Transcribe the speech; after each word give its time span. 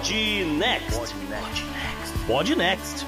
Pod 0.00 0.14
Next. 0.56 1.14
Pod 2.26 2.56
Next. 2.56 3.06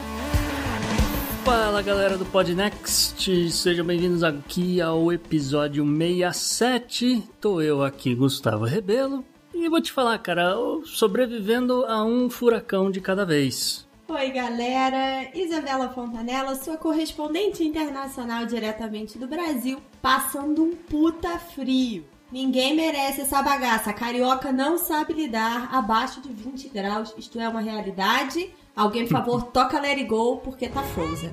Fala 1.42 1.80
galera 1.80 2.19
do 2.19 2.27
Podnext, 2.27 3.50
sejam 3.50 3.87
bem-vindos 3.87 4.23
aqui 4.23 4.78
ao 4.78 5.10
episódio 5.10 5.86
67. 5.86 7.27
Tô 7.41 7.62
eu 7.62 7.83
aqui, 7.83 8.14
Gustavo 8.14 8.66
Rebelo, 8.66 9.24
e 9.55 9.70
vou 9.70 9.80
te 9.80 9.91
falar, 9.91 10.19
cara, 10.19 10.55
sobrevivendo 10.84 11.86
a 11.86 12.05
um 12.05 12.28
furacão 12.28 12.91
de 12.91 13.00
cada 13.00 13.24
vez. 13.24 13.88
Oi, 14.06 14.30
galera! 14.30 15.30
Isabela 15.34 15.88
Fontanella, 15.88 16.55
sua 16.56 16.77
correspondente 16.77 17.64
internacional 17.64 18.45
diretamente 18.45 19.19
do 19.19 19.27
Brasil, 19.27 19.80
passando 20.02 20.62
um 20.62 20.77
puta 20.77 21.38
frio. 21.38 22.05
Ninguém 22.32 22.74
merece 22.74 23.20
essa 23.20 23.42
bagaça. 23.42 23.91
A 23.91 23.92
carioca 23.92 24.50
não 24.50 24.78
sabe 24.78 25.12
lidar 25.12 25.69
abaixo 25.70 26.22
de 26.22 26.33
20 26.33 26.69
graus. 26.70 27.14
Isto 27.19 27.39
é 27.39 27.47
uma 27.47 27.61
realidade. 27.61 28.48
Alguém, 28.74 29.05
por 29.05 29.12
favor, 29.12 29.42
toca 29.52 29.78
Let 29.78 29.98
It 29.98 30.05
Go 30.05 30.39
porque 30.39 30.66
tá 30.66 30.83
Frozen. 30.83 31.30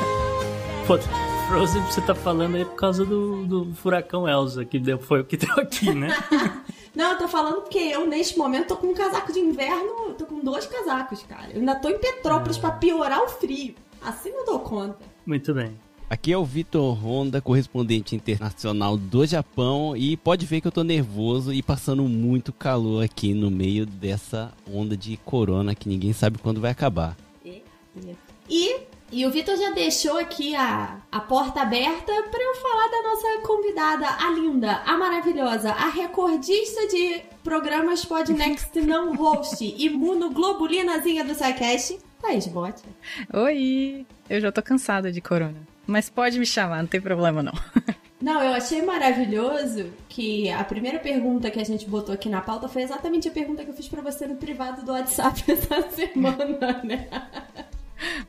Pô, 0.86 0.98
Frozen 1.48 1.82
você 1.82 2.00
tá 2.00 2.14
falando 2.14 2.56
aí 2.56 2.64
por 2.64 2.74
causa 2.74 3.04
do, 3.04 3.44
do 3.46 3.74
furacão 3.74 4.26
Elsa, 4.26 4.64
que 4.64 4.78
deu, 4.78 4.98
foi 4.98 5.20
o 5.20 5.24
que 5.24 5.36
deu 5.36 5.54
aqui, 5.56 5.94
né? 5.94 6.08
Não, 6.94 7.12
eu 7.12 7.18
tô 7.18 7.28
falando 7.28 7.62
porque 7.62 7.78
eu, 7.78 8.06
neste 8.06 8.38
momento, 8.38 8.68
tô 8.68 8.76
com 8.76 8.86
um 8.88 8.94
casaco 8.94 9.32
de 9.32 9.40
inverno, 9.40 10.14
tô 10.16 10.24
com 10.24 10.40
dois 10.40 10.64
casacos, 10.66 11.22
cara. 11.24 11.50
Eu 11.52 11.60
ainda 11.60 11.74
tô 11.74 11.88
em 11.88 11.98
Petrópolis 11.98 12.56
pra 12.56 12.70
piorar 12.70 13.20
o 13.20 13.28
frio. 13.28 13.74
Assim 14.00 14.30
não 14.30 14.44
dou 14.44 14.60
conta. 14.60 14.98
Muito 15.26 15.52
bem. 15.52 15.76
Aqui 16.14 16.32
é 16.32 16.38
o 16.38 16.44
Vitor 16.44 16.94
Honda, 17.04 17.40
correspondente 17.40 18.14
internacional 18.14 18.96
do 18.96 19.26
Japão, 19.26 19.96
e 19.96 20.16
pode 20.16 20.46
ver 20.46 20.60
que 20.60 20.68
eu 20.68 20.70
tô 20.70 20.84
nervoso 20.84 21.52
e 21.52 21.60
passando 21.60 22.04
muito 22.04 22.52
calor 22.52 23.02
aqui 23.02 23.34
no 23.34 23.50
meio 23.50 23.84
dessa 23.84 24.52
onda 24.72 24.96
de 24.96 25.16
corona 25.24 25.74
que 25.74 25.88
ninguém 25.88 26.12
sabe 26.12 26.38
quando 26.38 26.60
vai 26.60 26.70
acabar. 26.70 27.16
E, 28.48 28.76
e 29.10 29.26
o 29.26 29.30
Vitor 29.32 29.56
já 29.56 29.72
deixou 29.72 30.16
aqui 30.16 30.54
a, 30.54 30.98
a 31.10 31.18
porta 31.18 31.62
aberta 31.62 32.12
para 32.30 32.42
eu 32.44 32.54
falar 32.62 32.88
da 32.90 33.02
nossa 33.02 33.42
convidada, 33.44 34.06
a 34.24 34.30
linda, 34.30 34.82
a 34.86 34.96
maravilhosa, 34.96 35.72
a 35.72 35.88
recordista 35.88 36.86
de 36.86 37.22
programas 37.42 38.04
Podnext 38.04 38.72
não 38.86 39.16
host, 39.16 39.64
imunoglobulinazinha 39.64 41.24
do 41.24 41.34
SciCast, 41.34 41.98
Thaís 42.22 42.46
Bote. 42.46 42.84
Oi! 43.32 44.06
Eu 44.30 44.40
já 44.40 44.52
tô 44.52 44.62
cansada 44.62 45.10
de 45.10 45.20
corona. 45.20 45.73
Mas 45.86 46.08
pode 46.08 46.38
me 46.38 46.46
chamar, 46.46 46.78
não 46.78 46.86
tem 46.86 47.00
problema 47.00 47.42
não. 47.42 47.52
Não, 48.22 48.42
eu 48.42 48.54
achei 48.54 48.80
maravilhoso 48.80 49.92
que 50.08 50.50
a 50.50 50.64
primeira 50.64 50.98
pergunta 50.98 51.50
que 51.50 51.60
a 51.60 51.64
gente 51.64 51.86
botou 51.86 52.14
aqui 52.14 52.30
na 52.30 52.40
pauta 52.40 52.66
foi 52.68 52.80
exatamente 52.80 53.28
a 53.28 53.30
pergunta 53.30 53.62
que 53.62 53.68
eu 53.68 53.74
fiz 53.74 53.86
pra 53.86 54.00
você 54.00 54.26
no 54.26 54.36
privado 54.36 54.82
do 54.82 54.92
WhatsApp 54.92 55.44
essa 55.52 55.90
semana, 55.90 56.80
né? 56.82 57.06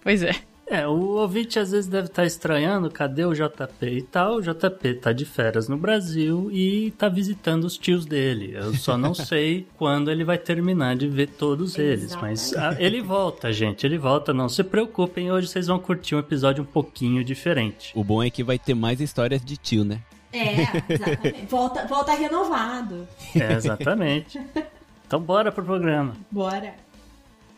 Pois 0.01 0.21
é. 0.21 0.33
É, 0.67 0.87
o 0.87 1.17
ouvinte 1.17 1.59
às 1.59 1.71
vezes 1.71 1.87
deve 1.87 2.07
estar 2.07 2.25
estranhando, 2.25 2.89
cadê 2.89 3.23
o 3.23 3.33
JP 3.33 3.85
e 3.85 4.01
tal? 4.01 4.37
O 4.37 4.41
JP 4.41 4.95
tá 4.95 5.13
de 5.13 5.23
férias 5.23 5.69
no 5.69 5.77
Brasil 5.77 6.49
e 6.51 6.91
tá 6.97 7.07
visitando 7.07 7.65
os 7.65 7.77
tios 7.77 8.05
dele. 8.05 8.53
Eu 8.55 8.73
só 8.73 8.97
não 8.97 9.13
sei 9.15 9.67
quando 9.77 10.09
ele 10.09 10.23
vai 10.23 10.37
terminar 10.37 10.95
de 10.95 11.07
ver 11.07 11.27
todos 11.27 11.77
eles, 11.77 12.15
mas 12.15 12.53
ah, 12.55 12.75
ele 12.79 13.01
volta, 13.01 13.53
gente, 13.53 13.85
ele 13.85 13.97
volta, 13.97 14.33
não 14.33 14.49
se 14.49 14.63
preocupem, 14.63 15.31
hoje 15.31 15.47
vocês 15.47 15.67
vão 15.67 15.77
curtir 15.77 16.15
um 16.15 16.19
episódio 16.19 16.63
um 16.63 16.67
pouquinho 16.67 17.23
diferente. 17.23 17.91
O 17.95 18.03
bom 18.03 18.23
é 18.23 18.29
que 18.29 18.43
vai 18.43 18.57
ter 18.57 18.73
mais 18.73 18.99
histórias 18.99 19.45
de 19.45 19.57
tio, 19.57 19.85
né? 19.85 20.01
É, 20.33 20.63
exatamente. 20.89 21.45
Volta, 21.47 21.87
volta 21.87 22.13
renovado. 22.13 23.07
É, 23.33 23.53
exatamente. 23.53 24.41
Então 25.07 25.21
bora 25.21 25.51
pro 25.51 25.63
programa. 25.63 26.15
Bora. 26.31 26.73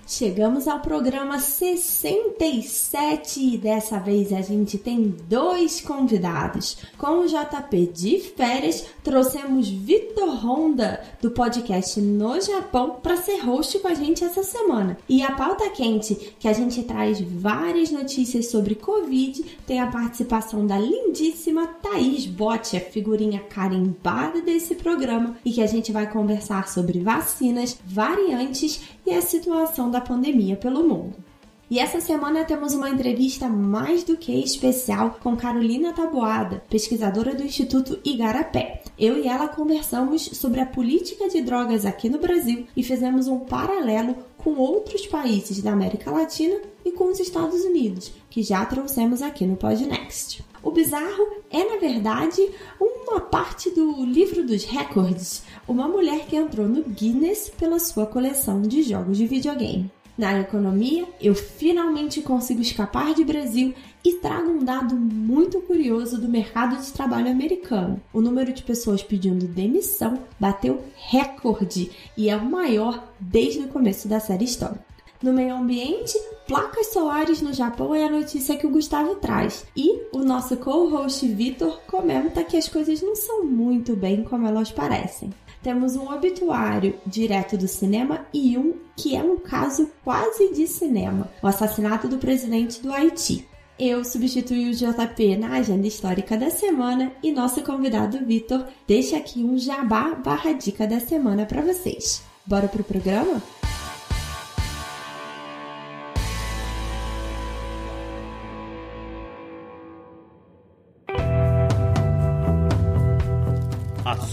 Chegamos 0.10 0.70
ao 0.70 0.80
programa 0.80 1.38
67 1.38 3.42
e 3.42 3.58
dessa 3.58 4.00
vez 4.00 4.32
a 4.32 4.42
gente 4.42 4.78
tem 4.78 5.14
dois 5.28 5.82
convidados. 5.82 6.78
Com 6.98 7.20
o 7.20 7.28
JP 7.28 7.92
de 7.94 8.22
férias, 8.22 8.86
trouxemos 9.04 9.68
Vitor 9.68 10.30
Honda 10.46 11.04
do 11.22 11.32
podcast 11.32 12.00
No 12.00 12.40
Japão 12.40 13.02
para 13.04 13.18
ser 13.18 13.40
host 13.40 13.80
com 13.80 13.90
a 13.90 13.94
gente 13.94 14.24
essa 14.24 14.44
semana. 14.44 14.98
E 15.10 15.22
a 15.22 15.34
pauta 15.34 15.70
quente, 15.72 16.16
que 16.40 16.48
a 16.48 16.54
gente 16.54 16.84
traz 16.84 17.20
várias 17.20 17.92
notícias 17.92 18.48
sobre 18.48 18.76
Covid, 18.76 19.44
tem 19.68 19.82
a 19.82 19.88
participação 19.88 20.66
da 20.66 20.80
lindíssima 20.80 21.68
Thaís 21.68 22.26
Botti, 22.26 22.78
a 22.78 22.82
figurinha 22.82 23.42
carimbada 23.42 24.40
desse 24.40 24.74
programa, 24.74 25.36
e 25.44 25.52
que 25.52 25.62
a 25.62 25.68
gente 25.68 25.92
vai 25.92 26.10
conversar 26.10 26.70
sobre 26.70 27.02
vacinas, 27.02 27.78
variantes 27.86 28.80
e 29.06 29.14
a 29.14 29.22
situação 29.22 29.90
da 29.90 29.97
pandemia 30.02 30.56
pelo 30.56 30.84
mundo. 30.84 31.27
E 31.70 31.80
essa 31.80 32.00
semana 32.00 32.46
temos 32.46 32.74
uma 32.74 32.90
entrevista 32.90 33.50
mais 33.50 34.02
do 34.02 34.16
que 34.16 34.32
especial 34.32 35.18
com 35.22 35.36
Carolina 35.36 35.92
Taboada, 35.92 36.64
pesquisadora 36.70 37.36
do 37.36 37.44
Instituto 37.44 38.00
Igarapé. 38.06 38.84
Eu 38.98 39.18
e 39.18 39.28
ela 39.28 39.50
conversamos 39.50 40.22
sobre 40.22 40.62
a 40.62 40.66
política 40.66 41.28
de 41.28 41.42
drogas 41.42 41.86
aqui 41.86 42.08
no 42.08 42.20
Brasil 42.20 42.66
e 42.76 42.82
fizemos 42.82 43.28
um 43.28 43.40
paralelo 43.40 44.16
com 44.38 44.52
outros 44.56 45.06
países 45.08 45.62
da 45.62 45.74
América 45.74 46.10
Latina 46.10 46.56
e 46.86 46.92
com 46.94 47.12
os 47.12 47.20
Estados 47.20 47.62
Unidos, 47.66 48.14
que 48.30 48.42
já 48.42 48.66
trouxemos 48.66 49.22
aqui 49.22 49.46
no 49.46 49.58
Podnext. 49.58 50.42
O 50.64 50.72
bizarro 50.72 51.44
é, 51.52 51.66
na 51.66 51.78
verdade, 51.80 52.50
uma 52.80 53.20
parte 53.20 53.70
do 53.72 54.06
livro 54.06 54.46
dos 54.46 54.64
recordes, 54.64 55.44
uma 55.68 55.88
mulher 55.88 56.26
que 56.28 56.36
entrou 56.38 56.68
no 56.68 56.84
Guinness 56.84 57.52
pela 57.58 57.78
sua 57.78 58.06
coleção 58.06 58.62
de 58.62 58.84
jogos 58.84 59.18
de 59.18 59.28
videogame. 59.28 59.92
Na 60.18 60.40
economia, 60.40 61.08
eu 61.22 61.36
finalmente 61.36 62.24
consigo 62.24 62.60
escapar 62.60 63.14
de 63.14 63.24
Brasil 63.24 63.76
e 64.04 64.14
trago 64.14 64.50
um 64.50 64.64
dado 64.64 64.96
muito 64.96 65.62
curioso 65.62 66.20
do 66.20 66.28
mercado 66.28 66.82
de 66.82 66.92
trabalho 66.92 67.30
americano. 67.30 68.02
O 68.12 68.20
número 68.20 68.52
de 68.52 68.64
pessoas 68.64 69.04
pedindo 69.04 69.46
demissão 69.46 70.20
bateu 70.40 70.84
recorde 70.96 71.92
e 72.18 72.30
é 72.30 72.36
o 72.36 72.44
maior 72.44 73.08
desde 73.20 73.60
o 73.60 73.68
começo 73.68 74.08
da 74.08 74.20
série 74.20 74.46
histórica. 74.46 74.88
No 75.22 75.34
meio 75.34 75.56
ambiente, 75.56 76.18
placas 76.48 76.88
solares 76.88 77.42
no 77.42 77.54
Japão 77.54 77.94
é 77.94 78.06
a 78.06 78.10
notícia 78.10 78.56
que 78.56 78.66
o 78.66 78.72
Gustavo 78.72 79.16
traz. 79.16 79.66
E 79.76 80.02
o 80.12 80.20
nosso 80.20 80.58
co-host 80.58 81.28
Vitor 81.28 81.80
comenta 81.88 82.44
que 82.44 82.58
as 82.58 82.68
coisas 82.68 83.02
não 83.02 83.16
são 83.16 83.44
muito 83.44 83.96
bem 83.96 84.24
como 84.24 84.48
elas 84.48 84.72
parecem. 84.72 85.32
Temos 85.62 85.96
um 85.96 86.12
obituário 86.14 86.96
direto 87.06 87.58
do 87.58 87.68
cinema 87.68 88.26
e 88.34 88.58
um 88.58 88.76
que 88.96 89.16
é 89.16 89.24
um 89.24 89.38
caso 89.38 89.90
quase 90.04 90.54
de 90.54 90.68
cinema: 90.68 91.30
o 91.42 91.48
assassinato 91.48 92.08
do 92.08 92.18
presidente 92.18 92.82
do 92.82 92.92
Haiti. 92.92 93.48
Eu 93.80 94.04
substituí 94.04 94.72
o 94.72 94.74
JP 94.74 95.38
na 95.38 95.54
agenda 95.54 95.86
histórica 95.86 96.36
da 96.36 96.50
semana 96.50 97.12
e 97.22 97.32
nosso 97.32 97.62
convidado 97.62 98.26
Vitor 98.26 98.66
deixa 98.88 99.18
aqui 99.18 99.44
um 99.44 99.56
jabá 99.58 100.16
barra 100.16 100.52
dica 100.54 100.88
da 100.88 101.00
semana 101.00 101.46
para 101.46 101.62
vocês. 101.62 102.24
Bora 102.44 102.68
pro 102.68 102.84
programa? 102.84 103.42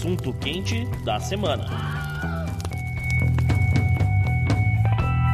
Assunto 0.05 0.31
quente 0.33 0.85
da 1.03 1.19
semana. 1.19 1.65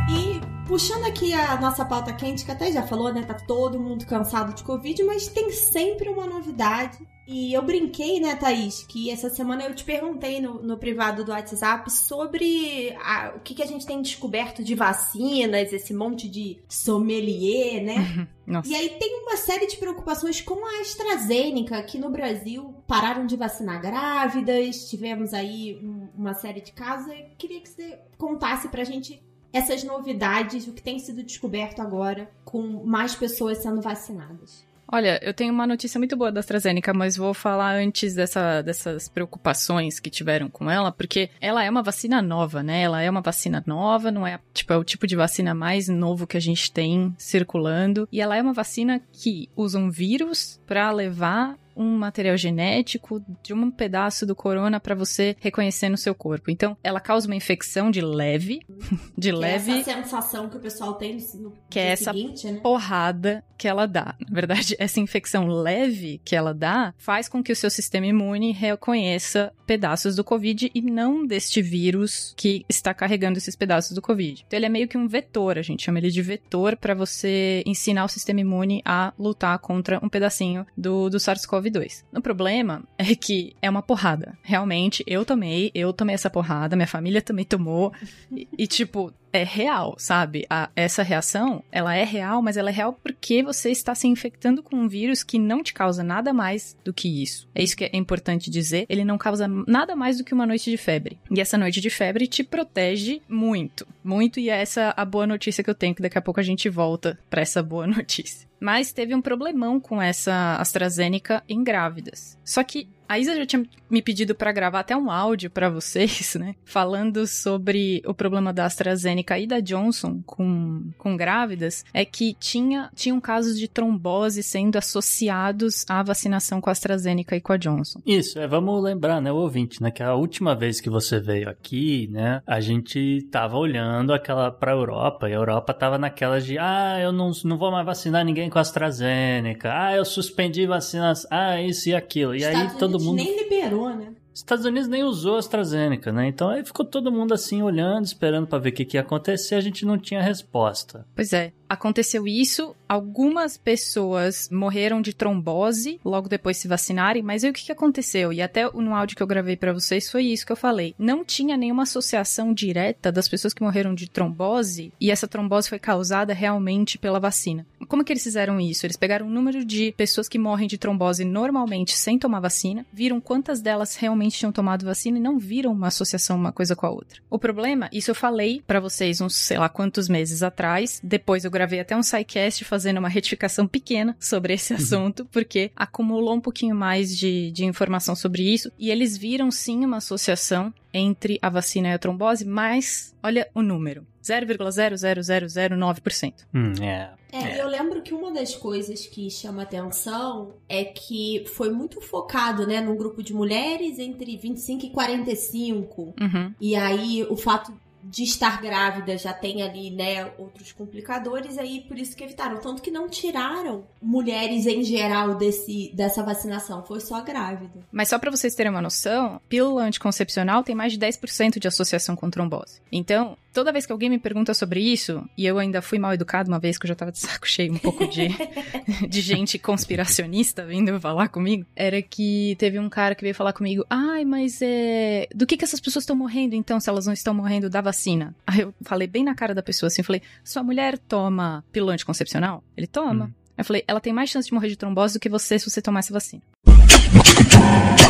E 0.09 0.39
puxando 0.65 1.03
aqui 1.03 1.33
a 1.33 1.59
nossa 1.59 1.83
pauta 1.83 2.13
quente, 2.13 2.45
que 2.45 2.51
até 2.51 2.71
já 2.71 2.81
falou, 2.81 3.13
né? 3.13 3.21
Tá 3.23 3.33
todo 3.33 3.77
mundo 3.77 4.05
cansado 4.05 4.53
de 4.55 4.63
Covid, 4.63 5.03
mas 5.03 5.27
tem 5.27 5.51
sempre 5.51 6.07
uma 6.07 6.25
novidade. 6.25 6.97
E 7.27 7.53
eu 7.53 7.61
brinquei, 7.61 8.19
né, 8.19 8.35
Thaís, 8.35 8.83
que 8.83 9.09
essa 9.11 9.29
semana 9.29 9.63
eu 9.63 9.75
te 9.75 9.83
perguntei 9.83 10.41
no, 10.41 10.61
no 10.61 10.77
privado 10.77 11.23
do 11.23 11.31
WhatsApp 11.31 11.89
sobre 11.91 12.93
a- 13.01 13.33
o 13.35 13.39
que, 13.41 13.53
que 13.53 13.63
a 13.63 13.65
gente 13.67 13.85
tem 13.85 14.01
descoberto 14.01 14.63
de 14.63 14.73
vacinas, 14.75 15.71
esse 15.71 15.93
monte 15.93 16.27
de 16.27 16.59
sommelier, 16.67 17.83
né? 17.83 18.27
Nossa. 18.47 18.67
E 18.67 18.75
aí 18.75 18.89
tem 18.99 19.21
uma 19.21 19.37
série 19.37 19.65
de 19.67 19.77
preocupações 19.77 20.41
com 20.41 20.65
a 20.65 20.81
AstraZeneca, 20.81 21.81
que 21.83 21.97
no 21.97 22.09
Brasil 22.09 22.75
pararam 22.91 23.25
de 23.25 23.37
vacinar 23.37 23.81
grávidas, 23.81 24.89
tivemos 24.89 25.33
aí 25.33 25.79
um- 25.81 26.09
uma 26.13 26.33
série 26.33 26.59
de 26.59 26.73
casos. 26.73 27.07
Eu 27.07 27.25
queria 27.37 27.61
que 27.61 27.69
você 27.69 27.97
contasse 28.17 28.67
pra 28.67 28.83
gente 28.83 29.23
essas 29.53 29.81
novidades, 29.81 30.67
o 30.67 30.73
que 30.73 30.83
tem 30.83 30.99
sido 30.99 31.23
descoberto 31.23 31.81
agora 31.81 32.29
com 32.43 32.83
mais 32.85 33.15
pessoas 33.15 33.59
sendo 33.59 33.81
vacinadas. 33.81 34.69
Olha, 34.93 35.17
eu 35.23 35.33
tenho 35.33 35.53
uma 35.53 35.65
notícia 35.65 35.97
muito 35.97 36.17
boa 36.17 36.33
da 36.33 36.41
AstraZeneca, 36.41 36.93
mas 36.93 37.15
vou 37.15 37.33
falar 37.33 37.75
antes 37.75 38.13
dessa, 38.13 38.61
dessas 38.61 39.07
preocupações 39.07 40.01
que 40.01 40.09
tiveram 40.09 40.49
com 40.49 40.69
ela, 40.69 40.91
porque 40.91 41.29
ela 41.39 41.63
é 41.63 41.69
uma 41.69 41.81
vacina 41.81 42.21
nova, 42.21 42.61
né? 42.61 42.81
Ela 42.81 43.01
é 43.01 43.09
uma 43.09 43.21
vacina 43.21 43.63
nova, 43.65 44.11
não 44.11 44.27
é, 44.27 44.37
tipo, 44.53 44.73
é 44.73 44.77
o 44.77 44.83
tipo 44.83 45.07
de 45.07 45.15
vacina 45.15 45.53
mais 45.53 45.87
novo 45.87 46.27
que 46.27 46.35
a 46.35 46.41
gente 46.41 46.69
tem 46.73 47.15
circulando. 47.17 48.05
E 48.11 48.19
ela 48.19 48.35
é 48.35 48.41
uma 48.41 48.51
vacina 48.51 49.01
que 49.13 49.47
usa 49.55 49.79
um 49.79 49.89
vírus 49.89 50.59
para 50.67 50.91
levar 50.91 51.57
um 51.75 51.97
material 51.97 52.37
genético 52.37 53.23
de 53.43 53.53
um 53.53 53.69
pedaço 53.71 54.25
do 54.25 54.35
corona 54.35 54.79
para 54.79 54.95
você 54.95 55.35
reconhecer 55.39 55.89
no 55.89 55.97
seu 55.97 56.13
corpo. 56.13 56.51
Então, 56.51 56.77
ela 56.83 56.99
causa 56.99 57.27
uma 57.27 57.35
infecção 57.35 57.91
de 57.91 58.01
leve, 58.01 58.61
de 59.17 59.31
Que 59.31 59.35
leve 59.35 59.71
é 59.71 59.79
essa 59.79 59.93
sensação 59.93 60.49
que 60.49 60.57
o 60.57 60.59
pessoal 60.59 60.93
tem 60.95 61.17
no, 61.35 61.53
Que 61.69 61.79
é 61.79 61.87
essa 61.87 62.11
seguinte, 62.11 62.49
né? 62.51 62.59
porrada 62.61 63.43
que 63.57 63.67
ela 63.67 63.85
dá. 63.85 64.15
Na 64.27 64.33
verdade, 64.33 64.75
essa 64.79 64.99
infecção 64.99 65.47
leve 65.47 66.19
que 66.25 66.35
ela 66.35 66.53
dá 66.53 66.93
faz 66.97 67.29
com 67.29 67.43
que 67.43 67.51
o 67.51 67.55
seu 67.55 67.69
sistema 67.69 68.07
imune 68.07 68.51
reconheça 68.51 69.53
pedaços 69.67 70.15
do 70.15 70.23
Covid 70.23 70.71
e 70.73 70.81
não 70.81 71.25
deste 71.25 71.61
vírus 71.61 72.33
que 72.35 72.65
está 72.67 72.93
carregando 72.93 73.37
esses 73.37 73.55
pedaços 73.55 73.93
do 73.93 74.01
Covid. 74.01 74.43
Então, 74.45 74.57
ele 74.57 74.65
é 74.65 74.69
meio 74.69 74.87
que 74.87 74.97
um 74.97 75.07
vetor, 75.07 75.57
a 75.57 75.61
gente 75.61 75.83
chama 75.83 75.99
ele 75.99 76.09
de 76.09 76.21
vetor 76.21 76.75
para 76.75 76.93
você 76.93 77.63
ensinar 77.65 78.03
o 78.03 78.09
sistema 78.09 78.41
imune 78.41 78.81
a 78.83 79.13
lutar 79.17 79.57
contra 79.59 80.03
um 80.03 80.09
pedacinho 80.09 80.65
do, 80.75 81.09
do 81.09 81.19
SARS-CoV-2. 81.61 82.03
O 82.13 82.21
problema 82.21 82.83
é 82.97 83.15
que 83.15 83.55
é 83.61 83.69
uma 83.69 83.81
porrada. 83.81 84.37
Realmente, 84.43 85.03
eu 85.07 85.23
tomei, 85.25 85.71
eu 85.73 85.93
tomei 85.93 86.15
essa 86.15 86.29
porrada, 86.29 86.75
minha 86.75 86.87
família 86.87 87.21
também 87.21 87.45
tomou. 87.45 87.93
E, 88.31 88.47
e, 88.57 88.67
tipo, 88.67 89.13
é 89.33 89.43
real, 89.43 89.95
sabe? 89.97 90.45
A- 90.49 90.69
essa 90.75 91.03
reação, 91.03 91.63
ela 91.71 91.95
é 91.95 92.03
real, 92.03 92.41
mas 92.41 92.57
ela 92.57 92.69
é 92.69 92.73
real 92.73 92.93
porque 93.01 93.41
você 93.43 93.69
está 93.71 93.95
se 93.95 94.07
infectando 94.07 94.61
com 94.61 94.75
um 94.75 94.87
vírus 94.87 95.23
que 95.23 95.39
não 95.39 95.63
te 95.63 95.73
causa 95.73 96.03
nada 96.03 96.33
mais 96.33 96.75
do 96.83 96.93
que 96.93 97.21
isso. 97.21 97.47
É 97.55 97.63
isso 97.63 97.75
que 97.77 97.85
é 97.85 97.89
importante 97.95 98.49
dizer. 98.49 98.85
Ele 98.89 99.05
não 99.05 99.17
causa 99.17 99.47
nada 99.47 99.95
mais 99.95 100.17
do 100.17 100.23
que 100.23 100.33
uma 100.33 100.45
noite 100.45 100.69
de 100.69 100.77
febre. 100.77 101.17
E 101.29 101.39
essa 101.39 101.57
noite 101.57 101.79
de 101.79 101.89
febre 101.89 102.27
te 102.27 102.43
protege 102.43 103.21
muito, 103.29 103.87
muito. 104.03 104.39
E 104.39 104.49
é 104.49 104.61
essa 104.61 104.93
a 104.97 105.05
boa 105.05 105.25
notícia 105.25 105.63
que 105.63 105.69
eu 105.69 105.75
tenho, 105.75 105.95
que 105.95 106.01
daqui 106.01 106.17
a 106.17 106.21
pouco 106.21 106.39
a 106.39 106.43
gente 106.43 106.67
volta 106.69 107.17
para 107.29 107.41
essa 107.41 107.63
boa 107.63 107.87
notícia. 107.87 108.50
Mas 108.61 108.93
teve 108.93 109.15
um 109.15 109.21
problemão 109.21 109.79
com 109.79 109.99
essa 109.99 110.55
AstraZeneca 110.57 111.43
em 111.49 111.63
grávidas. 111.63 112.37
Só 112.45 112.63
que 112.63 112.87
a 113.11 113.19
Isa 113.19 113.35
já 113.35 113.45
tinha 113.45 113.65
me 113.89 114.01
pedido 114.01 114.33
para 114.33 114.53
gravar 114.53 114.79
até 114.79 114.95
um 114.95 115.11
áudio 115.11 115.49
para 115.49 115.69
vocês, 115.69 116.33
né? 116.39 116.55
Falando 116.63 117.27
sobre 117.27 118.01
o 118.05 118.13
problema 118.13 118.53
da 118.53 118.65
AstraZeneca 118.65 119.37
e 119.37 119.45
da 119.45 119.59
Johnson 119.59 120.21
com, 120.25 120.91
com 120.97 121.17
grávidas, 121.17 121.83
é 121.93 122.05
que 122.05 122.33
tinha, 122.39 122.89
tinham 122.95 123.19
casos 123.19 123.59
de 123.59 123.67
trombose 123.67 124.41
sendo 124.41 124.77
associados 124.77 125.83
à 125.89 126.01
vacinação 126.01 126.61
com 126.61 126.69
a 126.69 126.71
AstraZeneca 126.71 127.35
e 127.35 127.41
com 127.41 127.51
a 127.51 127.57
Johnson. 127.57 127.99
Isso, 128.05 128.39
é, 128.39 128.47
vamos 128.47 128.81
lembrar, 128.81 129.19
né, 129.19 129.29
o 129.29 129.35
ouvinte, 129.35 129.83
né, 129.83 129.91
que 129.91 130.01
a 130.01 130.15
última 130.15 130.55
vez 130.55 130.79
que 130.79 130.89
você 130.89 131.19
veio 131.19 131.49
aqui, 131.49 132.07
né, 132.09 132.41
a 132.47 132.61
gente 132.61 133.27
tava 133.29 133.57
olhando 133.57 134.13
aquela 134.13 134.49
pra 134.49 134.71
Europa 134.71 135.29
e 135.29 135.33
a 135.33 135.35
Europa 135.35 135.73
tava 135.73 135.97
naquela 135.97 136.39
de, 136.39 136.57
ah, 136.57 136.97
eu 136.97 137.11
não, 137.11 137.31
não 137.43 137.57
vou 137.57 137.71
mais 137.71 137.85
vacinar 137.85 138.23
ninguém 138.23 138.49
com 138.49 138.57
a 138.57 138.61
AstraZeneca, 138.61 139.69
ah, 139.73 139.97
eu 139.97 140.05
suspendi 140.05 140.65
vacinas, 140.65 141.27
ah, 141.29 141.61
isso 141.61 141.89
e 141.89 141.93
aquilo. 141.95 142.33
E 142.33 142.45
aí 142.45 142.53
Estados 142.53 142.77
todo 142.77 142.91
Unidos 142.91 143.00
mundo 143.01 143.15
nem 143.15 143.37
liberou, 143.37 143.89
né? 143.89 144.13
Estados 144.33 144.65
Unidos 144.65 144.87
nem 144.87 145.03
usou 145.03 145.35
a 145.35 145.39
AstraZeneca, 145.39 146.11
né? 146.11 146.27
Então 146.27 146.49
aí 146.49 146.63
ficou 146.63 146.85
todo 146.85 147.11
mundo 147.11 147.33
assim 147.33 147.61
olhando, 147.61 148.05
esperando 148.05 148.47
pra 148.47 148.59
ver 148.59 148.69
o 148.69 148.71
que, 148.71 148.85
que 148.85 148.97
ia 148.97 149.01
acontecer, 149.01 149.55
a 149.55 149.61
gente 149.61 149.85
não 149.85 149.97
tinha 149.97 150.21
resposta. 150.21 151.05
Pois 151.13 151.33
é, 151.33 151.51
aconteceu 151.71 152.27
isso. 152.27 152.75
Algumas 152.87 153.55
pessoas 153.57 154.49
morreram 154.51 155.01
de 155.01 155.13
trombose 155.13 156.01
logo 156.03 156.27
depois 156.27 156.57
de 156.57 156.63
se 156.63 156.67
vacinarem, 156.67 157.23
mas 157.23 157.43
aí 157.43 157.49
o 157.49 157.53
que, 157.53 157.65
que 157.65 157.71
aconteceu? 157.71 158.33
E 158.33 158.41
até 158.41 158.69
no 158.69 158.93
áudio 158.93 159.15
que 159.15 159.23
eu 159.23 159.27
gravei 159.27 159.55
pra 159.55 159.71
vocês 159.71 160.11
foi 160.11 160.25
isso 160.25 160.45
que 160.45 160.51
eu 160.51 160.57
falei. 160.57 160.93
Não 160.99 161.23
tinha 161.23 161.55
nenhuma 161.55 161.83
associação 161.83 162.53
direta 162.53 163.09
das 163.09 163.29
pessoas 163.29 163.53
que 163.53 163.63
morreram 163.63 163.95
de 163.95 164.09
trombose 164.09 164.91
e 164.99 165.09
essa 165.09 165.29
trombose 165.29 165.69
foi 165.69 165.79
causada 165.79 166.33
realmente 166.33 166.97
pela 166.97 167.21
vacina. 167.21 167.65
Como 167.87 168.03
que 168.03 168.11
eles 168.11 168.23
fizeram 168.23 168.59
isso? 168.59 168.85
Eles 168.85 168.97
pegaram 168.97 169.27
o 169.27 169.31
número 169.31 169.63
de 169.63 169.93
pessoas 169.93 170.27
que 170.27 170.37
morrem 170.37 170.67
de 170.67 170.77
trombose 170.77 171.23
normalmente 171.23 171.97
sem 171.97 172.19
tomar 172.19 172.41
vacina, 172.41 172.85
viram 172.91 173.21
quantas 173.21 173.61
delas 173.61 173.95
realmente 173.95 174.37
tinham 174.37 174.51
tomado 174.51 174.85
vacina 174.85 175.17
e 175.17 175.21
não 175.21 175.39
viram 175.39 175.71
uma 175.71 175.87
associação 175.87 176.35
uma 176.35 176.51
coisa 176.51 176.75
com 176.75 176.85
a 176.85 176.89
outra. 176.91 177.21
O 177.29 177.39
problema, 177.39 177.89
isso 177.93 178.11
eu 178.11 178.15
falei 178.15 178.61
pra 178.67 178.81
vocês 178.81 179.21
uns, 179.21 179.35
sei 179.35 179.57
lá, 179.57 179.69
quantos 179.69 180.09
meses 180.09 180.43
atrás. 180.43 180.99
Depois 181.01 181.45
eu 181.45 181.51
gravei 181.61 181.79
até 181.79 181.95
um 181.95 182.01
sidecast 182.01 182.65
fazendo 182.65 182.97
uma 182.97 183.07
retificação 183.07 183.67
pequena 183.67 184.17
sobre 184.19 184.55
esse 184.55 184.73
assunto, 184.73 185.25
porque 185.31 185.69
acumulou 185.75 186.33
um 186.33 186.41
pouquinho 186.41 186.75
mais 186.75 187.15
de, 187.15 187.51
de 187.51 187.63
informação 187.65 188.15
sobre 188.15 188.41
isso. 188.41 188.71
E 188.79 188.89
eles 188.89 189.15
viram 189.15 189.51
sim 189.51 189.85
uma 189.85 189.97
associação 189.97 190.73
entre 190.91 191.37
a 191.41 191.49
vacina 191.49 191.89
e 191.89 191.93
a 191.93 191.99
trombose, 191.99 192.45
mas 192.45 193.15
olha 193.21 193.47
o 193.53 193.61
número: 193.61 194.07
0,00009%. 194.23 196.33
Hum, 196.53 196.73
é. 196.81 197.11
É, 197.33 197.61
eu 197.61 197.67
lembro 197.67 198.01
que 198.01 198.13
uma 198.13 198.29
das 198.33 198.53
coisas 198.55 199.07
que 199.07 199.29
chama 199.29 199.61
atenção 199.61 200.55
é 200.67 200.83
que 200.83 201.45
foi 201.55 201.71
muito 201.71 202.01
focado, 202.01 202.67
né, 202.67 202.81
num 202.81 202.97
grupo 202.97 203.23
de 203.23 203.33
mulheres 203.33 203.97
entre 203.99 204.35
25 204.35 204.87
e 204.87 204.89
45. 204.89 206.13
Uhum. 206.19 206.53
E 206.59 206.75
aí 206.75 207.25
o 207.29 207.37
fato 207.37 207.71
de 208.03 208.23
estar 208.23 208.61
grávida 208.61 209.17
já 209.17 209.33
tem 209.33 209.61
ali, 209.61 209.91
né, 209.91 210.31
outros 210.37 210.71
complicadores, 210.71 211.57
aí 211.57 211.81
por 211.81 211.97
isso 211.97 212.15
que 212.15 212.23
evitaram. 212.23 212.57
Tanto 212.57 212.81
que 212.81 212.91
não 212.91 213.07
tiraram 213.07 213.83
mulheres 214.01 214.65
em 214.65 214.83
geral 214.83 215.35
desse, 215.35 215.91
dessa 215.93 216.23
vacinação, 216.23 216.83
foi 216.83 216.99
só 216.99 217.21
grávida. 217.21 217.79
Mas 217.91 218.09
só 218.09 218.17
pra 218.17 218.31
vocês 218.31 218.55
terem 218.55 218.71
uma 218.71 218.81
noção, 218.81 219.41
pílula 219.47 219.83
anticoncepcional 219.83 220.63
tem 220.63 220.75
mais 220.75 220.93
de 220.93 220.99
10% 220.99 221.59
de 221.59 221.67
associação 221.67 222.15
com 222.15 222.29
trombose. 222.29 222.81
Então, 222.91 223.37
toda 223.53 223.71
vez 223.71 223.85
que 223.85 223.91
alguém 223.91 224.09
me 224.09 224.19
pergunta 224.19 224.53
sobre 224.53 224.79
isso, 224.81 225.23
e 225.37 225.45
eu 225.45 225.57
ainda 225.57 225.81
fui 225.81 225.99
mal 225.99 226.13
educado 226.13 226.49
uma 226.49 226.59
vez 226.59 226.77
que 226.77 226.85
eu 226.85 226.89
já 226.89 226.95
tava 226.95 227.11
de 227.11 227.19
saco 227.19 227.47
cheio 227.47 227.73
um 227.73 227.77
pouco 227.77 228.07
de, 228.07 228.27
de 229.07 229.21
gente 229.21 229.59
conspiracionista 229.59 230.65
vindo 230.65 230.99
falar 230.99 231.29
comigo, 231.29 231.65
era 231.75 232.01
que 232.01 232.55
teve 232.57 232.79
um 232.79 232.89
cara 232.89 233.15
que 233.15 233.23
veio 233.23 233.35
falar 233.35 233.53
comigo, 233.53 233.85
ai, 233.89 234.25
mas 234.25 234.59
é... 234.61 235.27
Do 235.33 235.45
que 235.45 235.57
que 235.57 235.63
essas 235.63 235.79
pessoas 235.79 236.03
estão 236.03 236.15
morrendo 236.15 236.55
então, 236.55 236.79
se 236.79 236.89
elas 236.89 237.05
não 237.05 237.13
estão 237.13 237.33
morrendo 237.33 237.69
da 237.69 237.81
vacina? 237.81 238.35
Aí 238.47 238.61
eu 238.61 238.73
falei 238.81 239.07
bem 239.07 239.23
na 239.23 239.35
cara 239.35 239.53
da 239.53 239.63
pessoa 239.63 239.87
assim, 239.87 240.03
falei, 240.03 240.21
sua 240.43 240.63
mulher 240.63 240.97
toma 240.97 241.63
pílula 241.71 241.93
anticoncepcional? 241.93 242.63
Ele 242.75 242.87
toma. 242.87 243.25
Hum. 243.25 243.31
Eu 243.57 243.65
falei, 243.65 243.83
ela 243.87 243.99
tem 243.99 244.13
mais 244.13 244.29
chance 244.29 244.47
de 244.47 244.53
morrer 244.53 244.69
de 244.69 244.75
trombose 244.75 245.13
do 245.13 245.19
que 245.19 245.29
você 245.29 245.59
se 245.59 245.69
você 245.69 245.81
tomar 245.81 245.99
essa 245.99 246.13
vacina. 246.13 246.41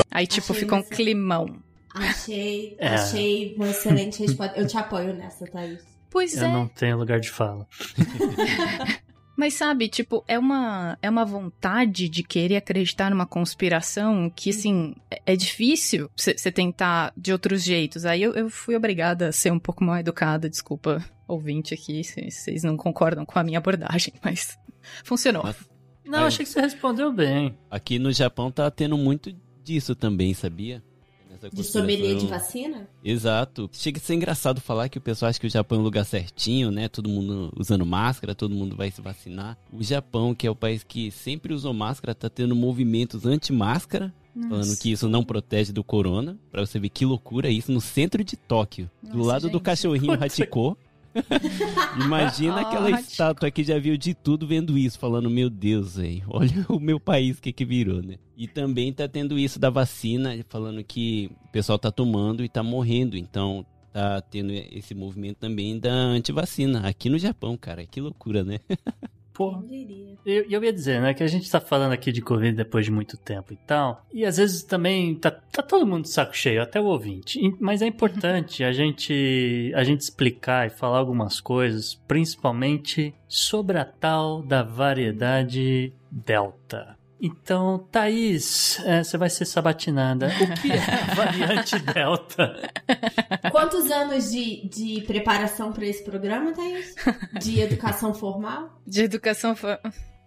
Aí, 0.10 0.28
tipo, 0.28 0.52
Achei 0.52 0.64
ficou 0.64 0.78
um 0.78 0.84
climão. 0.84 1.62
Achei, 1.94 2.76
É. 2.80 2.88
achei 2.90 3.54
uma 3.56 3.70
excelente 3.70 4.22
resposta. 4.22 4.58
Eu 4.60 4.68
te 4.68 4.78
apoio 4.78 5.14
nessa, 5.14 5.46
Thaís. 5.46 5.84
Pois 6.10 6.36
Eu 6.36 6.46
é. 6.46 6.52
não 6.52 6.68
tenho 6.68 6.98
lugar 6.98 7.20
de 7.20 7.30
fala. 7.30 7.68
Mas 9.38 9.54
sabe, 9.56 9.88
tipo, 9.88 10.24
é 10.28 10.38
uma, 10.38 10.98
é 11.02 11.10
uma 11.10 11.26
vontade 11.26 12.08
de 12.10 12.22
querer 12.22 12.58
acreditar 12.58 13.10
numa 13.10 13.26
conspiração 13.26 14.30
que, 14.30 14.52
assim, 14.52 14.94
é, 15.10 15.22
é 15.28 15.36
difícil 15.36 16.12
você 16.16 16.52
tentar 16.52 17.12
de 17.18 17.32
outros 17.32 17.64
jeitos. 17.64 18.06
Aí 18.06 18.22
eu, 18.22 18.34
eu 18.34 18.50
fui 18.50 18.76
obrigada 18.76 19.30
a 19.30 19.32
ser 19.32 19.52
um 19.52 19.58
pouco 19.58 19.84
mal 19.84 19.98
educada, 19.98 20.50
desculpa, 20.50 21.04
ouvinte 21.28 21.74
aqui, 21.74 22.04
se 22.04 22.30
vocês 22.30 22.64
não 22.64 22.78
concordam 22.78 23.26
com 23.26 23.40
a 23.40 23.44
minha 23.44 23.58
abordagem, 23.58 24.14
mas 24.24 24.58
funcionou. 25.04 25.44
Mas 25.44 25.56
Não, 26.06 26.20
Aí- 26.20 26.26
achei 26.28 26.46
que 26.46 26.52
você 26.52 26.62
respondeu 26.62 27.12
bem. 27.12 27.58
Aqui 27.70 27.98
no 27.98 28.12
Japão 28.12 28.52
tá 28.52 28.70
tendo 28.70 28.98
muito 28.98 29.34
disso 29.64 29.96
também, 29.96 30.34
sabia? 30.36 30.84
Nessa 31.42 31.56
De 31.56 31.64
sommelier 31.64 32.16
de 32.18 32.28
vacina? 32.28 32.88
Exato. 33.04 33.70
Chega 33.74 33.98
a 33.98 34.02
ser 34.02 34.14
engraçado 34.16 34.62
falar 34.62 34.90
que 34.90 34.98
o 34.98 35.02
pessoal 35.02 35.30
acha 35.30 35.40
que 35.40 35.48
o 35.48 35.50
Japão 35.50 35.78
é 35.78 35.82
um 35.82 35.84
lugar 35.84 36.06
certinho, 36.06 36.70
né? 36.72 36.88
Todo 36.88 37.10
mundo 37.10 37.52
usando 37.58 37.86
máscara, 37.86 38.36
todo 38.36 38.54
mundo 38.54 38.76
vai 38.76 38.92
se 38.92 39.02
vacinar. 39.02 39.58
O 39.72 39.84
Japão, 39.84 40.36
que 40.36 40.46
é 40.46 40.52
o 40.52 40.56
país 40.56 40.84
que 40.84 41.10
sempre 41.12 41.54
usou 41.54 41.74
máscara, 41.74 42.14
tá 42.14 42.30
tendo 42.30 42.56
movimentos 42.56 43.26
anti-máscara, 43.26 44.14
falando 44.48 44.78
que 44.78 44.92
isso 44.92 45.10
não 45.10 45.24
protege 45.24 45.72
do 45.72 45.84
corona. 45.84 46.38
Pra 46.52 46.66
você 46.66 46.80
ver 46.80 46.90
que 46.90 47.06
loucura 47.06 47.48
é 47.48 47.52
isso 47.52 47.72
no 47.72 47.82
centro 47.82 48.24
de 48.24 48.36
Tóquio, 48.38 48.90
do 49.02 49.18
Nossa, 49.18 49.28
lado 49.30 49.42
do 49.48 49.54
gente. 49.54 49.62
cachorrinho 49.64 50.14
Puta 50.14 50.26
Hachiko. 50.26 50.78
Imagina 52.04 52.62
aquela 52.62 52.92
estátua 52.92 53.52
que 53.52 53.64
já 53.64 53.78
viu 53.80 53.98
de 53.98 54.14
tudo 54.14 54.48
vendo 54.48 54.78
isso, 54.78 54.98
falando, 55.00 55.30
meu 55.30 55.50
Deus, 55.50 55.96
velho, 55.98 56.24
olha 56.30 56.66
o 56.70 56.80
meu 56.80 57.00
país 57.00 57.40
que 57.40 57.52
que 57.52 57.66
virou, 57.66 58.02
né? 58.02 58.16
E 58.36 58.48
também 58.48 58.92
tá 58.92 59.08
tendo 59.08 59.38
isso 59.38 59.60
da 59.60 59.70
vacina, 59.70 60.34
falando 60.50 60.84
que 60.84 61.30
o 61.46 61.48
pessoal 61.50 61.78
tá 61.78 61.92
tomando 61.92 62.44
e 62.44 62.50
tá 62.50 62.64
morrendo, 62.64 63.18
então 63.18 63.66
tá 63.92 64.22
tendo 64.22 64.52
esse 64.52 64.96
movimento 64.96 65.38
também 65.38 65.78
da 65.78 65.92
antivacina 65.92 66.88
aqui 66.88 67.10
no 67.10 67.20
Japão, 67.20 67.58
cara, 67.58 67.86
que 67.86 68.00
loucura, 68.02 68.44
né? 68.44 68.60
Pô, 69.42 69.64
diria? 69.68 70.12
eu, 70.26 70.46
eu 70.50 70.64
ia 70.64 70.74
dizer, 70.74 71.02
né, 71.02 71.14
que 71.14 71.24
a 71.24 71.28
gente 71.28 71.50
tá 71.50 71.60
falando 71.60 71.94
aqui 71.94 72.12
de 72.12 72.22
Covid 72.22 72.56
depois 72.56 72.86
de 72.86 72.92
muito 72.92 73.18
tempo 73.18 73.54
e 73.54 73.58
tal, 73.58 74.06
e 74.14 74.26
às 74.26 74.38
vezes 74.38 74.64
também 74.64 75.16
tá, 75.16 75.32
tá 75.32 75.62
todo 75.64 75.86
mundo 75.86 76.04
de 76.04 76.10
saco 76.10 76.36
cheio, 76.36 76.62
até 76.62 76.80
o 76.80 76.86
ouvinte. 76.86 77.40
Mas 77.60 77.82
é 77.82 77.88
importante 77.88 78.64
a 78.64 78.72
gente, 78.72 79.72
a 79.76 79.84
gente 79.84 80.02
explicar 80.02 80.68
e 80.68 80.70
falar 80.70 81.00
algumas 81.00 81.40
coisas, 81.40 81.96
principalmente 82.08 83.14
sobre 83.28 83.78
a 83.78 83.86
tal 83.86 84.42
da 84.42 84.64
variedade 84.64 85.94
Delta. 86.12 86.98
Então, 87.24 87.86
Thaís, 87.92 88.80
é, 88.84 89.04
você 89.04 89.16
vai 89.16 89.30
ser 89.30 89.46
sabatinada. 89.46 90.28
O 90.28 90.62
que 90.62 90.72
é 90.72 90.78
a 90.80 91.14
variante 91.14 91.78
Delta? 91.78 92.60
Quantos 93.52 93.92
anos 93.92 94.32
de, 94.32 94.68
de 94.68 95.02
preparação 95.02 95.72
para 95.72 95.86
esse 95.86 96.04
programa, 96.04 96.52
Thaís? 96.52 96.96
De 97.40 97.60
educação 97.60 98.12
formal? 98.12 98.82
De 98.88 99.04
educação 99.04 99.56
foi. 99.56 99.78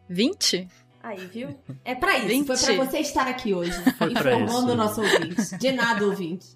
20? 0.09 0.69
Aí, 1.03 1.27
viu? 1.27 1.49
É 1.85 1.97
pra 1.97 2.17
isso. 2.19 2.29
Vinte. 2.29 2.47
Foi 2.47 2.77
pra 2.77 2.87
você 2.87 2.99
estar 3.01 3.27
aqui 3.27 3.53
hoje, 3.53 3.73
Foi 3.99 4.13
informando 4.13 4.73
o 4.73 4.77
nosso 4.77 5.03
ouvinte. 5.03 5.59
De 5.59 5.73
nada, 5.73 6.07
ouvinte. 6.07 6.47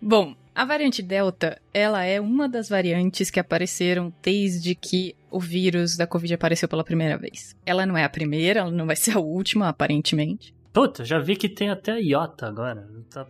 Bom, 0.00 0.34
a 0.54 0.64
variante 0.64 1.02
Delta, 1.02 1.60
ela 1.72 2.04
é 2.04 2.20
uma 2.20 2.48
das 2.48 2.68
variantes 2.68 3.30
que 3.30 3.40
apareceram 3.40 4.12
desde 4.22 4.74
que 4.74 5.14
o 5.30 5.38
vírus 5.40 5.96
da 5.96 6.06
Covid 6.06 6.34
apareceu 6.34 6.68
pela 6.68 6.84
primeira 6.84 7.16
vez. 7.16 7.54
Ela 7.64 7.86
não 7.86 7.96
é 7.96 8.04
a 8.04 8.08
primeira, 8.08 8.60
ela 8.60 8.70
não 8.70 8.86
vai 8.86 8.96
ser 8.96 9.16
a 9.16 9.20
última, 9.20 9.68
aparentemente. 9.68 10.54
Puta, 10.72 11.04
já 11.04 11.18
vi 11.18 11.34
que 11.34 11.48
tem 11.48 11.70
até 11.70 12.00
Iota 12.00 12.46
agora. 12.46 12.88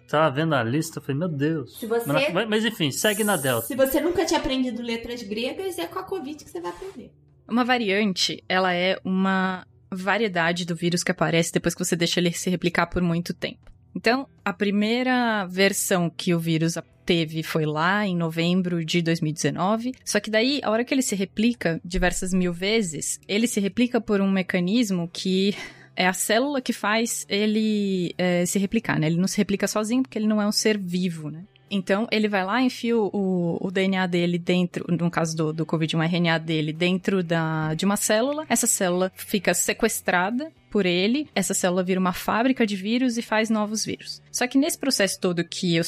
Tava 0.09 0.35
vendo 0.35 0.55
a 0.55 0.63
lista, 0.63 0.99
eu 0.99 1.03
falei, 1.03 1.19
meu 1.19 1.29
Deus. 1.29 1.79
Se 1.79 1.87
você- 1.87 2.07
Mas, 2.07 2.33
mas- 2.33 2.49
mas 2.49 2.65
enfim, 2.65 2.91
segue 2.91 3.25
na 3.25 3.37
Delta. 3.37 3.67
Se 3.67 3.75
você 3.77 4.01
nunca 4.01 4.25
tinha 4.25 4.39
aprendido 4.41 4.83
letras 4.83 5.23
gregas, 5.23 5.79
é 5.79 5.87
com 5.87 5.99
a 5.99 6.03
Covid 6.03 6.45
que 6.45 6.51
você 6.51 6.61
vai 6.61 6.71
aprender. 6.73 7.11
Uma 7.49 7.65
variante, 7.65 8.43
ela 8.49 8.75
é 8.75 8.99
uma 9.05 9.67
variedade 9.91 10.67
do 10.67 10.75
vírus 10.77 11.03
que 11.03 11.11
aparece 11.11 11.53
depois 11.53 11.75
que 11.75 11.83
você 11.83 11.97
deixa 11.97 12.21
ele 12.21 12.31
se 12.33 12.51
replicar 12.51 12.87
por 12.87 13.01
muito 13.01 13.33
tempo. 13.33 13.71
Então, 13.95 14.29
a 14.45 14.53
primeira 14.53 15.45
versão 15.47 16.11
que 16.11 16.35
o 16.35 16.39
vírus 16.39 16.77
teve 17.05 17.43
foi 17.43 17.65
lá 17.65 18.07
em 18.07 18.15
novembro 18.15 18.85
de 18.85 19.01
2019. 19.01 19.95
Só 20.05 20.21
que 20.21 20.31
daí, 20.31 20.61
a 20.63 20.71
hora 20.71 20.85
que 20.85 20.93
ele 20.93 21.03
se 21.03 21.17
replica 21.17 21.81
diversas 21.85 22.35
mil 22.35 22.53
vezes, 22.53 23.19
ele 23.27 23.47
se 23.47 23.61
replica 23.61 24.01
por 24.01 24.21
um 24.21 24.31
mecanismo 24.31 25.09
que 25.11 25.55
é 25.97 26.07
a 26.07 26.13
célula 26.13 26.61
que 26.61 26.73
faz 26.73 27.27
ele 27.29 28.15
eh, 28.19 28.47
se 28.47 28.59
replicar, 28.59 29.01
né? 29.01 29.07
Ele 29.07 29.17
não 29.17 29.27
se 29.27 29.37
replica 29.39 29.67
sozinho 29.67 30.03
porque 30.03 30.19
ele 30.19 30.29
não 30.29 30.41
é 30.41 30.47
um 30.47 30.53
ser 30.53 30.79
vivo, 30.79 31.31
né? 31.31 31.43
Então, 31.71 32.07
ele 32.11 32.29
vai 32.29 32.45
lá, 32.45 32.63
enfia 32.63 32.97
o, 32.97 33.59
o 33.61 33.71
DNA 33.71 34.07
dele 34.07 34.39
dentro, 34.39 34.85
no 34.89 35.11
caso 35.11 35.37
do, 35.37 35.53
do 35.53 35.67
Covid, 35.67 35.97
um 35.97 36.03
RNA 36.03 36.39
dele 36.39 36.73
dentro 36.73 37.23
da, 37.23 37.75
de 37.75 37.85
uma 37.85 37.97
célula. 37.97 38.47
Essa 38.49 38.67
célula 38.67 39.13
fica 39.15 39.53
sequestrada 39.55 40.51
por 40.69 40.87
ele. 40.87 41.29
Essa 41.35 41.55
célula 41.55 41.83
vira 41.83 42.01
uma 42.01 42.13
fábrica 42.13 42.67
de 42.67 42.77
vírus 42.77 43.17
e 43.17 43.23
faz 43.23 43.51
novos 43.51 43.85
vírus. 43.85 44.23
Só 44.31 44.47
que 44.47 44.59
nesse 44.59 44.79
processo 44.79 45.21
todo 45.21 45.45
que 45.45 45.77
eu 45.77 45.85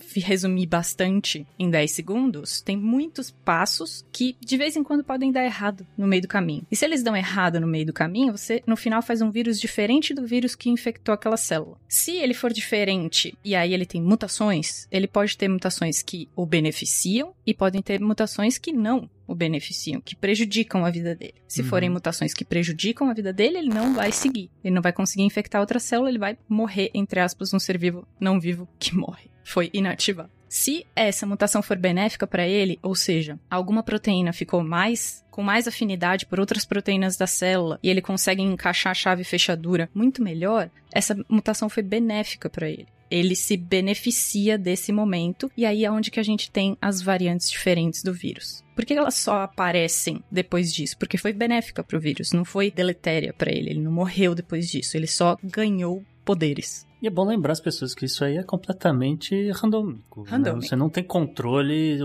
s- 0.00 0.08
fi- 0.08 0.20
resumi 0.20 0.66
bastante 0.66 1.46
em 1.58 1.70
10 1.70 1.90
segundos, 1.90 2.60
tem 2.60 2.76
muitos 2.76 3.30
passos 3.30 4.04
que 4.12 4.36
de 4.40 4.56
vez 4.56 4.76
em 4.76 4.82
quando 4.82 5.04
podem 5.04 5.30
dar 5.32 5.44
errado 5.44 5.86
no 5.96 6.06
meio 6.06 6.22
do 6.22 6.28
caminho. 6.28 6.66
E 6.70 6.76
se 6.76 6.84
eles 6.84 7.02
dão 7.02 7.16
errado 7.16 7.60
no 7.60 7.66
meio 7.66 7.86
do 7.86 7.92
caminho, 7.92 8.32
você 8.36 8.62
no 8.66 8.76
final 8.76 9.02
faz 9.02 9.20
um 9.22 9.30
vírus 9.30 9.60
diferente 9.60 10.14
do 10.14 10.26
vírus 10.26 10.54
que 10.54 10.70
infectou 10.70 11.12
aquela 11.14 11.36
célula. 11.36 11.76
Se 11.88 12.12
ele 12.12 12.34
for 12.34 12.52
diferente 12.52 13.36
e 13.44 13.54
aí 13.54 13.72
ele 13.72 13.86
tem 13.86 14.00
mutações, 14.02 14.86
ele 14.90 15.06
pode 15.06 15.36
ter 15.36 15.48
mutações 15.48 16.02
que 16.02 16.28
o 16.34 16.46
beneficiam 16.46 17.34
e 17.46 17.52
podem 17.54 17.82
ter 17.82 18.00
mutações 18.00 18.58
que 18.58 18.72
não 18.72 19.08
o 19.26 19.34
beneficiam, 19.34 20.00
que 20.00 20.14
prejudicam 20.14 20.84
a 20.84 20.90
vida 20.90 21.14
dele. 21.14 21.34
Se 21.48 21.62
Uhum. 21.62 21.68
forem 21.68 21.88
mutações 21.88 22.34
que 22.34 22.44
prejudicam 22.44 23.08
a 23.08 23.14
vida 23.14 23.32
dele, 23.32 23.56
ele 23.58 23.68
não 23.70 23.94
vai 23.94 24.12
seguir. 24.12 24.50
Ele 24.62 24.74
não 24.74 24.82
vai 24.82 24.92
conseguir 24.92 25.22
infectar 25.22 25.60
outra 25.62 25.78
célula, 25.80 26.10
ele 26.10 26.18
vai 26.18 26.36
morrer, 26.48 26.90
entre 26.92 27.20
aspas, 27.20 27.52
um 27.54 27.58
ser 27.58 27.78
vivo 27.78 28.06
não 28.20 28.38
vivo 28.38 28.68
que 28.78 28.94
morre. 28.94 29.30
Foi 29.44 29.70
inativado. 29.72 30.30
Se 30.48 30.86
essa 30.94 31.26
mutação 31.26 31.60
for 31.62 31.76
benéfica 31.76 32.28
para 32.28 32.46
ele, 32.46 32.78
ou 32.80 32.94
seja, 32.94 33.38
alguma 33.50 33.82
proteína 33.82 34.32
ficou 34.32 34.62
mais 34.62 35.24
com 35.28 35.42
mais 35.42 35.66
afinidade 35.66 36.26
por 36.26 36.38
outras 36.38 36.64
proteínas 36.64 37.16
da 37.16 37.26
célula 37.26 37.80
e 37.82 37.90
ele 37.90 38.00
consegue 38.00 38.40
encaixar 38.40 38.92
a 38.92 38.94
chave 38.94 39.24
fechadura 39.24 39.90
muito 39.92 40.22
melhor, 40.22 40.70
essa 40.92 41.16
mutação 41.28 41.68
foi 41.68 41.82
benéfica 41.82 42.48
para 42.48 42.70
ele. 42.70 42.86
Ele 43.10 43.34
se 43.34 43.56
beneficia 43.56 44.56
desse 44.56 44.92
momento 44.92 45.50
e 45.56 45.66
aí 45.66 45.84
é 45.84 45.90
onde 45.90 46.12
que 46.12 46.20
a 46.20 46.22
gente 46.22 46.48
tem 46.52 46.78
as 46.80 47.02
variantes 47.02 47.50
diferentes 47.50 48.04
do 48.04 48.14
vírus. 48.14 48.62
Por 48.76 48.84
que 48.84 48.94
elas 48.94 49.16
só 49.16 49.42
aparecem 49.42 50.22
depois 50.30 50.72
disso? 50.72 50.96
Porque 50.98 51.18
foi 51.18 51.32
benéfica 51.32 51.82
para 51.82 51.96
o 51.96 52.00
vírus, 52.00 52.30
não 52.30 52.44
foi 52.44 52.70
deletéria 52.70 53.32
para 53.32 53.50
ele. 53.50 53.70
Ele 53.70 53.80
não 53.80 53.90
morreu 53.90 54.36
depois 54.36 54.68
disso, 54.68 54.96
ele 54.96 55.08
só 55.08 55.36
ganhou 55.42 56.04
poderes. 56.24 56.86
E 57.04 57.06
é 57.06 57.10
bom 57.10 57.26
lembrar 57.26 57.52
as 57.52 57.60
pessoas 57.60 57.94
que 57.94 58.06
isso 58.06 58.24
aí 58.24 58.38
é 58.38 58.42
completamente 58.42 59.50
randômico. 59.50 60.22
né? 60.22 60.30
Randômico. 60.30 60.66
Você 60.66 60.74
não 60.74 60.88
tem 60.88 61.04
controle, 61.04 61.98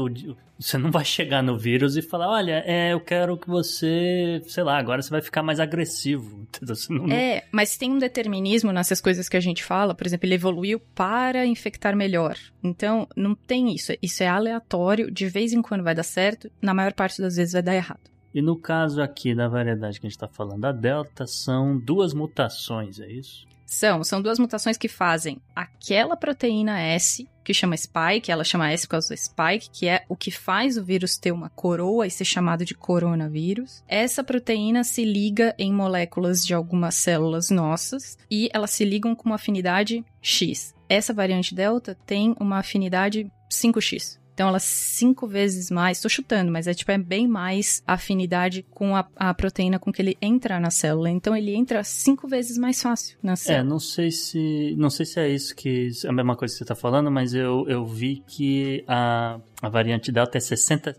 você 0.59 0.77
não 0.77 0.91
vai 0.91 1.05
chegar 1.05 1.41
no 1.41 1.57
vírus 1.57 1.95
e 1.95 2.01
falar, 2.01 2.29
olha, 2.29 2.61
é, 2.65 2.91
eu 2.91 2.99
quero 2.99 3.37
que 3.37 3.47
você, 3.47 4.41
sei 4.45 4.61
lá, 4.61 4.77
agora 4.77 5.01
você 5.01 5.09
vai 5.09 5.21
ficar 5.21 5.41
mais 5.41 5.57
agressivo. 5.57 6.45
Não, 6.89 7.09
É, 7.13 7.45
mas 7.49 7.77
tem 7.77 7.93
um 7.93 7.97
determinismo 7.97 8.73
nessas 8.73 8.99
coisas 8.99 9.29
que 9.29 9.37
a 9.37 9.39
gente 9.39 9.63
fala. 9.63 9.95
Por 9.95 10.05
exemplo, 10.05 10.25
ele 10.25 10.35
evoluiu 10.35 10.81
para 10.93 11.45
infectar 11.45 11.95
melhor. 11.95 12.35
Então, 12.61 13.07
não 13.15 13.33
tem 13.35 13.73
isso. 13.73 13.93
Isso 14.01 14.21
é 14.21 14.27
aleatório. 14.27 15.09
De 15.09 15.29
vez 15.29 15.53
em 15.53 15.61
quando 15.61 15.83
vai 15.83 15.95
dar 15.95 16.03
certo. 16.03 16.51
Na 16.61 16.73
maior 16.73 16.91
parte 16.91 17.21
das 17.21 17.37
vezes 17.37 17.53
vai 17.53 17.61
dar 17.61 17.75
errado. 17.75 18.01
E 18.33 18.41
no 18.41 18.57
caso 18.57 19.01
aqui 19.01 19.33
da 19.33 19.47
variedade 19.47 19.99
que 19.99 20.07
a 20.07 20.09
gente 20.09 20.17
está 20.17 20.27
falando, 20.27 20.65
a 20.65 20.73
Delta, 20.73 21.25
são 21.25 21.77
duas 21.77 22.13
mutações, 22.13 22.99
é 22.99 23.09
isso? 23.09 23.47
São, 23.69 24.03
são 24.03 24.19
duas 24.19 24.39
mutações 24.39 24.77
que 24.77 24.87
fazem 24.87 25.39
aquela 25.55 26.17
proteína 26.17 26.81
S, 26.81 27.29
que 27.43 27.53
chama 27.53 27.77
spike, 27.77 28.31
ela 28.31 28.43
chama 28.43 28.71
S 28.71 28.87
por 28.87 28.93
causa 28.93 29.13
do 29.13 29.17
spike, 29.17 29.69
que 29.71 29.87
é 29.87 30.03
o 30.09 30.15
que 30.15 30.31
faz 30.31 30.75
o 30.75 30.83
vírus 30.83 31.19
ter 31.19 31.31
uma 31.31 31.49
coroa 31.49 32.07
e 32.07 32.09
ser 32.09 32.25
chamado 32.25 32.65
de 32.65 32.73
coronavírus. 32.73 33.83
Essa 33.87 34.23
proteína 34.23 34.83
se 34.83 35.05
liga 35.05 35.53
em 35.55 35.71
moléculas 35.71 36.43
de 36.43 36.51
algumas 36.55 36.95
células 36.95 37.51
nossas 37.51 38.17
e 38.29 38.49
elas 38.51 38.71
se 38.71 38.83
ligam 38.83 39.13
com 39.13 39.29
uma 39.29 39.35
afinidade 39.35 40.03
X. 40.19 40.73
Essa 40.89 41.13
variante 41.13 41.53
Delta 41.53 41.95
tem 42.07 42.35
uma 42.39 42.57
afinidade 42.57 43.31
5x. 43.51 44.18
Então, 44.39 44.47
ela 44.47 44.55
é 44.55 44.61
cinco 44.61 45.27
vezes 45.27 45.69
mais, 45.69 45.99
tô 45.99 46.07
chutando, 46.07 46.49
mas 46.49 46.65
é 46.65 46.73
tipo, 46.73 46.89
é 46.93 46.97
bem 46.97 47.27
mais 47.27 47.83
afinidade 47.85 48.65
com 48.71 48.95
a, 48.95 49.05
a 49.17 49.33
proteína 49.33 49.77
com 49.77 49.91
que 49.91 50.01
ele 50.01 50.17
entra 50.21 50.61
na 50.61 50.71
célula. 50.71 51.09
Então, 51.09 51.35
ele 51.35 51.53
entra 51.53 51.83
cinco 51.83 52.25
vezes 52.25 52.57
mais 52.57 52.81
fácil 52.81 53.17
na 53.21 53.33
É, 53.33 53.35
célula. 53.35 53.65
não 53.65 53.79
sei 53.81 54.09
se. 54.11 54.73
Não 54.77 54.89
sei 54.89 55.05
se 55.05 55.19
é 55.19 55.27
isso 55.27 55.53
que. 55.53 55.89
É 56.05 56.07
a 56.07 56.13
mesma 56.13 56.37
coisa 56.37 56.53
que 56.53 56.57
você 56.57 56.63
está 56.63 56.73
falando, 56.73 57.11
mas 57.11 57.33
eu, 57.33 57.65
eu 57.67 57.85
vi 57.85 58.23
que 58.25 58.81
a, 58.87 59.41
a 59.61 59.67
variante 59.67 60.09
Delta 60.09 60.37
é 60.37 60.39
60% 60.39 60.95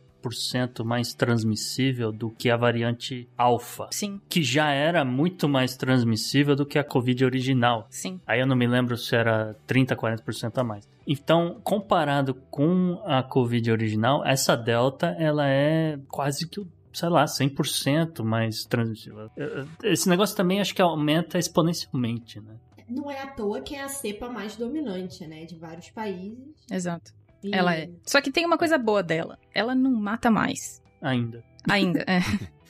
mais 0.84 1.14
transmissível 1.14 2.12
do 2.12 2.30
que 2.30 2.50
a 2.50 2.56
variante 2.56 3.28
Alpha. 3.36 3.88
Sim, 3.90 4.20
Que 4.28 4.42
já 4.42 4.70
era 4.70 5.04
muito 5.04 5.48
mais 5.48 5.76
transmissível 5.76 6.54
do 6.54 6.66
que 6.66 6.78
a 6.78 6.84
Covid 6.84 7.24
original. 7.24 7.86
sim. 7.90 8.20
Aí 8.26 8.40
eu 8.40 8.46
não 8.46 8.56
me 8.56 8.66
lembro 8.66 8.96
se 8.96 9.14
era 9.14 9.54
30, 9.66 9.96
40% 9.96 10.58
a 10.58 10.64
mais. 10.64 10.88
Então, 11.06 11.60
comparado 11.64 12.34
com 12.50 13.00
a 13.04 13.22
Covid 13.22 13.70
original, 13.70 14.24
essa 14.24 14.56
Delta, 14.56 15.16
ela 15.18 15.48
é 15.48 15.98
quase 16.08 16.48
que, 16.48 16.64
sei 16.92 17.08
lá, 17.08 17.24
100% 17.24 18.22
mais 18.22 18.64
transmissível. 18.64 19.30
Esse 19.82 20.08
negócio 20.08 20.36
também 20.36 20.60
acho 20.60 20.74
que 20.74 20.82
aumenta 20.82 21.38
exponencialmente, 21.38 22.40
né? 22.40 22.56
Não 22.88 23.08
é 23.08 23.22
à 23.22 23.28
toa 23.28 23.60
que 23.60 23.76
é 23.76 23.82
a 23.82 23.88
cepa 23.88 24.28
mais 24.28 24.56
dominante, 24.56 25.24
né? 25.26 25.44
De 25.44 25.56
vários 25.56 25.90
países. 25.90 26.38
Exato. 26.70 27.12
E- 27.42 27.54
Ela 27.54 27.74
é. 27.76 27.88
Só 28.04 28.20
que 28.20 28.30
tem 28.30 28.44
uma 28.46 28.58
coisa 28.58 28.76
boa 28.78 29.02
dela. 29.02 29.38
Ela 29.54 29.74
não 29.74 29.92
mata 29.92 30.30
mais. 30.30 30.82
Ainda. 31.00 31.42
Ainda. 31.68 32.00
é. 32.06 32.20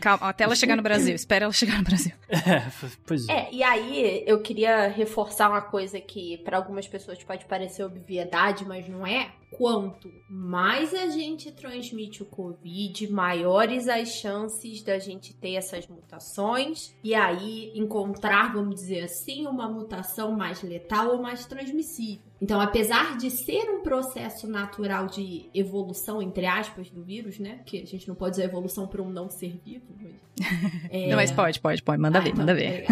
Calma, 0.00 0.28
até 0.30 0.42
ela 0.42 0.56
chegar 0.56 0.74
no 0.74 0.82
Brasil. 0.82 1.14
Espera 1.14 1.44
ela 1.44 1.52
chegar 1.52 1.78
no 1.78 1.84
Brasil. 1.84 2.12
É, 2.28 2.66
pois 3.06 3.28
é. 3.28 3.32
É, 3.32 3.48
e 3.52 3.62
aí 3.62 4.24
eu 4.26 4.40
queria 4.40 4.88
reforçar 4.88 5.48
uma 5.48 5.60
coisa 5.60 6.00
que 6.00 6.38
para 6.38 6.56
algumas 6.56 6.88
pessoas 6.88 7.22
pode 7.22 7.44
parecer 7.44 7.84
obviedade, 7.84 8.64
mas 8.66 8.88
não 8.88 9.06
é. 9.06 9.30
Quanto 9.52 10.10
mais 10.28 10.92
a 10.92 11.06
gente 11.08 11.52
transmite 11.52 12.22
o 12.22 12.26
Covid, 12.26 13.06
maiores 13.12 13.86
as 13.88 14.08
chances 14.08 14.82
da 14.82 14.98
gente 14.98 15.32
ter 15.34 15.54
essas 15.54 15.86
mutações 15.86 16.94
e 17.02 17.14
aí 17.14 17.70
encontrar, 17.74 18.52
vamos 18.52 18.74
dizer 18.74 19.04
assim, 19.04 19.46
uma 19.46 19.68
mutação 19.68 20.32
mais 20.32 20.62
letal 20.62 21.10
ou 21.12 21.22
mais 21.22 21.46
transmissível. 21.46 22.25
Então, 22.40 22.60
apesar 22.60 23.16
de 23.16 23.30
ser 23.30 23.70
um 23.70 23.80
processo 23.82 24.46
natural 24.46 25.06
de 25.06 25.48
evolução, 25.54 26.20
entre 26.20 26.44
aspas, 26.44 26.90
do 26.90 27.02
vírus, 27.02 27.38
né? 27.38 27.56
Porque 27.56 27.78
a 27.78 27.86
gente 27.86 28.06
não 28.06 28.14
pode 28.14 28.32
dizer 28.32 28.44
evolução 28.44 28.86
para 28.86 29.00
um 29.02 29.08
não 29.08 29.30
ser 29.30 29.58
vivo. 29.64 29.86
Mas... 30.00 30.26
É... 30.90 31.08
Não, 31.08 31.16
mas 31.16 31.32
pode, 31.32 31.58
pode, 31.60 31.82
pode. 31.82 32.00
Manda 32.00 32.18
Ah, 32.18 32.22
ver, 32.22 32.28
então, 32.28 32.40
manda 32.40 32.54
ver. 32.54 32.84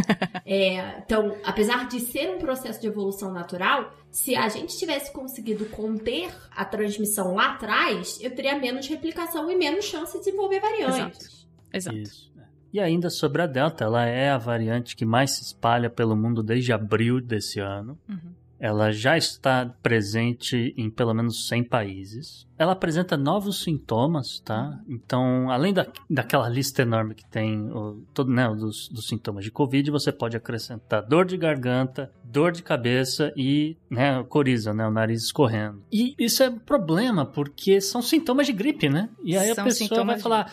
é, 0.46 0.98
então, 0.98 1.36
apesar 1.44 1.86
de 1.88 2.00
ser 2.00 2.30
um 2.30 2.38
processo 2.38 2.80
de 2.80 2.86
evolução 2.86 3.30
natural, 3.30 3.94
se 4.10 4.34
a 4.34 4.48
gente 4.48 4.78
tivesse 4.78 5.12
conseguido 5.12 5.66
conter 5.66 6.34
a 6.50 6.64
transmissão 6.64 7.34
lá 7.34 7.52
atrás, 7.52 8.18
eu 8.22 8.34
teria 8.34 8.58
menos 8.58 8.88
replicação 8.88 9.50
e 9.50 9.56
menos 9.56 9.84
chance 9.84 10.14
de 10.14 10.24
desenvolver 10.24 10.60
variantes. 10.60 11.46
Exato. 11.70 11.96
Isso. 11.98 12.32
é. 12.38 12.44
E 12.72 12.80
ainda 12.80 13.10
sobre 13.10 13.42
a 13.42 13.46
Delta, 13.46 13.84
ela 13.84 14.06
é 14.06 14.30
a 14.30 14.38
variante 14.38 14.96
que 14.96 15.04
mais 15.04 15.32
se 15.32 15.42
espalha 15.42 15.90
pelo 15.90 16.16
mundo 16.16 16.42
desde 16.42 16.72
abril 16.72 17.20
desse 17.20 17.60
ano. 17.60 17.98
Uhum. 18.08 18.32
Ela 18.64 18.90
já 18.90 19.14
está 19.14 19.66
presente 19.82 20.72
em 20.74 20.88
pelo 20.88 21.12
menos 21.12 21.48
100 21.48 21.64
países. 21.64 22.48
Ela 22.56 22.72
apresenta 22.72 23.14
novos 23.14 23.62
sintomas, 23.62 24.40
tá? 24.40 24.80
Então, 24.88 25.50
além 25.50 25.74
da, 25.74 25.86
daquela 26.08 26.48
lista 26.48 26.80
enorme 26.80 27.14
que 27.14 27.26
tem 27.26 27.70
o, 27.70 28.02
todo, 28.14 28.32
né, 28.32 28.48
dos, 28.48 28.88
dos 28.88 29.06
sintomas 29.06 29.44
de 29.44 29.50
Covid, 29.50 29.90
você 29.90 30.10
pode 30.10 30.34
acrescentar 30.34 31.02
dor 31.06 31.26
de 31.26 31.36
garganta, 31.36 32.10
dor 32.24 32.52
de 32.52 32.62
cabeça 32.62 33.30
e 33.36 33.76
né, 33.90 34.24
coriza, 34.30 34.72
né, 34.72 34.88
o 34.88 34.90
nariz 34.90 35.24
escorrendo. 35.24 35.82
E 35.92 36.14
isso 36.18 36.42
é 36.42 36.48
um 36.48 36.58
problema, 36.58 37.26
porque 37.26 37.82
são 37.82 38.00
sintomas 38.00 38.46
de 38.46 38.54
gripe, 38.54 38.88
né? 38.88 39.10
E 39.22 39.36
aí 39.36 39.54
São 39.54 39.62
a 39.62 39.66
pessoa 39.66 40.04
vai 40.04 40.18
falar... 40.18 40.50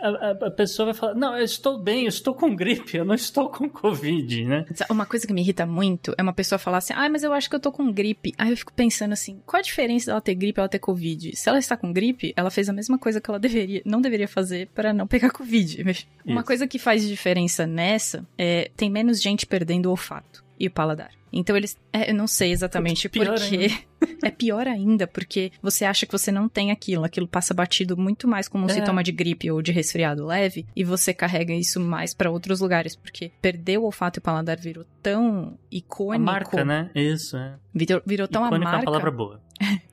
A, 0.00 0.46
a- 0.46 0.50
pessoa 0.50 0.86
vai 0.86 0.94
falar, 0.94 1.14
não, 1.14 1.36
eu 1.36 1.44
estou 1.44 1.78
bem, 1.78 2.02
eu 2.02 2.08
estou 2.08 2.34
com 2.34 2.54
gripe, 2.54 2.96
eu 2.96 3.04
não 3.04 3.14
estou 3.14 3.48
com 3.50 3.68
Covid, 3.68 4.44
né? 4.44 4.64
Uma 4.90 5.06
coisa 5.06 5.26
que 5.26 5.32
me 5.32 5.40
irrita 5.40 5.64
muito 5.66 6.14
é 6.18 6.22
uma 6.22 6.32
pessoa 6.32 6.58
falar 6.58 6.78
assim, 6.78 6.92
ah, 6.96 7.08
mas 7.08 7.22
eu 7.22 7.32
acho 7.32 7.48
que 7.48 7.56
eu 7.56 7.60
tô 7.60 7.70
com 7.72 7.92
gripe. 7.92 8.32
Aí 8.38 8.50
eu 8.50 8.56
fico 8.56 8.72
pensando 8.72 9.12
assim, 9.12 9.40
qual 9.46 9.60
a 9.60 9.62
diferença 9.62 10.06
dela 10.06 10.20
ter 10.20 10.34
gripe 10.34 10.58
e 10.58 10.60
ela 10.60 10.68
ter 10.68 10.78
Covid? 10.78 11.36
Se 11.36 11.48
ela 11.48 11.58
está 11.58 11.76
com 11.76 11.92
gripe, 11.92 12.32
ela 12.36 12.50
fez 12.50 12.68
a 12.68 12.72
mesma 12.72 12.98
coisa 12.98 13.20
que 13.20 13.30
ela 13.30 13.38
deveria, 13.38 13.82
não 13.84 14.00
deveria 14.00 14.28
fazer 14.28 14.68
para 14.74 14.92
não 14.92 15.06
pegar 15.06 15.30
Covid. 15.30 15.82
Uma 16.24 16.40
Isso. 16.40 16.44
coisa 16.46 16.66
que 16.66 16.78
faz 16.78 17.06
diferença 17.06 17.66
nessa 17.66 18.26
é 18.38 18.70
tem 18.76 18.90
menos 18.90 19.20
gente 19.20 19.46
perdendo 19.46 19.86
o 19.86 19.90
olfato 19.90 20.44
e 20.60 20.66
o 20.66 20.70
paladar. 20.70 21.10
Então 21.32 21.56
eles. 21.56 21.78
é, 21.92 22.10
eu 22.10 22.14
não 22.14 22.26
sei 22.26 22.50
exatamente 22.52 23.08
Putz, 23.08 23.24
pior 23.24 23.38
porquê. 23.38 23.70
é 24.22 24.30
pior 24.30 24.66
ainda, 24.66 25.06
porque 25.06 25.50
você 25.62 25.84
acha 25.84 26.04
que 26.04 26.10
você 26.12 26.30
não 26.32 26.48
tem 26.48 26.70
aquilo. 26.72 27.04
Aquilo 27.04 27.26
passa 27.26 27.54
batido 27.54 27.96
muito 27.96 28.28
mais 28.28 28.46
como 28.48 28.64
um 28.66 28.68
É. 28.68 28.74
sintoma 28.74 29.02
de 29.02 29.12
gripe 29.12 29.50
ou 29.50 29.62
de 29.62 29.70
resfriado 29.72 30.26
leve. 30.26 30.66
E 30.74 30.82
você 30.84 31.14
carrega 31.14 31.54
isso 31.54 31.80
mais 31.80 32.12
pra 32.12 32.30
outros 32.30 32.60
lugares. 32.60 32.94
Porque 32.96 33.30
perder 33.40 33.78
o 33.78 33.84
olfato 33.84 34.18
e 34.18 34.20
o 34.20 34.22
paladar 34.22 34.58
virou 34.58 34.84
tão 35.02 35.56
icônico. 35.70 36.14
A 36.28 36.32
marca, 36.32 36.64
né? 36.64 36.90
Isso, 36.94 37.36
é. 37.36 37.54
Virou, 37.72 38.02
virou 38.04 38.28
tão 38.28 38.44
Icônica 38.46 38.66
a 38.66 38.68
é 38.68 38.68
uma 38.68 38.72
marca. 38.72 38.84
palavra 38.84 39.10
boa. 39.10 39.40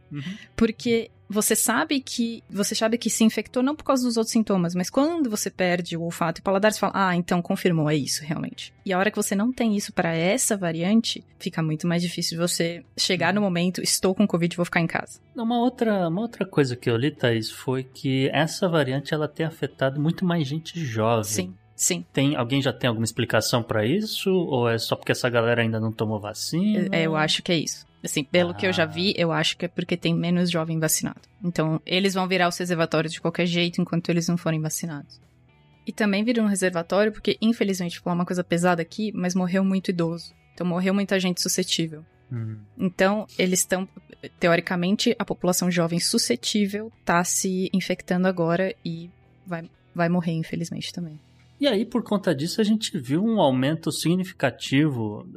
Porque 0.55 1.11
você 1.29 1.55
sabe 1.55 1.99
que 1.99 2.41
você 2.49 2.73
sabe 2.73 2.97
que 2.97 3.09
se 3.09 3.23
infectou 3.23 3.61
não 3.61 3.75
por 3.75 3.83
causa 3.83 4.03
dos 4.03 4.17
outros 4.17 4.31
sintomas, 4.31 4.73
mas 4.73 4.89
quando 4.89 5.29
você 5.29 5.49
perde 5.49 5.97
o 5.97 6.03
olfato 6.03 6.39
e 6.39 6.41
o 6.41 6.43
paladar, 6.43 6.71
você 6.71 6.79
fala: 6.79 6.93
"Ah, 6.95 7.15
então 7.15 7.41
confirmou, 7.41 7.89
é 7.89 7.95
isso 7.95 8.23
realmente". 8.23 8.73
E 8.85 8.93
a 8.93 8.97
hora 8.97 9.11
que 9.11 9.17
você 9.17 9.35
não 9.35 9.51
tem 9.51 9.75
isso 9.75 9.91
pra 9.91 10.15
essa 10.15 10.55
variante, 10.55 11.23
fica 11.39 11.61
muito 11.61 11.85
mais 11.87 12.01
difícil 12.01 12.37
de 12.37 12.47
você 12.47 12.83
chegar 12.97 13.33
no 13.33 13.41
momento, 13.41 13.81
estou 13.81 14.15
com 14.15 14.25
covid, 14.25 14.55
vou 14.55 14.65
ficar 14.65 14.79
em 14.79 14.87
casa. 14.87 15.19
Uma 15.35 15.59
outra, 15.59 16.07
uma 16.07 16.21
outra 16.21 16.45
coisa 16.45 16.75
que 16.75 16.89
eu 16.89 16.95
li, 16.95 17.11
Thaís, 17.11 17.51
foi 17.51 17.83
que 17.83 18.29
essa 18.29 18.67
variante 18.69 19.13
ela 19.13 19.27
tem 19.27 19.45
afetado 19.45 19.99
muito 19.99 20.25
mais 20.25 20.47
gente 20.47 20.79
jovem. 20.79 21.23
Sim, 21.23 21.53
sim. 21.77 22.03
Tem, 22.11 22.35
alguém 22.35 22.61
já 22.61 22.73
tem 22.73 22.89
alguma 22.89 23.05
explicação 23.05 23.63
pra 23.63 23.85
isso? 23.85 24.29
Ou 24.29 24.67
é 24.69 24.77
só 24.77 24.95
porque 24.97 25.13
essa 25.13 25.29
galera 25.29 25.61
ainda 25.61 25.79
não 25.79 25.91
tomou 25.93 26.19
vacina? 26.19 26.89
É, 26.91 27.03
Eu 27.03 27.15
acho 27.15 27.41
que 27.41 27.51
é 27.53 27.57
isso. 27.57 27.85
Assim, 28.03 28.23
pelo 28.23 28.53
que 28.53 28.65
eu 28.67 28.73
já 28.73 28.83
Ah. 28.83 28.85
vi, 28.87 29.13
eu 29.17 29.31
acho 29.31 29.55
que 29.57 29.65
é 29.65 29.67
porque 29.67 29.95
tem 29.95 30.13
menos 30.13 30.49
jovem 30.51 30.79
vacinado. 30.79 31.21
Então, 31.43 31.81
eles 31.85 32.13
vão 32.13 32.27
virar 32.27 32.47
os 32.47 32.57
reservatórios 32.57 33.13
de 33.13 33.21
qualquer 33.21 33.45
jeito 33.45 33.79
enquanto 33.81 34.09
eles 34.09 34.27
não 34.27 34.37
forem 34.37 34.59
vacinados. 34.61 35.19
E 35.85 35.91
também 35.93 36.23
viram 36.23 36.43
um 36.43 36.47
reservatório 36.47 37.11
porque, 37.13 37.37
infelizmente, 37.41 37.95
vou 37.97 38.03
falar 38.03 38.15
uma 38.15 38.25
coisa 38.25 38.43
pesada 38.43 38.81
aqui, 38.81 39.11
mas 39.15 39.33
morreu 39.33 39.63
muito 39.63 39.89
idoso. 39.89 40.33
Então, 40.53 40.65
morreu 40.67 40.93
muita 40.93 41.19
gente 41.19 41.41
suscetível. 41.41 42.03
Hum. 42.31 42.57
Então, 42.77 43.25
eles 43.37 43.59
estão. 43.59 43.87
Teoricamente, 44.39 45.15
a 45.17 45.23
população 45.25 45.69
jovem 45.71 45.99
suscetível 45.99 46.91
tá 47.05 47.23
se 47.23 47.69
infectando 47.73 48.27
agora 48.27 48.75
e 48.83 49.09
vai, 49.45 49.69
vai 49.95 50.09
morrer, 50.09 50.33
infelizmente, 50.33 50.91
também. 50.91 51.19
E 51.59 51.67
aí, 51.67 51.85
por 51.85 52.03
conta 52.03 52.35
disso, 52.35 52.61
a 52.61 52.63
gente 52.63 52.97
viu 52.97 53.23
um 53.23 53.41
aumento 53.41 53.91
significativo. 53.91 55.27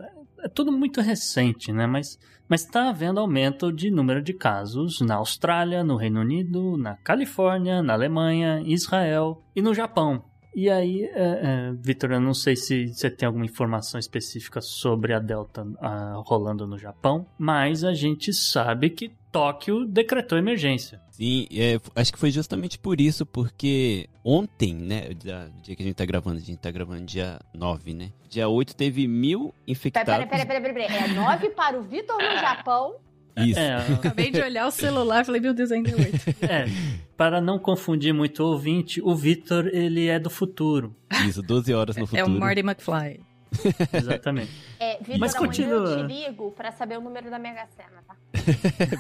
É 0.41 0.49
tudo 0.49 0.71
muito 0.71 1.01
recente, 1.01 1.73
né? 1.73 1.87
Mas 1.87 2.19
está 2.51 2.89
havendo 2.89 3.21
aumento 3.21 3.73
de 3.73 3.91
número 3.91 4.23
de 4.23 4.33
casos 4.33 5.01
na 5.01 5.17
Austrália, 5.17 5.85
no 5.85 5.97
Reino 5.97 6.21
Unido, 6.21 6.77
na 6.77 6.97
Califórnia, 6.97 7.83
na 7.83 7.95
Alemanha, 7.95 8.63
Israel 8.65 9.43
e 9.55 9.63
no 9.63 9.73
Japão. 9.73 10.25
E 10.55 10.69
aí, 10.69 11.05
é, 11.05 11.11
é, 11.15 11.73
Vitor, 11.81 12.11
eu 12.11 12.21
não 12.21 12.35
sei 12.35 12.57
se 12.57 12.89
você 12.89 13.09
tem 13.09 13.27
alguma 13.27 13.45
informação 13.45 14.01
específica 14.01 14.61
sobre 14.61 15.15
a 15.15 15.21
Delta 15.21 15.65
ah, 15.81 16.21
rolando 16.27 16.67
no 16.67 16.77
Japão, 16.77 17.25
mas 17.39 17.85
a 17.85 17.95
gente 17.95 18.33
sabe 18.33 18.91
que 18.91 19.13
Tóquio 19.31 19.87
decretou 19.87 20.37
emergência. 20.37 21.01
Sim, 21.21 21.47
é, 21.53 21.79
acho 21.97 22.13
que 22.15 22.19
foi 22.19 22.31
justamente 22.31 22.79
por 22.79 22.99
isso, 22.99 23.27
porque 23.27 24.09
ontem, 24.25 24.73
né, 24.75 25.09
o 25.11 25.15
dia, 25.15 25.51
dia 25.63 25.77
que 25.77 25.83
a 25.83 25.85
gente 25.87 25.95
tá 25.97 26.07
gravando, 26.07 26.39
a 26.39 26.41
gente 26.41 26.57
tá 26.57 26.71
gravando 26.71 27.05
dia 27.05 27.39
9, 27.53 27.93
né? 27.93 28.11
Dia 28.27 28.49
8 28.49 28.75
teve 28.75 29.07
mil 29.07 29.49
Peraí, 29.51 29.63
infectados. 29.67 30.25
peraí, 30.27 30.47
peraí, 30.47 30.63
peraí, 30.63 30.89
peraí. 30.89 31.11
É 31.11 31.15
9 31.15 31.51
para 31.51 31.79
o 31.79 31.83
Vitor 31.83 32.17
no 32.17 32.41
Japão. 32.41 32.95
Isso. 33.37 33.59
É, 33.61 33.77
Acabei 33.95 34.31
de 34.31 34.41
olhar 34.41 34.67
o 34.67 34.71
celular 34.71 35.21
e 35.21 35.25
falei, 35.27 35.41
meu 35.43 35.53
Deus, 35.53 35.71
ainda 35.71 35.91
é 35.91 35.95
oito. 35.95 36.17
É, 36.43 36.65
para 37.19 37.39
não 37.39 37.59
confundir 37.59 38.15
muito 38.15 38.43
o 38.43 38.47
ouvinte, 38.53 39.01
o 39.03 39.15
Vitor, 39.15 39.67
ele 39.67 40.07
é 40.09 40.19
do 40.19 40.31
futuro. 40.31 40.97
Isso, 41.29 41.43
12 41.43 41.75
horas 41.75 41.97
no 41.97 42.05
É 42.05 42.07
futuro. 42.07 42.27
o 42.29 42.41
Marty 42.41 42.61
McFly. 42.61 43.21
Exatamente. 43.93 44.51
É, 44.79 44.97
Vitor, 44.99 45.19
Mas 45.19 45.35
continua. 45.35 45.91
eu 46.01 46.07
te 46.09 46.13
ligo 46.15 46.51
pra 46.53 46.73
saber 46.73 46.97
o 46.97 47.01
número 47.03 47.29
da 47.31 47.39
Mega 47.39 47.67
Sena, 47.77 48.03
tá? 48.09 48.17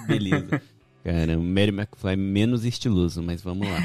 Beleza. 0.06 0.60
Cara, 1.04 1.38
o 1.38 1.42
Mary 1.42 1.70
McFly 1.70 2.16
menos 2.16 2.64
estiloso, 2.64 3.22
mas 3.22 3.42
vamos 3.42 3.66
lá. 3.68 3.78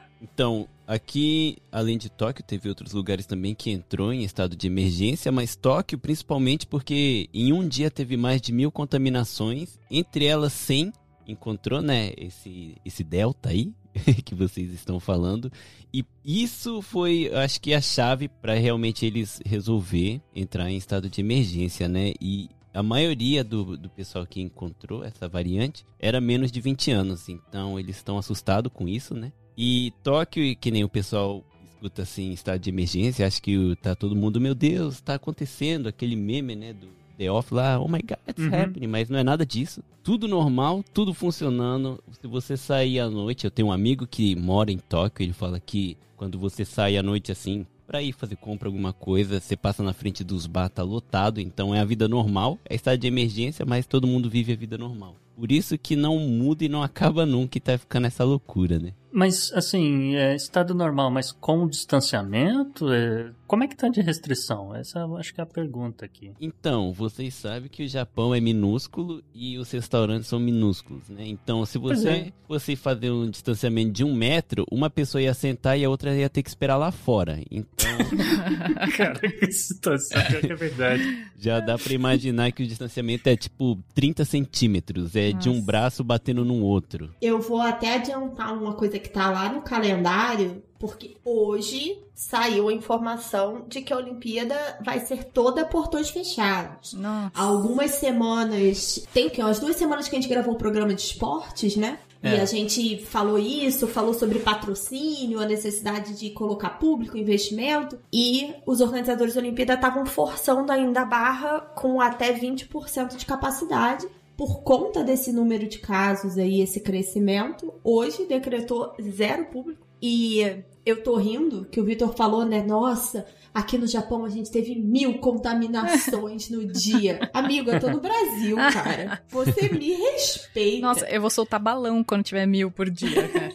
Então, 0.22 0.68
aqui, 0.86 1.56
além 1.72 1.96
de 1.96 2.10
Tóquio, 2.10 2.44
teve 2.44 2.68
outros 2.68 2.92
lugares 2.92 3.24
também 3.24 3.54
que 3.54 3.70
entrou 3.70 4.12
em 4.12 4.22
estado 4.22 4.54
de 4.54 4.66
emergência, 4.66 5.32
mas 5.32 5.56
Tóquio 5.56 5.98
principalmente 5.98 6.66
porque 6.66 7.28
em 7.32 7.52
um 7.52 7.66
dia 7.66 7.90
teve 7.90 8.16
mais 8.16 8.40
de 8.40 8.52
mil 8.52 8.70
contaminações, 8.70 9.78
entre 9.90 10.26
elas 10.26 10.52
100 10.52 10.92
encontrou, 11.26 11.80
né, 11.80 12.12
esse, 12.18 12.74
esse 12.84 13.04
delta 13.04 13.50
aí 13.50 13.72
que 14.24 14.34
vocês 14.34 14.72
estão 14.72 15.00
falando, 15.00 15.50
e 15.92 16.04
isso 16.24 16.82
foi, 16.82 17.30
acho 17.32 17.60
que 17.60 17.72
a 17.72 17.80
chave 17.80 18.28
para 18.28 18.54
realmente 18.54 19.06
eles 19.06 19.40
resolver 19.46 20.20
entrar 20.34 20.70
em 20.70 20.76
estado 20.76 21.08
de 21.08 21.20
emergência, 21.20 21.88
né, 21.88 22.12
e 22.20 22.50
a 22.72 22.82
maioria 22.82 23.42
do, 23.42 23.76
do 23.76 23.88
pessoal 23.90 24.26
que 24.26 24.40
encontrou 24.40 25.04
essa 25.04 25.28
variante 25.28 25.84
era 25.98 26.20
menos 26.20 26.50
de 26.52 26.60
20 26.60 26.90
anos, 26.90 27.28
então 27.28 27.78
eles 27.78 27.96
estão 27.96 28.16
assustados 28.18 28.70
com 28.72 28.88
isso, 28.88 29.14
né? 29.14 29.32
E 29.56 29.92
Tóquio, 30.02 30.56
que 30.56 30.70
nem 30.70 30.84
o 30.84 30.88
pessoal 30.88 31.44
escuta 31.74 32.02
assim, 32.02 32.30
estado 32.32 32.60
de 32.60 32.70
emergência, 32.70 33.26
acho 33.26 33.42
que 33.42 33.74
tá 33.82 33.94
todo 33.94 34.14
mundo, 34.16 34.40
meu 34.40 34.54
Deus, 34.54 35.00
tá 35.00 35.14
acontecendo 35.14 35.88
aquele 35.88 36.14
meme, 36.16 36.54
né, 36.54 36.72
do 36.72 36.88
The 37.18 37.30
Off 37.30 37.52
lá, 37.52 37.78
oh 37.78 37.88
my 37.88 38.00
god, 38.00 38.18
it's 38.28 38.42
Uhum. 38.42 38.54
happening, 38.54 38.86
mas 38.86 39.08
não 39.10 39.18
é 39.18 39.24
nada 39.24 39.44
disso. 39.44 39.82
Tudo 40.02 40.26
normal, 40.26 40.82
tudo 40.94 41.12
funcionando. 41.12 42.02
Se 42.20 42.26
você 42.26 42.56
sair 42.56 43.00
à 43.00 43.10
noite, 43.10 43.44
eu 43.44 43.50
tenho 43.50 43.68
um 43.68 43.72
amigo 43.72 44.06
que 44.06 44.34
mora 44.36 44.70
em 44.72 44.78
Tóquio, 44.78 45.24
ele 45.24 45.32
fala 45.34 45.60
que 45.60 45.96
quando 46.16 46.38
você 46.38 46.64
sai 46.64 46.96
à 46.96 47.02
noite 47.02 47.30
assim, 47.32 47.66
pra 47.90 48.00
ir 48.00 48.12
fazer 48.12 48.36
compra 48.36 48.68
alguma 48.68 48.92
coisa, 48.92 49.40
você 49.40 49.56
passa 49.56 49.82
na 49.82 49.92
frente 49.92 50.22
dos 50.22 50.46
bar, 50.46 50.68
tá 50.68 50.80
lotado, 50.80 51.40
então 51.40 51.74
é 51.74 51.80
a 51.80 51.84
vida 51.84 52.06
normal, 52.06 52.56
é 52.64 52.76
estado 52.76 52.96
de 52.96 53.08
emergência, 53.08 53.66
mas 53.66 53.84
todo 53.84 54.06
mundo 54.06 54.30
vive 54.30 54.52
a 54.52 54.56
vida 54.56 54.78
normal. 54.78 55.16
Por 55.36 55.50
isso 55.50 55.78
que 55.78 55.96
não 55.96 56.18
muda 56.18 56.64
e 56.64 56.68
não 56.68 56.82
acaba 56.82 57.24
nunca 57.24 57.56
e 57.58 57.60
tá 57.60 57.76
ficando 57.78 58.06
essa 58.06 58.24
loucura, 58.24 58.78
né? 58.78 58.92
Mas, 59.12 59.52
assim, 59.52 60.14
é 60.14 60.34
estado 60.36 60.72
normal, 60.72 61.10
mas 61.10 61.32
com 61.32 61.66
distanciamento? 61.66 62.92
é, 62.92 63.30
Como 63.46 63.64
é 63.64 63.66
que 63.66 63.76
tá 63.76 63.88
de 63.88 64.00
restrição? 64.00 64.74
Essa 64.74 65.00
eu 65.00 65.16
acho 65.16 65.34
que 65.34 65.40
é 65.40 65.44
a 65.44 65.46
pergunta 65.46 66.04
aqui. 66.04 66.32
Então, 66.40 66.92
vocês 66.92 67.34
sabem 67.34 67.68
que 67.68 67.82
o 67.82 67.88
Japão 67.88 68.32
é 68.32 68.40
minúsculo 68.40 69.20
e 69.34 69.58
os 69.58 69.70
restaurantes 69.72 70.28
são 70.28 70.38
minúsculos, 70.38 71.08
né? 71.08 71.26
Então, 71.26 71.66
se 71.66 71.76
você 71.76 72.08
é. 72.08 72.32
fosse 72.46 72.76
fazer 72.76 73.10
um 73.10 73.28
distanciamento 73.28 73.90
de 73.90 74.04
um 74.04 74.14
metro, 74.14 74.64
uma 74.70 74.88
pessoa 74.88 75.20
ia 75.20 75.34
sentar 75.34 75.76
e 75.76 75.84
a 75.84 75.90
outra 75.90 76.14
ia 76.14 76.30
ter 76.30 76.42
que 76.44 76.48
esperar 76.48 76.76
lá 76.76 76.92
fora. 76.92 77.40
Então, 77.50 77.90
Cara, 78.96 79.18
que 79.18 79.50
situação, 79.50 80.22
que 80.40 80.52
é 80.52 80.54
verdade. 80.54 81.26
já 81.36 81.58
dá 81.58 81.76
pra 81.76 81.92
imaginar 81.92 82.52
que 82.52 82.62
o 82.62 82.66
distanciamento 82.66 83.28
é 83.28 83.36
tipo 83.36 83.76
30 83.92 84.24
centímetros, 84.24 85.16
é 85.16 85.19
de 85.38 85.48
um 85.48 85.54
Nossa. 85.54 85.66
braço 85.66 86.04
batendo 86.04 86.44
no 86.44 86.62
outro. 86.64 87.14
Eu 87.20 87.40
vou 87.40 87.60
até 87.60 87.94
adiantar 87.94 88.52
uma 88.56 88.74
coisa 88.74 88.98
que 88.98 89.08
tá 89.08 89.30
lá 89.30 89.48
no 89.48 89.62
calendário, 89.62 90.62
porque 90.78 91.16
hoje 91.24 91.98
saiu 92.14 92.68
a 92.68 92.72
informação 92.72 93.64
de 93.68 93.80
que 93.82 93.92
a 93.92 93.96
Olimpíada 93.96 94.56
vai 94.84 95.00
ser 95.00 95.24
toda 95.24 95.64
portões 95.64 96.10
fechados. 96.10 96.92
Nossa. 96.94 97.30
Algumas 97.34 97.92
semanas. 97.92 99.06
Tem 99.12 99.28
que 99.28 99.40
umas 99.40 99.58
duas 99.60 99.76
semanas 99.76 100.08
que 100.08 100.16
a 100.16 100.20
gente 100.20 100.28
gravou 100.30 100.54
o 100.54 100.58
programa 100.58 100.94
de 100.94 101.02
esportes, 101.02 101.76
né? 101.76 101.98
E 102.22 102.28
É. 102.28 102.40
a 102.42 102.44
gente 102.44 102.98
falou 103.06 103.38
isso, 103.38 103.86
falou 103.88 104.12
sobre 104.12 104.40
patrocínio, 104.40 105.40
a 105.40 105.46
necessidade 105.46 106.18
de 106.18 106.28
colocar 106.30 106.70
público, 106.78 107.16
investimento. 107.16 107.98
E 108.12 108.52
os 108.66 108.82
organizadores 108.82 109.32
da 109.34 109.40
Olimpíada 109.40 109.72
estavam 109.74 110.04
forçando 110.04 110.70
ainda 110.70 111.00
a 111.00 111.04
barra 111.06 111.60
com 111.74 111.98
até 111.98 112.30
20% 112.32 113.16
de 113.16 113.24
capacidade. 113.24 114.06
Por 114.40 114.62
conta 114.62 115.04
desse 115.04 115.34
número 115.34 115.68
de 115.68 115.78
casos 115.80 116.38
aí, 116.38 116.62
esse 116.62 116.80
crescimento, 116.80 117.74
hoje 117.84 118.24
decretou 118.24 118.94
zero 118.98 119.44
público. 119.44 119.86
E 120.00 120.62
eu 120.86 121.02
tô 121.02 121.14
rindo 121.16 121.66
que 121.66 121.78
o 121.78 121.84
Vitor 121.84 122.14
falou, 122.16 122.46
né? 122.46 122.62
Nossa, 122.62 123.26
aqui 123.52 123.76
no 123.76 123.86
Japão 123.86 124.24
a 124.24 124.30
gente 124.30 124.50
teve 124.50 124.74
mil 124.74 125.18
contaminações 125.18 126.48
no 126.48 126.64
dia. 126.72 127.28
Amigo, 127.34 127.70
eu 127.70 127.78
tô 127.78 127.90
no 127.90 128.00
Brasil, 128.00 128.56
cara. 128.56 129.22
Você 129.28 129.68
me 129.68 129.92
respeita. 129.92 130.86
Nossa, 130.86 131.06
eu 131.10 131.20
vou 131.20 131.28
soltar 131.28 131.60
balão 131.60 132.02
quando 132.02 132.22
tiver 132.24 132.46
mil 132.46 132.70
por 132.70 132.88
dia, 132.88 133.28
cara. 133.28 133.52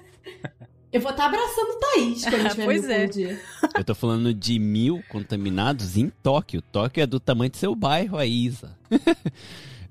Eu 0.93 1.01
vou 1.01 1.09
estar 1.09 1.25
abraçando 1.25 1.69
o 1.71 1.79
Thaís 1.79 2.23
quando 2.25 2.49
tiver 2.51 2.65
Pois 2.65 2.81
mil 2.83 2.91
é. 2.91 3.07
por 3.07 3.11
dia. 3.11 3.41
Eu 3.75 3.83
tô 3.83 3.95
falando 3.95 4.31
de 4.31 4.59
mil 4.59 5.03
contaminados 5.09 5.97
em 5.97 6.11
Tóquio. 6.21 6.61
Tóquio 6.61 7.01
é 7.01 7.07
do 7.07 7.19
tamanho 7.19 7.49
do 7.49 7.57
seu 7.57 7.73
bairro, 7.73 8.19
a 8.19 8.25
Isa. 8.27 8.77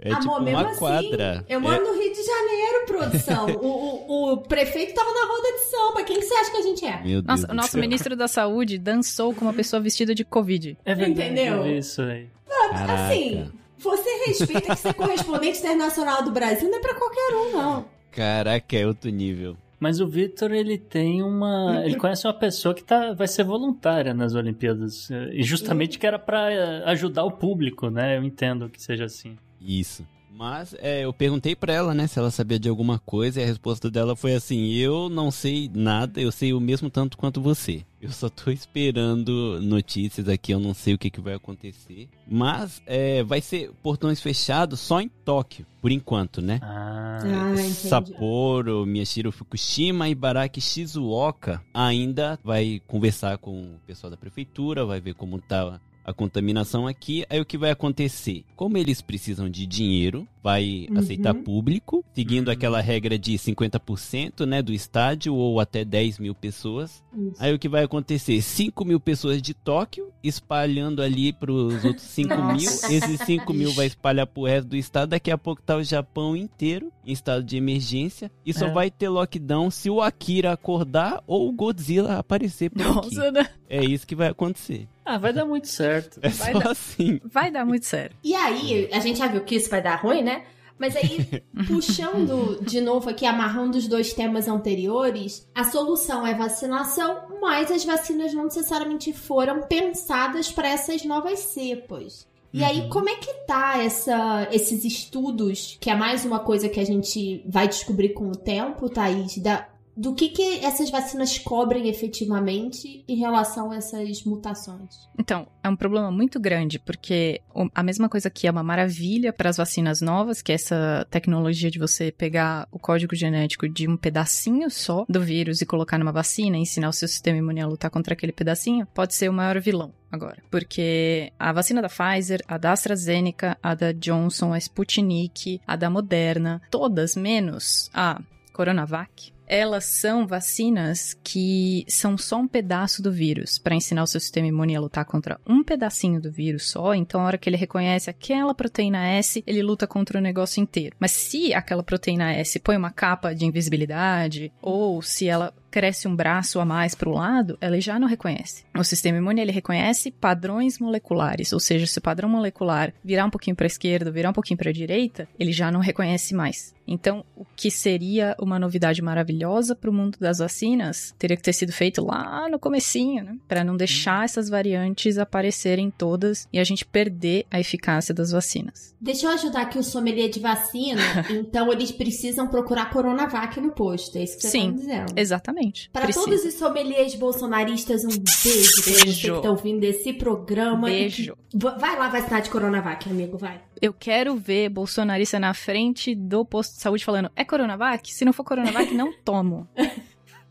É 0.00 0.10
Amor, 0.10 0.20
tipo 0.22 0.40
mesmo 0.42 0.60
uma 0.60 0.70
assim, 0.70 0.78
quadra. 0.78 1.44
eu 1.48 1.56
É- 1.56 1.60
moro 1.60 1.82
no 1.84 1.98
Rio 2.00 2.12
de 2.12 2.22
Janeiro, 2.22 2.86
produção. 2.86 3.46
o, 3.46 4.06
o, 4.12 4.32
o 4.32 4.36
prefeito 4.38 4.94
tava 4.94 5.10
na 5.10 5.26
roda 5.26 5.52
de 5.52 5.58
samba. 5.70 6.04
Quem 6.04 6.16
que 6.20 6.26
você 6.26 6.34
acha 6.34 6.50
que 6.50 6.56
a 6.56 6.62
gente 6.62 6.84
é? 6.84 6.96
Meu 7.02 7.22
Deus 7.22 7.24
Nossa, 7.24 7.46
do 7.46 7.52
o 7.52 7.54
nosso 7.56 7.70
céu. 7.72 7.80
ministro 7.80 8.16
da 8.16 8.28
Saúde 8.28 8.78
dançou 8.78 9.34
com 9.34 9.44
uma 9.44 9.52
pessoa 9.54 9.80
vestida 9.80 10.14
de 10.14 10.24
Covid. 10.24 10.76
É 10.84 10.94
verdade, 10.94 11.30
Entendeu? 11.30 11.66
eu 11.66 11.78
isso 11.78 12.02
aí. 12.02 12.26
Caraca. 12.48 12.92
Assim, 13.08 13.50
você 13.78 14.24
respeita 14.26 14.74
que 14.74 14.76
ser 14.80 14.94
correspondente 14.94 15.58
internacional 15.58 16.22
do 16.22 16.30
Brasil 16.30 16.70
não 16.70 16.78
é 16.78 16.80
pra 16.80 16.94
qualquer 16.94 17.34
um, 17.34 17.52
não. 17.52 17.84
Caraca, 18.10 18.76
é 18.76 18.86
outro 18.86 19.10
nível. 19.10 19.56
Mas 19.80 20.00
o 20.00 20.06
Victor, 20.06 20.52
ele 20.52 20.78
tem 20.78 21.22
uma. 21.22 21.82
Ele 21.84 21.96
conhece 21.96 22.26
uma 22.26 22.32
pessoa 22.32 22.72
que 22.74 22.82
tá, 22.82 23.12
vai 23.12 23.26
ser 23.28 23.44
voluntária 23.44 24.14
nas 24.14 24.34
Olimpíadas. 24.34 25.10
E 25.32 25.42
justamente 25.42 25.98
que 25.98 26.06
era 26.06 26.18
pra 26.18 26.50
eh, 26.50 26.82
ajudar 26.86 27.24
o 27.24 27.32
público, 27.32 27.90
né? 27.90 28.16
Eu 28.16 28.22
entendo 28.24 28.70
que 28.70 28.80
seja 28.80 29.04
assim. 29.04 29.36
Isso. 29.64 30.04
Mas 30.36 30.74
é, 30.80 31.04
eu 31.04 31.12
perguntei 31.12 31.54
pra 31.54 31.72
ela, 31.72 31.94
né, 31.94 32.08
se 32.08 32.18
ela 32.18 32.30
sabia 32.30 32.58
de 32.58 32.68
alguma 32.68 32.98
coisa 32.98 33.40
e 33.40 33.44
a 33.44 33.46
resposta 33.46 33.88
dela 33.88 34.16
foi 34.16 34.34
assim: 34.34 34.72
eu 34.72 35.08
não 35.08 35.30
sei 35.30 35.70
nada, 35.72 36.20
eu 36.20 36.32
sei 36.32 36.52
o 36.52 36.60
mesmo 36.60 36.90
tanto 36.90 37.16
quanto 37.16 37.40
você. 37.40 37.84
Eu 38.02 38.10
só 38.10 38.28
tô 38.28 38.50
esperando 38.50 39.60
notícias 39.62 40.28
aqui, 40.28 40.52
eu 40.52 40.58
não 40.58 40.74
sei 40.74 40.92
o 40.92 40.98
que, 40.98 41.08
que 41.08 41.20
vai 41.20 41.34
acontecer. 41.34 42.08
Mas 42.26 42.82
é, 42.84 43.22
vai 43.22 43.40
ser 43.40 43.70
portões 43.80 44.20
fechados 44.20 44.80
só 44.80 45.00
em 45.00 45.08
Tóquio, 45.08 45.64
por 45.80 45.92
enquanto, 45.92 46.42
né? 46.42 46.58
Ah. 46.62 47.18
Ah. 47.22 47.56
Sapporo, 47.70 48.84
Miyashiro 48.84 49.30
Fukushima 49.30 50.08
e 50.08 50.16
Baraki 50.16 50.60
Shizuoka 50.60 51.62
ainda 51.72 52.40
vai 52.42 52.82
conversar 52.88 53.38
com 53.38 53.76
o 53.76 53.80
pessoal 53.86 54.10
da 54.10 54.16
prefeitura, 54.16 54.84
vai 54.84 55.00
ver 55.00 55.14
como 55.14 55.40
tá 55.40 55.80
a 56.04 56.12
contaminação 56.12 56.86
aqui. 56.86 57.24
Aí 57.30 57.40
o 57.40 57.44
que 57.44 57.58
vai 57.58 57.70
acontecer? 57.70 58.44
Como 58.54 58.76
eles 58.76 59.00
precisam 59.00 59.48
de 59.48 59.66
dinheiro, 59.66 60.28
vai 60.44 60.86
Uhum. 60.90 60.98
aceitar 60.98 61.32
público, 61.34 62.04
seguindo 62.14 62.48
Uhum. 62.48 62.52
aquela 62.52 62.80
regra 62.82 63.18
de 63.18 63.38
50% 63.38 64.44
né, 64.46 64.60
do 64.60 64.72
estádio 64.74 65.34
ou 65.34 65.58
até 65.58 65.84
10 65.86 66.18
mil 66.18 66.34
pessoas. 66.34 67.02
Isso. 67.16 67.36
Aí 67.38 67.54
o 67.54 67.58
que 67.58 67.68
vai 67.68 67.82
acontecer? 67.84 68.42
5 68.42 68.84
mil 68.84 69.00
pessoas 69.00 69.40
de 69.40 69.54
Tóquio, 69.54 70.08
espalhando 70.22 71.00
ali 71.00 71.32
pros 71.32 71.82
outros 71.84 72.04
5 72.06 72.34
mil. 72.42 72.56
Esses 72.90 73.20
5 73.22 73.54
mil 73.54 73.72
vai 73.72 73.86
espalhar 73.88 74.26
pro 74.26 74.44
resto 74.44 74.68
do 74.68 74.76
estado. 74.76 75.10
Daqui 75.10 75.30
a 75.30 75.38
pouco 75.38 75.62
tá 75.62 75.76
o 75.76 75.82
Japão 75.82 76.36
inteiro 76.36 76.92
em 77.06 77.12
estado 77.12 77.42
de 77.42 77.56
emergência. 77.56 78.30
E 78.44 78.52
só 78.52 78.66
É. 78.66 78.70
vai 78.72 78.90
ter 78.90 79.08
lockdown 79.08 79.70
se 79.70 79.88
o 79.88 80.02
Akira 80.02 80.52
acordar 80.52 81.22
ou 81.26 81.48
o 81.48 81.52
Godzilla 81.52 82.18
aparecer 82.18 82.70
por 82.70 82.82
aqui. 82.82 82.94
Nossa, 83.16 83.30
né? 83.32 83.48
É 83.68 83.82
isso 83.82 84.06
que 84.06 84.14
vai 84.14 84.28
acontecer. 84.28 84.86
Ah, 85.06 85.18
vai 85.18 85.32
dar 85.34 85.44
muito 85.44 85.68
certo. 85.68 86.18
É 86.22 86.28
Vai 86.30 86.52
só 86.52 86.58
dar- 86.60 86.70
assim. 86.70 87.20
Vai 87.24 87.50
dar 87.50 87.64
muito 87.66 87.84
sério. 87.84 88.16
E 88.24 88.34
aí, 88.34 88.88
a 88.90 89.00
gente 89.00 89.18
já 89.18 89.26
viu 89.26 89.42
que 89.42 89.54
isso 89.56 89.68
vai 89.68 89.82
dar 89.82 89.96
ruim, 89.96 90.22
né? 90.22 90.33
Mas 90.78 90.96
aí, 90.96 91.42
puxando 91.66 92.60
de 92.62 92.80
novo 92.80 93.10
aqui, 93.10 93.26
amarrando 93.26 93.78
os 93.78 93.86
dois 93.86 94.12
temas 94.12 94.48
anteriores, 94.48 95.48
a 95.54 95.64
solução 95.64 96.26
é 96.26 96.34
vacinação, 96.34 97.38
mas 97.40 97.70
as 97.70 97.84
vacinas 97.84 98.34
não 98.34 98.44
necessariamente 98.44 99.12
foram 99.12 99.62
pensadas 99.62 100.50
para 100.50 100.68
essas 100.68 101.04
novas 101.04 101.38
cepas. 101.40 102.26
E 102.54 102.62
aí, 102.62 102.88
como 102.88 103.08
é 103.08 103.16
que 103.16 103.34
tá 103.48 103.82
essa, 103.82 104.48
esses 104.52 104.84
estudos, 104.84 105.76
que 105.80 105.90
é 105.90 105.94
mais 105.96 106.24
uma 106.24 106.38
coisa 106.38 106.68
que 106.68 106.78
a 106.78 106.84
gente 106.84 107.44
vai 107.48 107.66
descobrir 107.66 108.10
com 108.10 108.28
o 108.28 108.36
tempo, 108.36 108.88
Thaís, 108.88 109.38
da, 109.38 109.66
do 109.96 110.14
que, 110.14 110.28
que 110.28 110.64
essas 110.64 110.90
vacinas 110.90 111.38
cobrem 111.38 111.88
efetivamente 111.88 113.04
em 113.06 113.16
relação 113.16 113.70
a 113.70 113.76
essas 113.76 114.24
mutações? 114.24 115.08
Então, 115.18 115.46
é 115.62 115.68
um 115.68 115.76
problema 115.76 116.10
muito 116.10 116.40
grande, 116.40 116.78
porque 116.78 117.40
a 117.74 117.82
mesma 117.82 118.08
coisa 118.08 118.28
que 118.28 118.46
é 118.46 118.50
uma 118.50 118.62
maravilha 118.62 119.32
para 119.32 119.50
as 119.50 119.56
vacinas 119.56 120.00
novas, 120.00 120.42
que 120.42 120.52
é 120.52 120.56
essa 120.56 121.06
tecnologia 121.10 121.70
de 121.70 121.78
você 121.78 122.10
pegar 122.10 122.66
o 122.72 122.78
código 122.78 123.14
genético 123.14 123.68
de 123.68 123.88
um 123.88 123.96
pedacinho 123.96 124.70
só 124.70 125.04
do 125.08 125.20
vírus 125.20 125.60
e 125.60 125.66
colocar 125.66 125.98
numa 125.98 126.12
vacina 126.12 126.56
ensinar 126.56 126.88
o 126.88 126.92
seu 126.92 127.06
sistema 127.06 127.38
imune 127.38 127.60
a 127.60 127.66
lutar 127.66 127.90
contra 127.90 128.14
aquele 128.14 128.32
pedacinho, 128.32 128.86
pode 128.86 129.14
ser 129.14 129.28
o 129.28 129.32
maior 129.32 129.60
vilão 129.60 129.92
agora. 130.10 130.42
Porque 130.50 131.32
a 131.38 131.52
vacina 131.52 131.82
da 131.82 131.88
Pfizer, 131.88 132.42
a 132.48 132.58
da 132.58 132.72
AstraZeneca, 132.72 133.56
a 133.62 133.74
da 133.74 133.92
Johnson, 133.92 134.52
a 134.52 134.58
Sputnik, 134.58 135.60
a 135.66 135.76
da 135.76 135.90
Moderna, 135.90 136.62
todas 136.70 137.16
menos 137.16 137.90
a 137.92 138.20
Coronavac, 138.52 139.33
elas 139.46 139.84
são 139.84 140.26
vacinas 140.26 141.16
que 141.22 141.84
são 141.88 142.16
só 142.16 142.38
um 142.38 142.48
pedaço 142.48 143.02
do 143.02 143.12
vírus 143.12 143.58
para 143.58 143.74
ensinar 143.74 144.02
o 144.02 144.06
seu 144.06 144.20
sistema 144.20 144.46
imune 144.46 144.76
a 144.76 144.80
lutar 144.80 145.04
contra 145.04 145.40
um 145.46 145.62
pedacinho 145.62 146.20
do 146.20 146.30
vírus 146.30 146.70
só. 146.70 146.94
Então, 146.94 147.20
a 147.20 147.24
hora 147.24 147.38
que 147.38 147.48
ele 147.48 147.56
reconhece 147.56 148.10
aquela 148.10 148.54
proteína 148.54 149.06
S, 149.08 149.42
ele 149.46 149.62
luta 149.62 149.86
contra 149.86 150.18
o 150.18 150.22
negócio 150.22 150.60
inteiro. 150.60 150.96
Mas 150.98 151.12
se 151.12 151.52
aquela 151.52 151.82
proteína 151.82 152.32
S 152.32 152.58
põe 152.58 152.76
uma 152.76 152.90
capa 152.90 153.34
de 153.34 153.44
invisibilidade 153.44 154.52
ou 154.60 155.02
se 155.02 155.28
ela 155.28 155.52
cresce 155.74 156.06
um 156.06 156.14
braço 156.14 156.60
a 156.60 156.64
mais 156.64 156.94
para 156.94 157.08
o 157.08 157.12
lado, 157.12 157.58
ela 157.60 157.80
já 157.80 157.98
não 157.98 158.06
reconhece. 158.06 158.64
O 158.78 158.84
sistema 158.84 159.18
imune 159.18 159.40
ele 159.40 159.50
reconhece 159.50 160.08
padrões 160.08 160.78
moleculares, 160.78 161.52
ou 161.52 161.58
seja, 161.58 161.84
se 161.84 161.98
o 161.98 162.00
padrão 162.00 162.28
molecular 162.28 162.94
virar 163.02 163.24
um 163.24 163.30
pouquinho 163.30 163.56
para 163.56 163.66
a 163.66 163.74
esquerda, 163.74 164.08
virar 164.08 164.30
um 164.30 164.32
pouquinho 164.32 164.56
para 164.56 164.70
a 164.70 164.72
direita, 164.72 165.28
ele 165.36 165.50
já 165.50 165.72
não 165.72 165.80
reconhece 165.80 166.32
mais. 166.32 166.72
Então, 166.86 167.24
o 167.34 167.44
que 167.56 167.70
seria 167.70 168.36
uma 168.38 168.58
novidade 168.58 169.00
maravilhosa 169.00 169.74
para 169.74 169.90
o 169.90 169.92
mundo 169.92 170.18
das 170.18 170.38
vacinas 170.38 171.14
teria 171.18 171.36
que 171.36 171.42
ter 171.42 171.52
sido 171.52 171.72
feito 171.72 172.04
lá 172.04 172.48
no 172.48 172.58
comecinho, 172.58 173.24
né? 173.24 173.38
Para 173.48 173.64
não 173.64 173.76
deixar 173.76 174.24
essas 174.24 174.48
variantes 174.48 175.18
aparecerem 175.18 175.90
todas 175.90 176.46
e 176.52 176.58
a 176.58 176.64
gente 176.64 176.84
perder 176.84 177.46
a 177.50 177.58
eficácia 177.58 178.14
das 178.14 178.30
vacinas. 178.30 178.94
Deixa 179.00 179.26
eu 179.26 179.30
ajudar 179.30 179.62
aqui 179.62 179.78
o 179.78 179.82
sommelier 179.82 180.28
de 180.28 180.40
vacina. 180.40 181.00
então, 181.30 181.72
eles 181.72 181.90
precisam 181.90 182.48
procurar 182.48 182.90
Coronavac 182.90 183.60
no 183.60 183.72
posto. 183.72 184.18
É 184.18 184.24
isso 184.24 184.36
que 184.36 184.42
você 184.42 184.50
Sim, 184.50 184.72
tá 184.72 184.78
dizendo. 184.78 185.12
Exatamente. 185.16 185.63
Para 185.92 186.12
todos 186.12 186.44
os 186.44 186.54
sommeliers 186.54 187.14
bolsonaristas, 187.14 188.04
um 188.04 188.08
beijo 188.08 188.82
pra 188.82 188.92
você 188.92 189.04
Beijo. 189.04 189.36
que 189.36 189.42
tá 189.42 189.50
ouvindo 189.50 189.84
esse 189.84 190.12
programa. 190.12 190.86
Beijo. 190.88 191.36
Va- 191.54 191.76
Vai 191.78 191.98
lá 191.98 192.08
vacinar 192.08 192.42
de 192.42 192.50
Coronavac, 192.50 193.08
amigo, 193.08 193.36
vai. 193.38 193.60
Eu 193.80 193.92
quero 193.92 194.36
ver 194.36 194.68
bolsonarista 194.68 195.38
na 195.38 195.52
frente 195.54 196.14
do 196.14 196.44
posto 196.44 196.74
de 196.74 196.80
saúde 196.80 197.04
falando: 197.04 197.30
é 197.36 197.44
Coronavac? 197.44 198.12
Se 198.12 198.24
não 198.24 198.32
for 198.32 198.44
Coronavac, 198.44 198.92
não 198.94 199.12
tomo. 199.24 199.68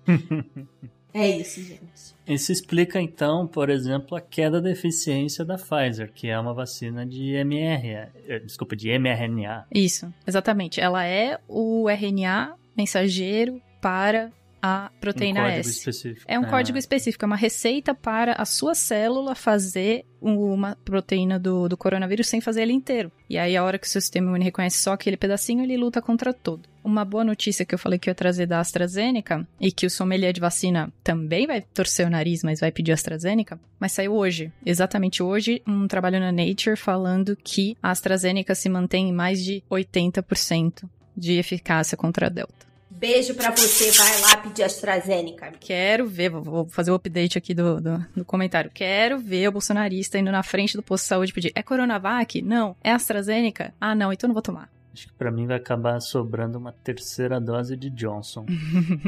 É 1.15 1.29
isso, 1.29 1.61
gente. 1.61 1.83
Isso 2.27 2.51
explica, 2.51 2.99
então, 2.99 3.45
por 3.45 3.69
exemplo, 3.69 4.17
a 4.17 4.21
queda 4.21 4.59
da 4.59 4.71
eficiência 4.71 5.45
da 5.45 5.57
Pfizer, 5.57 6.11
que 6.11 6.27
é 6.27 6.39
uma 6.39 6.55
vacina 6.55 7.05
de 7.05 7.33
MR, 7.35 8.09
eh, 8.27 8.39
desculpa, 8.43 8.75
de 8.75 8.89
mRNA. 8.97 9.67
Isso, 9.71 10.11
exatamente. 10.25 10.81
Ela 10.81 11.05
é 11.05 11.37
o 11.47 11.87
RNA 11.87 12.55
mensageiro 12.75 13.61
para 13.79 14.31
a 14.65 14.89
proteína 15.01 15.41
um 15.41 15.43
código 15.43 15.59
S. 15.59 15.69
específico. 15.71 16.25
É 16.25 16.39
um 16.39 16.43
Ah, 16.45 16.47
código 16.47 16.77
específico, 16.77 17.25
é 17.25 17.27
uma 17.27 17.35
receita 17.35 17.93
para 17.93 18.31
a 18.31 18.45
sua 18.45 18.73
célula 18.73 19.35
fazer 19.35 20.05
uma 20.21 20.77
proteína 20.85 21.37
do, 21.37 21.67
do 21.67 21.75
coronavírus 21.75 22.27
sem 22.27 22.39
fazer 22.39 22.61
ele 22.61 22.71
inteiro. 22.71 23.11
E 23.29 23.37
aí, 23.37 23.57
a 23.57 23.63
hora 23.65 23.77
que 23.77 23.85
o 23.85 23.89
seu 23.89 23.99
sistema 23.99 24.27
imune 24.27 24.45
reconhece 24.45 24.77
só 24.81 24.93
aquele 24.93 25.17
pedacinho, 25.17 25.61
ele 25.61 25.75
luta 25.75 26.01
contra 26.01 26.33
todo. 26.33 26.69
Uma 26.81 27.03
boa 27.03 27.25
notícia 27.25 27.65
que 27.65 27.75
eu 27.75 27.79
falei 27.79 27.99
que 27.99 28.09
eu 28.09 28.11
ia 28.11 28.15
trazer 28.15 28.45
da 28.45 28.61
AstraZeneca, 28.61 29.45
e 29.59 29.69
que 29.69 29.85
o 29.85 29.89
sommelier 29.89 30.31
de 30.31 30.39
vacina 30.39 30.93
também 31.03 31.45
vai 31.45 31.59
torcer 31.61 32.07
o 32.07 32.09
nariz, 32.09 32.41
mas 32.41 32.61
vai 32.61 32.71
pedir 32.71 32.93
AstraZeneca, 32.93 33.59
mas 33.77 33.91
saiu 33.91 34.13
hoje, 34.13 34.49
exatamente 34.65 35.21
hoje, 35.21 35.61
um 35.67 35.89
trabalho 35.89 36.21
na 36.21 36.31
Nature 36.31 36.77
falando 36.77 37.37
que 37.43 37.75
a 37.83 37.91
AstraZeneca 37.91 38.55
se 38.55 38.69
mantém 38.69 39.09
em 39.09 39.13
mais 39.13 39.43
de 39.43 39.61
80% 39.69 40.85
de 41.17 41.33
eficácia 41.33 41.97
contra 41.97 42.27
a 42.27 42.29
Delta. 42.29 42.72
Beijo 43.03 43.33
pra 43.35 43.51
você, 43.51 43.91
vai 43.91 44.21
lá 44.21 44.37
pedir 44.37 44.63
AstraZeneca. 44.63 45.51
Quero 45.59 46.07
ver, 46.07 46.29
vou- 46.29 46.41
vou 46.41 46.65
fazer 46.69 46.89
o 46.89 46.95
update 46.95 47.37
aqui 47.37 47.53
do, 47.53 47.81
do, 47.81 48.05
do 48.15 48.23
comentário. 48.23 48.71
Quero 48.73 49.19
ver 49.19 49.49
o 49.49 49.51
bolsonarista 49.51 50.17
indo 50.17 50.31
na 50.31 50.41
frente 50.41 50.77
do 50.77 50.81
posto 50.81 51.03
de 51.03 51.09
saúde 51.09 51.33
pedir: 51.33 51.51
é 51.53 51.61
Coronavac? 51.61 52.41
Não. 52.41 52.77
É 52.81 52.91
AstraZeneca? 52.93 53.73
Ah, 53.81 53.93
não, 53.93 54.13
então 54.13 54.29
não 54.29 54.33
vou 54.33 54.41
tomar. 54.41 54.69
Acho 54.93 55.07
que 55.07 55.13
pra 55.13 55.31
mim 55.31 55.47
vai 55.47 55.57
acabar 55.57 55.99
sobrando 55.99 56.57
uma 56.57 56.71
terceira 56.71 57.39
dose 57.41 57.75
de 57.75 57.89
Johnson. 57.89 58.45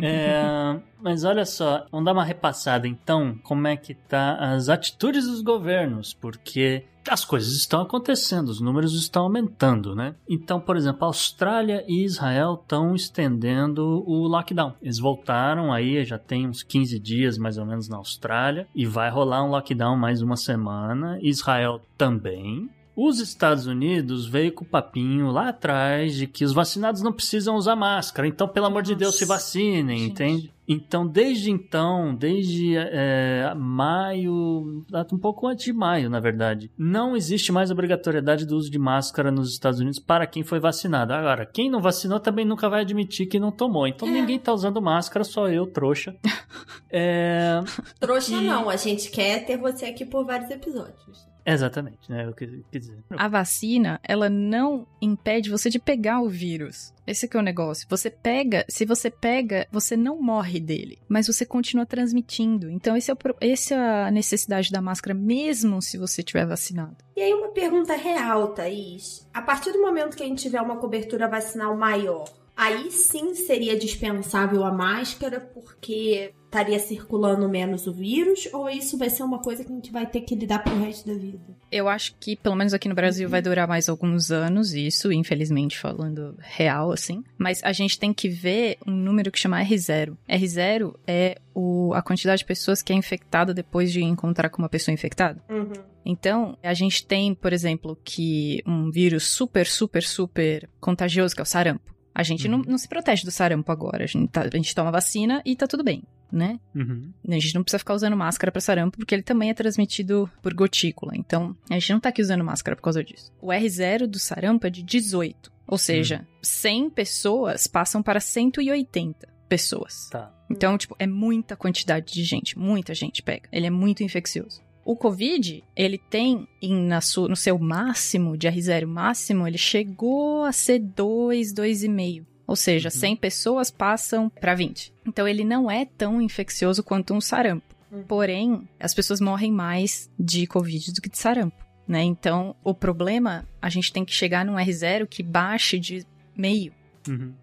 É, 0.01 0.79
mas 1.01 1.23
olha 1.23 1.45
só, 1.45 1.85
vamos 1.91 2.05
dar 2.05 2.13
uma 2.13 2.23
repassada 2.23 2.87
então, 2.87 3.37
como 3.43 3.67
é 3.67 3.75
que 3.77 3.93
tá 3.93 4.35
as 4.35 4.69
atitudes 4.69 5.25
dos 5.25 5.41
governos, 5.41 6.13
porque 6.13 6.83
as 7.09 7.23
coisas 7.23 7.53
estão 7.53 7.81
acontecendo, 7.81 8.49
os 8.49 8.59
números 8.59 8.93
estão 8.93 9.23
aumentando, 9.23 9.95
né? 9.95 10.15
Então, 10.27 10.59
por 10.59 10.75
exemplo, 10.75 11.03
a 11.03 11.07
Austrália 11.07 11.83
e 11.87 12.03
Israel 12.03 12.59
estão 12.61 12.95
estendendo 12.95 14.03
o 14.05 14.27
lockdown. 14.27 14.73
Eles 14.81 14.99
voltaram 14.99 15.71
aí, 15.71 16.03
já 16.03 16.17
tem 16.17 16.47
uns 16.47 16.63
15 16.63 16.99
dias 16.99 17.37
mais 17.37 17.57
ou 17.57 17.65
menos 17.65 17.87
na 17.87 17.97
Austrália, 17.97 18.67
e 18.73 18.85
vai 18.85 19.09
rolar 19.09 19.43
um 19.43 19.49
lockdown 19.49 19.95
mais 19.95 20.21
uma 20.21 20.35
semana. 20.35 21.19
Israel 21.21 21.81
também. 21.97 22.69
Os 22.95 23.19
Estados 23.19 23.65
Unidos 23.67 24.25
veio 24.27 24.51
com 24.53 24.63
o 24.63 24.67
papinho 24.67 25.29
lá 25.31 25.49
atrás 25.49 26.15
de 26.15 26.27
que 26.27 26.45
os 26.45 26.53
vacinados 26.53 27.01
não 27.01 27.11
precisam 27.11 27.55
usar 27.55 27.75
máscara, 27.75 28.27
então, 28.27 28.47
pelo 28.47 28.67
amor 28.67 28.83
de 28.83 28.95
Deus, 28.95 29.17
se 29.17 29.25
vacinem, 29.25 29.97
gente. 29.99 30.11
entende? 30.11 30.55
Então, 30.67 31.05
desde 31.05 31.51
então, 31.51 32.15
desde 32.15 32.75
é, 32.75 33.53
maio, 33.55 34.83
um 35.13 35.17
pouco 35.19 35.45
antes 35.47 35.65
de 35.65 35.71
maio, 35.73 36.09
na 36.09 36.19
verdade, 36.19 36.71
não 36.75 37.15
existe 37.15 37.51
mais 37.51 37.69
obrigatoriedade 37.69 38.45
do 38.47 38.55
uso 38.55 38.71
de 38.71 38.79
máscara 38.79 39.29
nos 39.29 39.51
Estados 39.51 39.79
Unidos 39.79 39.99
para 39.99 40.25
quem 40.25 40.41
foi 40.43 40.59
vacinado. 40.59 41.13
Agora, 41.13 41.45
quem 41.45 41.69
não 41.69 41.81
vacinou 41.81 42.19
também 42.19 42.45
nunca 42.45 42.67
vai 42.67 42.81
admitir 42.81 43.27
que 43.27 43.39
não 43.39 43.51
tomou. 43.51 43.85
Então, 43.85 44.07
ninguém 44.07 44.39
tá 44.39 44.51
usando 44.53 44.81
máscara, 44.81 45.23
só 45.23 45.47
eu, 45.49 45.67
trouxa. 45.67 46.15
É, 46.97 47.61
Trouxa 47.99 48.35
E- 48.35 48.41
não, 48.41 48.69
a 48.69 48.77
gente 48.77 49.09
quer 49.11 49.45
ter 49.45 49.57
você 49.57 49.85
aqui 49.85 50.05
por 50.05 50.25
vários 50.25 50.49
episódios. 50.49 51.27
Exatamente, 51.53 52.09
né? 52.09 52.25
Eu 52.25 52.33
quis 52.33 52.49
quis 52.71 52.81
dizer. 52.81 52.97
A 53.09 53.27
vacina, 53.27 53.99
ela 54.03 54.29
não 54.29 54.87
impede 55.01 55.49
você 55.49 55.69
de 55.69 55.79
pegar 55.79 56.21
o 56.21 56.29
vírus. 56.29 56.93
Esse 57.05 57.27
que 57.27 57.37
é 57.37 57.39
o 57.39 57.43
negócio. 57.43 57.85
Você 57.89 58.09
pega, 58.09 58.65
se 58.67 58.85
você 58.85 59.11
pega, 59.11 59.67
você 59.71 59.95
não 59.95 60.21
morre 60.21 60.59
dele, 60.59 60.97
mas 61.07 61.27
você 61.27 61.45
continua 61.45 61.85
transmitindo. 61.85 62.69
Então 62.69 62.97
esse 62.97 63.11
é 63.11 63.13
o, 63.13 63.17
essa 63.39 63.75
é 63.75 64.03
a 64.07 64.11
necessidade 64.11 64.71
da 64.71 64.81
máscara 64.81 65.13
mesmo 65.13 65.81
se 65.81 65.97
você 65.97 66.23
tiver 66.23 66.45
vacinado. 66.45 66.97
E 67.15 67.21
aí 67.21 67.33
uma 67.33 67.49
pergunta 67.49 67.95
real, 67.95 68.49
Thaís. 68.49 69.27
A 69.33 69.41
partir 69.41 69.71
do 69.71 69.81
momento 69.81 70.17
que 70.17 70.23
a 70.23 70.25
gente 70.25 70.41
tiver 70.41 70.61
uma 70.61 70.77
cobertura 70.77 71.27
vacinal 71.27 71.77
maior, 71.77 72.25
aí 72.55 72.89
sim 72.91 73.35
seria 73.35 73.77
dispensável 73.77 74.63
a 74.63 74.71
máscara 74.71 75.39
porque 75.39 76.33
estaria 76.55 76.79
circulando 76.79 77.49
menos 77.49 77.85
o 77.85 77.91
vírus? 77.91 78.47
Ou 78.53 78.69
isso 78.69 78.97
vai 78.97 79.09
ser 79.09 79.23
uma 79.23 79.39
coisa 79.39 79.63
que 79.63 79.71
a 79.71 79.75
gente 79.75 79.91
vai 79.91 80.05
ter 80.05 80.21
que 80.21 80.35
lidar 80.35 80.63
pro 80.63 80.79
resto 80.79 81.05
da 81.07 81.13
vida? 81.13 81.39
Eu 81.71 81.89
acho 81.89 82.15
que, 82.19 82.35
pelo 82.37 82.55
menos 82.55 82.73
aqui 82.73 82.87
no 82.87 82.95
Brasil, 82.95 83.27
vai 83.27 83.41
durar 83.41 83.67
mais 83.67 83.89
alguns 83.89 84.31
anos, 84.31 84.73
isso, 84.73 85.11
infelizmente, 85.11 85.77
falando 85.77 86.35
real, 86.39 86.91
assim. 86.91 87.23
Mas 87.37 87.61
a 87.63 87.73
gente 87.73 87.99
tem 87.99 88.13
que 88.13 88.29
ver 88.29 88.77
um 88.87 88.91
número 88.91 89.31
que 89.31 89.39
chama 89.39 89.61
R0. 89.61 90.15
R0 90.29 90.95
é 91.05 91.37
o, 91.53 91.93
a 91.93 92.01
quantidade 92.01 92.39
de 92.39 92.45
pessoas 92.45 92.81
que 92.81 92.93
é 92.93 92.95
infectada 92.95 93.53
depois 93.53 93.91
de 93.91 94.01
encontrar 94.01 94.49
com 94.49 94.61
uma 94.61 94.69
pessoa 94.69 94.93
infectada. 94.93 95.43
Uhum. 95.49 95.73
Então, 96.05 96.57
a 96.63 96.73
gente 96.73 97.05
tem, 97.05 97.33
por 97.33 97.51
exemplo, 97.51 97.97
que 98.03 98.61
um 98.65 98.91
vírus 98.91 99.27
super, 99.27 99.65
super, 99.65 100.03
super 100.03 100.69
contagioso, 100.79 101.33
que 101.33 101.41
é 101.41 101.43
o 101.43 101.45
sarampo. 101.45 101.95
A 102.13 102.23
gente 102.23 102.47
não, 102.47 102.59
não 102.59 102.77
se 102.77 102.87
protege 102.87 103.25
do 103.25 103.31
sarampo 103.31 103.69
agora. 103.73 104.05
A 104.05 104.07
gente, 104.07 104.29
tá- 104.29 104.43
a 104.43 104.55
gente 104.55 104.73
toma 104.73 104.89
vacina 104.89 105.41
e 105.45 105.53
tá 105.53 105.67
tudo 105.67 105.83
bem, 105.83 106.01
né? 106.31 106.59
Uhum. 106.73 107.11
A 107.27 107.33
gente 107.33 107.55
não 107.55 107.63
precisa 107.63 107.79
ficar 107.79 107.93
usando 107.93 108.15
máscara 108.15 108.51
pra 108.51 108.61
sarampo, 108.61 108.97
porque 108.97 109.15
ele 109.15 109.23
também 109.23 109.49
é 109.49 109.53
transmitido 109.53 110.29
por 110.41 110.53
gotícula. 110.53 111.13
Então, 111.15 111.55
a 111.69 111.73
gente 111.73 111.93
não 111.93 111.99
tá 111.99 112.09
aqui 112.09 112.21
usando 112.21 112.43
máscara 112.43 112.75
por 112.75 112.81
causa 112.81 113.03
disso. 113.03 113.31
O 113.41 113.47
R0 113.47 114.07
do 114.07 114.19
sarampo 114.19 114.67
é 114.67 114.69
de 114.69 114.83
18. 114.83 115.51
Ou 115.67 115.77
seja, 115.77 116.27
100 116.41 116.91
pessoas 116.91 117.65
passam 117.65 118.03
para 118.03 118.19
180 118.19 119.27
pessoas. 119.49 120.09
Tá. 120.11 120.31
Então, 120.49 120.77
tipo, 120.77 120.95
é 120.99 121.07
muita 121.07 121.55
quantidade 121.55 122.13
de 122.13 122.23
gente. 122.23 122.57
Muita 122.57 122.93
gente 122.93 123.23
pega. 123.23 123.49
Ele 123.51 123.65
é 123.65 123.71
muito 123.71 124.03
infeccioso. 124.03 124.61
O 124.83 124.95
Covid, 124.95 125.63
ele 125.75 125.97
tem 125.97 126.47
em, 126.61 126.87
no 127.27 127.35
seu 127.35 127.57
máximo, 127.57 128.37
de 128.37 128.47
R0 128.47 128.85
máximo, 128.85 129.47
ele 129.47 129.57
chegou 129.57 130.43
a 130.43 130.51
ser 130.51 130.77
2, 130.77 131.55
2,5. 131.55 132.23
Ou 132.47 132.55
seja, 132.55 132.89
100 132.89 133.15
pessoas 133.15 133.71
passam 133.71 134.29
para 134.29 134.53
20. 134.53 134.93
Então 135.05 135.27
ele 135.27 135.43
não 135.43 135.69
é 135.69 135.85
tão 135.85 136.21
infeccioso 136.21 136.83
quanto 136.83 137.13
um 137.13 137.21
sarampo. 137.21 137.75
Porém, 138.07 138.67
as 138.79 138.93
pessoas 138.93 139.21
morrem 139.21 139.51
mais 139.51 140.09
de 140.19 140.45
Covid 140.45 140.91
do 140.91 141.01
que 141.01 141.09
de 141.09 141.17
sarampo. 141.17 141.65
Né? 141.87 142.03
Então, 142.03 142.55
o 142.63 142.73
problema, 142.73 143.47
a 143.61 143.69
gente 143.69 143.93
tem 143.93 144.03
que 144.03 144.13
chegar 144.13 144.43
num 144.43 144.55
R0 144.55 145.07
que 145.07 145.23
baixe 145.23 145.79
de 145.79 146.05
meio. 146.35 146.73
Uhum. 147.07 147.33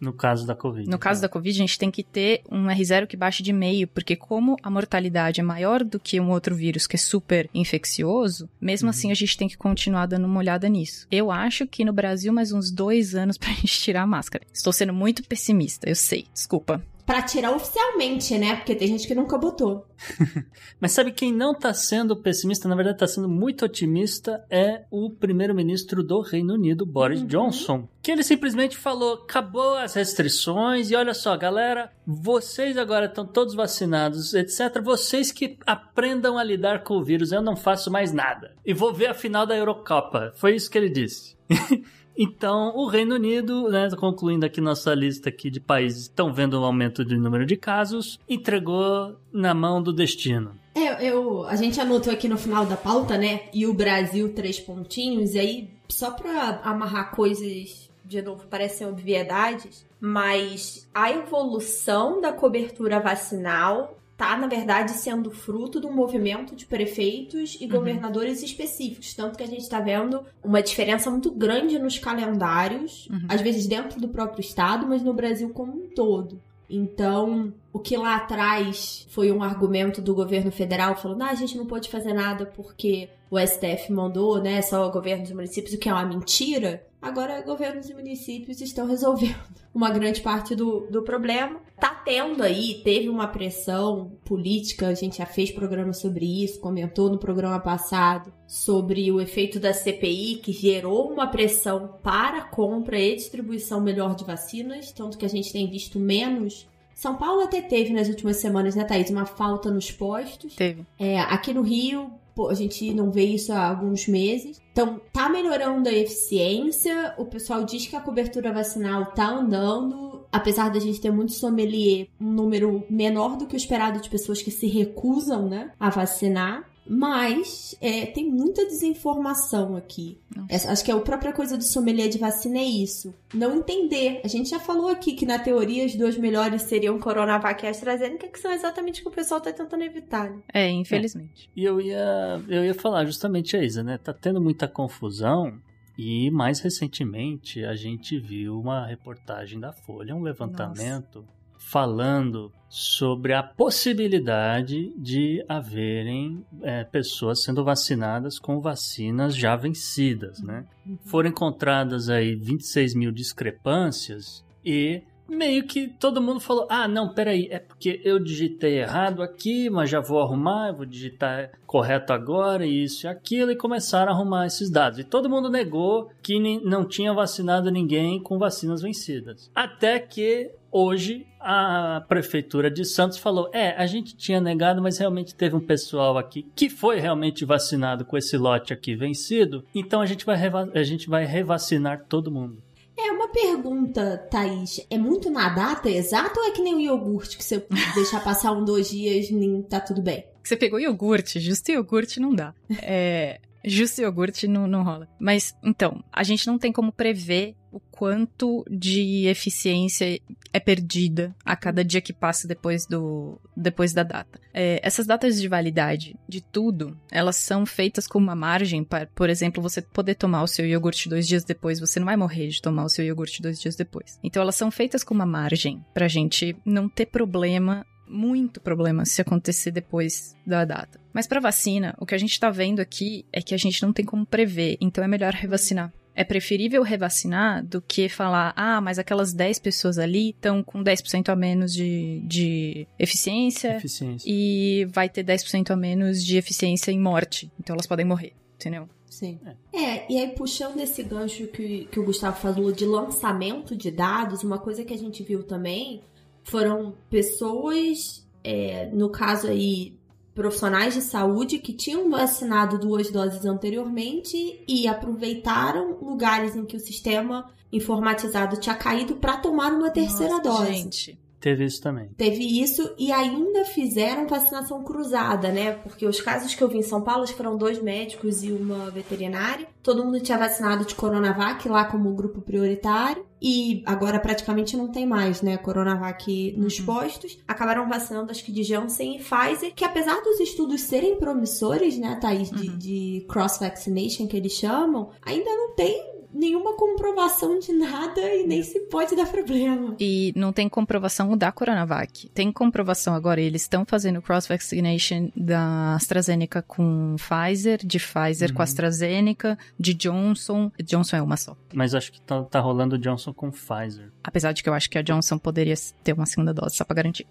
No 0.00 0.12
caso 0.12 0.46
da 0.46 0.54
Covid. 0.54 0.88
No 0.88 0.98
caso 0.98 1.20
da 1.20 1.28
Covid, 1.28 1.56
a 1.56 1.60
gente 1.60 1.78
tem 1.78 1.90
que 1.90 2.02
ter 2.02 2.42
um 2.50 2.66
R0 2.66 3.06
que 3.06 3.16
baixe 3.16 3.42
de 3.42 3.52
meio, 3.52 3.88
porque 3.88 4.14
como 4.14 4.56
a 4.62 4.70
mortalidade 4.70 5.40
é 5.40 5.44
maior 5.44 5.82
do 5.82 5.98
que 5.98 6.20
um 6.20 6.30
outro 6.30 6.54
vírus 6.54 6.86
que 6.86 6.96
é 6.96 6.98
super 6.98 7.48
infeccioso, 7.52 8.48
mesmo 8.60 8.88
assim 8.88 9.10
a 9.10 9.14
gente 9.14 9.36
tem 9.36 9.48
que 9.48 9.56
continuar 9.56 10.06
dando 10.06 10.26
uma 10.26 10.38
olhada 10.38 10.68
nisso. 10.68 11.06
Eu 11.10 11.30
acho 11.30 11.66
que 11.66 11.84
no 11.84 11.92
Brasil 11.92 12.32
mais 12.32 12.52
uns 12.52 12.70
dois 12.70 13.14
anos 13.14 13.36
pra 13.36 13.50
gente 13.54 13.80
tirar 13.80 14.02
a 14.02 14.06
máscara. 14.06 14.44
Estou 14.52 14.72
sendo 14.72 14.92
muito 14.92 15.24
pessimista, 15.24 15.88
eu 15.88 15.96
sei, 15.96 16.26
desculpa. 16.32 16.82
Pra 17.08 17.22
tirar 17.22 17.52
oficialmente, 17.52 18.36
né? 18.36 18.56
Porque 18.56 18.74
tem 18.74 18.86
gente 18.86 19.08
que 19.08 19.14
nunca 19.14 19.38
botou. 19.38 19.86
Mas 20.78 20.92
sabe 20.92 21.10
quem 21.10 21.32
não 21.32 21.54
tá 21.54 21.72
sendo 21.72 22.14
pessimista, 22.14 22.68
na 22.68 22.74
verdade 22.76 22.98
tá 22.98 23.06
sendo 23.06 23.26
muito 23.26 23.64
otimista, 23.64 24.44
é 24.50 24.84
o 24.90 25.08
primeiro-ministro 25.08 26.02
do 26.02 26.20
Reino 26.20 26.52
Unido, 26.52 26.84
Boris 26.84 27.26
Johnson. 27.26 27.88
Que 28.02 28.10
ele 28.12 28.22
simplesmente 28.22 28.76
falou: 28.76 29.14
acabou 29.14 29.76
as 29.76 29.94
restrições 29.94 30.90
e 30.90 30.96
olha 30.96 31.14
só, 31.14 31.34
galera, 31.34 31.90
vocês 32.06 32.76
agora 32.76 33.06
estão 33.06 33.26
todos 33.26 33.54
vacinados, 33.54 34.34
etc. 34.34 34.78
Vocês 34.84 35.32
que 35.32 35.56
aprendam 35.66 36.36
a 36.36 36.44
lidar 36.44 36.84
com 36.84 36.98
o 36.98 37.02
vírus, 37.02 37.32
eu 37.32 37.40
não 37.40 37.56
faço 37.56 37.90
mais 37.90 38.12
nada. 38.12 38.54
E 38.66 38.74
vou 38.74 38.92
ver 38.92 39.06
a 39.06 39.14
final 39.14 39.46
da 39.46 39.56
Eurocopa. 39.56 40.34
Foi 40.36 40.54
isso 40.54 40.70
que 40.70 40.76
ele 40.76 40.90
disse. 40.90 41.38
Então, 42.20 42.76
o 42.76 42.88
Reino 42.88 43.14
Unido, 43.14 43.68
né, 43.68 43.88
concluindo 43.96 44.44
aqui 44.44 44.60
nossa 44.60 44.92
lista 44.92 45.28
aqui 45.28 45.48
de 45.48 45.60
países 45.60 46.08
que 46.08 46.10
estão 46.10 46.32
vendo 46.32 46.60
um 46.60 46.64
aumento 46.64 47.04
de 47.04 47.16
número 47.16 47.46
de 47.46 47.56
casos, 47.56 48.18
entregou 48.28 49.14
na 49.32 49.54
mão 49.54 49.80
do 49.80 49.92
destino. 49.92 50.50
É, 50.74 51.08
eu, 51.08 51.44
a 51.44 51.54
gente 51.54 51.80
anotou 51.80 52.12
aqui 52.12 52.28
no 52.28 52.36
final 52.36 52.66
da 52.66 52.76
pauta, 52.76 53.16
né? 53.16 53.42
E 53.54 53.66
o 53.66 53.72
Brasil, 53.72 54.34
três 54.34 54.58
pontinhos. 54.58 55.34
E 55.34 55.38
aí, 55.38 55.70
só 55.88 56.10
pra 56.10 56.60
amarrar 56.64 57.12
coisas, 57.12 57.88
de 58.04 58.20
novo, 58.20 58.46
parecem 58.48 58.86
obviedades, 58.86 59.86
mas 60.00 60.88
a 60.92 61.12
evolução 61.12 62.20
da 62.20 62.32
cobertura 62.32 62.98
vacinal 62.98 63.97
tá, 64.18 64.36
na 64.36 64.48
verdade, 64.48 64.90
sendo 64.90 65.30
fruto 65.30 65.80
de 65.80 65.86
um 65.86 65.94
movimento 65.94 66.56
de 66.56 66.66
prefeitos 66.66 67.56
e 67.60 67.68
governadores 67.68 68.42
específicos. 68.42 69.14
Tanto 69.14 69.38
que 69.38 69.44
a 69.44 69.46
gente 69.46 69.68
tá 69.68 69.78
vendo 69.78 70.24
uma 70.42 70.60
diferença 70.60 71.08
muito 71.08 71.30
grande 71.30 71.78
nos 71.78 72.00
calendários, 72.00 73.08
às 73.28 73.40
vezes 73.40 73.68
dentro 73.68 74.00
do 74.00 74.08
próprio 74.08 74.40
estado, 74.40 74.88
mas 74.88 75.04
no 75.04 75.14
Brasil 75.14 75.50
como 75.50 75.72
um 75.72 75.88
todo. 75.94 76.42
Então, 76.68 77.54
o 77.72 77.78
que 77.78 77.96
lá 77.96 78.16
atrás 78.16 79.06
foi 79.08 79.30
um 79.30 79.42
argumento 79.42 80.02
do 80.02 80.14
governo 80.14 80.50
federal 80.50 80.96
falando, 80.96 81.22
ah, 81.22 81.30
a 81.30 81.34
gente 81.36 81.56
não 81.56 81.64
pode 81.64 81.88
fazer 81.88 82.12
nada 82.12 82.44
porque 82.44 83.08
o 83.30 83.38
STF 83.38 83.92
mandou, 83.92 84.42
né, 84.42 84.60
só 84.62 84.86
o 84.86 84.90
governo 84.90 85.22
dos 85.22 85.32
municípios, 85.32 85.74
o 85.74 85.78
que 85.78 85.88
é 85.88 85.92
uma 85.92 86.04
mentira. 86.04 86.84
Agora, 87.00 87.40
governos 87.42 87.88
e 87.88 87.94
municípios 87.94 88.60
estão 88.60 88.86
resolvendo 88.86 89.38
uma 89.72 89.90
grande 89.90 90.20
parte 90.20 90.54
do, 90.54 90.80
do 90.90 91.02
problema. 91.02 91.60
Tá 91.78 91.90
tendo 91.90 92.42
aí, 92.42 92.80
teve 92.82 93.08
uma 93.08 93.28
pressão 93.28 94.12
política, 94.24 94.88
a 94.88 94.94
gente 94.94 95.18
já 95.18 95.26
fez 95.26 95.50
programa 95.50 95.92
sobre 95.92 96.42
isso, 96.42 96.58
comentou 96.58 97.08
no 97.08 97.18
programa 97.18 97.60
passado 97.60 98.32
sobre 98.46 99.10
o 99.12 99.20
efeito 99.20 99.60
da 99.60 99.72
CPI, 99.72 100.40
que 100.42 100.52
gerou 100.52 101.12
uma 101.12 101.28
pressão 101.28 101.98
para 102.02 102.42
compra 102.42 102.98
e 102.98 103.14
distribuição 103.14 103.80
melhor 103.80 104.16
de 104.16 104.24
vacinas, 104.24 104.90
tanto 104.90 105.16
que 105.16 105.24
a 105.24 105.28
gente 105.28 105.52
tem 105.52 105.70
visto 105.70 106.00
menos. 106.00 106.66
São 106.94 107.16
Paulo 107.16 107.42
até 107.42 107.62
teve 107.62 107.92
nas 107.92 108.08
últimas 108.08 108.38
semanas, 108.38 108.74
né, 108.74 108.82
Thaís, 108.82 109.08
uma 109.08 109.24
falta 109.24 109.70
nos 109.70 109.92
postos. 109.92 110.56
Teve. 110.56 110.84
É, 110.98 111.20
aqui 111.20 111.54
no 111.54 111.62
Rio, 111.62 112.10
a 112.48 112.54
gente 112.54 112.94
não 112.94 113.10
vê 113.10 113.24
isso 113.24 113.52
há 113.52 113.68
alguns 113.68 114.06
meses. 114.06 114.60
Então, 114.72 115.00
tá 115.12 115.28
melhorando 115.28 115.88
a 115.88 115.92
eficiência. 115.92 117.14
O 117.18 117.24
pessoal 117.24 117.64
diz 117.64 117.86
que 117.86 117.96
a 117.96 118.00
cobertura 118.00 118.52
vacinal 118.52 119.06
tá 119.06 119.28
andando. 119.28 120.26
Apesar 120.30 120.68
da 120.68 120.78
gente 120.78 121.00
ter 121.00 121.10
muito 121.10 121.32
sommelier, 121.32 122.08
um 122.20 122.30
número 122.30 122.84
menor 122.88 123.36
do 123.36 123.46
que 123.46 123.54
o 123.54 123.56
esperado 123.56 124.00
de 124.00 124.10
pessoas 124.10 124.42
que 124.42 124.50
se 124.50 124.66
recusam, 124.66 125.48
né, 125.48 125.72
a 125.80 125.90
vacinar. 125.90 126.68
Mas 126.88 127.76
é, 127.80 128.06
tem 128.06 128.30
muita 128.30 128.64
desinformação 128.66 129.76
aqui. 129.76 130.18
Essa- 130.48 130.72
acho 130.72 130.84
que 130.84 130.90
é 130.90 130.94
a 130.94 131.00
própria 131.00 131.32
coisa 131.32 131.56
do 131.56 131.62
sommelier 131.64 132.08
de 132.08 132.18
vacina 132.18 132.58
é 132.58 132.64
isso. 132.64 133.14
Não 133.34 133.56
entender. 133.58 134.20
A 134.24 134.28
gente 134.28 134.48
já 134.50 134.58
falou 134.58 134.88
aqui 134.88 135.12
que 135.12 135.26
na 135.26 135.38
teoria 135.38 135.84
as 135.84 135.94
duas 135.94 136.16
melhores 136.16 136.62
seriam 136.62 136.98
Coronavac 136.98 137.64
e 137.64 137.68
AstraZeneca, 137.68 138.28
que 138.28 138.38
são 138.40 138.52
exatamente 138.52 139.00
o 139.00 139.02
que 139.04 139.08
o 139.08 139.12
pessoal 139.12 139.40
tá 139.40 139.52
tentando 139.52 139.82
evitar. 139.84 140.30
Né? 140.30 140.38
É, 140.52 140.70
infelizmente. 140.70 141.50
E 141.54 141.64
eu 141.64 141.80
ia, 141.80 142.40
eu 142.48 142.64
ia 142.64 142.74
falar 142.74 143.04
justamente 143.04 143.56
a 143.56 143.62
Isa, 143.62 143.82
né? 143.82 143.98
Tá 143.98 144.12
tendo 144.12 144.40
muita 144.40 144.66
confusão 144.66 145.52
E 146.00 146.30
mais 146.30 146.60
recentemente 146.60 147.64
a 147.64 147.74
gente 147.74 148.18
viu 148.20 148.58
uma 148.60 148.86
reportagem 148.86 149.58
da 149.58 149.72
Folha, 149.72 150.14
um 150.14 150.22
levantamento 150.22 151.24
falando 151.58 152.52
sobre 152.68 153.32
a 153.32 153.42
possibilidade 153.42 154.92
de 154.96 155.42
haverem 155.48 156.44
é, 156.62 156.84
pessoas 156.84 157.42
sendo 157.42 157.64
vacinadas 157.64 158.38
com 158.38 158.60
vacinas 158.60 159.34
já 159.34 159.56
vencidas, 159.56 160.40
né? 160.40 160.64
Foram 161.04 161.30
encontradas 161.30 162.10
aí 162.10 162.34
26 162.34 162.94
mil 162.94 163.10
discrepâncias 163.10 164.44
e 164.64 165.02
meio 165.28 165.64
que 165.64 165.88
todo 165.88 166.22
mundo 166.22 166.40
falou: 166.40 166.66
ah, 166.70 166.88
não, 166.88 167.12
peraí, 167.12 167.48
é 167.50 167.58
porque 167.58 168.00
eu 168.04 168.18
digitei 168.18 168.80
errado 168.80 169.22
aqui, 169.22 169.68
mas 169.68 169.90
já 169.90 170.00
vou 170.00 170.20
arrumar, 170.20 170.72
vou 170.72 170.86
digitar 170.86 171.50
correto 171.66 172.12
agora, 172.12 172.66
isso 172.66 173.06
e 173.06 173.08
aquilo, 173.08 173.50
e 173.50 173.56
começaram 173.56 174.10
a 174.10 174.14
arrumar 174.14 174.46
esses 174.46 174.70
dados. 174.70 174.98
E 174.98 175.04
todo 175.04 175.28
mundo 175.28 175.50
negou 175.50 176.10
que 176.22 176.38
não 176.60 176.84
tinha 176.84 177.12
vacinado 177.12 177.70
ninguém 177.70 178.20
com 178.20 178.38
vacinas 178.38 178.80
vencidas. 178.80 179.50
Até 179.54 179.98
que 179.98 180.50
hoje 180.70 181.26
a 181.40 182.04
prefeitura 182.08 182.70
de 182.70 182.84
Santos 182.84 183.18
falou: 183.18 183.50
é, 183.52 183.70
a 183.72 183.86
gente 183.86 184.16
tinha 184.16 184.40
negado, 184.40 184.82
mas 184.82 184.98
realmente 184.98 185.34
teve 185.34 185.54
um 185.54 185.60
pessoal 185.60 186.16
aqui 186.16 186.46
que 186.54 186.68
foi 186.68 186.98
realmente 186.98 187.44
vacinado 187.44 188.04
com 188.04 188.16
esse 188.16 188.36
lote 188.36 188.72
aqui 188.72 188.94
vencido, 188.94 189.64
então 189.74 190.00
a 190.00 190.06
gente 190.06 190.24
vai, 190.24 190.36
a 190.74 190.82
gente 190.82 191.08
vai 191.08 191.24
revacinar 191.24 192.04
todo 192.08 192.30
mundo. 192.30 192.62
É 192.98 193.12
uma 193.12 193.28
pergunta, 193.28 194.18
Thaís. 194.30 194.84
É 194.90 194.98
muito 194.98 195.30
na 195.30 195.48
data 195.48 195.88
exata 195.88 196.40
ou 196.40 196.46
é 196.46 196.50
que 196.50 196.60
nem 196.60 196.74
o 196.74 196.80
iogurte 196.80 197.38
que 197.38 197.44
você 197.44 197.64
deixar 197.94 198.22
passar 198.24 198.52
um, 198.52 198.64
dois 198.64 198.90
dias 198.90 199.30
nem 199.30 199.62
tá 199.62 199.80
tudo 199.80 200.02
bem? 200.02 200.24
Você 200.42 200.56
pegou 200.56 200.80
iogurte, 200.80 201.38
justo 201.38 201.70
iogurte 201.70 202.18
não 202.18 202.34
dá. 202.34 202.54
É, 202.82 203.38
justo 203.64 204.00
iogurte 204.00 204.46
não, 204.46 204.66
não 204.66 204.82
rola. 204.82 205.08
Mas, 205.18 205.56
então, 205.62 206.02
a 206.12 206.22
gente 206.22 206.46
não 206.46 206.58
tem 206.58 206.72
como 206.72 206.92
prever 206.92 207.54
o 207.70 207.80
quanto 207.80 208.64
de 208.70 209.26
eficiência 209.26 210.20
é 210.52 210.60
perdida 210.60 211.34
a 211.44 211.54
cada 211.54 211.84
dia 211.84 212.00
que 212.00 212.12
passa 212.12 212.48
depois, 212.48 212.86
do, 212.86 213.38
depois 213.56 213.92
da 213.92 214.02
data. 214.02 214.40
É, 214.54 214.80
essas 214.82 215.06
datas 215.06 215.40
de 215.40 215.48
validade 215.48 216.16
de 216.26 216.40
tudo, 216.40 216.98
elas 217.10 217.36
são 217.36 217.66
feitas 217.66 218.06
com 218.06 218.18
uma 218.18 218.34
margem 218.34 218.82
para, 218.82 219.06
por 219.06 219.28
exemplo, 219.28 219.62
você 219.62 219.82
poder 219.82 220.14
tomar 220.14 220.42
o 220.42 220.48
seu 220.48 220.66
iogurte 220.66 221.08
dois 221.08 221.26
dias 221.28 221.44
depois, 221.44 221.78
você 221.78 222.00
não 222.00 222.06
vai 222.06 222.16
morrer 222.16 222.48
de 222.48 222.62
tomar 222.62 222.84
o 222.84 222.88
seu 222.88 223.04
iogurte 223.04 223.42
dois 223.42 223.60
dias 223.60 223.76
depois. 223.76 224.18
Então 224.22 224.42
elas 224.42 224.56
são 224.56 224.70
feitas 224.70 225.04
com 225.04 225.14
uma 225.14 225.26
margem 225.26 225.84
pra 225.92 226.08
gente 226.08 226.56
não 226.64 226.88
ter 226.88 227.06
problema 227.06 227.84
muito 228.08 228.60
problema 228.60 229.04
se 229.04 229.20
acontecer 229.20 229.70
depois 229.70 230.36
da 230.46 230.64
data. 230.64 231.00
Mas 231.12 231.26
para 231.26 231.40
vacina, 231.40 231.94
o 231.98 232.06
que 232.06 232.14
a 232.14 232.18
gente 232.18 232.32
está 232.32 232.50
vendo 232.50 232.80
aqui 232.80 233.24
é 233.32 233.40
que 233.40 233.54
a 233.54 233.58
gente 233.58 233.82
não 233.82 233.92
tem 233.92 234.04
como 234.04 234.26
prever, 234.26 234.76
então 234.80 235.02
é 235.02 235.08
melhor 235.08 235.32
revacinar. 235.32 235.92
É 236.14 236.24
preferível 236.24 236.82
revacinar 236.82 237.64
do 237.64 237.80
que 237.80 238.08
falar, 238.08 238.52
ah, 238.56 238.80
mas 238.80 238.98
aquelas 238.98 239.32
10 239.32 239.60
pessoas 239.60 239.98
ali 239.98 240.30
estão 240.30 240.64
com 240.64 240.82
10% 240.82 241.28
a 241.28 241.36
menos 241.36 241.72
de, 241.72 242.20
de 242.26 242.88
eficiência, 242.98 243.76
eficiência 243.76 244.28
e 244.28 244.84
vai 244.90 245.08
ter 245.08 245.24
10% 245.24 245.70
a 245.70 245.76
menos 245.76 246.24
de 246.24 246.36
eficiência 246.36 246.90
em 246.90 246.98
morte. 246.98 247.52
Então 247.60 247.74
elas 247.74 247.86
podem 247.86 248.04
morrer, 248.04 248.32
entendeu? 248.56 248.88
Sim. 249.08 249.38
É. 249.72 249.80
é, 249.80 250.06
e 250.08 250.18
aí 250.18 250.28
puxando 250.28 250.80
esse 250.80 251.02
gancho 251.02 251.46
que, 251.48 251.88
que 251.90 252.00
o 252.00 252.04
Gustavo 252.04 252.40
falou 252.40 252.72
de 252.72 252.84
lançamento 252.84 253.76
de 253.76 253.90
dados, 253.90 254.42
uma 254.42 254.58
coisa 254.58 254.84
que 254.84 254.94
a 254.94 254.98
gente 254.98 255.22
viu 255.22 255.42
também 255.42 256.02
foram 256.50 256.94
pessoas, 257.10 258.26
é, 258.42 258.90
no 258.92 259.10
caso 259.10 259.46
aí, 259.46 259.98
profissionais 260.34 260.94
de 260.94 261.02
saúde 261.02 261.58
que 261.58 261.72
tinham 261.72 262.08
vacinado 262.10 262.78
duas 262.78 263.10
doses 263.10 263.44
anteriormente 263.44 264.62
e 264.66 264.86
aproveitaram 264.86 265.98
lugares 266.00 266.54
em 266.54 266.64
que 266.64 266.76
o 266.76 266.80
sistema 266.80 267.50
informatizado 267.72 268.56
tinha 268.58 268.74
caído 268.74 269.16
para 269.16 269.36
tomar 269.36 269.72
uma 269.72 269.90
terceira 269.90 270.36
Nossa, 270.36 270.42
dose. 270.42 270.72
Gente. 270.72 271.18
Teve 271.40 271.64
isso 271.64 271.80
também. 271.80 272.08
Teve 272.16 272.60
isso 272.60 272.94
e 272.98 273.12
ainda 273.12 273.64
fizeram 273.64 274.26
vacinação 274.26 274.82
cruzada, 274.82 275.50
né? 275.52 275.72
Porque 275.72 276.04
os 276.04 276.20
casos 276.20 276.54
que 276.54 276.62
eu 276.62 276.68
vi 276.68 276.78
em 276.78 276.82
São 276.82 277.02
Paulo 277.02 277.26
foram 277.28 277.56
dois 277.56 277.80
médicos 277.80 278.42
e 278.42 278.50
uma 278.50 278.90
veterinária. 278.90 279.66
Todo 279.82 280.04
mundo 280.04 280.20
tinha 280.20 280.36
vacinado 280.36 280.84
de 280.84 280.94
Coronavac 280.94 281.68
lá 281.68 281.84
como 281.84 282.14
grupo 282.14 282.40
prioritário. 282.40 283.24
E 283.40 283.84
agora 283.86 284.18
praticamente 284.18 284.76
não 284.76 284.88
tem 284.90 285.06
mais, 285.06 285.42
né? 285.42 285.56
Coronavac 285.56 286.54
nos 286.56 286.80
uhum. 286.80 286.86
postos. 286.86 287.38
Acabaram 287.46 287.88
vacinando, 287.88 288.32
acho 288.32 288.44
que 288.44 288.50
de 288.50 288.64
Janssen 288.64 289.16
e 289.16 289.18
Pfizer, 289.20 289.72
que 289.74 289.84
apesar 289.84 290.20
dos 290.22 290.40
estudos 290.40 290.80
serem 290.80 291.16
promissores, 291.16 291.96
né, 291.96 292.18
Thaís, 292.20 292.50
de, 292.50 292.68
uhum. 292.68 292.78
de 292.78 293.26
cross-vaccination 293.28 294.26
que 294.26 294.36
eles 294.36 294.52
chamam, 294.52 295.10
ainda 295.24 295.50
não 295.50 295.72
tem 295.76 296.17
nenhuma 296.32 296.74
comprovação 296.74 297.58
de 297.58 297.72
nada 297.72 298.20
e 298.20 298.46
nem 298.46 298.62
se 298.62 298.80
pode 298.80 299.16
dar 299.16 299.26
problema. 299.26 299.96
E 299.98 300.32
não 300.36 300.52
tem 300.52 300.68
comprovação 300.68 301.36
da 301.36 301.50
Coronavac. 301.50 302.28
Tem 302.30 302.52
comprovação 302.52 303.14
agora, 303.14 303.40
eles 303.40 303.62
estão 303.62 303.84
fazendo 303.84 304.22
cross-vaccination 304.22 305.30
da 305.36 305.94
AstraZeneca 305.94 306.62
com 306.62 307.16
Pfizer, 307.16 307.78
de 307.84 307.98
Pfizer 307.98 308.50
uhum. 308.50 308.56
com 308.56 308.62
AstraZeneca, 308.62 309.58
de 309.78 309.94
Johnson. 309.94 310.70
Johnson 310.82 311.16
é 311.16 311.22
uma 311.22 311.36
só. 311.36 311.56
Mas 311.72 311.94
acho 311.94 312.12
que 312.12 312.20
tá, 312.20 312.42
tá 312.44 312.60
rolando 312.60 312.98
Johnson 312.98 313.32
com 313.32 313.50
Pfizer. 313.50 314.10
Apesar 314.22 314.52
de 314.52 314.62
que 314.62 314.68
eu 314.68 314.74
acho 314.74 314.90
que 314.90 314.98
a 314.98 315.02
Johnson 315.02 315.38
poderia 315.38 315.74
ter 316.02 316.12
uma 316.12 316.26
segunda 316.26 316.52
dose 316.52 316.76
só 316.76 316.84
pra 316.84 316.96
garantir. 316.96 317.26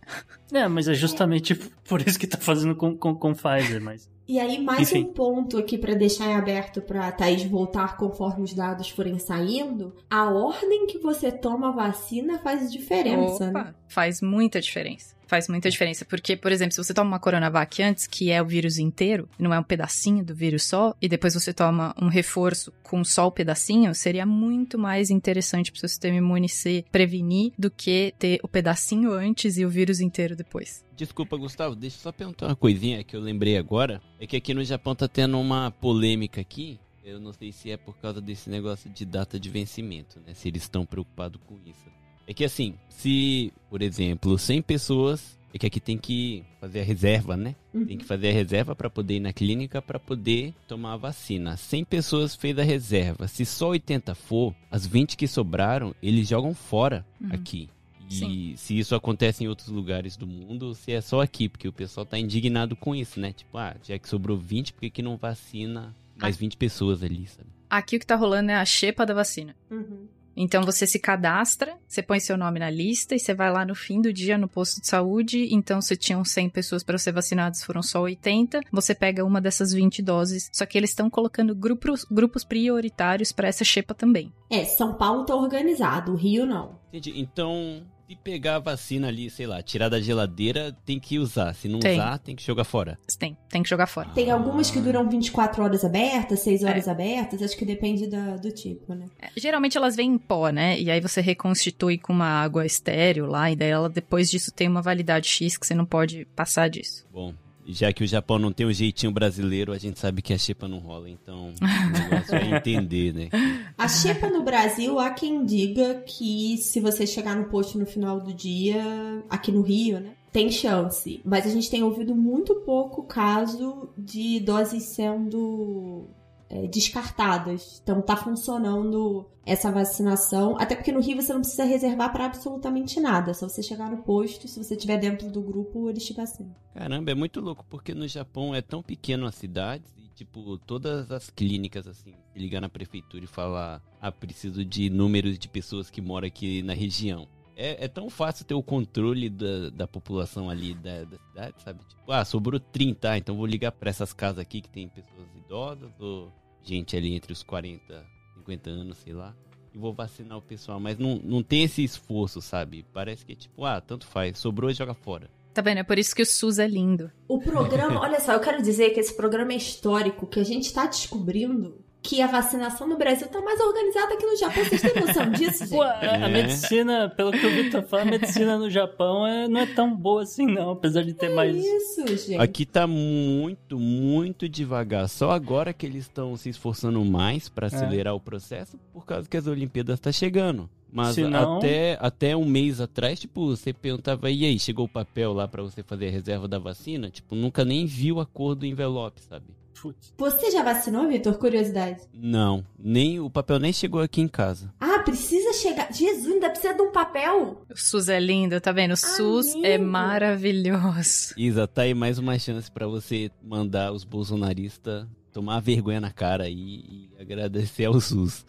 É, 0.52 0.68
mas 0.68 0.88
é 0.88 0.94
justamente 0.94 1.56
por 1.56 2.02
isso 2.02 2.20
que 2.20 2.28
tá 2.28 2.38
fazendo 2.38 2.76
com, 2.76 2.96
com, 2.98 3.16
com 3.16 3.34
Pfizer, 3.34 3.82
mas... 3.82 4.10
E 4.28 4.40
aí, 4.40 4.62
mais 4.62 4.92
Enfim. 4.92 5.04
um 5.04 5.14
ponto 5.14 5.58
aqui 5.58 5.78
para 5.78 5.96
deixar 5.96 6.26
em 6.26 6.36
aberto 6.36 6.82
para 6.82 7.08
a 7.08 7.12
Thaís 7.12 7.46
voltar 7.46 7.96
conforme 7.96 8.44
os 8.44 8.54
dados 8.54 8.90
forem 8.90 9.18
saindo. 9.18 9.96
A 10.10 10.30
ordem 10.30 10.86
que 10.86 10.98
você 10.98 11.32
toma 11.32 11.70
a 11.70 11.72
vacina 11.72 12.38
faz 12.40 12.72
diferença, 12.72 13.50
Opa, 13.50 13.64
né? 13.64 13.76
Faz 13.88 14.22
muita 14.22 14.60
diferença. 14.60 15.17
Faz 15.28 15.48
muita 15.48 15.70
diferença, 15.70 16.06
porque, 16.06 16.36
por 16.36 16.52
exemplo, 16.52 16.74
se 16.74 16.84
você 16.84 16.94
toma 16.94 17.12
uma 17.12 17.20
Coronavac 17.20 17.82
antes, 17.84 18.08
que 18.08 18.32
é 18.32 18.42
o 18.42 18.46
vírus 18.46 18.78
inteiro, 18.78 19.28
não 19.38 19.54
é 19.54 19.60
um 19.60 19.64
pedacinho 19.64 20.24
do 20.24 20.34
vírus 20.34 20.64
só, 20.64 20.96
e 21.02 21.10
depois 21.10 21.34
você 21.34 21.54
toma 21.54 21.94
um 22.02 22.08
reforço 22.08 22.72
com 22.82 23.04
só 23.04 23.28
o 23.28 23.32
pedacinho, 23.32 23.94
seria 23.94 24.26
muito 24.26 24.78
mais 24.78 25.10
interessante 25.10 25.72
para 25.72 25.78
o 25.78 25.80
seu 25.82 25.90
sistema 25.90 26.18
imune 26.18 26.48
se 26.48 26.86
prevenir 26.92 27.52
do 27.58 27.70
que 27.70 28.14
ter 28.18 28.40
o 28.42 28.48
pedacinho 28.48 29.12
antes 29.12 29.58
e 29.58 29.66
o 29.66 29.70
vírus 29.70 30.00
inteiro 30.00 30.36
depois. 30.36 30.86
Desculpa, 30.96 31.38
Gustavo, 31.38 31.76
deixa 31.76 31.98
eu 31.98 32.02
só 32.02 32.12
perguntar 32.12 32.48
uma 32.48 32.56
coisinha 32.56 33.04
que 33.04 33.16
eu 33.16 33.22
lembrei 33.22 33.58
agora. 33.58 34.02
É 34.20 34.26
que 34.26 34.36
aqui 34.36 34.54
no 34.54 34.64
Japão 34.64 34.96
tá 34.96 35.08
tendo 35.08 35.40
uma 35.40 35.70
polêmica 35.70 36.42
aqui. 36.42 36.80
Eu 37.04 37.20
não 37.20 37.32
sei 37.32 37.52
se 37.52 37.70
é 37.70 37.78
por 37.78 37.96
causa 37.98 38.20
desse 38.20 38.50
negócio 38.50 38.90
de 38.90 39.06
data 39.06 39.40
de 39.40 39.50
vencimento, 39.50 40.20
né? 40.26 40.34
Se 40.34 40.48
eles 40.48 40.64
estão 40.64 40.86
preocupados 40.86 41.40
com 41.46 41.58
isso. 41.66 41.86
É 42.28 42.34
que 42.34 42.44
assim, 42.44 42.76
se, 42.90 43.54
por 43.70 43.82
exemplo, 43.82 44.38
100 44.38 44.62
pessoas, 44.62 45.38
é 45.54 45.58
que 45.58 45.66
aqui 45.66 45.80
tem 45.80 45.98
que 45.98 46.44
fazer 46.60 46.82
a 46.82 46.84
reserva, 46.84 47.38
né? 47.38 47.56
Uhum. 47.74 47.86
Tem 47.86 47.98
que 47.98 48.06
fazer 48.06 48.30
a 48.30 48.34
reserva 48.34 48.76
para 48.76 48.90
poder 48.90 49.16
ir 49.16 49.20
na 49.22 49.32
clínica 49.34 49.82
para 49.82 49.98
poder 49.98 50.54
tomar 50.68 50.94
a 50.94 50.98
vacina. 50.98 51.56
100 51.56 51.86
pessoas 51.86 52.36
fez 52.36 52.58
a 52.60 52.64
reserva. 52.64 53.28
Se 53.28 53.46
só 53.46 53.70
80 53.70 54.14
for, 54.14 54.54
as 54.70 54.86
20 54.86 55.16
que 55.16 55.28
sobraram, 55.28 55.96
eles 56.04 56.28
jogam 56.28 56.54
fora 56.54 57.06
uhum. 57.20 57.30
aqui. 57.32 57.70
E 58.10 58.16
Sim. 58.16 58.54
se 58.56 58.78
isso 58.78 58.96
acontece 58.96 59.44
em 59.44 59.48
outros 59.48 59.68
lugares 59.68 60.16
do 60.16 60.26
mundo, 60.26 60.74
se 60.74 60.94
é 60.94 61.02
só 61.02 61.22
aqui, 61.22 61.50
porque 61.50 61.68
o 61.68 61.74
pessoal 61.74 62.06
tá 62.06 62.18
indignado 62.18 62.76
com 62.76 62.96
isso, 62.96 63.20
né? 63.20 63.34
Tipo, 63.34 63.58
ah, 63.58 63.76
já 63.84 63.98
que 63.98 64.08
sobrou 64.08 64.38
20, 64.38 64.74
por 64.74 64.82
que, 64.82 64.90
que 64.90 65.02
não 65.02 65.18
vacina 65.18 65.94
mais 66.16 66.38
20 66.38 66.56
pessoas 66.56 67.04
ali, 67.04 67.28
sabe? 67.28 67.50
Aqui 67.70 67.98
o 67.98 68.00
que 68.00 68.06
tá 68.06 68.16
rolando 68.16 68.52
é 68.52 68.56
a 68.56 68.66
xepa 68.66 69.06
da 69.06 69.14
vacina. 69.14 69.56
Uhum. 69.70 70.08
Então 70.38 70.64
você 70.64 70.86
se 70.86 71.00
cadastra, 71.00 71.76
você 71.88 72.04
põe 72.04 72.20
seu 72.20 72.38
nome 72.38 72.60
na 72.60 72.70
lista 72.70 73.16
e 73.16 73.20
você 73.20 73.34
vai 73.34 73.52
lá 73.52 73.66
no 73.66 73.74
fim 73.74 74.00
do 74.00 74.14
dia 74.14 74.38
no 74.38 74.48
posto 74.48 74.80
de 74.80 74.88
saúde. 74.88 75.48
Então, 75.52 75.82
se 75.82 75.98
tinham 75.98 76.24
100 76.24 76.50
pessoas 76.50 76.84
para 76.84 76.98
ser 77.00 77.12
vacinadas, 77.12 77.64
foram 77.64 77.82
só 77.82 78.02
80. 78.02 78.62
Você 78.72 78.94
pega 78.94 79.26
uma 79.26 79.42
dessas 79.42 79.74
20 79.74 80.02
doses. 80.04 80.50
Só 80.54 80.66
que 80.66 80.78
eles 80.78 80.92
estão 80.92 81.10
colocando 81.10 81.56
grupos, 81.56 82.06
grupos 82.06 82.44
prioritários 82.44 83.32
para 83.32 83.48
essa 83.48 83.64
xepa 83.64 83.96
também. 83.96 84.32
É, 84.50 84.64
São 84.64 84.94
Paulo 84.94 85.26
tá 85.26 85.36
organizado, 85.36 86.14
o 86.14 86.16
Rio 86.16 86.46
não. 86.46 86.80
Entendi. 86.90 87.20
Então, 87.20 87.84
se 88.08 88.16
pegar 88.16 88.56
a 88.56 88.60
vacina 88.60 89.10
ali, 89.10 89.30
sei 89.30 89.46
lá, 89.46 89.62
tirar 89.62 89.90
da 89.90 90.00
geladeira, 90.00 90.76
tem 90.86 90.98
que 90.98 91.20
usar. 91.20 91.54
Se 91.54 91.68
não 91.68 91.80
tem. 91.80 92.00
usar, 92.00 92.18
tem 92.20 92.36
que 92.36 92.44
jogar 92.44 92.64
fora. 92.64 92.98
Tem, 93.20 93.38
tem 93.50 93.62
que 93.62 93.70
jogar 93.70 93.86
fora. 93.86 94.10
Tem 94.10 94.32
algumas 94.32 94.72
que 94.72 94.80
duram 94.80 95.10
24 95.10 95.62
horas 95.62 95.84
abertas, 95.84 96.40
6 96.40 96.64
horas 96.64 96.88
é. 96.88 96.92
abertas, 96.92 97.42
acho 97.42 97.58
que 97.58 97.66
depende 97.66 98.08
da, 98.08 98.38
do 98.38 98.50
tipo, 98.50 98.94
né? 98.94 99.08
É, 99.20 99.28
geralmente 99.36 99.78
elas 99.78 99.96
vêm 99.96 100.14
em 100.14 100.18
pó, 100.18 100.50
né? 100.50 100.80
E 100.80 100.90
aí 100.90 101.02
você 101.02 101.20
reconstitui 101.20 101.98
com 101.98 102.14
uma 102.14 102.28
água 102.28 102.66
estéreo 102.66 103.26
lá, 103.26 103.52
e 103.52 103.58
daí 103.58 103.70
ela 103.70 103.90
depois 103.90 104.30
disso 104.30 104.54
tem 104.54 104.70
uma 104.70 104.82
validade 104.82 105.28
X 105.28 105.58
que 105.58 105.68
você 105.68 105.76
não 105.76 105.86
pode 105.86 106.26
passar 106.34 106.70
disso. 106.70 107.06
Bom, 107.12 107.34
já 107.68 107.92
que 107.92 108.04
o 108.04 108.08
Japão 108.08 108.40
não 108.40 108.52
tem 108.52 108.66
um 108.66 108.72
jeitinho 108.72 109.12
brasileiro, 109.12 109.74
a 109.74 109.78
gente 109.78 110.00
sabe 110.00 110.22
que 110.22 110.34
a 110.34 110.38
xepa 110.38 110.68
não 110.68 110.80
rola, 110.80 111.10
então 111.10 111.54
o 111.62 112.12
negócio 112.12 112.36
é 112.36 112.58
entender, 112.58 113.14
né? 113.14 113.30
A 113.78 113.88
xepa 113.88 114.28
no 114.28 114.44
Brasil, 114.44 114.98
há 114.98 115.12
quem 115.12 115.46
diga 115.46 116.02
que 116.06 116.58
se 116.58 116.80
você 116.80 117.06
chegar 117.06 117.36
no 117.36 117.46
posto 117.46 117.78
no 117.78 117.86
final 117.86 118.20
do 118.20 118.34
dia, 118.34 118.84
aqui 119.30 119.52
no 119.52 119.62
Rio, 119.62 120.00
né? 120.00 120.14
Tem 120.32 120.50
chance. 120.50 121.22
Mas 121.24 121.46
a 121.46 121.50
gente 121.50 121.70
tem 121.70 121.84
ouvido 121.84 122.16
muito 122.16 122.56
pouco 122.56 123.04
caso 123.04 123.90
de 123.96 124.40
doses 124.40 124.84
sendo 124.84 126.08
é, 126.50 126.68
descartadas. 126.68 127.80
Então 127.84 128.02
tá 128.02 128.16
funcionando 128.16 129.26
essa 129.46 129.72
vacinação. 129.72 130.58
Até 130.60 130.76
porque 130.76 130.92
no 130.92 131.02
Rio 131.02 131.22
você 131.22 131.34
não 131.34 131.42
precisa 131.42 131.64
reservar 131.64 132.12
para 132.12 132.26
absolutamente 132.26 133.00
nada. 133.00 133.32
É 133.32 133.34
só 133.34 133.48
você 133.48 133.64
chegar 133.64 133.90
no 133.90 134.04
posto, 134.04 134.48
se 134.48 134.62
você 134.62 134.76
estiver 134.76 134.98
dentro 134.98 135.30
do 135.30 135.42
grupo, 135.42 135.90
eles 135.90 136.06
te 136.06 136.14
vacinam. 136.14 136.56
Caramba, 136.74 137.12
é 137.12 137.16
muito 137.16 137.40
louco, 137.40 137.66
porque 137.70 137.94
no 137.94 138.08
Japão 138.08 138.54
é 138.54 138.62
tão 138.62 138.84
pequeno 138.84 139.26
a 139.26 139.32
cidade 139.32 139.86
e, 139.98 140.10
tipo, 140.10 140.58
todas 140.60 141.12
as 141.12 141.30
clínicas, 141.30 141.88
assim, 141.88 142.14
ligar 142.36 142.62
na 142.62 142.70
prefeitura 142.70 143.24
e 143.24 143.28
falar, 143.28 143.82
ah, 144.02 144.12
preciso 144.12 144.64
de 144.64 144.90
números 144.90 145.40
de 145.40 145.48
pessoas 145.48 145.90
que 145.90 146.02
moram 146.02 146.28
aqui 146.28 146.62
na 146.62 146.74
região. 146.74 147.28
É, 147.60 147.86
é 147.86 147.88
tão 147.88 148.08
fácil 148.08 148.46
ter 148.46 148.54
o 148.54 148.62
controle 148.62 149.32
da, 149.32 149.72
da 149.72 149.88
população 149.88 150.48
ali 150.48 150.76
da, 150.76 151.06
da 151.06 151.18
cidade, 151.18 151.56
sabe? 151.64 151.80
Tipo, 151.86 152.12
ah, 152.12 152.24
sobrou 152.24 152.60
30, 152.60 153.10
ah, 153.10 153.18
então 153.18 153.36
vou 153.36 153.48
ligar 153.48 153.72
para 153.72 153.90
essas 153.90 154.14
casas 154.14 154.38
aqui 154.38 154.62
que 154.62 154.70
tem 154.70 154.88
pessoas 154.88 155.28
idosas 155.36 155.90
ou 156.00 156.32
gente 156.62 156.96
ali 156.96 157.16
entre 157.16 157.34
os 157.34 157.42
40 157.42 158.06
50 158.48 158.70
anos, 158.70 158.98
sei 159.00 159.14
lá, 159.14 159.36
e 159.74 159.78
vou 159.78 159.94
vacinar 159.94 160.38
o 160.38 160.42
pessoal. 160.42 160.80
Mas 160.80 160.98
não, 160.98 161.18
não 161.24 161.44
tem 161.44 161.64
esse 161.64 161.84
esforço, 161.84 162.42
sabe? 162.42 162.86
Parece 162.94 163.26
que 163.26 163.34
é 163.34 163.36
tipo, 163.36 163.66
ah, 163.66 163.82
tanto 163.82 164.08
faz, 164.08 164.38
sobrou 164.38 164.70
e 164.70 164.74
joga 164.74 164.94
fora. 164.94 165.30
Tá 165.54 165.62
vendo? 165.62 165.80
É 165.80 165.84
por 165.84 165.98
isso 165.98 166.16
que 166.16 166.22
o 166.22 166.26
SUS 166.26 166.60
é 166.60 166.68
lindo. 166.68 167.12
O 167.28 167.40
programa, 167.40 168.00
olha 168.02 168.20
só, 168.20 168.34
eu 168.34 168.40
quero 168.40 168.62
dizer 168.62 168.92
que 168.92 169.00
esse 169.00 169.16
programa 169.16 169.54
é 169.54 169.58
histórico, 169.58 170.28
que 170.28 170.40
a 170.40 170.44
gente 170.44 170.72
tá 170.72 170.86
descobrindo 170.86 171.84
que 172.08 172.22
a 172.22 172.28
vacinação 172.28 172.88
no 172.88 172.98
Brasil 172.98 173.28
tá 173.28 173.42
mais 173.42 173.60
organizada 173.60 174.16
que 174.16 174.26
no 174.26 174.38
Japão. 174.38 174.64
Vocês 174.64 174.82
têm 174.82 175.02
noção 175.06 175.30
disso, 175.32 175.60
gente? 175.66 175.70
Pô, 175.70 175.82
a, 175.82 176.26
a 176.26 176.30
medicina, 176.30 177.10
pelo 177.10 177.32
que 177.34 177.46
o 177.46 177.50
Vitor 177.50 177.84
fala, 177.84 178.04
a 178.04 178.06
medicina 178.06 178.58
no 178.58 178.70
Japão 178.70 179.28
é, 179.28 179.48
não 179.48 179.60
é 179.60 179.66
tão 179.66 179.94
boa 179.94 180.24
assim, 180.24 180.46
não, 180.46 180.72
apesar 180.72 181.04
de 181.04 181.14
ter 181.14 181.32
É 181.32 181.36
mais. 181.36 181.56
isso, 181.58 182.08
gente. 182.08 182.38
Aqui 182.38 182.66
tá 182.66 182.88
muito, 182.88 183.78
muito 183.78 184.48
devagar. 184.48 185.10
Só 185.10 185.32
agora 185.32 185.74
que 185.74 185.86
eles 185.86 186.04
estão 186.04 186.38
se 186.38 186.48
esforçando 186.50 187.04
mais 187.04 187.50
pra 187.50 187.68
acelerar 187.68 188.16
o 188.16 188.20
processo, 188.22 188.78
por 188.94 189.06
causa 189.06 189.28
que 189.30 189.36
as 189.36 189.46
Olimpíadas 189.46 190.00
tá 190.00 190.12
chegando. 190.12 190.70
Mas 190.90 191.16
Senão- 191.16 191.58
até, 191.58 191.98
até 192.00 192.38
um 192.38 192.46
mês 192.46 192.80
atrás, 192.80 193.20
tipo, 193.20 193.48
você 193.48 193.74
perguntava, 193.74 194.32
e 194.32 194.46
aí, 194.46 194.58
chegou 194.58 194.86
o 194.86 194.90
papel 194.90 195.34
lá 195.34 195.46
pra 195.46 195.62
você 195.62 195.84
fazer 195.84 196.08
a 196.08 196.12
reserva 196.12 196.48
da 196.48 196.58
vacina? 196.58 197.10
Tipo, 197.10 197.36
nunca 197.36 197.66
nem 197.66 197.86
viu 197.86 198.22
a 198.22 198.26
cor 198.26 198.56
do 198.56 198.66
envelope, 198.66 199.20
sabe? 199.22 199.46
Putz. 199.82 200.14
Você 200.18 200.52
já 200.52 200.64
vacinou, 200.64 201.08
Vitor? 201.08 201.38
Curiosidade. 201.38 202.02
Não, 202.14 202.66
nem 202.78 203.20
o 203.20 203.30
papel 203.30 203.60
nem 203.60 203.72
chegou 203.72 204.02
aqui 204.02 204.22
em 204.22 204.28
casa. 204.28 204.74
Ah, 204.80 205.00
precisa 205.00 205.54
chegar. 205.54 205.94
Jesus, 205.94 206.34
ainda 206.34 206.50
precisa 206.50 206.74
de 206.74 206.82
um 206.82 206.92
papel? 206.92 207.62
O 207.70 207.78
SUS 207.78 208.10
é 208.10 208.20
lindo, 208.20 208.60
tá 208.60 208.72
vendo? 208.72 208.94
O 208.94 208.98
SUS 208.98 209.54
é 209.64 209.78
maravilhoso. 209.78 211.34
Isa, 211.38 211.68
tá 211.68 211.84
aí 211.84 211.94
mais 211.94 212.18
uma 212.18 212.38
chance 212.40 212.72
pra 212.72 212.88
você 212.88 213.32
mandar 213.42 213.92
os 213.92 214.04
bolsonaristas 214.04 215.08
tomar 215.32 215.60
vergonha 215.60 216.02
na 216.02 216.12
cara 216.12 216.46
aí 216.46 216.56
e 216.56 217.10
agradecer 217.20 217.86
ao 217.86 218.02
SUS. 218.02 218.44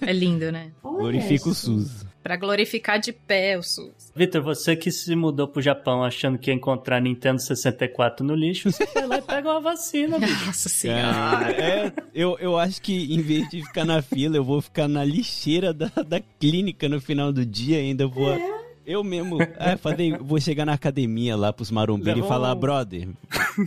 É 0.00 0.10
lindo, 0.10 0.50
né? 0.50 0.72
Glorifica 0.82 1.50
o. 1.50 1.54
SUS. 1.54 2.06
Pra 2.24 2.36
glorificar 2.36 2.98
de 2.98 3.12
pé 3.12 3.58
o 3.58 3.62
SUS. 3.62 4.10
Vitor, 4.16 4.40
você 4.42 4.74
que 4.74 4.90
se 4.90 5.14
mudou 5.14 5.46
pro 5.46 5.60
Japão 5.60 6.02
achando 6.02 6.38
que 6.38 6.50
ia 6.50 6.54
encontrar 6.54 6.98
Nintendo 6.98 7.38
64 7.38 8.24
no 8.24 8.34
lixo, 8.34 8.72
você 8.72 8.86
vai 8.86 9.06
lá 9.06 9.18
e 9.18 9.22
pega 9.22 9.50
uma 9.50 9.60
vacina, 9.60 10.16
bicho. 10.18 10.46
Nossa 10.46 10.70
senhora. 10.70 11.02
Cara, 11.02 11.52
é, 11.52 11.92
eu, 12.14 12.38
eu 12.40 12.58
acho 12.58 12.80
que 12.80 13.14
em 13.14 13.20
vez 13.20 13.46
de 13.50 13.62
ficar 13.62 13.84
na 13.84 14.00
fila, 14.00 14.36
eu 14.38 14.42
vou 14.42 14.62
ficar 14.62 14.88
na 14.88 15.04
lixeira 15.04 15.74
da, 15.74 15.90
da 16.06 16.18
clínica 16.40 16.88
no 16.88 16.98
final 16.98 17.30
do 17.30 17.44
dia 17.44 17.76
ainda. 17.76 18.06
Vou, 18.06 18.32
É. 18.32 18.63
Eu 18.86 19.02
mesmo 19.02 19.38
é, 19.40 19.76
fazer, 19.76 20.18
vou 20.18 20.38
chegar 20.40 20.66
na 20.66 20.74
academia 20.74 21.36
lá 21.36 21.52
pros 21.52 21.70
marombeiros 21.70 22.22
Leva 22.22 22.26
e 22.26 22.28
falar, 22.28 22.54
brother, 22.54 23.08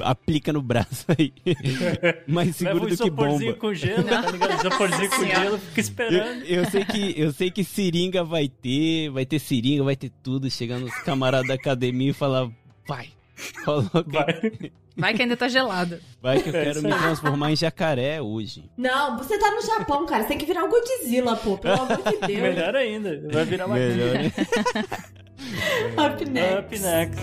aplica 0.01 0.53
no 0.53 0.61
braço 0.61 1.05
aí. 1.17 1.33
Mais 2.27 2.59
Leva 2.59 2.75
seguro 2.79 2.85
um 2.85 2.95
do 2.95 2.97
que 3.03 3.09
bomba. 3.09 3.53
com 3.53 3.73
gelo, 3.73 4.03
tá 4.03 4.31
ligado? 4.31 4.59
Isoporzinho 4.59 5.09
com 5.09 5.25
gelo, 5.25 5.57
fica 5.57 5.79
Eu, 5.79 5.81
esperando. 5.81 6.43
eu 6.43 6.65
sei 6.65 6.85
que 6.85 7.13
eu 7.19 7.31
sei 7.33 7.51
que 7.51 7.63
seringa 7.63 8.23
vai 8.23 8.47
ter, 8.47 9.09
vai 9.09 9.25
ter 9.25 9.39
seringa, 9.39 9.83
vai 9.83 9.95
ter 9.95 10.11
tudo. 10.21 10.49
Chegar 10.51 10.79
nos 10.79 10.93
camaradas 11.01 11.47
da 11.47 11.55
academia 11.55 12.11
e 12.11 12.13
falar, 12.13 12.49
vai, 12.87 13.09
coloca, 13.63 14.03
vai, 14.07 14.25
Vai. 14.25 14.71
Vai 14.97 15.13
que 15.13 15.21
ainda 15.21 15.37
tá 15.37 15.47
gelada. 15.47 16.01
que 16.41 16.49
eu 16.49 16.55
É 16.55 16.63
quero 16.63 16.79
isso 16.79 16.87
me 16.87 16.93
transformar 16.93 17.51
em 17.51 17.55
jacaré 17.55 18.19
hoje. 18.21 18.69
Não, 18.75 19.17
você 19.17 19.37
tá 19.37 19.51
no 19.51 19.61
Japão, 19.61 20.05
cara. 20.07 20.23
Você 20.23 20.29
tem 20.29 20.37
que 20.39 20.45
virar 20.45 20.63
o 20.63 20.69
Godzilla, 20.69 21.35
pô. 21.35 21.57
Pelo 21.57 21.81
amor 21.81 21.97
de 21.97 22.17
Deus. 22.27 22.41
Melhor 22.41 22.75
ainda. 22.75 23.21
Vai 23.31 23.45
virar 23.45 23.67
uma 23.67 23.75
Melhor, 23.75 24.13
né? 24.15 24.31
Up 26.07 26.25
next. 26.25 26.59
Up 26.59 26.79
next. 26.79 27.21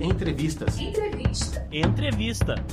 Entrevistas. 0.00 0.78
Entrevista. 1.72 2.64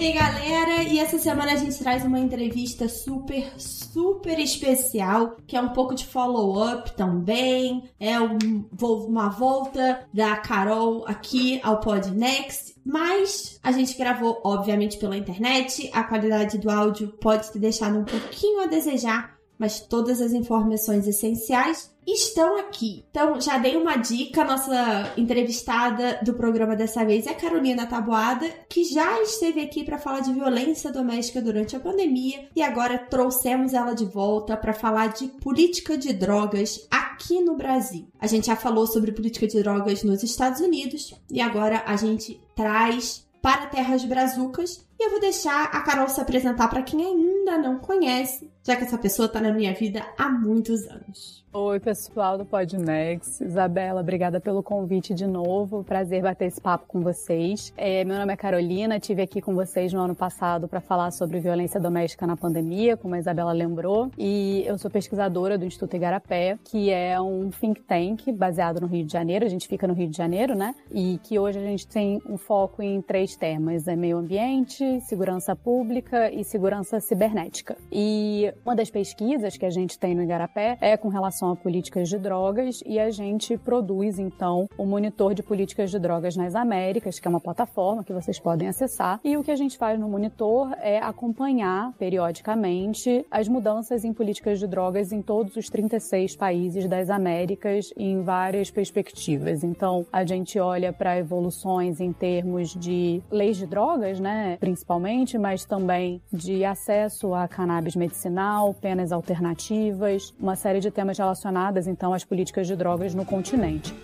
E 0.00 0.12
galera, 0.12 0.82
e 0.82 0.98
essa 0.98 1.18
semana 1.18 1.52
a 1.52 1.56
gente 1.56 1.78
traz 1.78 2.02
uma 2.06 2.18
entrevista 2.18 2.88
super, 2.88 3.52
super 3.58 4.38
especial, 4.38 5.36
que 5.46 5.54
é 5.54 5.60
um 5.60 5.68
pouco 5.74 5.94
de 5.94 6.06
follow-up 6.06 6.92
também, 6.96 7.84
é 8.00 8.18
um- 8.18 8.64
uma 8.80 9.28
volta 9.28 10.06
da 10.12 10.36
Carol 10.36 11.04
aqui 11.06 11.60
ao 11.62 11.80
Pod 11.80 12.10
Next, 12.12 12.74
mas 12.84 13.60
a 13.62 13.70
gente 13.72 13.96
gravou, 13.96 14.40
obviamente, 14.42 14.96
pela 14.96 15.16
internet, 15.18 15.90
a 15.92 16.02
qualidade 16.02 16.56
do 16.56 16.70
áudio 16.70 17.08
pode 17.20 17.50
ter 17.52 17.58
deixado 17.58 17.98
um 17.98 18.04
pouquinho 18.04 18.62
a 18.62 18.66
desejar, 18.66 19.38
mas 19.60 19.78
todas 19.78 20.22
as 20.22 20.32
informações 20.32 21.06
essenciais 21.06 21.94
estão 22.06 22.58
aqui. 22.58 23.04
Então, 23.10 23.38
já 23.38 23.58
dei 23.58 23.76
uma 23.76 23.96
dica, 23.96 24.42
nossa 24.42 25.12
entrevistada 25.18 26.18
do 26.24 26.32
programa 26.32 26.74
dessa 26.74 27.04
vez 27.04 27.26
é 27.26 27.30
a 27.30 27.34
Carolina 27.34 27.86
Taboada, 27.86 28.48
que 28.70 28.84
já 28.84 29.20
esteve 29.22 29.60
aqui 29.60 29.84
para 29.84 29.98
falar 29.98 30.20
de 30.20 30.32
violência 30.32 30.90
doméstica 30.90 31.42
durante 31.42 31.76
a 31.76 31.80
pandemia 31.80 32.48
e 32.56 32.62
agora 32.62 32.98
trouxemos 32.98 33.74
ela 33.74 33.92
de 33.92 34.06
volta 34.06 34.56
para 34.56 34.72
falar 34.72 35.08
de 35.08 35.28
política 35.28 35.98
de 35.98 36.14
drogas 36.14 36.88
aqui 36.90 37.42
no 37.42 37.54
Brasil. 37.54 38.08
A 38.18 38.26
gente 38.26 38.46
já 38.46 38.56
falou 38.56 38.86
sobre 38.86 39.12
política 39.12 39.46
de 39.46 39.62
drogas 39.62 40.02
nos 40.02 40.22
Estados 40.22 40.60
Unidos 40.60 41.14
e 41.30 41.40
agora 41.40 41.84
a 41.86 41.96
gente 41.96 42.40
traz 42.56 43.28
para 43.42 43.66
Terras 43.66 44.04
Brazucas. 44.04 44.88
E 45.00 45.02
eu 45.02 45.10
vou 45.12 45.18
deixar 45.18 45.64
a 45.64 45.80
Carol 45.80 46.10
se 46.10 46.20
apresentar 46.20 46.68
para 46.68 46.82
quem 46.82 47.02
ainda 47.02 47.56
não 47.56 47.78
conhece, 47.78 48.52
já 48.62 48.76
que 48.76 48.84
essa 48.84 48.98
pessoa 48.98 49.24
está 49.24 49.40
na 49.40 49.50
minha 49.50 49.72
vida 49.72 50.06
há 50.18 50.28
muitos 50.28 50.86
anos. 50.88 51.40
Oi, 51.52 51.80
pessoal 51.80 52.38
do 52.38 52.44
Podnex. 52.44 53.40
Isabela, 53.40 54.02
obrigada 54.02 54.40
pelo 54.40 54.62
convite 54.62 55.12
de 55.12 55.26
novo. 55.26 55.82
Prazer 55.82 56.22
bater 56.22 56.46
esse 56.46 56.60
papo 56.60 56.86
com 56.86 57.00
vocês. 57.00 57.72
É, 57.76 58.04
meu 58.04 58.16
nome 58.16 58.32
é 58.32 58.36
Carolina, 58.36 58.98
estive 58.98 59.22
aqui 59.22 59.40
com 59.40 59.52
vocês 59.52 59.92
no 59.92 60.00
ano 60.00 60.14
passado 60.14 60.68
para 60.68 60.80
falar 60.80 61.10
sobre 61.10 61.40
violência 61.40 61.80
doméstica 61.80 62.24
na 62.24 62.36
pandemia, 62.36 62.96
como 62.96 63.16
a 63.16 63.18
Isabela 63.18 63.50
lembrou. 63.50 64.12
E 64.16 64.62
eu 64.64 64.78
sou 64.78 64.88
pesquisadora 64.88 65.58
do 65.58 65.64
Instituto 65.64 65.96
Igarapé, 65.96 66.56
que 66.62 66.88
é 66.90 67.20
um 67.20 67.50
think 67.50 67.80
tank 67.82 68.30
baseado 68.30 68.80
no 68.80 68.86
Rio 68.86 69.04
de 69.04 69.12
Janeiro. 69.12 69.44
A 69.44 69.48
gente 69.48 69.66
fica 69.66 69.88
no 69.88 69.94
Rio 69.94 70.08
de 70.08 70.16
Janeiro, 70.16 70.54
né? 70.54 70.72
E 70.92 71.18
que 71.24 71.36
hoje 71.36 71.58
a 71.58 71.62
gente 71.62 71.84
tem 71.88 72.22
um 72.28 72.38
foco 72.38 72.80
em 72.80 73.02
três 73.02 73.34
temas: 73.34 73.88
é 73.88 73.96
meio 73.96 74.18
ambiente, 74.18 74.84
segurança 74.98 75.54
pública 75.54 76.32
e 76.32 76.42
segurança 76.42 76.98
cibernética. 76.98 77.76
E 77.92 78.52
uma 78.64 78.74
das 78.74 78.90
pesquisas 78.90 79.56
que 79.56 79.66
a 79.66 79.70
gente 79.70 79.98
tem 79.98 80.14
no 80.14 80.22
Igarapé 80.22 80.78
é 80.80 80.96
com 80.96 81.08
relação 81.08 81.52
a 81.52 81.56
políticas 81.56 82.08
de 82.08 82.18
drogas 82.18 82.82
e 82.84 82.98
a 82.98 83.10
gente 83.10 83.56
produz 83.58 84.18
então 84.18 84.68
o 84.76 84.86
monitor 84.86 85.34
de 85.34 85.42
políticas 85.42 85.90
de 85.90 85.98
drogas 85.98 86.34
nas 86.34 86.54
Américas, 86.54 87.20
que 87.20 87.28
é 87.28 87.30
uma 87.30 87.40
plataforma 87.40 88.02
que 88.02 88.12
vocês 88.12 88.40
podem 88.40 88.68
acessar. 88.68 89.20
E 89.22 89.36
o 89.36 89.44
que 89.44 89.50
a 89.50 89.56
gente 89.56 89.76
faz 89.76 90.00
no 90.00 90.08
monitor 90.08 90.74
é 90.80 90.98
acompanhar 90.98 91.92
periodicamente 91.98 93.24
as 93.30 93.46
mudanças 93.46 94.04
em 94.04 94.12
políticas 94.12 94.58
de 94.58 94.66
drogas 94.66 95.12
em 95.12 95.20
todos 95.20 95.56
os 95.56 95.68
36 95.68 96.36
países 96.36 96.88
das 96.88 97.10
Américas 97.10 97.92
em 97.96 98.22
várias 98.22 98.70
perspectivas. 98.70 99.62
Então, 99.62 100.06
a 100.12 100.24
gente 100.24 100.58
olha 100.58 100.92
para 100.92 101.18
evoluções 101.18 102.00
em 102.00 102.12
termos 102.12 102.74
de 102.74 103.22
leis 103.30 103.56
de 103.56 103.66
drogas, 103.66 104.18
né, 104.18 104.56
principalmente, 104.80 105.36
mas 105.36 105.64
também 105.64 106.22
de 106.32 106.64
acesso 106.64 107.34
a 107.34 107.46
cannabis 107.46 107.94
medicinal, 107.94 108.72
penas 108.72 109.12
alternativas, 109.12 110.34
uma 110.40 110.56
série 110.56 110.80
de 110.80 110.90
temas 110.90 111.18
relacionados 111.18 111.86
então 111.86 112.14
às 112.14 112.24
políticas 112.24 112.66
de 112.66 112.74
drogas 112.74 113.14
no 113.14 113.24
continente. 113.24 113.94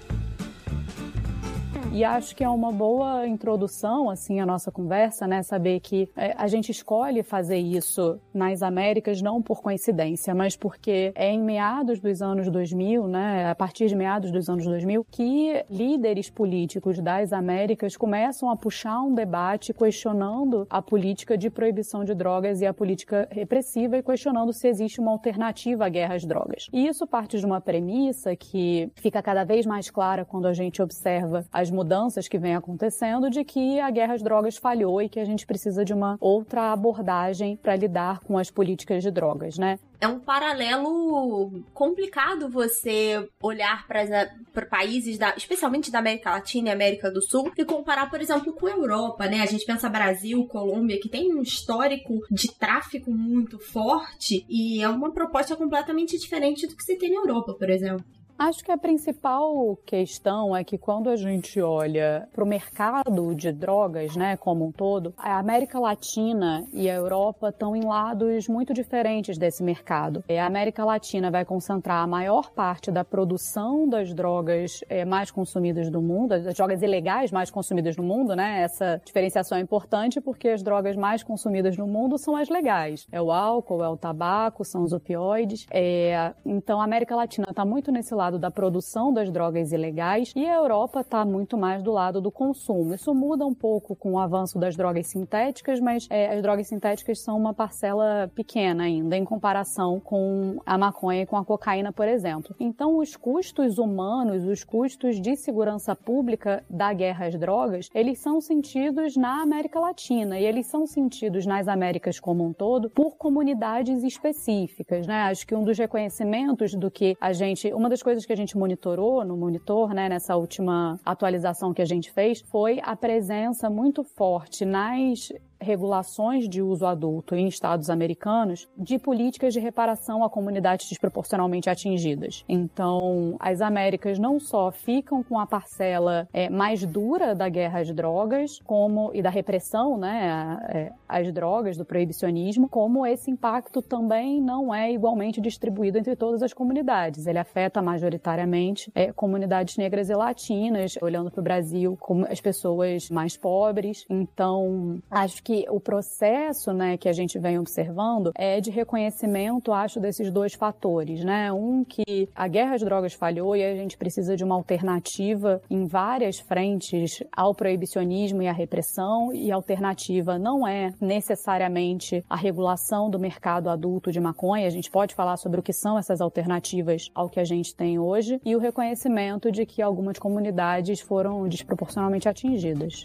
E 1.97 2.05
acho 2.05 2.37
que 2.37 2.45
é 2.45 2.49
uma 2.51 2.71
boa 2.71 3.27
introdução, 3.27 4.11
assim, 4.11 4.39
à 4.39 4.45
nossa 4.45 4.71
conversa, 4.71 5.27
né? 5.27 5.43
Saber 5.43 5.81
que 5.81 6.07
é, 6.15 6.35
a 6.37 6.47
gente 6.47 6.71
escolhe 6.71 7.23
fazer 7.23 7.57
isso 7.57 8.21
nas 8.35 8.63
Américas 8.63 9.23
não 9.23 9.41
por 9.41 9.63
coincidência, 9.63 10.35
mas 10.35 10.55
porque 10.55 11.11
é 11.15 11.33
em 11.33 11.41
meados 11.41 11.99
dos 11.99 12.21
anos 12.21 12.51
2000, 12.51 13.09
né? 13.09 13.49
A 13.49 13.55
partir 13.55 13.89
de 13.89 13.97
meados 13.97 14.31
dos 14.31 14.47
anos 14.51 14.67
2000, 14.67 15.07
que 15.11 15.65
líderes 15.71 16.29
políticos 16.29 16.99
das 16.99 17.33
Américas 17.33 17.97
começam 17.97 18.51
a 18.51 18.57
puxar 18.57 19.01
um 19.01 19.15
debate 19.15 19.73
questionando 19.73 20.67
a 20.69 20.83
política 20.83 21.35
de 21.39 21.49
proibição 21.49 22.05
de 22.05 22.15
drogas 22.15 22.61
e 22.61 22.67
a 22.67 22.75
política 22.75 23.27
repressiva 23.31 23.97
e 23.97 24.03
questionando 24.03 24.53
se 24.53 24.69
existe 24.69 25.01
uma 25.01 25.13
alternativa 25.13 25.87
à 25.87 25.89
guerra 25.89 26.17
às 26.17 26.27
drogas. 26.27 26.69
E 26.75 26.87
isso 26.87 27.07
parte 27.07 27.39
de 27.39 27.47
uma 27.47 27.59
premissa 27.59 28.37
que 28.37 28.93
fica 28.97 29.23
cada 29.23 29.45
vez 29.45 29.65
mais 29.65 29.89
clara 29.89 30.27
quando 30.27 30.45
a 30.45 30.53
gente 30.53 30.83
observa 30.83 31.47
as 31.51 31.71
mudanças 31.71 31.86
que 32.29 32.39
vêm 32.39 32.55
acontecendo 32.55 33.31
de 33.31 33.45
que 33.45 33.81
a 33.81 33.91
guerra 33.91 34.15
às 34.15 34.23
drogas 34.23 34.57
falhou 34.57 35.01
e 35.01 35.09
que 35.09 35.21
a 35.21 35.25
gente 35.25 35.47
precisa 35.47 35.85
de 35.85 35.93
uma 35.93 36.17
outra 36.21 36.73
abordagem 36.73 37.57
para 37.57 37.77
lidar 37.77 38.21
com 38.21 38.39
as 38.39 38.51
políticas 38.51 39.03
de 39.03 39.11
drogas, 39.11 39.59
né? 39.59 39.79
É 40.01 40.07
um 40.07 40.19
paralelo 40.19 41.63
complicado 41.73 42.49
você 42.49 43.27
olhar 43.43 43.87
para 43.87 44.67
países, 44.67 45.17
da, 45.17 45.35
especialmente 45.37 45.91
da 45.91 46.01
América 46.01 46.31
Latina 46.31 46.69
e 46.69 46.73
América 46.73 47.11
do 47.11 47.23
Sul, 47.23 47.51
e 47.57 47.65
comparar, 47.65 48.11
por 48.11 48.21
exemplo, 48.21 48.53
com 48.53 48.67
a 48.67 48.71
Europa, 48.71 49.27
né? 49.27 49.41
A 49.41 49.47
gente 49.47 49.65
pensa 49.65 49.89
Brasil, 49.89 50.47
Colômbia, 50.47 51.01
que 51.01 51.09
tem 51.09 51.35
um 51.35 51.41
histórico 51.41 52.21
de 52.31 52.53
tráfico 52.53 53.11
muito 53.11 53.59
forte, 53.59 54.45
e 54.49 54.83
é 54.83 54.89
uma 54.89 55.13
proposta 55.13 55.57
completamente 55.57 56.19
diferente 56.19 56.67
do 56.67 56.77
que 56.77 56.85
se 56.85 56.97
tem 56.97 57.11
na 57.11 57.21
Europa, 57.21 57.55
por 57.55 57.71
exemplo. 57.71 58.05
Acho 58.39 58.63
que 58.63 58.71
a 58.71 58.77
principal 58.77 59.79
questão 59.87 60.55
é 60.55 60.63
que 60.63 60.77
quando 60.77 61.09
a 61.09 61.17
gente 61.17 61.59
olha 61.59 62.29
para 62.35 62.45
o 62.45 62.47
mercado 62.47 63.35
de 63.35 63.51
drogas, 63.51 64.15
né, 64.15 64.37
como 64.37 64.67
um 64.67 64.71
todo, 64.71 65.15
a 65.17 65.39
América 65.39 65.81
Latina 65.81 66.63
e 66.71 66.91
a 66.91 66.95
Europa 66.95 67.49
estão 67.49 67.75
em 67.75 67.83
lados 67.83 68.47
muito 68.47 68.75
diferentes 68.75 69.39
desse 69.39 69.63
mercado. 69.63 70.23
A 70.29 70.45
América 70.45 70.85
Latina 70.85 71.31
vai 71.31 71.47
concentrar 71.47 72.03
a 72.03 72.07
maior 72.07 72.51
parte 72.51 72.91
da 72.91 73.03
produção 73.03 73.89
das 73.89 74.13
drogas 74.13 74.85
é, 74.91 75.03
mais 75.07 75.31
consumidas 75.31 75.89
do 75.89 76.03
mundo, 76.03 76.29
das 76.29 76.55
drogas 76.55 76.83
ilegais 76.83 77.33
mais 77.33 77.51
consumidas 77.51 77.97
no 77.97 78.03
mundo, 78.03 78.37
né? 78.37 78.61
Essa 78.61 79.01
diferenciação 79.03 79.57
é 79.57 79.63
importante 79.63 80.21
porque 80.21 80.51
as 80.51 80.63
drogas 80.63 80.95
mais 80.95 81.23
consumidas 81.23 81.75
no 81.79 81.87
mundo 81.87 82.19
são 82.19 82.37
as 82.37 82.51
legais. 82.51 83.07
É 83.11 83.21
o 83.21 83.33
álcool, 83.33 83.83
é 83.83 83.89
o 83.89 83.97
tabaco, 83.97 84.63
são 84.63 84.83
os 84.83 84.93
opioides. 84.93 85.67
É, 85.71 86.35
então 86.45 86.83
a 86.83 86.85
América 86.85 87.17
Latina 87.17 87.47
está 87.49 87.65
muito 87.65 87.91
nesse 87.91 88.15
lado 88.15 88.26
lado 88.27 88.39
da 88.41 88.51
produção 88.51 89.13
das 89.13 89.31
drogas 89.31 89.71
ilegais 89.71 90.33
e 90.35 90.45
a 90.45 90.57
Europa 90.57 91.01
está 91.01 91.25
muito 91.25 91.57
mais 91.57 91.81
do 91.81 91.93
lado 91.93 92.21
do 92.21 92.31
consumo. 92.31 92.93
Isso 92.93 93.15
muda 93.15 93.47
um 93.47 93.55
pouco 93.55 93.95
com 93.95 94.15
o 94.15 94.19
avanço 94.19 94.59
das 94.59 94.77
drogas 94.77 95.07
sintéticas, 95.07 95.79
mas 95.79 96.09
é, 96.11 96.35
as 96.35 96.43
drogas 96.43 96.67
sintéticas 96.67 97.21
são 97.21 97.37
uma 97.37 97.55
parcela 97.55 98.29
pequena 98.35 98.83
ainda 98.83 99.17
em 99.17 99.25
comparação 99.25 100.01
com 100.01 100.61
a 100.67 100.77
maconha 100.77 101.23
e 101.23 101.27
com 101.27 101.37
a 101.37 101.45
cocaína, 101.45 101.93
por 101.93 102.09
exemplo. 102.09 102.55
Então, 102.59 102.99
os 102.99 103.15
custos 103.15 103.79
humanos, 103.79 104.45
os 104.45 104.65
custos 104.65 105.21
de 105.21 105.37
segurança 105.37 105.95
pública 105.95 106.65
da 106.69 106.93
guerra 106.93 107.27
às 107.27 107.39
drogas, 107.39 107.89
eles 107.95 108.19
são 108.19 108.41
sentidos 108.41 109.17
na 109.17 109.41
América 109.41 109.79
Latina 109.79 110.37
e 110.37 110.45
eles 110.45 110.67
são 110.67 110.85
sentidos 110.85 111.47
nas 111.47 111.69
Américas 111.69 112.19
como 112.19 112.45
um 112.45 112.53
todo 112.53 112.91
por 112.91 113.17
comunidades 113.17 114.03
específicas, 114.03 115.07
né? 115.07 115.23
Acho 115.23 115.47
que 115.47 115.55
um 115.55 115.63
dos 115.63 115.79
reconhecimentos 115.79 116.75
do 116.75 116.91
que 116.91 117.17
a 117.21 117.33
gente, 117.33 117.73
uma 117.73 117.89
das 117.89 118.03
coisas 118.03 118.16
coisas 118.17 118.27
que 118.27 118.33
a 118.33 118.37
gente 118.37 118.57
monitorou 118.57 119.23
no 119.25 119.37
monitor, 119.37 119.93
né, 119.93 120.09
nessa 120.09 120.37
última 120.37 120.99
atualização 121.05 121.75
que 121.75 121.83
a 121.83 121.85
gente 121.85 122.11
fez, 122.11 122.41
foi 122.41 122.81
a 122.83 122.97
presença 122.97 123.69
muito 123.69 124.03
forte 124.03 124.65
nas 124.65 125.31
regulações 125.61 126.49
de 126.49 126.63
uso 126.63 126.87
adulto 126.87 127.35
em 127.35 127.49
estados 127.49 127.91
americanos 127.91 128.69
de 128.77 128.99
políticas 128.99 129.53
de 129.53 129.61
reparação 129.61 130.25
a 130.25 130.31
comunidades 130.31 130.89
desproporcionalmente 130.89 131.71
atingidas. 131.71 132.45
Então, 132.49 133.37
as 133.39 133.61
Américas 133.61 134.19
não 134.19 134.39
só 134.39 134.71
ficam 134.71 135.23
com 135.23 135.39
a 135.39 135.47
parcela 135.47 136.29
é, 136.33 136.49
mais 136.49 136.85
dura 136.85 137.35
da 137.35 137.49
guerra 137.49 137.81
às 137.81 137.93
drogas, 137.93 138.61
como 138.65 139.11
e 139.15 139.23
da 139.23 139.31
repressão, 139.31 139.97
né, 139.97 140.59
é, 140.69 140.93
às 141.09 141.33
drogas, 141.33 141.77
do 141.77 141.85
proibicionismo, 141.85 142.69
como 142.69 143.07
esse 143.07 143.31
impacto 143.31 143.81
também 143.81 144.41
não 144.41 144.75
é 144.75 144.93
igualmente 144.93 145.41
distribuído 145.41 145.99
entre 145.99 146.17
todas 146.17 146.43
as 146.43 146.53
comunidades. 146.53 147.27
Ele 147.27 147.39
afeta 147.39 147.81
majoritariamente 147.81 148.91
é, 148.95 149.13
comunidades 149.13 149.77
negras 149.77 150.11
e 150.11 150.15
latinas, 150.15 150.97
olhando 151.01 151.31
para 151.31 151.41
o 151.41 151.45
Brasil, 151.45 151.97
como 152.01 152.27
as 152.27 152.41
pessoas 152.41 153.09
mais 153.11 153.37
pobres. 153.37 154.05
Então, 154.09 154.99
acho 155.11 155.43
que 155.47 155.65
o 155.71 155.79
processo, 155.79 156.73
né, 156.73 156.97
que 156.97 157.09
a 157.09 157.13
gente 157.13 157.39
vem 157.39 157.57
observando 157.57 158.33
é 158.35 158.61
de 158.61 158.69
reconhecimento, 158.69 159.73
acho, 159.73 160.01
desses 160.01 160.29
dois 160.29 160.55
fatores, 160.55 161.25
né? 161.25 161.53
Um 161.53 161.85
que 161.85 162.29
a 162.35 162.49
guerra 162.49 162.75
às 162.75 162.83
drogas 162.83 163.13
falhou 163.13 163.55
e 163.55 163.63
a 163.63 163.77
gente 163.77 163.97
precisa 163.97 164.37
de 164.37 164.43
uma 164.43 164.57
alternativa 164.57 165.63
em 165.71 165.87
várias 165.87 166.41
frentes 166.41 167.23
ao 167.31 167.55
proibicionismo 167.55 168.43
e 168.43 168.49
à 168.49 168.53
repressão, 168.53 169.33
e 169.33 169.53
a 169.53 169.55
alternativa 169.55 170.37
não 170.37 170.67
é 170.67 170.93
necessariamente 171.01 172.25
a 172.29 172.35
regulação 172.35 173.09
do 173.09 173.21
mercado 173.21 173.71
adulto 173.71 174.11
de 174.11 174.19
maconha. 174.19 174.67
A 174.67 174.71
gente 174.71 174.91
pode 174.91 175.15
falar 175.15 175.37
sobre 175.37 175.61
o 175.61 175.63
que 175.63 175.73
são 175.73 175.97
essas 175.97 176.21
alternativas 176.21 177.09
ao 177.15 177.31
que 177.31 177.39
a 177.39 177.45
gente 177.45 177.73
tem 177.73 178.01
hoje 178.01 178.41
e 178.45 178.57
o 178.57 178.59
reconhecimento 178.59 179.53
de 179.53 179.65
que 179.65 179.81
algumas 179.81 180.19
comunidades 180.19 181.01
foram 181.01 181.47
desproporcionalmente 181.47 182.29
atingidas. 182.29 183.05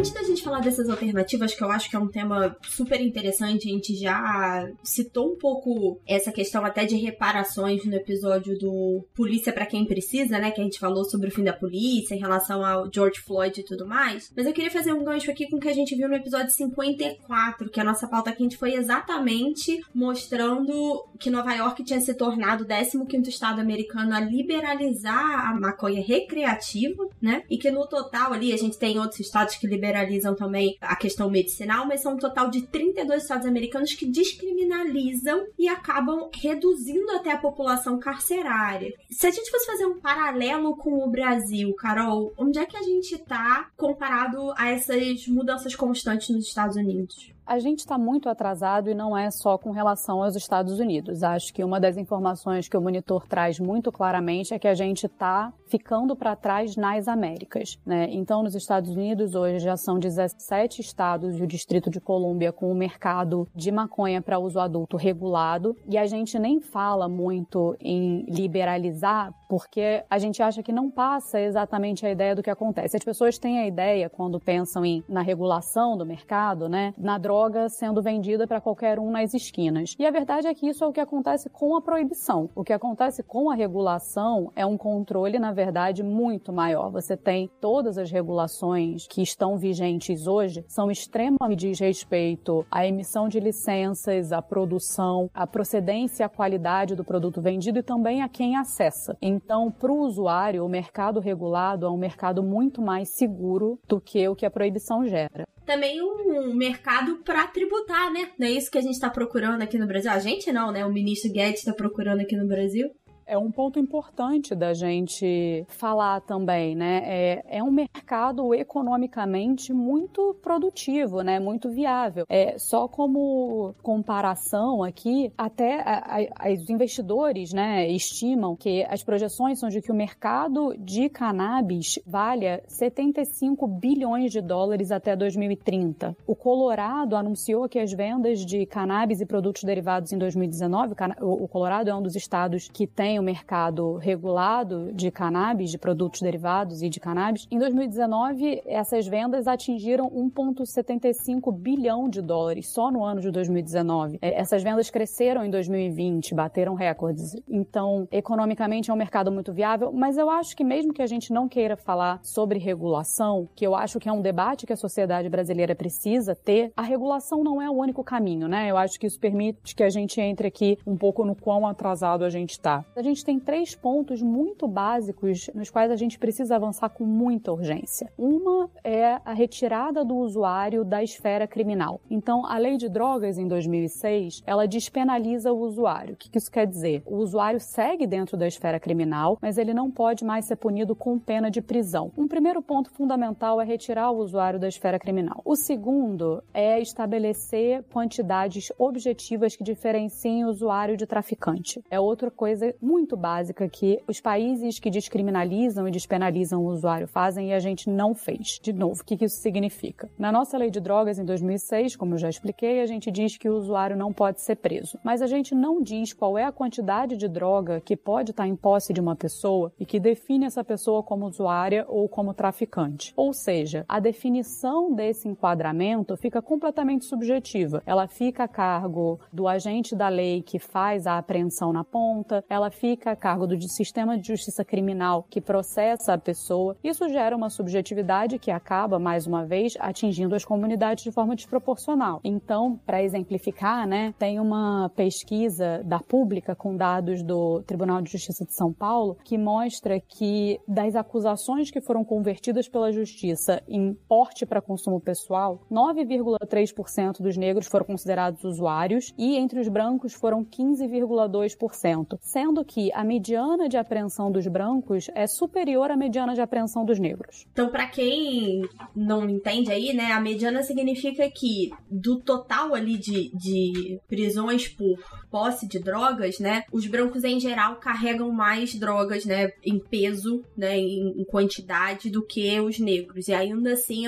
Antes 0.00 0.12
da 0.12 0.22
gente 0.22 0.42
falar 0.42 0.60
dessas 0.60 0.88
alternativas, 0.88 1.54
que 1.54 1.62
eu 1.62 1.70
acho 1.70 1.90
que 1.90 1.94
é 1.94 1.98
um 1.98 2.08
tema 2.08 2.56
super 2.62 2.98
interessante, 3.02 3.68
a 3.68 3.70
gente 3.70 3.94
já 3.94 4.66
citou 4.82 5.34
um 5.34 5.36
pouco 5.36 6.00
essa 6.06 6.32
questão 6.32 6.64
até 6.64 6.86
de 6.86 6.96
reparações 6.96 7.84
no 7.84 7.94
episódio 7.94 8.58
do 8.58 9.06
Polícia 9.14 9.52
para 9.52 9.66
quem 9.66 9.84
precisa, 9.84 10.38
né? 10.38 10.52
Que 10.52 10.62
a 10.62 10.64
gente 10.64 10.78
falou 10.78 11.04
sobre 11.04 11.28
o 11.28 11.30
fim 11.30 11.44
da 11.44 11.52
polícia 11.52 12.14
em 12.14 12.18
relação 12.18 12.64
ao 12.64 12.90
George 12.90 13.20
Floyd 13.20 13.60
e 13.60 13.62
tudo 13.62 13.86
mais. 13.86 14.32
Mas 14.34 14.46
eu 14.46 14.54
queria 14.54 14.70
fazer 14.70 14.94
um 14.94 15.04
gancho 15.04 15.30
aqui 15.30 15.46
com 15.50 15.58
o 15.58 15.60
que 15.60 15.68
a 15.68 15.74
gente 15.74 15.94
viu 15.94 16.08
no 16.08 16.14
episódio 16.14 16.50
54, 16.50 17.68
que 17.68 17.78
a 17.78 17.84
nossa 17.84 18.08
pauta 18.08 18.32
quente 18.32 18.56
foi 18.56 18.72
exatamente 18.72 19.82
mostrando 19.94 21.04
que 21.18 21.28
Nova 21.28 21.52
York 21.52 21.84
tinha 21.84 22.00
se 22.00 22.14
tornado 22.14 22.64
o 22.64 23.06
15 23.06 23.28
estado 23.28 23.60
americano 23.60 24.14
a 24.14 24.20
liberalizar 24.20 25.50
a 25.50 25.60
maconha 25.60 26.02
recreativa, 26.02 27.06
né? 27.20 27.42
E 27.50 27.58
que 27.58 27.70
no 27.70 27.86
total 27.86 28.32
ali 28.32 28.50
a 28.54 28.56
gente 28.56 28.78
tem 28.78 28.98
outros 28.98 29.20
estados 29.20 29.56
que 29.56 29.66
liberalizam 29.90 30.34
também 30.34 30.76
a 30.80 30.94
questão 30.94 31.28
medicinal, 31.28 31.86
mas 31.86 32.00
são 32.00 32.14
um 32.14 32.18
total 32.18 32.48
de 32.48 32.62
32 32.62 33.22
estados 33.22 33.46
americanos 33.46 33.92
que 33.94 34.06
descriminalizam 34.06 35.46
e 35.58 35.68
acabam 35.68 36.30
reduzindo 36.34 37.10
até 37.12 37.32
a 37.32 37.38
população 37.38 37.98
carcerária. 37.98 38.94
Se 39.10 39.26
a 39.26 39.30
gente 39.30 39.50
fosse 39.50 39.66
fazer 39.66 39.86
um 39.86 40.00
paralelo 40.00 40.76
com 40.76 41.04
o 41.04 41.10
Brasil, 41.10 41.74
Carol, 41.74 42.32
onde 42.38 42.58
é 42.58 42.66
que 42.66 42.76
a 42.76 42.82
gente 42.82 43.18
tá 43.18 43.68
comparado 43.76 44.52
a 44.56 44.68
essas 44.70 45.26
mudanças 45.26 45.74
constantes 45.74 46.28
nos 46.30 46.46
Estados 46.46 46.76
Unidos? 46.76 47.32
A 47.50 47.58
gente 47.58 47.80
está 47.80 47.98
muito 47.98 48.28
atrasado 48.28 48.88
e 48.88 48.94
não 48.94 49.18
é 49.18 49.28
só 49.28 49.58
com 49.58 49.72
relação 49.72 50.22
aos 50.22 50.36
Estados 50.36 50.78
Unidos. 50.78 51.24
Acho 51.24 51.52
que 51.52 51.64
uma 51.64 51.80
das 51.80 51.96
informações 51.96 52.68
que 52.68 52.76
o 52.76 52.80
monitor 52.80 53.26
traz 53.26 53.58
muito 53.58 53.90
claramente 53.90 54.54
é 54.54 54.58
que 54.60 54.68
a 54.68 54.74
gente 54.76 55.06
está 55.06 55.52
ficando 55.66 56.14
para 56.14 56.36
trás 56.36 56.76
nas 56.76 57.08
Américas. 57.08 57.76
Né? 57.84 58.06
Então, 58.12 58.44
nos 58.44 58.54
Estados 58.54 58.90
Unidos, 58.90 59.34
hoje 59.34 59.58
já 59.58 59.76
são 59.76 59.98
17 59.98 60.80
estados 60.80 61.40
e 61.40 61.42
o 61.42 61.46
Distrito 61.46 61.90
de 61.90 62.00
Colômbia 62.00 62.52
com 62.52 62.70
o 62.70 62.74
mercado 62.74 63.48
de 63.52 63.72
maconha 63.72 64.22
para 64.22 64.38
uso 64.38 64.60
adulto 64.60 64.96
regulado. 64.96 65.76
E 65.88 65.98
a 65.98 66.06
gente 66.06 66.38
nem 66.38 66.60
fala 66.60 67.08
muito 67.08 67.74
em 67.80 68.26
liberalizar, 68.28 69.34
porque 69.50 70.04
a 70.08 70.18
gente 70.18 70.42
acha 70.42 70.62
que 70.62 70.72
não 70.72 70.90
passa 70.90 71.40
exatamente 71.40 72.06
a 72.06 72.10
ideia 72.10 72.34
do 72.34 72.42
que 72.42 72.50
acontece. 72.50 72.96
As 72.96 73.04
pessoas 73.04 73.36
têm 73.36 73.58
a 73.58 73.66
ideia, 73.66 74.08
quando 74.08 74.40
pensam 74.40 74.84
em, 74.84 75.04
na 75.08 75.22
regulação 75.22 75.96
do 75.96 76.06
mercado, 76.06 76.68
né, 76.68 76.94
na 76.96 77.18
droga 77.18 77.68
sendo 77.68 78.00
vendida 78.00 78.46
para 78.46 78.60
qualquer 78.60 78.98
um 78.98 79.10
nas 79.10 79.34
esquinas. 79.34 79.94
E 79.98 80.06
a 80.06 80.10
verdade 80.10 80.46
é 80.46 80.54
que 80.54 80.68
isso 80.68 80.84
é 80.84 80.86
o 80.86 80.92
que 80.92 81.00
acontece 81.00 81.50
com 81.50 81.76
a 81.76 81.82
proibição. 81.82 82.48
O 82.54 82.64
que 82.64 82.72
acontece 82.72 83.22
com 83.22 83.50
a 83.50 83.54
regulação 83.54 84.52
é 84.54 84.64
um 84.64 84.78
controle, 84.78 85.38
na 85.38 85.52
verdade, 85.52 86.02
muito 86.02 86.52
maior. 86.52 86.90
Você 86.90 87.16
tem 87.16 87.50
todas 87.60 87.98
as 87.98 88.10
regulações 88.10 89.06
que 89.06 89.20
estão 89.20 89.58
vigentes 89.58 90.26
hoje 90.26 90.64
são 90.68 90.90
extremamente 90.90 91.60
diz 91.60 91.78
respeito 91.78 92.64
à 92.70 92.86
emissão 92.86 93.28
de 93.28 93.38
licenças, 93.38 94.32
à 94.32 94.40
produção, 94.40 95.30
à 95.34 95.46
procedência 95.46 96.22
e 96.22 96.24
à 96.24 96.28
qualidade 96.28 96.94
do 96.94 97.04
produto 97.04 97.40
vendido 97.40 97.78
e 97.78 97.82
também 97.82 98.22
a 98.22 98.28
quem 98.28 98.56
acessa. 98.56 99.16
Para 99.40 99.92
o 99.92 100.00
usuário, 100.00 100.64
o 100.64 100.68
mercado 100.68 101.20
regulado 101.20 101.86
é 101.86 101.90
um 101.90 101.96
mercado 101.96 102.42
muito 102.42 102.82
mais 102.82 103.14
seguro 103.16 103.78
do 103.88 104.00
que 104.00 104.28
o 104.28 104.34
que 104.34 104.46
a 104.46 104.50
proibição 104.50 105.06
gera 105.06 105.46
também 105.70 106.02
um 106.02 106.52
mercado 106.52 107.18
para 107.18 107.46
tributar, 107.46 108.12
né? 108.12 108.30
Não 108.36 108.48
é 108.48 108.50
isso 108.50 108.68
que 108.68 108.78
a 108.78 108.80
gente 108.80 108.94
está 108.94 109.08
procurando 109.08 109.62
aqui 109.62 109.78
no 109.78 109.86
Brasil? 109.86 110.10
A 110.10 110.18
gente 110.18 110.50
não, 110.50 110.72
né? 110.72 110.84
O 110.84 110.92
ministro 110.92 111.30
Guedes 111.30 111.60
está 111.60 111.72
procurando 111.72 112.20
aqui 112.20 112.36
no 112.36 112.48
Brasil. 112.48 112.90
É 113.30 113.38
um 113.38 113.50
ponto 113.50 113.78
importante 113.78 114.56
da 114.56 114.74
gente 114.74 115.64
falar 115.68 116.20
também, 116.22 116.74
né? 116.74 117.02
É, 117.04 117.58
é 117.58 117.62
um 117.62 117.70
mercado 117.70 118.52
economicamente 118.52 119.72
muito 119.72 120.34
produtivo, 120.42 121.22
né? 121.22 121.38
Muito 121.38 121.70
viável. 121.70 122.26
É, 122.28 122.58
só 122.58 122.88
como 122.88 123.72
comparação 123.84 124.82
aqui, 124.82 125.32
até 125.38 125.80
a, 125.80 126.16
a, 126.40 126.52
os 126.52 126.68
investidores, 126.68 127.52
né, 127.52 127.88
estimam 127.88 128.56
que 128.56 128.84
as 128.88 129.04
projeções 129.04 129.60
são 129.60 129.68
de 129.68 129.80
que 129.80 129.92
o 129.92 129.94
mercado 129.94 130.74
de 130.76 131.08
cannabis 131.08 132.00
valha 132.04 132.62
75 132.66 133.66
bilhões 133.68 134.32
de 134.32 134.40
dólares 134.40 134.90
até 134.90 135.14
2030. 135.14 136.16
O 136.26 136.34
Colorado 136.34 137.14
anunciou 137.14 137.68
que 137.68 137.78
as 137.78 137.92
vendas 137.92 138.44
de 138.44 138.66
cannabis 138.66 139.20
e 139.20 139.26
produtos 139.26 139.62
derivados 139.62 140.12
em 140.12 140.18
2019, 140.18 140.94
o 141.20 141.46
Colorado 141.46 141.88
é 141.88 141.94
um 141.94 142.02
dos 142.02 142.16
estados 142.16 142.68
que 142.68 142.88
tem 142.88 143.19
o 143.20 143.22
mercado 143.22 143.94
regulado 143.96 144.92
de 144.92 145.10
cannabis, 145.10 145.70
de 145.70 145.78
produtos 145.78 146.20
derivados 146.20 146.82
e 146.82 146.88
de 146.88 146.98
cannabis. 146.98 147.46
Em 147.50 147.58
2019, 147.58 148.62
essas 148.66 149.06
vendas 149.06 149.46
atingiram 149.46 150.10
1,75 150.10 151.52
bilhão 151.52 152.08
de 152.08 152.20
dólares 152.22 152.68
só 152.68 152.90
no 152.90 153.04
ano 153.04 153.20
de 153.20 153.30
2019. 153.30 154.18
É, 154.20 154.40
essas 154.40 154.62
vendas 154.62 154.90
cresceram 154.90 155.44
em 155.44 155.50
2020, 155.50 156.34
bateram 156.34 156.74
recordes. 156.74 157.36
Então, 157.48 158.06
economicamente 158.10 158.90
é 158.90 158.94
um 158.94 158.96
mercado 158.96 159.30
muito 159.30 159.52
viável, 159.52 159.92
mas 159.92 160.16
eu 160.16 160.30
acho 160.30 160.56
que 160.56 160.64
mesmo 160.64 160.92
que 160.92 161.02
a 161.02 161.06
gente 161.06 161.32
não 161.32 161.48
queira 161.48 161.76
falar 161.76 162.20
sobre 162.22 162.58
regulação, 162.58 163.48
que 163.54 163.66
eu 163.66 163.74
acho 163.74 163.98
que 163.98 164.08
é 164.08 164.12
um 164.12 164.22
debate 164.22 164.66
que 164.66 164.72
a 164.72 164.76
sociedade 164.76 165.28
brasileira 165.28 165.74
precisa 165.74 166.34
ter, 166.34 166.72
a 166.76 166.82
regulação 166.82 167.42
não 167.42 167.60
é 167.60 167.68
o 167.68 167.74
único 167.74 168.04
caminho, 168.04 168.48
né? 168.48 168.70
Eu 168.70 168.76
acho 168.76 168.98
que 168.98 169.06
isso 169.06 169.18
permite 169.18 169.74
que 169.74 169.82
a 169.82 169.90
gente 169.90 170.20
entre 170.20 170.48
aqui 170.48 170.78
um 170.86 170.96
pouco 170.96 171.24
no 171.24 171.34
quão 171.34 171.66
atrasado 171.66 172.24
a 172.24 172.30
gente 172.30 172.50
está. 172.50 172.84
A 172.94 173.02
gente 173.02 173.09
tem 173.24 173.40
três 173.40 173.74
pontos 173.74 174.22
muito 174.22 174.68
básicos 174.68 175.50
nos 175.54 175.70
quais 175.70 175.90
a 175.90 175.96
gente 175.96 176.18
precisa 176.18 176.56
avançar 176.56 176.88
com 176.90 177.04
muita 177.04 177.52
urgência. 177.52 178.12
Uma 178.16 178.70
é 178.84 179.20
a 179.24 179.32
retirada 179.32 180.04
do 180.04 180.16
usuário 180.16 180.84
da 180.84 181.02
esfera 181.02 181.46
criminal. 181.46 182.00
Então, 182.08 182.46
a 182.46 182.56
lei 182.56 182.76
de 182.76 182.88
drogas 182.88 183.38
em 183.38 183.48
2006, 183.48 184.42
ela 184.46 184.66
despenaliza 184.66 185.52
o 185.52 185.60
usuário. 185.60 186.14
O 186.14 186.16
que 186.16 186.38
isso 186.38 186.50
quer 186.50 186.66
dizer? 186.66 187.02
O 187.04 187.16
usuário 187.16 187.58
segue 187.60 188.06
dentro 188.06 188.36
da 188.36 188.46
esfera 188.46 188.78
criminal, 188.78 189.36
mas 189.42 189.58
ele 189.58 189.74
não 189.74 189.90
pode 189.90 190.24
mais 190.24 190.44
ser 190.44 190.56
punido 190.56 190.94
com 190.94 191.18
pena 191.18 191.50
de 191.50 191.60
prisão. 191.60 192.12
Um 192.16 192.28
primeiro 192.28 192.62
ponto 192.62 192.90
fundamental 192.90 193.60
é 193.60 193.64
retirar 193.64 194.10
o 194.10 194.18
usuário 194.18 194.60
da 194.60 194.68
esfera 194.68 194.98
criminal. 194.98 195.42
O 195.44 195.56
segundo 195.56 196.42
é 196.54 196.80
estabelecer 196.80 197.82
quantidades 197.92 198.72
objetivas 198.78 199.56
que 199.56 199.64
diferenciem 199.64 200.44
o 200.44 200.48
usuário 200.48 200.96
de 200.96 201.06
traficante. 201.06 201.82
É 201.90 201.98
outra 201.98 202.30
coisa 202.30 202.74
muito 202.90 203.16
básica 203.16 203.68
que 203.68 204.02
os 204.08 204.20
países 204.20 204.80
que 204.80 204.90
descriminalizam 204.90 205.86
e 205.86 205.92
despenalizam 205.92 206.64
o 206.64 206.68
usuário 206.68 207.06
fazem 207.06 207.50
e 207.50 207.52
a 207.52 207.60
gente 207.60 207.88
não 207.88 208.14
fez. 208.14 208.58
De 208.60 208.72
novo, 208.72 209.00
o 209.00 209.04
que 209.04 209.24
isso 209.24 209.36
significa? 209.36 210.10
Na 210.18 210.32
nossa 210.32 210.58
lei 210.58 210.70
de 210.70 210.80
drogas 210.80 211.16
em 211.16 211.24
2006, 211.24 211.94
como 211.94 212.14
eu 212.14 212.18
já 212.18 212.28
expliquei, 212.28 212.80
a 212.80 212.86
gente 212.86 213.08
diz 213.10 213.36
que 213.36 213.48
o 213.48 213.56
usuário 213.56 213.96
não 213.96 214.12
pode 214.12 214.40
ser 214.40 214.56
preso. 214.56 214.98
Mas 215.04 215.22
a 215.22 215.28
gente 215.28 215.54
não 215.54 215.80
diz 215.80 216.12
qual 216.12 216.36
é 216.36 216.44
a 216.44 216.50
quantidade 216.50 217.16
de 217.16 217.28
droga 217.28 217.80
que 217.80 217.96
pode 217.96 218.32
estar 218.32 218.48
em 218.48 218.56
posse 218.56 218.92
de 218.92 219.00
uma 219.00 219.14
pessoa 219.14 219.72
e 219.78 219.86
que 219.86 220.00
define 220.00 220.46
essa 220.46 220.64
pessoa 220.64 221.00
como 221.00 221.26
usuária 221.26 221.84
ou 221.88 222.08
como 222.08 222.34
traficante. 222.34 223.12
Ou 223.16 223.32
seja, 223.32 223.84
a 223.88 224.00
definição 224.00 224.92
desse 224.92 225.28
enquadramento 225.28 226.16
fica 226.16 226.42
completamente 226.42 227.04
subjetiva. 227.04 227.82
Ela 227.86 228.08
fica 228.08 228.44
a 228.44 228.48
cargo 228.48 229.20
do 229.32 229.46
agente 229.46 229.94
da 229.94 230.08
lei 230.08 230.42
que 230.42 230.58
faz 230.58 231.06
a 231.06 231.18
apreensão 231.18 231.72
na 231.72 231.84
ponta, 231.84 232.44
ela 232.48 232.70
fica 232.80 233.10
a 233.10 233.16
cargo 233.16 233.46
do 233.46 233.60
sistema 233.68 234.16
de 234.16 234.28
justiça 234.28 234.64
criminal 234.64 235.26
que 235.28 235.40
processa 235.40 236.14
a 236.14 236.18
pessoa. 236.18 236.76
Isso 236.82 237.06
gera 237.10 237.36
uma 237.36 237.50
subjetividade 237.50 238.38
que 238.38 238.50
acaba, 238.50 238.98
mais 238.98 239.26
uma 239.26 239.44
vez, 239.44 239.74
atingindo 239.78 240.34
as 240.34 240.44
comunidades 240.44 241.04
de 241.04 241.12
forma 241.12 241.36
desproporcional. 241.36 242.20
Então, 242.24 242.80
para 242.86 243.02
exemplificar, 243.02 243.86
né, 243.86 244.14
tem 244.18 244.40
uma 244.40 244.90
pesquisa 244.96 245.82
da 245.84 246.00
Pública 246.00 246.54
com 246.54 246.74
dados 246.74 247.22
do 247.22 247.62
Tribunal 247.62 248.00
de 248.00 248.10
Justiça 248.10 248.46
de 248.46 248.54
São 248.54 248.72
Paulo 248.72 249.18
que 249.24 249.36
mostra 249.36 250.00
que 250.00 250.58
das 250.66 250.96
acusações 250.96 251.70
que 251.70 251.82
foram 251.82 252.02
convertidas 252.02 252.66
pela 252.66 252.90
justiça 252.90 253.62
em 253.68 253.92
porte 254.08 254.46
para 254.46 254.62
consumo 254.62 255.00
pessoal, 255.00 255.60
9,3% 255.70 257.20
dos 257.20 257.36
negros 257.36 257.66
foram 257.66 257.84
considerados 257.84 258.42
usuários 258.42 259.12
e 259.18 259.36
entre 259.36 259.60
os 259.60 259.68
brancos 259.68 260.14
foram 260.14 260.42
15,2%, 260.44 262.16
sendo 262.22 262.64
que 262.70 262.92
a 262.92 263.02
mediana 263.02 263.68
de 263.68 263.76
apreensão 263.76 264.30
dos 264.30 264.46
brancos 264.46 265.10
é 265.12 265.26
superior 265.26 265.90
à 265.90 265.96
mediana 265.96 266.34
de 266.34 266.40
apreensão 266.40 266.84
dos 266.84 267.00
negros. 267.00 267.44
Então, 267.52 267.68
para 267.68 267.88
quem 267.88 268.62
não 268.94 269.28
entende 269.28 269.72
aí, 269.72 269.92
né, 269.92 270.12
a 270.12 270.20
mediana 270.20 270.62
significa 270.62 271.28
que 271.28 271.70
do 271.90 272.20
total 272.20 272.72
ali 272.72 272.96
de, 272.96 273.36
de 273.36 273.98
prisões 274.06 274.68
por 274.68 274.96
posse 275.30 275.66
de 275.66 275.78
drogas, 275.78 276.38
né, 276.38 276.64
os 276.72 276.86
brancos 276.86 277.24
em 277.24 277.38
geral 277.38 277.76
carregam 277.76 278.30
mais 278.30 278.74
drogas, 278.74 279.24
né, 279.24 279.52
em 279.64 279.78
peso, 279.78 280.44
né, 280.56 280.78
em, 280.78 281.24
quantidade 281.30 282.10
do 282.10 282.22
que 282.22 282.58
os 282.60 282.78
negros. 282.78 283.28
E 283.28 283.32
ainda 283.32 283.74
assim, 283.74 284.04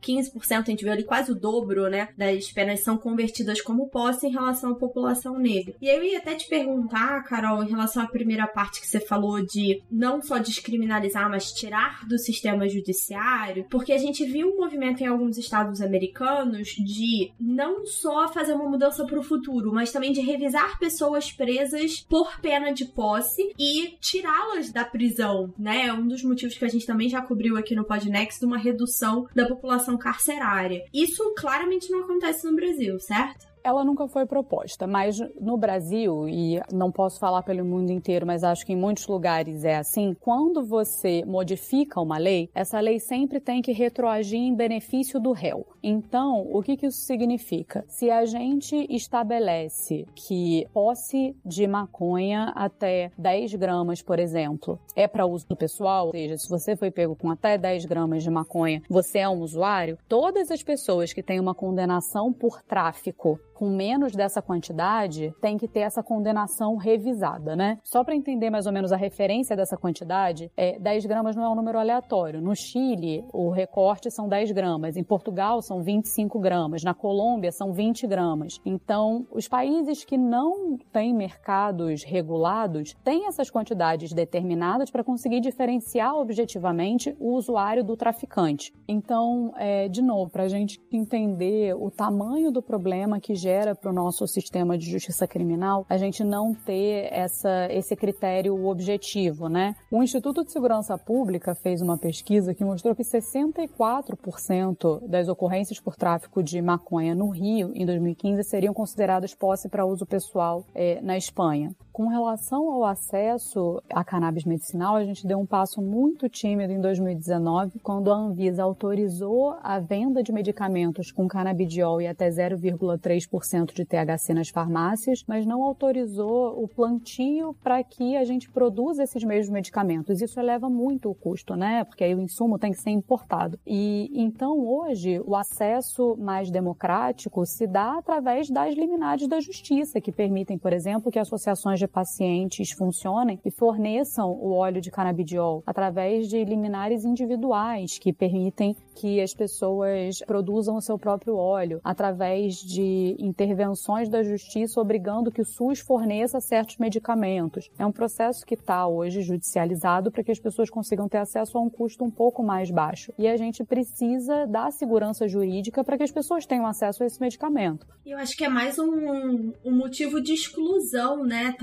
15% 0.00 0.68
a 0.68 0.70
gente 0.70 0.84
vê 0.84 0.90
ali 0.90 1.04
quase 1.04 1.30
o 1.30 1.34
dobro, 1.34 1.88
né, 1.88 2.08
das 2.16 2.50
penas 2.50 2.80
são 2.80 2.96
convertidas 2.96 3.60
como 3.60 3.88
posse 3.88 4.26
em 4.26 4.30
relação 4.30 4.72
à 4.72 4.74
população 4.74 5.38
negra. 5.38 5.74
E 5.80 5.88
eu 5.88 6.02
ia 6.02 6.18
até 6.18 6.34
te 6.34 6.48
perguntar, 6.48 7.22
Carol, 7.24 7.62
em 7.62 7.68
relação 7.68 8.02
à 8.02 8.06
primeira 8.06 8.46
parte 8.46 8.80
que 8.80 8.86
você 8.86 9.00
falou 9.00 9.44
de 9.44 9.82
não 9.90 10.22
só 10.22 10.38
descriminalizar, 10.38 11.28
mas 11.28 11.52
tirar 11.52 12.06
do 12.06 12.18
sistema 12.18 12.68
judiciário, 12.68 13.66
porque 13.68 13.92
a 13.92 13.98
gente 13.98 14.24
viu 14.24 14.48
um 14.48 14.56
movimento 14.56 15.02
em 15.02 15.06
alguns 15.06 15.36
estados 15.36 15.80
americanos 15.80 16.68
de 16.68 17.30
não 17.38 17.84
só 17.84 18.28
fazer 18.28 18.54
uma 18.54 18.68
mudança 18.68 19.04
para 19.04 19.18
o 19.18 19.22
futuro, 19.22 19.72
mas 19.72 19.92
também 19.92 20.12
de 20.12 20.20
revisar 20.20 20.61
pessoas 20.78 21.32
presas 21.32 22.00
por 22.00 22.40
pena 22.40 22.72
de 22.72 22.84
posse 22.84 23.52
e 23.58 23.96
tirá-las 24.00 24.70
da 24.70 24.84
prisão, 24.84 25.52
né? 25.58 25.86
É 25.86 25.92
um 25.92 26.06
dos 26.06 26.22
motivos 26.22 26.56
que 26.56 26.64
a 26.64 26.68
gente 26.68 26.86
também 26.86 27.08
já 27.08 27.20
cobriu 27.20 27.56
aqui 27.56 27.74
no 27.74 27.84
Podnext, 27.84 28.44
uma 28.44 28.58
redução 28.58 29.26
da 29.34 29.46
população 29.46 29.96
carcerária. 29.98 30.84
Isso 30.92 31.34
claramente 31.36 31.90
não 31.90 32.04
acontece 32.04 32.46
no 32.46 32.56
Brasil, 32.56 32.98
certo? 32.98 33.51
Ela 33.64 33.84
nunca 33.84 34.08
foi 34.08 34.26
proposta, 34.26 34.86
mas 34.86 35.18
no 35.40 35.56
Brasil, 35.56 36.28
e 36.28 36.60
não 36.72 36.90
posso 36.90 37.18
falar 37.18 37.42
pelo 37.42 37.64
mundo 37.64 37.90
inteiro, 37.90 38.26
mas 38.26 38.44
acho 38.44 38.66
que 38.66 38.72
em 38.72 38.76
muitos 38.76 39.06
lugares 39.06 39.64
é 39.64 39.76
assim, 39.76 40.14
quando 40.20 40.64
você 40.64 41.24
modifica 41.24 42.00
uma 42.00 42.18
lei, 42.18 42.48
essa 42.54 42.80
lei 42.80 42.98
sempre 42.98 43.40
tem 43.40 43.62
que 43.62 43.72
retroagir 43.72 44.38
em 44.38 44.54
benefício 44.54 45.20
do 45.20 45.32
réu. 45.32 45.66
Então, 45.82 46.46
o 46.52 46.62
que, 46.62 46.76
que 46.76 46.86
isso 46.86 47.00
significa? 47.00 47.84
Se 47.88 48.10
a 48.10 48.24
gente 48.24 48.86
estabelece 48.88 50.06
que 50.14 50.66
posse 50.72 51.36
de 51.44 51.66
maconha 51.66 52.52
até 52.54 53.10
10 53.18 53.54
gramas, 53.54 54.02
por 54.02 54.18
exemplo, 54.18 54.78
é 54.94 55.08
para 55.08 55.26
uso 55.26 55.46
pessoal, 55.56 56.06
ou 56.06 56.12
seja, 56.12 56.38
se 56.38 56.48
você 56.48 56.76
foi 56.76 56.90
pego 56.90 57.16
com 57.16 57.30
até 57.30 57.58
10 57.58 57.84
gramas 57.86 58.22
de 58.22 58.30
maconha, 58.30 58.82
você 58.88 59.18
é 59.18 59.28
um 59.28 59.40
usuário, 59.40 59.98
todas 60.08 60.50
as 60.50 60.62
pessoas 60.62 61.12
que 61.12 61.22
têm 61.22 61.40
uma 61.40 61.54
condenação 61.54 62.32
por 62.32 62.62
tráfico 62.62 63.38
com 63.54 63.68
menos 63.68 64.12
dessa 64.12 64.42
quantidade, 64.42 65.32
tem 65.40 65.56
que 65.56 65.68
ter 65.68 65.80
essa 65.80 66.02
condenação 66.02 66.76
revisada, 66.76 67.54
né? 67.54 67.78
Só 67.84 68.04
para 68.04 68.14
entender 68.14 68.50
mais 68.50 68.66
ou 68.66 68.72
menos 68.72 68.92
a 68.92 68.96
referência 68.96 69.56
dessa 69.56 69.76
quantidade, 69.76 70.50
é, 70.56 70.78
10 70.78 71.06
gramas 71.06 71.36
não 71.36 71.44
é 71.44 71.48
um 71.48 71.54
número 71.54 71.78
aleatório. 71.78 72.40
No 72.40 72.54
Chile, 72.54 73.24
o 73.32 73.50
recorte 73.50 74.10
são 74.10 74.28
10 74.28 74.52
gramas. 74.52 74.96
Em 74.96 75.04
Portugal, 75.04 75.62
são 75.62 75.82
25 75.82 76.38
gramas. 76.38 76.82
Na 76.82 76.94
Colômbia, 76.94 77.52
são 77.52 77.72
20 77.72 78.06
gramas. 78.06 78.60
Então, 78.64 79.26
os 79.30 79.48
países 79.48 80.04
que 80.04 80.16
não 80.16 80.76
têm 80.92 81.14
mercados 81.14 82.02
regulados 82.04 82.94
têm 83.04 83.26
essas 83.26 83.50
quantidades 83.50 84.12
determinadas 84.12 84.90
para 84.90 85.04
conseguir 85.04 85.40
diferenciar 85.40 86.14
objetivamente 86.14 87.14
o 87.18 87.34
usuário 87.34 87.84
do 87.84 87.96
traficante. 87.96 88.72
Então, 88.88 89.52
é, 89.56 89.88
de 89.88 90.02
novo, 90.02 90.30
para 90.30 90.44
a 90.44 90.48
gente 90.48 90.80
entender 90.90 91.74
o 91.74 91.90
tamanho 91.90 92.50
do 92.50 92.62
problema 92.62 93.20
que 93.20 93.34
gera 93.42 93.74
para 93.74 93.90
o 93.90 93.94
nosso 93.94 94.26
sistema 94.26 94.78
de 94.78 94.88
justiça 94.88 95.26
criminal 95.26 95.84
a 95.88 95.96
gente 95.96 96.22
não 96.22 96.54
ter 96.54 97.08
essa, 97.12 97.66
esse 97.70 97.96
critério 97.96 98.66
objetivo, 98.66 99.48
né? 99.48 99.74
O 99.90 100.02
Instituto 100.02 100.44
de 100.44 100.52
Segurança 100.52 100.96
Pública 100.96 101.54
fez 101.54 101.82
uma 101.82 101.98
pesquisa 101.98 102.54
que 102.54 102.64
mostrou 102.64 102.94
que 102.94 103.02
64% 103.02 105.08
das 105.08 105.28
ocorrências 105.28 105.80
por 105.80 105.96
tráfico 105.96 106.42
de 106.42 106.62
maconha 106.62 107.14
no 107.14 107.30
Rio 107.30 107.72
em 107.74 107.84
2015 107.84 108.44
seriam 108.44 108.72
consideradas 108.72 109.34
posse 109.34 109.68
para 109.68 109.84
uso 109.84 110.06
pessoal 110.06 110.64
é, 110.74 111.00
na 111.00 111.16
Espanha. 111.16 111.74
Com 111.92 112.06
relação 112.08 112.70
ao 112.70 112.86
acesso 112.86 113.82
à 113.90 114.02
cannabis 114.02 114.46
medicinal, 114.46 114.96
a 114.96 115.04
gente 115.04 115.26
deu 115.26 115.38
um 115.38 115.44
passo 115.44 115.82
muito 115.82 116.26
tímido 116.26 116.72
em 116.72 116.80
2019, 116.80 117.80
quando 117.80 118.10
a 118.10 118.16
Anvisa 118.16 118.62
autorizou 118.62 119.58
a 119.62 119.78
venda 119.78 120.22
de 120.22 120.32
medicamentos 120.32 121.12
com 121.12 121.28
canabidiol 121.28 122.00
e 122.00 122.06
até 122.06 122.30
0,3% 122.30 123.74
de 123.74 123.84
THC 123.84 124.32
nas 124.32 124.48
farmácias, 124.48 125.22
mas 125.28 125.44
não 125.44 125.62
autorizou 125.62 126.64
o 126.64 126.66
plantio 126.66 127.54
para 127.62 127.84
que 127.84 128.16
a 128.16 128.24
gente 128.24 128.48
produza 128.48 129.02
esses 129.02 129.22
mesmos 129.22 129.52
medicamentos. 129.52 130.22
Isso 130.22 130.40
eleva 130.40 130.70
muito 130.70 131.10
o 131.10 131.14
custo, 131.14 131.54
né? 131.54 131.84
Porque 131.84 132.04
aí 132.04 132.14
o 132.14 132.22
insumo 132.22 132.58
tem 132.58 132.72
que 132.72 132.80
ser 132.80 132.90
importado. 132.90 133.58
E 133.66 134.10
então 134.14 134.66
hoje 134.66 135.20
o 135.26 135.36
acesso 135.36 136.16
mais 136.16 136.50
democrático 136.50 137.44
se 137.44 137.66
dá 137.66 137.98
através 137.98 138.48
das 138.48 138.74
liminares 138.74 139.28
da 139.28 139.40
justiça, 139.40 140.00
que 140.00 140.10
permitem, 140.10 140.56
por 140.56 140.72
exemplo, 140.72 141.12
que 141.12 141.18
associações 141.18 141.81
de 141.82 141.88
pacientes 141.88 142.70
funcionem 142.70 143.40
e 143.44 143.50
forneçam 143.50 144.30
o 144.30 144.52
óleo 144.52 144.80
de 144.80 144.90
canabidiol 144.90 145.62
através 145.66 146.28
de 146.28 146.44
liminares 146.44 147.04
individuais 147.04 147.98
que 147.98 148.12
permitem 148.12 148.76
que 148.94 149.20
as 149.20 149.34
pessoas 149.34 150.20
produzam 150.26 150.76
o 150.76 150.80
seu 150.80 150.98
próprio 150.98 151.36
óleo, 151.36 151.80
através 151.82 152.56
de 152.56 153.16
intervenções 153.18 154.08
da 154.08 154.22
justiça 154.22 154.80
obrigando 154.80 155.32
que 155.32 155.40
o 155.40 155.44
SUS 155.44 155.80
forneça 155.80 156.40
certos 156.40 156.78
medicamentos. 156.78 157.68
É 157.78 157.84
um 157.84 157.92
processo 157.92 158.46
que 158.46 158.54
está 158.54 158.86
hoje 158.86 159.22
judicializado 159.22 160.10
para 160.10 160.22
que 160.22 160.30
as 160.30 160.38
pessoas 160.38 160.70
consigam 160.70 161.08
ter 161.08 161.18
acesso 161.18 161.58
a 161.58 161.60
um 161.60 161.70
custo 161.70 162.04
um 162.04 162.10
pouco 162.10 162.42
mais 162.42 162.70
baixo. 162.70 163.12
E 163.18 163.26
a 163.26 163.36
gente 163.36 163.64
precisa 163.64 164.46
dar 164.46 164.70
segurança 164.70 165.26
jurídica 165.26 165.82
para 165.82 165.96
que 165.96 166.04
as 166.04 166.12
pessoas 166.12 166.46
tenham 166.46 166.66
acesso 166.66 167.02
a 167.02 167.06
esse 167.06 167.20
medicamento. 167.20 167.86
Eu 168.06 168.18
acho 168.18 168.36
que 168.36 168.44
é 168.44 168.48
mais 168.48 168.78
um, 168.78 169.52
um 169.64 169.76
motivo 169.76 170.20
de 170.20 170.32
exclusão, 170.32 171.24
né, 171.24 171.54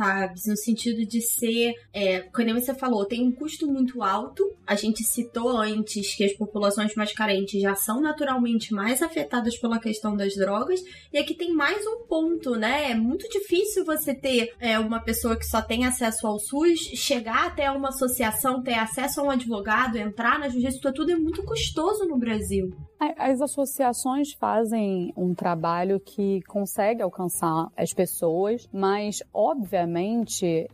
No 0.48 0.58
sentido 0.58 1.06
de 1.06 1.22
ser, 1.22 1.74
é, 1.94 2.22
como 2.22 2.54
você 2.54 2.74
falou, 2.74 3.06
tem 3.06 3.28
um 3.28 3.32
custo 3.32 3.68
muito 3.68 4.02
alto. 4.02 4.44
A 4.66 4.76
gente 4.76 5.04
citou 5.04 5.58
antes 5.58 6.16
que 6.16 6.24
as 6.24 6.34
populações 6.34 6.96
mais 6.96 7.14
carentes 7.14 7.62
já 7.62 7.76
são 7.76 8.02
naturalmente 8.02 8.74
mais 8.74 9.02
afetadas 9.02 9.58
pela 9.58 9.80
questão 9.80 10.16
das 10.16 10.36
drogas. 10.36 10.82
E 11.12 11.18
aqui 11.18 11.34
tem 11.34 11.54
mais 11.54 11.86
um 11.86 12.06
ponto, 12.08 12.56
né? 12.56 12.92
É 12.92 12.96
muito 12.96 13.28
difícil 13.30 13.86
você 13.86 14.14
ter 14.14 14.54
é, 14.60 14.80
uma 14.80 15.00
pessoa 15.00 15.38
que 15.38 15.46
só 15.46 15.62
tem 15.62 15.86
acesso 15.86 16.28
ao 16.28 16.40
SUS 16.40 16.80
chegar 16.96 17.48
até 17.48 17.70
uma 17.72 17.90
associação, 17.90 18.64
ter 18.64 18.76
acesso 18.76 19.22
a 19.22 19.24
um 19.24 19.30
advogado, 19.30 19.98
entrar 19.98 20.40
na 20.40 20.48
justiça. 20.50 20.78
Isso 20.78 20.94
tudo 20.94 21.12
é 21.12 21.16
muito 21.16 21.44
custoso 21.44 22.06
no 22.06 22.18
Brasil. 22.18 22.72
As 23.18 23.42
associações 23.42 24.34
fazem 24.34 25.14
um 25.16 25.34
trabalho 25.34 26.00
que 26.00 26.42
consegue 26.48 27.02
alcançar 27.02 27.68
as 27.78 27.94
pessoas, 27.94 28.68
mas 28.74 29.20
obviamente 29.34 29.99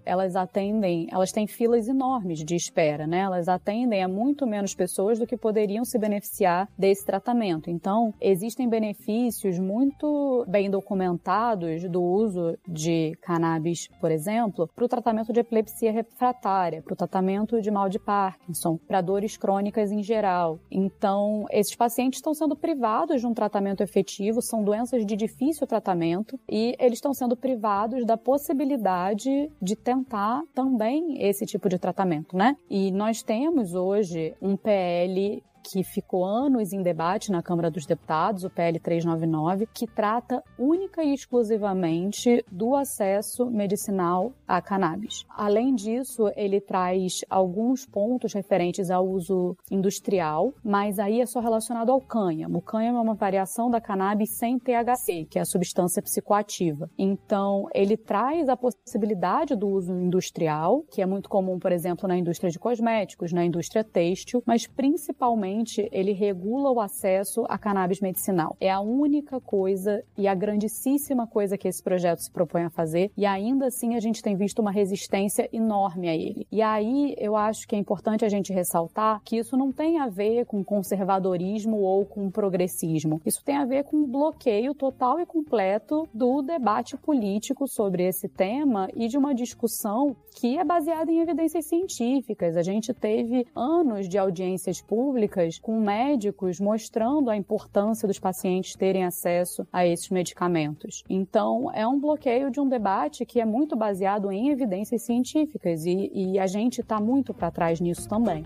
elas 0.06 0.36
atendem, 0.36 1.08
elas 1.12 1.32
têm 1.32 1.48
filas 1.48 1.88
enormes 1.88 2.44
de 2.44 2.56
espera, 2.56 3.08
né? 3.08 3.20
Elas 3.20 3.48
atendem 3.48 4.04
a 4.04 4.08
muito 4.08 4.46
menos 4.46 4.74
pessoas 4.74 5.20
do 5.20 5.28
que 5.28 5.38
poderiam 5.38 5.86
se 5.86 5.98
beneficiar 5.98 6.68
desse 6.78 7.06
tratamento. 7.06 7.70
Então, 7.70 8.14
existem 8.20 8.68
benefícios 8.68 9.60
muito 9.60 10.46
bem 10.48 10.70
documentados 10.70 11.84
do 11.90 12.02
uso 12.02 12.58
de 12.68 13.18
cannabis, 13.22 13.88
por 14.00 14.12
exemplo, 14.12 14.70
para 14.76 14.86
o 14.86 14.90
tratamento 14.90 15.32
de 15.32 15.40
epilepsia 15.40 15.92
refratária, 15.92 16.82
para 16.82 16.94
o 16.94 16.98
tratamento 16.98 17.62
de 17.62 17.72
mal 17.72 17.90
de 17.90 18.00
Parkinson, 18.00 18.78
para 18.88 19.02
dores 19.02 19.38
crônicas 19.38 19.92
em 19.92 20.04
geral. 20.04 20.60
Então, 20.70 21.46
esses 21.52 21.76
pacientes 21.76 22.20
estão 22.20 22.34
sendo 22.34 22.56
privados 22.56 23.22
de 23.22 23.28
um 23.28 23.34
tratamento 23.34 23.82
efetivo, 23.82 24.42
são 24.42 24.64
doenças 24.64 25.06
de 25.06 25.16
difícil 25.16 25.68
tratamento 25.68 26.40
e 26.50 26.76
eles 26.80 26.98
estão 26.98 27.14
sendo 27.14 27.36
privados 27.36 28.06
da 28.06 28.18
possibilidade 28.18 29.15
de 29.16 29.76
tentar 29.76 30.44
também 30.54 31.22
esse 31.22 31.46
tipo 31.46 31.70
de 31.70 31.80
tratamento, 31.80 32.36
né? 32.36 32.56
E 32.70 32.92
nós 32.92 33.24
temos 33.24 33.74
hoje 33.74 34.36
um 34.42 34.56
PL 34.56 35.44
que 35.72 35.84
ficou 35.84 36.24
anos 36.24 36.72
em 36.72 36.84
debate 36.84 37.32
na 37.32 37.42
Câmara 37.42 37.72
dos 37.72 37.86
Deputados, 37.86 38.44
o 38.44 38.50
PL 38.50 38.80
399, 38.80 39.68
que 39.74 39.88
trata 39.88 40.44
única 40.60 41.04
e 41.04 41.14
exclusivamente 41.14 42.46
do 42.52 42.76
acesso 42.76 43.50
medicinal 43.50 44.32
a 44.48 44.62
cannabis. 44.62 45.26
Além 45.28 45.74
disso, 45.74 46.32
ele 46.36 46.62
traz 46.62 47.22
alguns 47.30 47.86
pontos 47.86 48.34
referentes 48.34 48.92
ao 48.92 49.08
uso 49.08 49.58
industrial, 49.72 50.54
mas 50.64 51.00
aí 51.00 51.20
é 51.20 51.26
só 51.26 51.40
relacionado 51.40 51.92
ao 51.92 52.00
cânhamo. 52.00 52.60
O 52.60 52.62
cânhamo 52.62 53.00
é 53.00 53.02
uma 53.02 53.16
variação 53.16 53.70
da 53.70 53.82
cannabis 53.82 54.38
sem 54.38 54.60
THC, 54.60 55.26
que 55.30 55.40
é 55.40 55.42
a 55.42 55.46
substância 55.46 56.02
psicoativa. 56.02 56.90
Então, 56.98 57.68
ele 57.74 57.98
traz 57.98 58.48
a 58.50 58.56
possibilidade 58.56 59.56
do 59.56 59.68
uso 59.68 59.94
industrial, 59.94 60.84
que 60.92 61.02
é 61.02 61.06
muito 61.06 61.28
comum, 61.28 61.58
por 61.58 61.72
exemplo, 61.72 62.08
na 62.08 62.18
indústria 62.18 62.52
de 62.52 62.60
cosméticos, 62.60 63.34
na 63.34 63.44
indústria 63.44 63.84
têxtil, 63.84 64.44
mas 64.46 64.68
principalmente 64.68 65.55
ele 65.92 66.12
regula 66.12 66.72
o 66.72 66.80
acesso 66.80 67.46
a 67.48 67.58
cannabis 67.58 68.02
medicinal. 68.02 68.56
É 68.60 68.72
a 68.72 68.80
única 68.80 69.40
coisa 69.40 70.04
e 70.18 70.28
a 70.28 70.36
grandíssima 70.36 71.28
coisa 71.28 71.58
que 71.58 71.68
esse 71.68 71.82
projeto 71.82 72.20
se 72.20 72.32
propõe 72.32 72.64
a 72.64 72.70
fazer, 72.70 73.12
e 73.16 73.26
ainda 73.26 73.68
assim 73.68 73.96
a 73.96 74.00
gente 74.00 74.22
tem 74.22 74.36
visto 74.36 74.60
uma 74.60 74.72
resistência 74.72 75.48
enorme 75.54 76.10
a 76.10 76.16
ele. 76.16 76.48
E 76.52 76.62
aí 76.62 77.16
eu 77.18 77.36
acho 77.36 77.68
que 77.68 77.76
é 77.76 77.80
importante 77.80 78.26
a 78.26 78.30
gente 78.30 78.52
ressaltar 78.52 79.22
que 79.24 79.38
isso 79.38 79.56
não 79.56 79.72
tem 79.72 80.00
a 80.00 80.08
ver 80.08 80.46
com 80.46 80.64
conservadorismo 80.64 81.78
ou 81.78 82.06
com 82.06 82.30
progressismo. 82.32 83.22
Isso 83.26 83.44
tem 83.44 83.58
a 83.58 83.66
ver 83.66 83.84
com 83.84 83.98
um 83.98 84.06
bloqueio 84.06 84.74
total 84.74 85.20
e 85.20 85.26
completo 85.26 86.08
do 86.14 86.42
debate 86.42 86.98
político 86.98 87.68
sobre 87.68 88.04
esse 88.08 88.28
tema 88.28 88.88
e 88.96 89.08
de 89.08 89.18
uma 89.18 89.34
discussão 89.34 90.16
que 90.36 90.58
é 90.58 90.64
baseada 90.64 91.12
em 91.12 91.20
evidências 91.20 91.66
científicas. 91.66 92.58
A 92.58 92.64
gente 92.64 92.94
teve 92.94 93.46
anos 93.56 94.10
de 94.10 94.18
audiências 94.18 94.82
públicas 94.82 95.45
com 95.60 95.80
médicos 95.80 96.60
mostrando 96.60 97.30
a 97.30 97.38
importância 97.38 98.08
dos 98.08 98.20
pacientes 98.20 98.76
terem 98.76 99.06
acesso 99.06 99.66
a 99.72 99.86
esses 99.86 100.10
medicamentos. 100.10 101.04
Então, 101.10 101.72
é 101.74 101.88
um 101.88 102.00
bloqueio 102.00 102.50
de 102.50 102.60
um 102.60 102.68
debate 102.68 103.26
que 103.26 103.40
é 103.40 103.46
muito 103.46 103.76
baseado 103.76 104.32
em 104.32 104.50
evidências 104.50 105.04
científicas 105.04 105.86
e, 105.86 106.12
e 106.14 106.40
a 106.40 106.48
gente 106.48 106.82
está 106.82 107.00
muito 107.00 107.34
para 107.34 107.52
trás 107.52 107.80
nisso 107.80 108.08
também. 108.10 108.46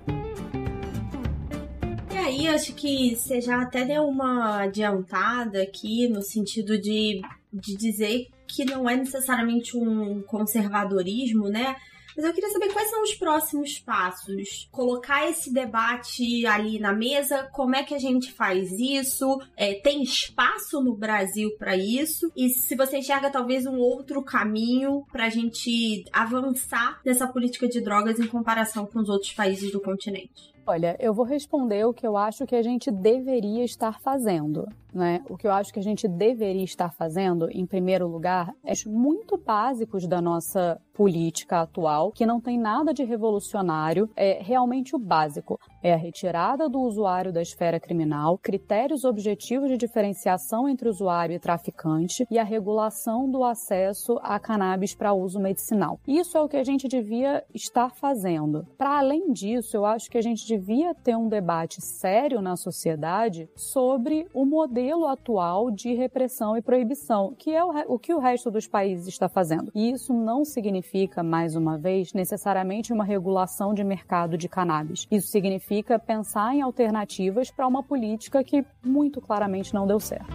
E 2.12 2.18
aí, 2.18 2.48
acho 2.48 2.74
que 2.74 3.16
você 3.16 3.42
já 3.42 3.62
até 3.62 3.86
deu 3.86 4.04
uma 4.04 4.64
adiantada 4.64 5.62
aqui 5.62 6.08
no 6.08 6.22
sentido 6.22 6.80
de, 6.80 7.22
de 7.52 7.76
dizer 7.76 8.28
que 8.48 8.66
não 8.66 8.90
é 8.90 8.96
necessariamente 8.96 9.78
um 9.78 10.22
conservadorismo, 10.24 11.50
né? 11.50 11.76
Mas 12.20 12.28
eu 12.28 12.34
queria 12.34 12.50
saber 12.50 12.74
quais 12.74 12.90
são 12.90 13.02
os 13.02 13.14
próximos 13.14 13.80
passos. 13.80 14.68
Colocar 14.74 15.30
esse 15.30 15.54
debate 15.54 16.46
ali 16.46 16.78
na 16.78 16.92
mesa, 16.92 17.48
como 17.54 17.78
é 17.78 17.82
que 17.82 17.96
a 17.96 17.98
gente 17.98 18.34
faz 18.34 18.74
isso? 18.74 19.42
É, 19.56 19.76
tem 19.76 20.04
espaço 20.04 20.84
no 20.84 20.94
Brasil 20.94 21.50
para 21.58 21.78
isso? 21.78 22.30
E 22.36 22.50
se 22.50 22.76
você 22.76 22.98
enxerga 22.98 23.30
talvez 23.30 23.66
um 23.66 23.78
outro 23.78 24.22
caminho 24.22 25.06
para 25.10 25.28
a 25.28 25.30
gente 25.30 26.04
avançar 26.12 27.00
nessa 27.06 27.26
política 27.26 27.70
de 27.70 27.80
drogas 27.80 28.20
em 28.20 28.28
comparação 28.28 28.86
com 28.86 29.00
os 29.00 29.08
outros 29.08 29.32
países 29.32 29.72
do 29.72 29.80
continente? 29.80 30.54
Olha, 30.68 30.96
eu 31.00 31.14
vou 31.14 31.26
responder 31.26 31.84
o 31.86 31.94
que 31.94 32.06
eu 32.06 32.16
acho 32.16 32.46
que 32.46 32.56
a 32.56 32.62
gente 32.62 32.92
deveria 32.92 33.64
estar 33.64 34.00
fazendo. 34.02 34.68
Né? 34.94 35.22
O 35.30 35.38
que 35.38 35.48
eu 35.48 35.52
acho 35.52 35.72
que 35.72 35.80
a 35.80 35.84
gente 35.84 36.08
deveria 36.08 36.64
estar 36.64 36.92
fazendo, 36.92 37.50
em 37.52 37.66
primeiro 37.66 38.08
lugar, 38.08 38.54
é 38.64 38.74
muito 38.88 39.38
básicos 39.38 40.08
da 40.08 40.22
nossa 40.22 40.82
política 40.94 41.62
atual, 41.62 42.12
que 42.12 42.26
não 42.26 42.42
tem 42.42 42.60
nada 42.60 42.94
de 42.94 43.04
revolucionário, 43.04 44.10
é 44.16 44.40
realmente 44.42 44.96
o 44.96 45.00
básico. 45.00 45.58
É 45.82 45.94
a 45.94 45.98
retirada 45.98 46.68
do 46.68 46.82
usuário 46.82 47.32
da 47.32 47.42
esfera 47.42 47.80
criminal, 47.80 48.38
critérios 48.38 49.06
objetivos 49.06 49.70
de 49.70 49.78
diferenciação 49.78 50.68
entre 50.68 50.90
usuário 50.90 51.36
e 51.36 51.40
traficante 51.40 52.28
e 52.30 52.38
a 52.38 52.44
regulação 52.44 53.30
do 53.30 53.44
acesso 53.44 54.20
a 54.22 54.40
cannabis 54.40 54.94
para 54.94 55.14
uso 55.14 55.40
medicinal. 55.40 56.00
Isso 56.06 56.38
é 56.38 56.42
o 56.42 56.50
que 56.50 56.58
a 56.58 56.64
gente 56.66 56.88
devia 56.88 57.46
estar 57.54 57.92
fazendo. 57.92 58.68
Para 58.78 59.00
além 59.00 59.32
disso, 59.32 59.78
eu 59.78 59.86
acho 59.86 60.10
que 60.10 60.18
a 60.18 60.22
gente 60.22 60.46
devia 60.46 60.94
ter 60.94 61.16
um 61.16 61.30
debate 61.30 61.82
sério 61.82 62.42
na 62.42 62.58
sociedade 62.58 63.50
sobre 63.56 64.28
o 64.34 64.46
modelo 64.46 64.79
atual 65.06 65.70
de 65.72 65.94
repressão 65.94 66.56
e 66.56 66.62
proibição, 66.62 67.34
que 67.38 67.52
é 67.52 67.64
o, 67.64 67.96
o 67.96 68.00
que 68.00 68.14
o 68.14 68.20
resto 68.20 68.50
dos 68.50 68.68
países 68.68 69.08
está 69.08 69.28
fazendo. 69.28 69.72
E 69.76 69.92
isso 69.92 70.14
não 70.14 70.46
significa, 70.46 71.22
mais 71.22 71.56
uma 71.56 71.78
vez, 71.78 72.14
necessariamente 72.14 72.94
uma 72.94 73.04
regulação 73.04 73.74
de 73.74 73.84
mercado 73.84 74.38
de 74.38 74.48
cannabis. 74.48 75.08
Isso 75.12 75.28
significa 75.28 76.00
pensar 76.00 76.54
em 76.54 76.62
alternativas 76.62 77.52
para 77.52 77.68
uma 77.68 77.84
política 77.84 78.44
que 78.44 78.66
muito 78.84 79.20
claramente 79.22 79.74
não 79.74 79.88
deu 79.88 80.00
certo. 80.00 80.28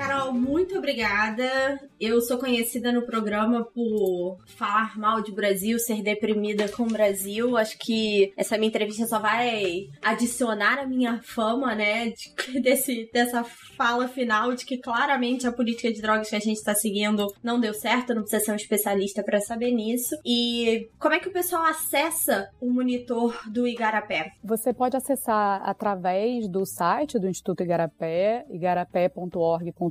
Carol, 0.00 0.32
muito 0.32 0.78
obrigada. 0.78 1.78
Eu 2.00 2.22
sou 2.22 2.38
conhecida 2.38 2.90
no 2.90 3.04
programa 3.04 3.66
por 3.66 4.38
falar 4.46 4.98
mal 4.98 5.20
de 5.20 5.30
Brasil, 5.30 5.78
ser 5.78 6.02
deprimida 6.02 6.66
com 6.70 6.84
o 6.84 6.90
Brasil. 6.90 7.54
Acho 7.58 7.76
que 7.78 8.32
essa 8.34 8.56
minha 8.56 8.68
entrevista 8.70 9.06
só 9.06 9.18
vai 9.18 9.90
adicionar 10.00 10.78
a 10.78 10.86
minha 10.86 11.20
fama, 11.22 11.74
né? 11.74 12.14
De, 12.14 12.60
desse, 12.64 13.10
dessa 13.12 13.44
fala 13.44 14.08
final 14.08 14.54
de 14.54 14.64
que 14.64 14.78
claramente 14.78 15.46
a 15.46 15.52
política 15.52 15.92
de 15.92 16.00
drogas 16.00 16.30
que 16.30 16.36
a 16.36 16.40
gente 16.40 16.56
está 16.56 16.74
seguindo 16.74 17.26
não 17.42 17.60
deu 17.60 17.74
certo, 17.74 18.14
não 18.14 18.22
precisa 18.22 18.42
ser 18.42 18.52
um 18.52 18.56
especialista 18.56 19.22
para 19.22 19.38
saber 19.38 19.70
nisso. 19.70 20.16
E 20.24 20.88
como 20.98 21.14
é 21.14 21.18
que 21.18 21.28
o 21.28 21.32
pessoal 21.32 21.64
acessa 21.64 22.48
o 22.58 22.72
monitor 22.72 23.38
do 23.50 23.68
Igarapé? 23.68 24.32
Você 24.42 24.72
pode 24.72 24.96
acessar 24.96 25.60
através 25.62 26.48
do 26.48 26.64
site 26.64 27.18
do 27.18 27.28
Instituto 27.28 27.62
Igarapé, 27.62 28.46
igarapé.org.br. 28.48 29.89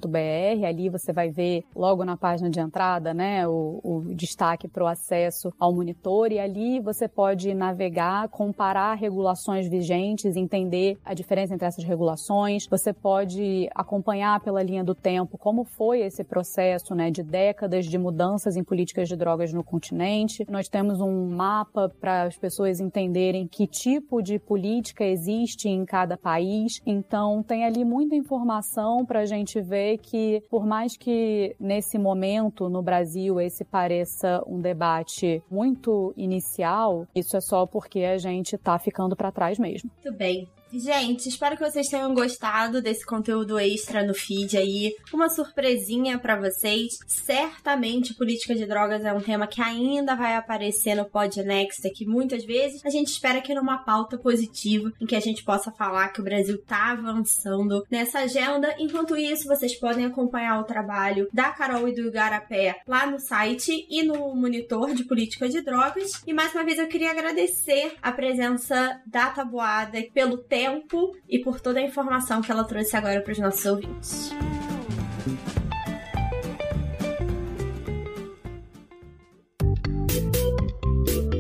Ali 0.66 0.90
você 0.90 1.12
vai 1.12 1.30
ver 1.30 1.64
logo 1.76 2.04
na 2.06 2.16
página 2.16 2.50
de 2.50 2.60
entrada, 2.60 3.14
né, 3.14 3.48
o, 3.48 3.80
o 3.84 4.14
destaque 4.16 4.68
para 4.68 4.84
o 4.84 4.88
acesso 4.88 5.54
ao 5.60 5.74
monitor 5.74 6.32
e 6.32 6.40
ali 6.40 6.80
você 6.80 7.08
pode 7.08 7.54
navegar, 7.54 8.30
comparar 8.30 8.94
regulações 8.96 9.68
vigentes, 9.68 10.36
entender 10.36 10.98
a 11.04 11.14
diferença 11.14 11.54
entre 11.54 11.68
essas 11.68 11.84
regulações. 11.84 12.68
Você 12.70 12.94
pode 12.94 13.70
acompanhar 13.74 14.40
pela 14.42 14.62
linha 14.62 14.84
do 14.84 14.96
tempo 14.96 15.38
como 15.38 15.64
foi 15.64 16.02
esse 16.02 16.24
processo, 16.24 16.94
né, 16.94 17.12
de 17.12 17.24
décadas 17.24 17.86
de 17.86 17.98
mudanças 17.98 18.56
em 18.56 18.64
políticas 18.64 19.08
de 19.08 19.16
drogas 19.16 19.54
no 19.54 19.64
continente. 19.64 20.46
Nós 20.50 20.68
temos 20.68 21.02
um 21.02 21.30
mapa 21.30 21.90
para 22.00 22.24
as 22.24 22.38
pessoas 22.38 22.80
entenderem 22.80 23.48
que 23.48 23.68
tipo 23.68 24.22
de 24.22 24.40
política 24.40 25.04
existe 25.04 25.70
em 25.70 25.86
cada 25.86 26.18
país. 26.18 26.82
Então 26.86 27.42
tem 27.44 27.66
ali 27.66 27.84
muita 27.84 28.16
informação 28.16 29.06
para 29.06 29.22
a 29.22 29.26
gente 29.26 29.62
ver 29.62 29.89
que 29.98 30.44
por 30.50 30.66
mais 30.66 30.96
que 30.98 31.56
nesse 31.60 31.98
momento 31.98 32.70
no 32.70 32.82
Brasil 32.82 33.40
esse 33.40 33.64
pareça 33.64 34.44
um 34.48 34.60
debate 34.60 35.44
muito 35.50 36.14
inicial, 36.16 37.08
isso 37.16 37.36
é 37.38 37.42
só 37.42 37.66
porque 37.66 38.00
a 38.00 38.18
gente 38.18 38.56
está 38.56 38.78
ficando 38.78 39.16
para 39.16 39.32
trás 39.32 39.58
mesmo. 39.58 39.90
Muito 40.04 40.18
bem. 40.18 40.48
Gente, 40.72 41.28
espero 41.28 41.58
que 41.58 41.64
vocês 41.64 41.88
tenham 41.88 42.14
gostado 42.14 42.80
desse 42.80 43.04
conteúdo 43.04 43.58
extra 43.58 44.06
no 44.06 44.14
feed 44.14 44.56
aí. 44.56 44.96
Uma 45.12 45.28
surpresinha 45.28 46.20
para 46.20 46.40
vocês. 46.40 47.00
Certamente 47.08 48.14
política 48.14 48.54
de 48.54 48.68
drogas 48.68 49.04
é 49.04 49.12
um 49.12 49.20
tema 49.20 49.48
que 49.48 49.64
ainda 49.64 50.16
vai 50.16 50.36
aparecer 50.36 50.94
no 50.94 51.06
Podnext 51.06 51.88
aqui 51.88 52.06
muitas 52.06 52.46
vezes. 52.46 52.86
A 52.86 52.90
gente 52.92 53.08
espera 53.08 53.42
que 53.42 53.54
numa 53.56 53.80
pauta 53.80 54.16
positiva 54.16 54.94
em 55.02 55.08
que 55.08 55.16
a 55.16 55.20
gente 55.20 55.44
possa 55.44 55.72
falar 55.72 56.10
que 56.10 56.22
o 56.22 56.24
Brasil 56.24 56.62
tá 56.68 56.92
avançando 56.92 57.84
nessa 57.90 58.20
agenda. 58.20 58.76
Enquanto 58.78 59.18
isso, 59.18 59.48
vocês 59.48 59.74
podem 59.76 60.06
acompanhar 60.06 60.60
o 60.60 60.66
trabalho 60.66 61.28
da 61.34 61.50
Carol 61.50 61.88
e 61.88 61.96
do 61.96 62.10
Igarapé 62.10 62.80
lá 62.88 63.08
no 63.08 63.20
site 63.20 63.88
e 63.90 64.04
no 64.04 64.36
monitor 64.36 64.94
de 64.94 65.04
política 65.04 65.50
de 65.50 65.62
drogas. 65.62 66.22
E 66.28 66.34
mais 66.34 66.54
uma 66.54 66.64
vez 66.64 66.78
eu 66.78 66.88
queria 66.88 67.10
agradecer 67.10 67.96
a 68.04 68.12
presença 68.12 69.02
da 69.08 69.32
Tabuada 69.32 70.04
pelo 70.14 70.38
tempo 70.38 70.59
tempo 70.60 71.16
e 71.30 71.40
por 71.40 71.62
toda 71.62 71.80
a 71.80 71.84
informação 71.84 72.42
que 72.42 72.52
ela 72.52 72.66
trouxe 72.66 72.98
agora 72.98 73.22
para 73.22 73.32
os 73.32 73.40
nossos 73.40 73.66
ouvintes. 73.66 74.32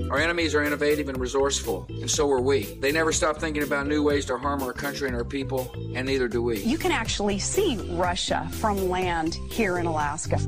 Our 0.10 0.20
enemies 0.20 0.56
are 0.56 0.66
innovative 0.66 1.10
and 1.10 1.20
resourceful, 1.20 1.86
and 2.02 2.10
so 2.10 2.32
are 2.32 2.42
we. 2.42 2.64
They 2.80 2.92
never 2.92 3.12
stop 3.12 3.40
thinking 3.40 3.64
about 3.64 3.88
new 3.88 4.02
ways 4.02 4.26
to 4.26 4.38
harm 4.38 4.64
our 4.64 4.74
country 4.74 5.08
and 5.08 5.16
our 5.16 5.26
people, 5.26 5.70
and 5.94 6.08
neither 6.08 6.30
do 6.30 6.42
we. 6.42 6.60
You 6.62 6.78
can 6.78 6.92
actually 6.92 7.40
see 7.40 7.78
Russia 7.92 8.48
from 8.54 8.90
land 8.90 9.36
here 9.52 9.80
in 9.80 9.86
Alaska. 9.86 10.40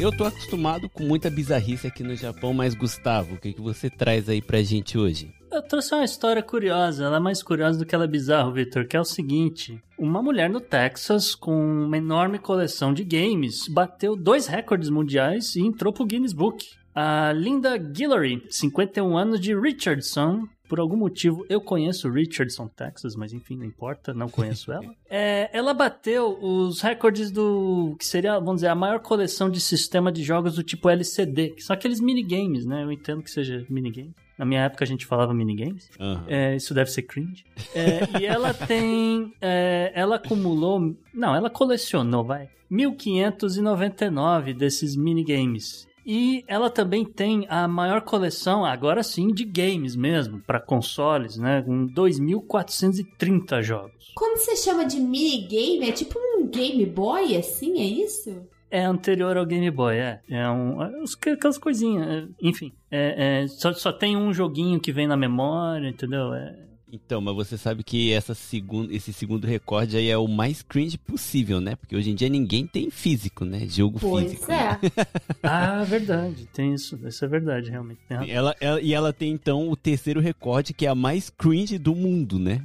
Eu 0.00 0.10
tô 0.10 0.24
acostumado 0.24 0.88
com 0.88 1.02
muita 1.02 1.28
bizarrice 1.28 1.86
aqui 1.86 2.02
no 2.02 2.16
Japão, 2.16 2.54
mas 2.54 2.74
Gustavo, 2.74 3.34
o 3.34 3.38
que, 3.38 3.52
que 3.52 3.60
você 3.60 3.90
traz 3.90 4.30
aí 4.30 4.40
pra 4.40 4.62
gente 4.62 4.96
hoje? 4.96 5.30
Eu 5.52 5.60
trouxe 5.60 5.94
uma 5.94 6.04
história 6.04 6.42
curiosa, 6.42 7.04
ela 7.04 7.18
é 7.18 7.20
mais 7.20 7.42
curiosa 7.42 7.78
do 7.78 7.84
que 7.84 7.94
ela 7.94 8.04
é 8.04 8.08
bizarra, 8.08 8.50
Victor, 8.50 8.86
que 8.86 8.96
é 8.96 9.00
o 9.00 9.04
seguinte: 9.04 9.78
uma 9.98 10.22
mulher 10.22 10.48
no 10.48 10.60
Texas 10.60 11.34
com 11.34 11.84
uma 11.84 11.98
enorme 11.98 12.38
coleção 12.38 12.94
de 12.94 13.04
games 13.04 13.68
bateu 13.68 14.16
dois 14.16 14.46
recordes 14.46 14.88
mundiais 14.88 15.54
e 15.54 15.60
entrou 15.60 15.92
pro 15.92 16.06
Guinness 16.06 16.32
Book. 16.32 16.66
A 16.94 17.32
Linda 17.32 17.76
Guillory, 17.76 18.42
51 18.48 19.16
anos 19.16 19.38
de 19.38 19.54
Richardson, 19.54 20.48
por 20.70 20.78
algum 20.78 20.96
motivo, 20.96 21.44
eu 21.48 21.60
conheço 21.60 22.08
Richardson, 22.08 22.68
Texas, 22.68 23.16
mas 23.16 23.32
enfim, 23.32 23.56
não 23.56 23.64
importa, 23.64 24.14
não 24.14 24.28
conheço 24.28 24.70
ela. 24.72 24.94
É, 25.10 25.50
ela 25.52 25.74
bateu 25.74 26.38
os 26.40 26.80
recordes 26.80 27.32
do 27.32 27.96
que 27.98 28.06
seria, 28.06 28.38
vamos 28.38 28.56
dizer, 28.56 28.68
a 28.68 28.74
maior 28.76 29.00
coleção 29.00 29.50
de 29.50 29.60
sistema 29.60 30.12
de 30.12 30.22
jogos 30.22 30.54
do 30.54 30.62
tipo 30.62 30.88
LCD, 30.88 31.50
que 31.50 31.64
são 31.64 31.74
aqueles 31.74 31.98
minigames, 32.00 32.64
né? 32.64 32.84
Eu 32.84 32.92
entendo 32.92 33.20
que 33.20 33.30
seja 33.32 33.66
minigame. 33.68 34.14
Na 34.38 34.44
minha 34.44 34.62
época 34.62 34.84
a 34.84 34.86
gente 34.86 35.04
falava 35.06 35.34
minigames. 35.34 35.90
Uhum. 35.98 36.22
É, 36.28 36.54
isso 36.54 36.72
deve 36.72 36.92
ser 36.92 37.02
cringe. 37.02 37.44
É, 37.74 38.20
e 38.20 38.24
ela 38.24 38.54
tem. 38.54 39.34
é, 39.40 39.90
ela 39.92 40.16
acumulou. 40.16 40.96
Não, 41.12 41.34
ela 41.34 41.50
colecionou, 41.50 42.22
vai. 42.22 42.48
1599 42.70 44.54
desses 44.54 44.94
minigames. 44.94 45.89
E 46.04 46.44
ela 46.46 46.70
também 46.70 47.04
tem 47.04 47.46
a 47.48 47.68
maior 47.68 48.00
coleção, 48.00 48.64
agora 48.64 49.02
sim, 49.02 49.28
de 49.28 49.44
games 49.44 49.94
mesmo, 49.94 50.40
para 50.40 50.60
consoles, 50.60 51.36
né? 51.36 51.62
Com 51.62 51.86
2.430 51.86 53.62
jogos. 53.62 54.12
Quando 54.14 54.38
você 54.38 54.56
chama 54.56 54.84
de 54.84 54.98
minigame, 54.98 55.88
é 55.88 55.92
tipo 55.92 56.18
um 56.18 56.46
Game 56.46 56.84
Boy, 56.86 57.36
assim, 57.36 57.78
é 57.80 57.84
isso? 57.84 58.48
É 58.70 58.84
anterior 58.84 59.36
ao 59.36 59.44
Game 59.44 59.70
Boy, 59.70 59.96
é. 59.96 60.20
É 60.28 60.48
um, 60.48 60.80
é 60.82 61.30
aquelas 61.32 61.58
coisinhas, 61.58 62.06
é, 62.06 62.28
enfim. 62.40 62.72
É, 62.90 63.42
é, 63.42 63.48
só, 63.48 63.72
só 63.72 63.92
tem 63.92 64.16
um 64.16 64.32
joguinho 64.32 64.80
que 64.80 64.92
vem 64.92 65.08
na 65.08 65.16
memória, 65.16 65.88
entendeu? 65.88 66.32
É, 66.32 66.56
Então, 66.92 67.20
mas 67.20 67.34
você 67.34 67.56
sabe 67.56 67.82
que 67.84 68.12
essa 68.12 68.34
segun, 68.34 68.88
esse 68.90 69.12
segundo 69.12 69.46
recorde 69.46 69.96
aí 69.96 70.08
é 70.08 70.16
o 70.18 70.26
mais 70.26 70.60
cringe 70.62 70.98
possível, 70.98 71.60
né? 71.60 71.76
Porque 71.76 71.94
hoje 71.94 72.10
em 72.10 72.14
dia 72.14 72.28
ninguém 72.28 72.66
tem 72.66 72.90
físico, 72.90 73.44
né? 73.44 73.66
Jogo 73.68 73.98
Pois 74.00 74.30
físico. 74.32 74.50
é. 74.50 74.78
Ah, 75.42 75.82
verdade, 75.84 76.46
tem 76.52 76.74
isso. 76.74 76.98
Isso 77.06 77.24
é 77.24 77.28
verdade, 77.28 77.70
realmente. 77.70 78.00
Ela, 78.28 78.54
ela- 78.60 78.80
e 78.80 78.92
ela 78.92 79.12
tem 79.12 79.32
então 79.32 79.68
o 79.70 79.76
terceiro 79.76 80.20
recorde, 80.20 80.72
que 80.74 80.86
é 80.86 80.88
a 80.88 80.94
mais 80.94 81.30
cringe 81.30 81.78
do 81.78 81.94
mundo, 81.94 82.38
né? 82.38 82.62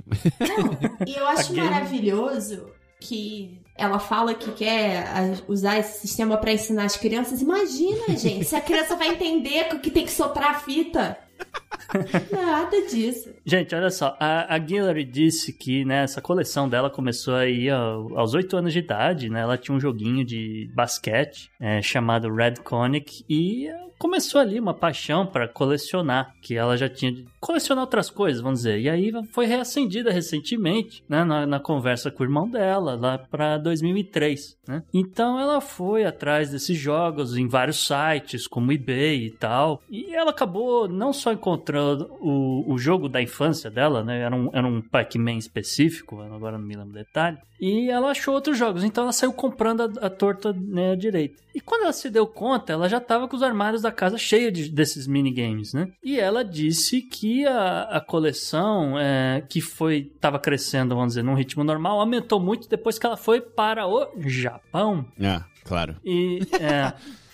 E 1.07 1.15
eu 1.15 1.26
acho 1.30 1.55
maravilhoso 1.55 2.67
que 2.99 3.59
ela 3.78 3.99
fala 3.99 4.34
que 4.34 4.51
quer 4.51 5.05
ah, 5.07 5.38
usar 5.47 5.78
esse 5.78 5.99
sistema 6.01 6.38
pra 6.38 6.53
ensinar 6.53 6.86
as 6.86 6.97
crianças. 6.97 7.41
Imagina, 7.41 8.15
gente, 8.17 8.45
se 8.45 8.55
a 8.55 8.61
criança 8.61 8.95
vai 8.95 9.09
entender 9.09 9.65
que 9.80 9.91
tem 9.91 10.05
que 10.05 10.11
soprar 10.11 10.51
a 10.51 10.59
fita. 10.59 11.17
Nada 12.31 12.81
disso. 12.88 13.33
Gente, 13.45 13.73
olha 13.75 13.89
só, 13.89 14.15
a, 14.19 14.53
a 14.53 14.57
Guillory 14.57 15.03
disse 15.05 15.53
que 15.53 15.86
né, 15.86 16.03
essa 16.03 16.21
coleção 16.21 16.67
dela 16.67 16.89
começou 16.89 17.36
aí 17.36 17.69
ao- 17.69 18.17
aos 18.17 18.33
8 18.33 18.57
anos 18.57 18.73
de 18.73 18.79
idade, 18.79 19.29
né? 19.29 19.41
Ela 19.41 19.57
tinha 19.57 19.75
um 19.75 19.79
joguinho 19.79 20.25
de 20.25 20.69
basquete 20.73 21.49
é, 21.59 21.81
chamado 21.81 22.33
Red 22.33 22.55
Conic 22.63 23.23
e 23.29 23.67
começou 23.97 24.41
ali 24.41 24.59
uma 24.59 24.73
paixão 24.73 25.25
para 25.25 25.47
colecionar, 25.47 26.33
que 26.41 26.55
ela 26.55 26.75
já 26.75 26.89
tinha 26.89 27.13
colecionar 27.45 27.83
outras 27.83 28.09
coisas, 28.09 28.41
vamos 28.41 28.59
dizer. 28.61 28.79
E 28.79 28.89
aí 28.89 29.11
foi 29.31 29.45
reacendida 29.45 30.11
recentemente, 30.11 31.03
né, 31.07 31.23
na, 31.23 31.45
na 31.45 31.59
conversa 31.59 32.09
com 32.09 32.23
o 32.23 32.25
irmão 32.25 32.49
dela, 32.49 32.95
lá 32.95 33.19
para 33.19 33.59
2003, 33.59 34.57
né? 34.67 34.83
Então 34.91 35.39
ela 35.39 35.61
foi 35.61 36.05
atrás 36.05 36.49
desses 36.49 36.75
jogos 36.75 37.37
em 37.37 37.47
vários 37.47 37.85
sites, 37.85 38.47
como 38.47 38.71
eBay 38.71 39.27
e 39.27 39.29
tal, 39.29 39.79
e 39.87 40.15
ela 40.15 40.31
acabou 40.31 40.87
não 40.87 41.13
só 41.13 41.31
encontrando 41.31 42.11
o, 42.19 42.73
o 42.73 42.77
jogo 42.79 43.07
da 43.07 43.21
infância 43.21 43.69
dela, 43.69 44.03
né? 44.03 44.21
Era 44.21 44.35
um, 44.35 44.49
era 44.51 44.65
um 44.65 44.81
Pac-Man 44.81 45.37
específico, 45.37 46.19
agora 46.21 46.57
não 46.57 46.65
me 46.65 46.75
lembro 46.75 46.89
o 46.89 46.93
detalhe. 46.93 47.37
E 47.61 47.89
ela 47.91 48.09
achou 48.09 48.33
outros 48.33 48.57
jogos, 48.57 48.83
então 48.83 49.03
ela 49.03 49.13
saiu 49.13 49.31
comprando 49.31 49.81
a, 49.81 50.07
a 50.07 50.09
torta 50.09 50.51
né, 50.51 50.95
direita. 50.95 51.44
E 51.56 51.62
quando 51.62 51.84
ela 51.84 51.93
se 51.93 52.10
deu 52.10 52.28
conta, 52.28 52.74
ela 52.74 52.89
já 52.89 52.99
tava 52.99 53.30
com 53.30 53.36
os 53.38 53.41
armários 53.41 53.82
da 53.82 53.89
casa 53.89 54.18
cheios 54.18 54.51
de, 54.51 54.70
desses 54.70 55.08
minigames, 55.08 55.74
né? 55.74 55.88
E 56.03 56.20
ela 56.20 56.43
disse 56.43 57.01
que 57.01 57.45
a, 57.47 57.84
a 57.84 58.01
coleção, 58.01 58.99
é, 58.99 59.41
que 59.47 59.62
foi 59.62 60.12
tava 60.20 60.38
crescendo, 60.38 60.93
vamos 60.93 61.12
dizer, 61.12 61.24
num 61.24 61.34
ritmo 61.34 61.64
normal, 61.64 62.01
aumentou 62.01 62.41
muito 62.41 62.68
depois 62.68 62.99
que 62.99 63.06
ela 63.06 63.16
foi 63.16 63.39
para 63.39 63.88
o 63.88 64.10
Japão. 64.28 65.06
Ah, 65.22 65.45
claro. 65.64 65.95
E, 66.03 66.41
é, 66.60 66.91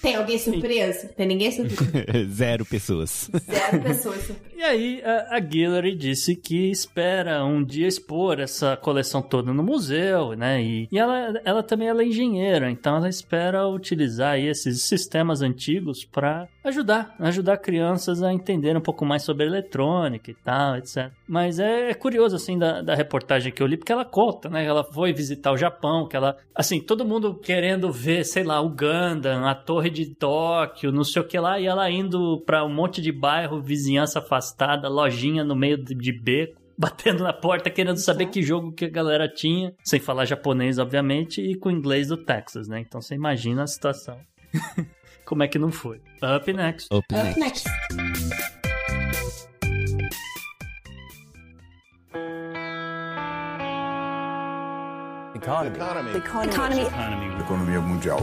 Tem 0.00 0.16
alguém 0.16 0.38
surpreso? 0.38 1.08
Tem 1.16 1.26
ninguém 1.26 1.50
surpreso? 1.50 2.28
Zero 2.32 2.64
pessoas. 2.64 3.30
Zero 3.50 3.82
pessoas 3.82 4.22
surpresas. 4.22 4.52
E 4.62 4.64
aí, 4.64 5.02
a, 5.04 5.38
a 5.38 5.40
Guillory 5.40 5.96
disse 5.96 6.36
que 6.36 6.70
espera 6.70 7.44
um 7.44 7.64
dia 7.64 7.88
expor 7.88 8.38
essa 8.38 8.76
coleção 8.76 9.20
toda 9.20 9.52
no 9.52 9.60
museu, 9.60 10.36
né? 10.36 10.62
E, 10.62 10.88
e 10.92 10.96
ela, 11.00 11.40
ela 11.44 11.64
também 11.64 11.88
ela 11.88 12.00
é 12.00 12.06
engenheira, 12.06 12.70
então 12.70 12.96
ela 12.96 13.08
espera 13.08 13.66
utilizar 13.66 14.34
aí 14.34 14.46
esses 14.46 14.82
sistemas 14.82 15.42
antigos 15.42 16.04
para 16.04 16.46
ajudar, 16.62 17.12
ajudar 17.18 17.56
crianças 17.56 18.22
a 18.22 18.32
entender 18.32 18.76
um 18.76 18.80
pouco 18.80 19.04
mais 19.04 19.24
sobre 19.24 19.46
eletrônica 19.46 20.30
e 20.30 20.34
tal, 20.34 20.76
etc. 20.76 21.10
Mas 21.26 21.58
é, 21.58 21.90
é 21.90 21.94
curioso, 21.94 22.36
assim, 22.36 22.56
da, 22.56 22.82
da 22.82 22.94
reportagem 22.94 23.52
que 23.52 23.60
eu 23.60 23.66
li, 23.66 23.76
porque 23.76 23.90
ela 23.90 24.04
conta, 24.04 24.48
né? 24.48 24.64
Ela 24.64 24.84
foi 24.84 25.12
visitar 25.12 25.50
o 25.50 25.56
Japão, 25.56 26.06
que 26.06 26.16
ela, 26.16 26.36
assim, 26.54 26.80
todo 26.80 27.04
mundo 27.04 27.34
querendo 27.34 27.90
ver, 27.90 28.24
sei 28.24 28.44
lá, 28.44 28.60
o 28.60 28.68
Gundam, 28.68 29.44
a 29.52 29.54
Torre 29.54 29.90
de 29.90 30.14
Tóquio, 30.14 30.90
não 30.90 31.04
sei 31.04 31.22
o 31.22 31.24
que 31.24 31.38
lá, 31.38 31.60
e 31.60 31.66
ela 31.66 31.90
indo 31.90 32.42
pra 32.44 32.64
um 32.64 32.72
monte 32.72 33.00
de 33.00 33.12
bairro, 33.12 33.60
vizinhança 33.60 34.18
afastada, 34.18 34.88
lojinha 34.88 35.44
no 35.44 35.54
meio 35.54 35.76
de, 35.76 36.12
beco 36.12 36.60
batendo 36.76 37.22
na 37.22 37.32
porta 37.32 37.70
querendo 37.70 37.98
saber 37.98 38.26
que 38.26 38.42
jogo 38.42 38.72
que 38.72 38.86
a 38.86 38.90
galera 38.90 39.28
tinha, 39.28 39.72
sem 39.84 40.00
falar 40.00 40.24
japonês, 40.24 40.78
obviamente, 40.78 41.40
e 41.40 41.54
com 41.54 41.70
inglês 41.70 42.08
do 42.08 42.16
Texas, 42.16 42.66
né? 42.66 42.80
Então 42.80 43.00
você 43.00 43.14
imagina 43.14 43.62
a 43.62 43.66
situação. 43.66 44.18
Como 45.24 45.42
é 45.42 45.48
que 45.48 45.58
não 45.58 45.70
foi? 45.70 46.00
Up 46.22 46.52
next. 46.52 46.88
Up 46.92 47.06
Up 47.14 47.40
next. 47.40 47.68
Economy. 55.36 55.76
Economy. 56.16 57.40
Economia 57.40 57.80
mundial. 57.80 58.20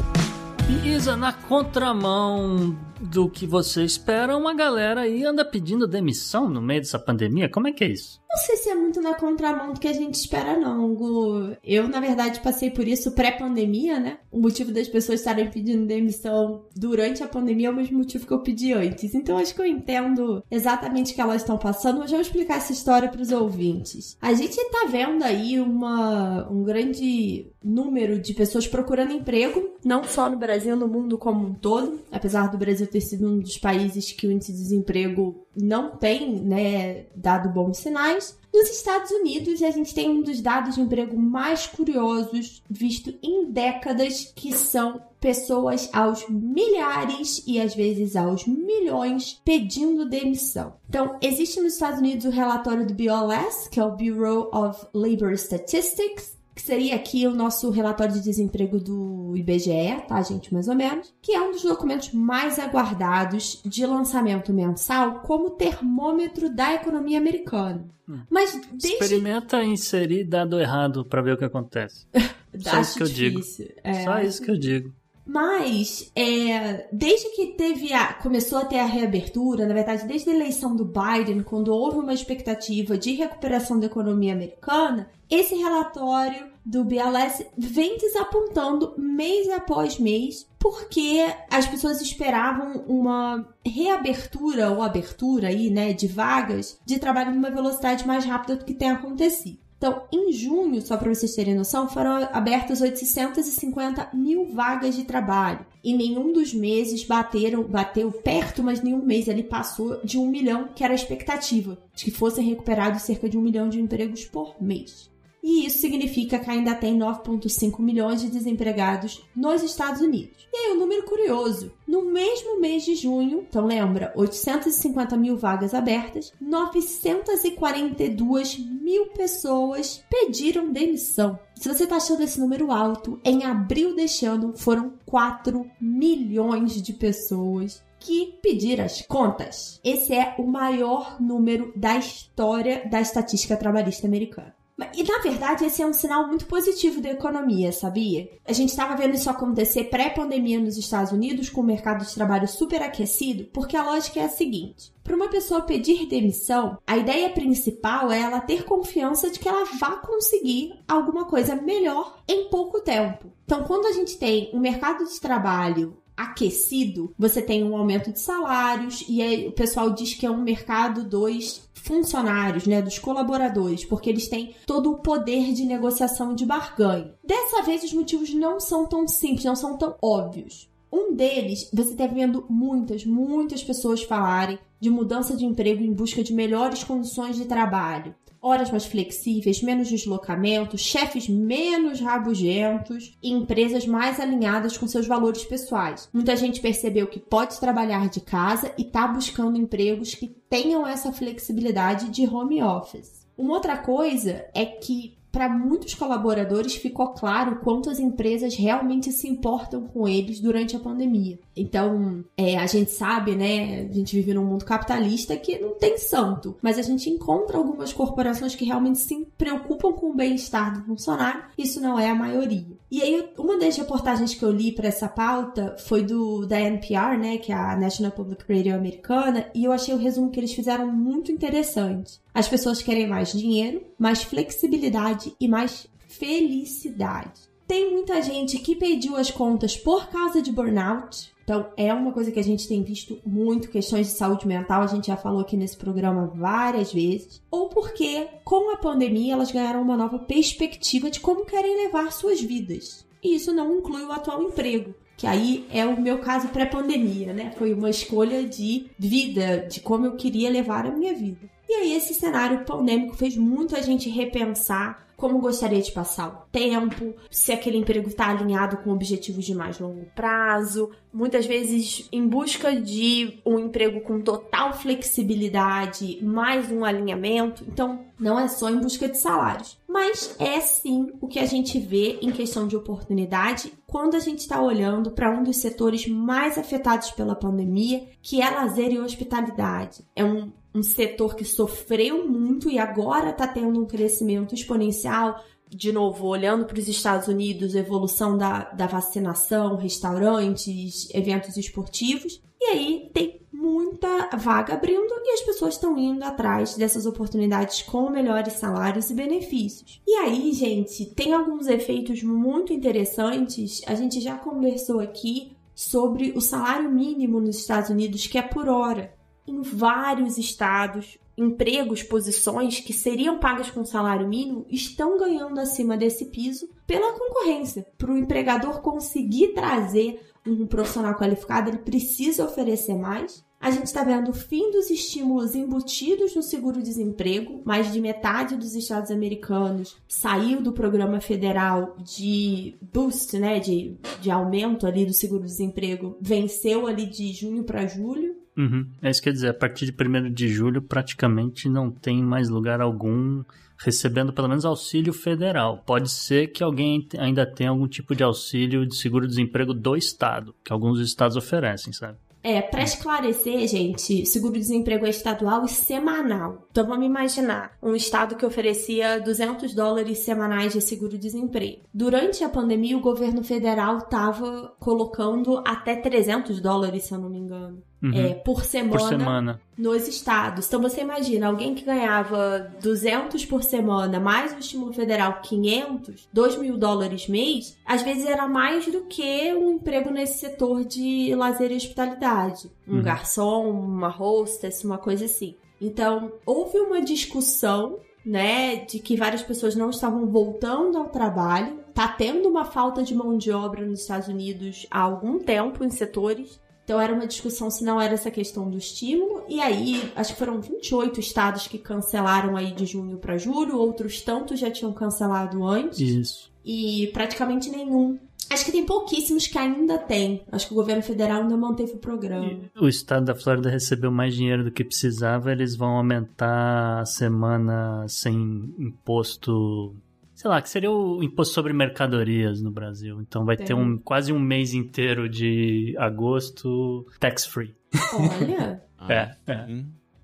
Isa, 0.69 1.17
na 1.17 1.33
contramão 1.33 2.75
do 2.99 3.29
que 3.29 3.45
você 3.45 3.83
espera, 3.83 4.37
uma 4.37 4.53
galera 4.53 5.01
aí 5.01 5.23
anda 5.23 5.45
pedindo 5.45 5.87
demissão 5.87 6.49
no 6.49 6.61
meio 6.61 6.81
dessa 6.81 6.99
pandemia. 6.99 7.49
Como 7.49 7.67
é 7.67 7.71
que 7.71 7.83
é 7.83 7.87
isso? 7.87 8.19
Não 8.29 8.37
sei 8.37 8.57
se 8.57 8.69
é 8.69 8.75
muito 8.75 9.01
na 9.01 9.15
contramão 9.15 9.73
do 9.73 9.79
que 9.79 9.87
a 9.87 9.93
gente 9.93 10.13
espera, 10.13 10.55
não, 10.55 10.93
Gu. 10.93 11.57
Eu, 11.63 11.87
na 11.87 11.99
verdade, 11.99 12.39
passei 12.41 12.69
por 12.69 12.87
isso 12.87 13.13
pré-pandemia, 13.13 13.99
né? 13.99 14.19
O 14.31 14.39
motivo 14.39 14.71
das 14.71 14.87
pessoas 14.87 15.19
estarem 15.19 15.49
pedindo 15.49 15.87
demissão 15.87 16.63
durante 16.75 17.23
a 17.23 17.27
pandemia 17.27 17.69
é 17.69 17.71
o 17.71 17.75
mesmo 17.75 17.97
motivo 17.97 18.27
que 18.27 18.33
eu 18.33 18.43
pedi 18.43 18.71
antes. 18.71 19.15
Então, 19.15 19.39
acho 19.39 19.55
que 19.55 19.61
eu 19.61 19.65
entendo 19.65 20.43
exatamente 20.51 21.11
o 21.11 21.15
que 21.15 21.21
elas 21.21 21.41
estão 21.41 21.57
passando, 21.57 21.99
mas 21.99 22.11
eu 22.11 22.17
vou 22.17 22.21
explicar 22.21 22.57
essa 22.57 22.71
história 22.71 23.09
para 23.09 23.21
os 23.21 23.31
ouvintes. 23.31 24.15
A 24.21 24.31
gente 24.33 24.55
tá 24.69 24.87
vendo 24.87 25.23
aí 25.23 25.59
uma, 25.59 26.47
um 26.51 26.63
grande 26.63 27.47
número 27.63 28.19
de 28.19 28.33
pessoas 28.35 28.67
procurando 28.67 29.11
emprego, 29.11 29.75
não 29.83 30.03
só 30.03 30.29
no 30.29 30.37
Brasil, 30.37 30.75
no 30.75 30.87
mundo 30.87 31.17
como 31.17 31.47
um 31.47 31.53
todo, 31.53 31.99
apesar 32.11 32.51
do 32.51 32.59
Brasil 32.59 32.85
ter 32.91 33.01
sido 33.01 33.27
um 33.27 33.39
dos 33.39 33.57
países 33.57 34.11
que 34.11 34.27
o 34.27 34.31
índice 34.31 34.51
de 34.51 34.59
desemprego 34.59 35.45
não 35.55 35.95
tem, 35.95 36.39
né, 36.39 37.05
dado 37.15 37.49
bons 37.49 37.77
sinais. 37.77 38.37
Nos 38.53 38.69
Estados 38.69 39.11
Unidos, 39.11 39.61
a 39.61 39.69
gente 39.69 39.93
tem 39.93 40.09
um 40.09 40.21
dos 40.21 40.41
dados 40.41 40.75
de 40.75 40.81
emprego 40.81 41.17
mais 41.17 41.67
curiosos 41.67 42.63
visto 42.69 43.13
em 43.21 43.51
décadas, 43.51 44.31
que 44.35 44.51
são 44.53 45.01
pessoas 45.19 45.89
aos 45.93 46.27
milhares 46.29 47.43
e 47.45 47.59
às 47.59 47.75
vezes 47.75 48.15
aos 48.15 48.45
milhões 48.47 49.39
pedindo 49.43 50.09
demissão. 50.09 50.73
Então, 50.87 51.17
existe 51.21 51.59
nos 51.59 51.73
Estados 51.73 51.99
Unidos 51.99 52.25
o 52.25 52.29
relatório 52.29 52.87
do 52.87 52.93
BLS, 52.93 53.69
que 53.69 53.79
é 53.79 53.83
o 53.83 53.95
Bureau 53.95 54.49
of 54.53 54.87
Labor 54.93 55.33
Statistics, 55.33 56.38
que 56.59 56.65
seria 56.65 56.95
aqui 56.95 57.25
o 57.25 57.33
nosso 57.33 57.69
relatório 57.69 58.13
de 58.13 58.21
desemprego 58.21 58.81
do 58.81 59.33
IBGE, 59.33 60.03
tá, 60.09 60.21
gente, 60.21 60.53
mais 60.53 60.67
ou 60.67 60.75
menos, 60.75 61.13
que 61.21 61.31
é 61.31 61.41
um 61.41 61.51
dos 61.51 61.63
documentos 61.63 62.11
mais 62.11 62.59
aguardados 62.59 63.61
de 63.65 63.85
lançamento 63.85 64.51
mensal 64.51 65.21
como 65.21 65.51
termômetro 65.51 66.53
da 66.53 66.73
economia 66.73 67.17
americana. 67.17 67.87
Hum. 68.09 68.19
Mas 68.29 68.59
desde... 68.73 68.87
Experimenta 68.89 69.63
inserir 69.63 70.25
dado 70.25 70.59
errado 70.59 71.05
pra 71.05 71.21
ver 71.21 71.33
o 71.33 71.37
que 71.37 71.45
acontece. 71.45 72.05
Só 72.59 72.81
isso 72.81 72.97
que 72.97 73.03
eu 73.03 73.07
difícil. 73.07 73.67
digo. 73.67 73.79
É, 73.81 74.03
Só 74.03 74.19
isso 74.19 74.41
que 74.41 74.51
eu 74.51 74.57
digo. 74.57 74.93
Mas, 75.31 76.11
é, 76.15 76.87
desde 76.91 77.29
que 77.35 77.53
teve 77.53 77.93
a, 77.93 78.13
começou 78.15 78.57
a 78.57 78.65
ter 78.65 78.79
a 78.79 78.85
reabertura, 78.85 79.67
na 79.67 79.75
verdade, 79.75 80.07
desde 80.07 80.31
a 80.31 80.33
eleição 80.33 80.75
do 80.75 80.83
Biden, 80.83 81.43
quando 81.43 81.71
houve 81.71 81.99
uma 81.99 82.15
expectativa 82.15 82.97
de 82.97 83.11
recuperação 83.11 83.79
da 83.79 83.85
economia 83.85 84.33
americana, 84.33 85.07
esse 85.29 85.53
relatório 85.53 86.47
do 86.65 86.83
BLS 86.83 87.45
vem 87.55 87.99
desapontando 87.99 88.95
mês 88.97 89.47
após 89.49 89.99
mês, 89.99 90.49
porque 90.57 91.23
as 91.51 91.67
pessoas 91.67 92.01
esperavam 92.01 92.83
uma 92.87 93.47
reabertura 93.63 94.71
ou 94.71 94.81
abertura 94.81 95.49
aí, 95.49 95.69
né, 95.69 95.93
de 95.93 96.07
vagas 96.07 96.79
de 96.83 96.97
trabalho 96.97 97.35
numa 97.35 97.51
velocidade 97.51 98.07
mais 98.07 98.25
rápida 98.25 98.55
do 98.55 98.65
que 98.65 98.73
tem 98.73 98.89
acontecido. 98.89 99.59
Então, 99.79 100.03
em 100.11 100.33
junho, 100.33 100.81
só 100.81 100.97
para 100.97 101.07
vocês 101.07 101.33
terem 101.33 101.55
noção, 101.55 101.87
foram 101.87 102.27
abertas 102.33 102.81
850 102.81 104.09
mil 104.13 104.45
vagas 104.53 104.93
de 104.93 105.05
trabalho. 105.05 105.65
E 105.81 105.95
nenhum 105.95 106.33
dos 106.33 106.53
meses 106.53 107.05
bateram, 107.05 107.63
bateu 107.63 108.11
perto, 108.11 108.61
mas 108.61 108.81
nenhum 108.81 109.01
mês 109.01 109.29
ali 109.29 109.41
passou 109.41 110.01
de 110.03 110.17
um 110.17 110.27
milhão, 110.27 110.67
que 110.75 110.83
era 110.83 110.93
a 110.93 110.95
expectativa, 110.95 111.77
de 111.95 112.03
que 112.03 112.11
fossem 112.11 112.45
recuperados 112.45 113.03
cerca 113.03 113.29
de 113.29 113.37
um 113.37 113.41
milhão 113.41 113.69
de 113.69 113.79
empregos 113.79 114.25
por 114.25 114.61
mês. 114.61 115.08
E 115.41 115.65
isso 115.65 115.79
significa 115.79 116.37
que 116.37 116.49
ainda 116.49 116.75
tem 116.75 116.97
9,5 116.97 117.81
milhões 117.81 118.19
de 118.21 118.29
desempregados 118.29 119.25
nos 119.35 119.63
Estados 119.63 120.01
Unidos. 120.01 120.47
E 120.51 120.57
aí, 120.57 120.71
um 120.73 120.79
número 120.79 121.03
curioso: 121.03 121.71
no 121.87 122.03
mesmo 122.05 122.59
mês 122.59 122.83
de 122.83 122.95
junho, 122.95 123.45
então 123.47 123.65
lembra, 123.65 124.11
850 124.15 125.15
mil 125.17 125.37
vagas 125.37 125.73
abertas, 125.73 126.33
942 126.41 128.59
mil 128.59 129.07
pessoas 129.07 130.03
pediram 130.09 130.71
demissão. 130.71 131.39
Se 131.55 131.67
você 131.67 131.83
está 131.83 131.97
achando 131.97 132.23
esse 132.23 132.39
número 132.39 132.71
alto, 132.71 133.19
em 133.23 133.43
abril 133.43 133.95
deste 133.95 134.25
ano 134.25 134.53
foram 134.55 134.93
4 135.05 135.69
milhões 135.79 136.81
de 136.81 136.93
pessoas 136.93 137.83
que 137.99 138.39
pediram 138.41 138.85
as 138.85 139.01
contas. 139.01 139.79
Esse 139.83 140.13
é 140.13 140.33
o 140.37 140.47
maior 140.47 141.21
número 141.21 141.73
da 141.75 141.97
história 141.97 142.87
da 142.89 143.01
estatística 143.01 143.57
trabalhista 143.57 144.07
americana. 144.07 144.55
E 144.93 145.03
na 145.03 145.19
verdade, 145.19 145.65
esse 145.65 145.81
é 145.81 145.85
um 145.85 145.93
sinal 145.93 146.27
muito 146.27 146.45
positivo 146.45 147.01
da 147.01 147.09
economia, 147.09 147.71
sabia? 147.71 148.29
A 148.45 148.53
gente 148.53 148.69
estava 148.69 148.95
vendo 148.95 149.15
isso 149.15 149.29
acontecer 149.29 149.85
pré-pandemia 149.85 150.59
nos 150.59 150.77
Estados 150.77 151.11
Unidos, 151.11 151.49
com 151.49 151.61
o 151.61 151.63
mercado 151.63 152.05
de 152.05 152.13
trabalho 152.13 152.47
superaquecido, 152.47 153.45
porque 153.53 153.75
a 153.75 153.83
lógica 153.83 154.19
é 154.19 154.25
a 154.25 154.29
seguinte: 154.29 154.91
para 155.03 155.15
uma 155.15 155.27
pessoa 155.27 155.61
pedir 155.61 156.07
demissão, 156.07 156.77
a 156.85 156.97
ideia 156.97 157.29
principal 157.29 158.11
é 158.11 158.21
ela 158.21 158.41
ter 158.41 158.63
confiança 158.63 159.29
de 159.29 159.39
que 159.39 159.49
ela 159.49 159.65
vá 159.79 159.97
conseguir 159.97 160.79
alguma 160.87 161.25
coisa 161.25 161.55
melhor 161.55 162.21
em 162.27 162.49
pouco 162.49 162.79
tempo. 162.81 163.31
Então, 163.43 163.63
quando 163.63 163.87
a 163.87 163.91
gente 163.91 164.17
tem 164.17 164.49
um 164.53 164.59
mercado 164.59 165.05
de 165.05 165.19
trabalho 165.19 165.97
aquecido, 166.19 167.13
você 167.17 167.41
tem 167.41 167.63
um 167.63 167.77
aumento 167.77 168.11
de 168.11 168.19
salários 168.19 169.05
e 169.07 169.21
aí 169.21 169.47
o 169.47 169.53
pessoal 169.53 169.89
diz 169.89 170.13
que 170.13 170.25
é 170.25 170.29
um 170.29 170.41
mercado 170.41 171.05
dos 171.05 171.68
funcionários, 171.89 172.67
né, 172.67 172.83
dos 172.83 172.99
colaboradores, 172.99 173.83
porque 173.83 174.11
eles 174.11 174.27
têm 174.27 174.53
todo 174.67 174.91
o 174.91 174.99
poder 174.99 175.51
de 175.53 175.65
negociação 175.65 176.35
de 176.35 176.45
barganha. 176.45 177.15
Dessa 177.23 177.63
vez 177.63 177.83
os 177.83 177.91
motivos 177.91 178.31
não 178.31 178.59
são 178.59 178.85
tão 178.85 179.07
simples, 179.07 179.43
não 179.43 179.55
são 179.55 179.75
tão 179.75 179.95
óbvios. 179.99 180.69
Um 180.93 181.15
deles, 181.15 181.67
você 181.73 181.91
está 181.91 182.05
vendo 182.05 182.45
muitas, 182.47 183.03
muitas 183.05 183.63
pessoas 183.63 184.03
falarem 184.03 184.59
de 184.79 184.91
mudança 184.91 185.35
de 185.35 185.45
emprego 185.45 185.83
em 185.83 185.91
busca 185.91 186.23
de 186.23 186.31
melhores 186.31 186.83
condições 186.83 187.35
de 187.35 187.45
trabalho 187.45 188.13
horas 188.41 188.71
mais 188.71 188.85
flexíveis, 188.85 189.61
menos 189.61 189.89
deslocamento, 189.89 190.77
chefes 190.77 191.27
menos 191.27 191.99
rabugentos 191.99 193.17
e 193.21 193.31
empresas 193.31 193.85
mais 193.85 194.19
alinhadas 194.19 194.77
com 194.77 194.87
seus 194.87 195.07
valores 195.07 195.43
pessoais. 195.43 196.09
Muita 196.13 196.35
gente 196.35 196.61
percebeu 196.61 197.07
que 197.07 197.19
pode 197.19 197.59
trabalhar 197.59 198.09
de 198.09 198.21
casa 198.21 198.73
e 198.77 198.83
está 198.83 199.07
buscando 199.07 199.57
empregos 199.57 200.15
que 200.15 200.27
tenham 200.49 200.87
essa 200.87 201.11
flexibilidade 201.11 202.09
de 202.09 202.25
home 202.25 202.61
office. 202.61 203.27
Uma 203.37 203.53
outra 203.53 203.77
coisa 203.77 204.45
é 204.53 204.65
que 204.65 205.17
para 205.31 205.47
muitos 205.47 205.93
colaboradores 205.93 206.75
ficou 206.75 207.09
claro 207.09 207.59
quanto 207.63 207.89
as 207.89 207.99
empresas 207.99 208.55
realmente 208.55 209.11
se 209.11 209.27
importam 209.27 209.85
com 209.85 210.07
eles 210.07 210.39
durante 210.39 210.75
a 210.75 210.79
pandemia. 210.79 211.39
Então, 211.59 212.23
é, 212.37 212.57
a 212.57 212.65
gente 212.65 212.91
sabe, 212.91 213.35
né? 213.35 213.87
A 213.89 213.93
gente 213.93 214.15
vive 214.15 214.33
num 214.33 214.45
mundo 214.45 214.65
capitalista 214.65 215.35
que 215.35 215.59
não 215.59 215.73
tem 215.75 215.97
santo, 215.97 216.55
mas 216.61 216.79
a 216.79 216.81
gente 216.81 217.09
encontra 217.09 217.57
algumas 217.57 217.91
corporações 217.91 218.55
que 218.55 218.65
realmente 218.65 218.99
se 218.99 219.27
preocupam 219.37 219.91
com 219.91 220.11
o 220.11 220.15
bem-estar 220.15 220.73
do 220.73 220.85
funcionário. 220.85 221.43
Isso 221.57 221.81
não 221.81 221.99
é 221.99 222.09
a 222.09 222.15
maioria. 222.15 222.79
E 222.91 223.01
aí, 223.01 223.29
uma 223.37 223.57
das 223.57 223.77
reportagens 223.77 224.33
que 224.33 224.43
eu 224.43 224.51
li 224.51 224.71
para 224.71 224.87
essa 224.87 225.07
pauta 225.07 225.75
foi 225.77 226.03
do 226.03 226.45
da 226.45 226.59
NPR, 226.59 227.17
né, 227.17 227.37
que 227.37 227.51
é 227.51 227.55
a 227.55 227.75
National 227.75 228.11
Public 228.11 228.43
Radio 228.51 228.75
americana, 228.75 229.47
e 229.53 229.65
eu 229.65 229.71
achei 229.71 229.93
o 229.93 229.97
resumo 229.97 230.31
que 230.31 230.39
eles 230.39 230.53
fizeram 230.53 230.91
muito 230.91 231.31
interessante. 231.31 232.19
As 232.33 232.47
pessoas 232.47 232.81
querem 232.81 233.07
mais 233.07 233.31
dinheiro, 233.31 233.83
mais 233.97 234.23
flexibilidade 234.23 235.33
e 235.39 235.47
mais 235.47 235.87
felicidade. 236.07 237.49
Tem 237.67 237.91
muita 237.91 238.19
gente 238.19 238.57
que 238.57 238.75
pediu 238.75 239.15
as 239.15 239.29
contas 239.29 239.77
por 239.77 240.07
causa 240.07 240.41
de 240.41 240.51
burnout. 240.51 241.31
Então, 241.49 241.65
é 241.75 241.91
uma 241.91 242.11
coisa 242.11 242.31
que 242.31 242.39
a 242.39 242.43
gente 242.43 242.67
tem 242.67 242.83
visto 242.83 243.17
muito, 243.25 243.71
questões 243.71 244.05
de 244.05 244.13
saúde 244.13 244.47
mental, 244.47 244.83
a 244.83 244.87
gente 244.87 245.07
já 245.07 245.17
falou 245.17 245.41
aqui 245.41 245.57
nesse 245.57 245.75
programa 245.75 246.31
várias 246.35 246.93
vezes. 246.93 247.41
Ou 247.49 247.69
porque, 247.69 248.27
com 248.43 248.71
a 248.71 248.77
pandemia, 248.77 249.33
elas 249.33 249.51
ganharam 249.51 249.81
uma 249.81 249.97
nova 249.97 250.19
perspectiva 250.19 251.09
de 251.09 251.19
como 251.19 251.45
querem 251.45 251.85
levar 251.85 252.11
suas 252.11 252.39
vidas. 252.39 253.03
E 253.23 253.33
isso 253.33 253.51
não 253.51 253.79
inclui 253.79 254.03
o 254.03 254.11
atual 254.11 254.43
emprego 254.43 254.93
que 255.17 255.27
aí 255.27 255.67
é 255.69 255.85
o 255.85 255.99
meu 255.99 256.19
caso 256.19 256.47
pré-pandemia, 256.47 257.33
né? 257.33 257.51
Foi 257.57 257.73
uma 257.73 257.89
escolha 257.89 258.41
de 258.41 258.85
vida, 258.97 259.67
de 259.69 259.81
como 259.81 260.05
eu 260.05 260.15
queria 260.15 260.49
levar 260.49 260.85
a 260.85 260.91
minha 260.91 261.13
vida. 261.13 261.49
E 261.67 261.73
aí 261.73 261.93
esse 261.93 262.13
cenário 262.13 262.63
pandêmico 262.63 263.17
fez 263.17 263.35
muita 263.35 263.83
gente 263.83 264.09
repensar 264.09 265.08
como 265.19 265.39
gostaria 265.39 265.81
de 265.81 265.91
passar 265.91 266.29
o 266.29 266.49
tempo, 266.49 267.13
se 267.29 267.51
aquele 267.51 267.77
emprego 267.77 268.07
está 268.07 268.29
alinhado 268.29 268.77
com 268.77 268.89
objetivos 268.91 269.45
de 269.45 269.53
mais 269.53 269.77
longo 269.77 270.05
prazo, 270.15 270.89
muitas 271.13 271.45
vezes 271.45 272.07
em 272.09 272.25
busca 272.25 272.73
de 272.79 273.37
um 273.45 273.59
emprego 273.59 273.99
com 273.99 274.21
total 274.21 274.71
flexibilidade, 274.73 276.23
mais 276.23 276.71
um 276.71 276.85
alinhamento. 276.85 277.65
Então, 277.67 278.05
não 278.17 278.39
é 278.39 278.47
só 278.47 278.69
em 278.69 278.79
busca 278.79 279.09
de 279.09 279.17
salários, 279.17 279.77
mas 279.87 280.35
é 280.39 280.61
sim 280.61 281.11
o 281.19 281.27
que 281.27 281.39
a 281.39 281.45
gente 281.45 281.79
vê 281.79 282.17
em 282.21 282.31
questão 282.31 282.65
de 282.65 282.77
oportunidade 282.77 283.73
quando 283.85 284.15
a 284.15 284.19
gente 284.19 284.39
está 284.39 284.61
olhando 284.61 285.11
para 285.11 285.31
um 285.31 285.43
dos 285.43 285.57
setores 285.57 286.07
mais 286.07 286.57
afetados 286.57 287.11
pela 287.11 287.35
pandemia, 287.35 288.07
que 288.21 288.41
é 288.41 288.49
lazer 288.49 288.93
e 288.93 288.99
hospitalidade. 288.99 290.05
É 290.15 290.23
um 290.23 290.51
um 290.73 290.83
setor 290.83 291.35
que 291.35 291.45
sofreu 291.45 292.27
muito 292.27 292.69
e 292.69 292.77
agora 292.77 293.29
está 293.31 293.47
tendo 293.47 293.81
um 293.81 293.85
crescimento 293.85 294.53
exponencial. 294.53 295.43
De 295.67 295.91
novo, 295.91 296.25
olhando 296.25 296.65
para 296.65 296.79
os 296.79 296.87
Estados 296.87 297.27
Unidos, 297.27 297.75
evolução 297.75 298.35
da, 298.37 298.71
da 298.71 298.87
vacinação, 298.87 299.75
restaurantes, 299.75 301.13
eventos 301.13 301.57
esportivos. 301.57 302.41
E 302.59 302.65
aí 302.65 303.11
tem 303.13 303.41
muita 303.53 304.29
vaga 304.37 304.73
abrindo 304.73 305.13
e 305.23 305.33
as 305.33 305.41
pessoas 305.41 305.75
estão 305.75 305.97
indo 305.97 306.23
atrás 306.23 306.75
dessas 306.75 307.05
oportunidades 307.05 307.83
com 307.83 308.09
melhores 308.09 308.53
salários 308.53 309.09
e 309.09 309.13
benefícios. 309.13 310.01
E 310.07 310.15
aí, 310.15 310.51
gente, 310.53 311.05
tem 311.05 311.33
alguns 311.33 311.67
efeitos 311.67 312.23
muito 312.23 312.73
interessantes. 312.73 313.81
A 313.85 313.93
gente 313.93 314.19
já 314.21 314.37
conversou 314.37 314.99
aqui 314.99 315.55
sobre 315.75 316.31
o 316.35 316.41
salário 316.41 316.91
mínimo 316.91 317.39
nos 317.39 317.57
Estados 317.57 317.89
Unidos, 317.89 318.25
que 318.27 318.37
é 318.37 318.41
por 318.41 318.67
hora 318.67 319.18
em 319.49 319.61
vários 319.61 320.37
estados, 320.37 321.17
empregos, 321.37 322.03
posições 322.03 322.79
que 322.79 322.91
seriam 322.91 323.39
pagas 323.39 323.71
com 323.71 323.85
salário 323.85 324.27
mínimo 324.27 324.65
estão 324.69 325.17
ganhando 325.17 325.59
acima 325.59 325.95
desse 325.95 326.25
piso 326.25 326.69
pela 326.85 327.13
concorrência. 327.13 327.85
Para 327.97 328.11
o 328.11 328.17
empregador 328.17 328.81
conseguir 328.81 329.49
trazer 329.49 330.19
um 330.45 330.67
profissional 330.67 331.15
qualificado, 331.15 331.69
ele 331.69 331.77
precisa 331.79 332.45
oferecer 332.45 332.95
mais. 332.95 333.43
A 333.59 333.71
gente 333.71 333.87
está 333.87 334.03
vendo 334.05 334.29
o 334.29 334.33
fim 334.33 334.71
dos 334.71 334.89
estímulos 334.89 335.53
embutidos 335.53 336.33
no 336.33 336.41
seguro-desemprego. 336.41 337.61
Mais 337.65 337.91
de 337.91 337.99
metade 337.99 338.55
dos 338.55 338.73
estados 338.73 339.11
americanos 339.11 339.97
saiu 340.07 340.61
do 340.61 340.71
programa 340.71 341.19
federal 341.19 341.97
de 341.97 342.77
boost, 342.81 343.37
né, 343.37 343.59
de, 343.59 343.97
de 344.21 344.31
aumento 344.31 344.87
ali 344.87 345.05
do 345.05 345.13
seguro-desemprego, 345.13 346.17
venceu 346.21 346.87
ali 346.87 347.05
de 347.05 347.33
junho 347.33 347.65
para 347.65 347.85
julho. 347.85 348.38
Uhum. 348.59 348.85
É 349.01 349.09
isso 349.09 349.21
que 349.21 349.29
quer 349.29 349.33
dizer, 349.33 349.47
a 349.47 349.53
partir 349.53 349.85
de 349.85 349.93
1 349.93 350.33
de 350.33 350.49
julho 350.49 350.81
praticamente 350.81 351.69
não 351.69 351.89
tem 351.89 352.21
mais 352.21 352.49
lugar 352.49 352.81
algum 352.81 353.41
recebendo 353.77 354.33
pelo 354.33 354.49
menos 354.49 354.65
auxílio 354.65 355.13
federal. 355.13 355.81
Pode 355.85 356.11
ser 356.11 356.47
que 356.47 356.61
alguém 356.61 357.07
ainda 357.17 357.45
tenha 357.45 357.69
algum 357.69 357.87
tipo 357.87 358.13
de 358.13 358.21
auxílio 358.21 358.85
de 358.85 358.97
seguro-desemprego 358.97 359.73
do 359.73 359.95
Estado, 359.95 360.53
que 360.61 360.73
alguns 360.73 360.99
estados 360.99 361.37
oferecem, 361.37 361.93
sabe? 361.93 362.17
É, 362.43 362.61
para 362.61 362.83
esclarecer, 362.83 363.65
gente, 363.67 364.25
seguro-desemprego 364.25 365.05
é 365.05 365.09
estadual 365.09 365.63
e 365.63 365.69
semanal. 365.69 366.67
Então 366.71 366.85
vamos 366.85 367.05
imaginar 367.05 367.77
um 367.81 367.95
estado 367.95 368.35
que 368.35 368.45
oferecia 368.45 369.19
200 369.19 369.73
dólares 369.73 370.19
semanais 370.19 370.73
de 370.73 370.81
seguro-desemprego. 370.81 371.83
Durante 371.93 372.43
a 372.43 372.49
pandemia, 372.49 372.97
o 372.97 373.01
governo 373.01 373.43
federal 373.43 373.99
estava 373.99 374.73
colocando 374.79 375.61
até 375.65 375.95
300 375.95 376.61
dólares, 376.61 377.03
se 377.03 377.13
eu 377.13 377.19
não 377.19 377.29
me 377.29 377.39
engano. 377.39 377.83
Uhum. 378.01 378.13
É, 378.13 378.33
por, 378.33 378.63
semana 378.63 378.97
por 378.97 379.07
semana 379.09 379.61
nos 379.77 380.07
estados. 380.07 380.67
Então 380.67 380.81
você 380.81 381.01
imagina, 381.01 381.47
alguém 381.47 381.75
que 381.75 381.83
ganhava 381.83 382.71
200 382.81 383.45
por 383.45 383.61
semana, 383.61 384.19
mais 384.19 384.53
o 384.53 384.59
estímulo 384.59 384.93
federal 384.93 385.41
500, 385.41 386.29
2 386.31 386.57
mil 386.57 386.77
dólares 386.77 387.27
mês, 387.27 387.77
às 387.85 388.01
vezes 388.01 388.25
era 388.25 388.47
mais 388.47 388.85
do 388.85 389.01
que 389.01 389.53
um 389.53 389.71
emprego 389.71 390.09
nesse 390.11 390.39
setor 390.39 390.85
de 390.85 391.33
lazer 391.35 391.71
e 391.71 391.75
hospitalidade. 391.75 392.71
Um 392.87 392.95
uhum. 392.95 393.01
garçom, 393.01 393.69
uma 393.69 394.09
hostess, 394.09 394.83
uma 394.85 394.97
coisa 394.97 395.25
assim. 395.25 395.55
Então, 395.81 396.31
houve 396.45 396.77
uma 396.77 397.01
discussão 397.01 397.99
né, 398.25 398.77
de 398.85 398.99
que 398.99 399.15
várias 399.15 399.41
pessoas 399.41 399.75
não 399.75 399.89
estavam 399.89 400.25
voltando 400.27 400.97
ao 400.97 401.09
trabalho. 401.09 401.79
Tá 401.93 402.07
tendo 402.07 402.47
uma 402.47 402.65
falta 402.65 403.01
de 403.01 403.15
mão 403.15 403.37
de 403.37 403.51
obra 403.51 403.85
nos 403.85 404.01
Estados 404.01 404.27
Unidos 404.27 404.85
há 404.91 404.99
algum 404.99 405.39
tempo 405.39 405.83
em 405.83 405.89
setores. 405.89 406.59
Então 406.89 406.99
era 406.99 407.13
uma 407.13 407.27
discussão 407.27 407.69
se 407.69 407.83
não 407.83 408.01
era 408.01 408.15
essa 408.15 408.31
questão 408.31 408.67
do 408.67 408.75
estímulo. 408.75 409.43
E 409.47 409.61
aí, 409.61 410.11
acho 410.15 410.33
que 410.33 410.39
foram 410.39 410.59
28 410.59 411.19
estados 411.19 411.67
que 411.67 411.77
cancelaram 411.77 412.57
aí 412.57 412.71
de 412.71 412.83
junho 412.87 413.19
para 413.19 413.37
julho, 413.37 413.77
outros 413.77 414.23
tantos 414.23 414.59
já 414.59 414.71
tinham 414.71 414.91
cancelado 414.91 415.63
antes. 415.63 415.99
Isso. 415.99 416.51
E 416.65 417.11
praticamente 417.13 417.69
nenhum 417.69 418.17
Acho 418.49 418.65
que 418.65 418.71
tem 418.71 418.83
pouquíssimos 418.83 419.45
que 419.45 419.59
ainda 419.59 419.99
tem. 419.99 420.41
Acho 420.51 420.65
que 420.65 420.73
o 420.73 420.75
governo 420.75 421.03
federal 421.03 421.43
ainda 421.43 421.55
manteve 421.55 421.91
o 421.91 421.97
programa. 421.97 422.49
O 422.81 422.87
estado 422.87 423.25
da 423.25 423.35
Flórida 423.35 423.69
recebeu 423.69 424.11
mais 424.11 424.33
dinheiro 424.33 424.63
do 424.63 424.71
que 424.71 424.83
precisava, 424.83 425.51
eles 425.51 425.75
vão 425.75 425.89
aumentar 425.89 427.01
a 427.01 427.05
semana 427.05 428.07
sem 428.07 428.73
imposto 428.79 429.95
sei 430.39 430.49
lá, 430.49 430.61
que 430.61 430.69
seria 430.69 430.89
o 430.89 431.21
imposto 431.21 431.53
sobre 431.53 431.73
mercadorias 431.73 432.61
no 432.61 432.71
Brasil. 432.71 433.19
Então 433.19 433.43
vai 433.43 433.57
Tem. 433.57 433.65
ter 433.67 433.73
um 433.73 433.97
quase 433.97 434.31
um 434.31 434.39
mês 434.39 434.73
inteiro 434.73 435.27
de 435.27 435.93
agosto 435.97 437.05
tax 437.19 437.45
free. 437.45 437.75
Olha. 438.13 439.35
é, 439.45 439.51
é. 439.51 439.83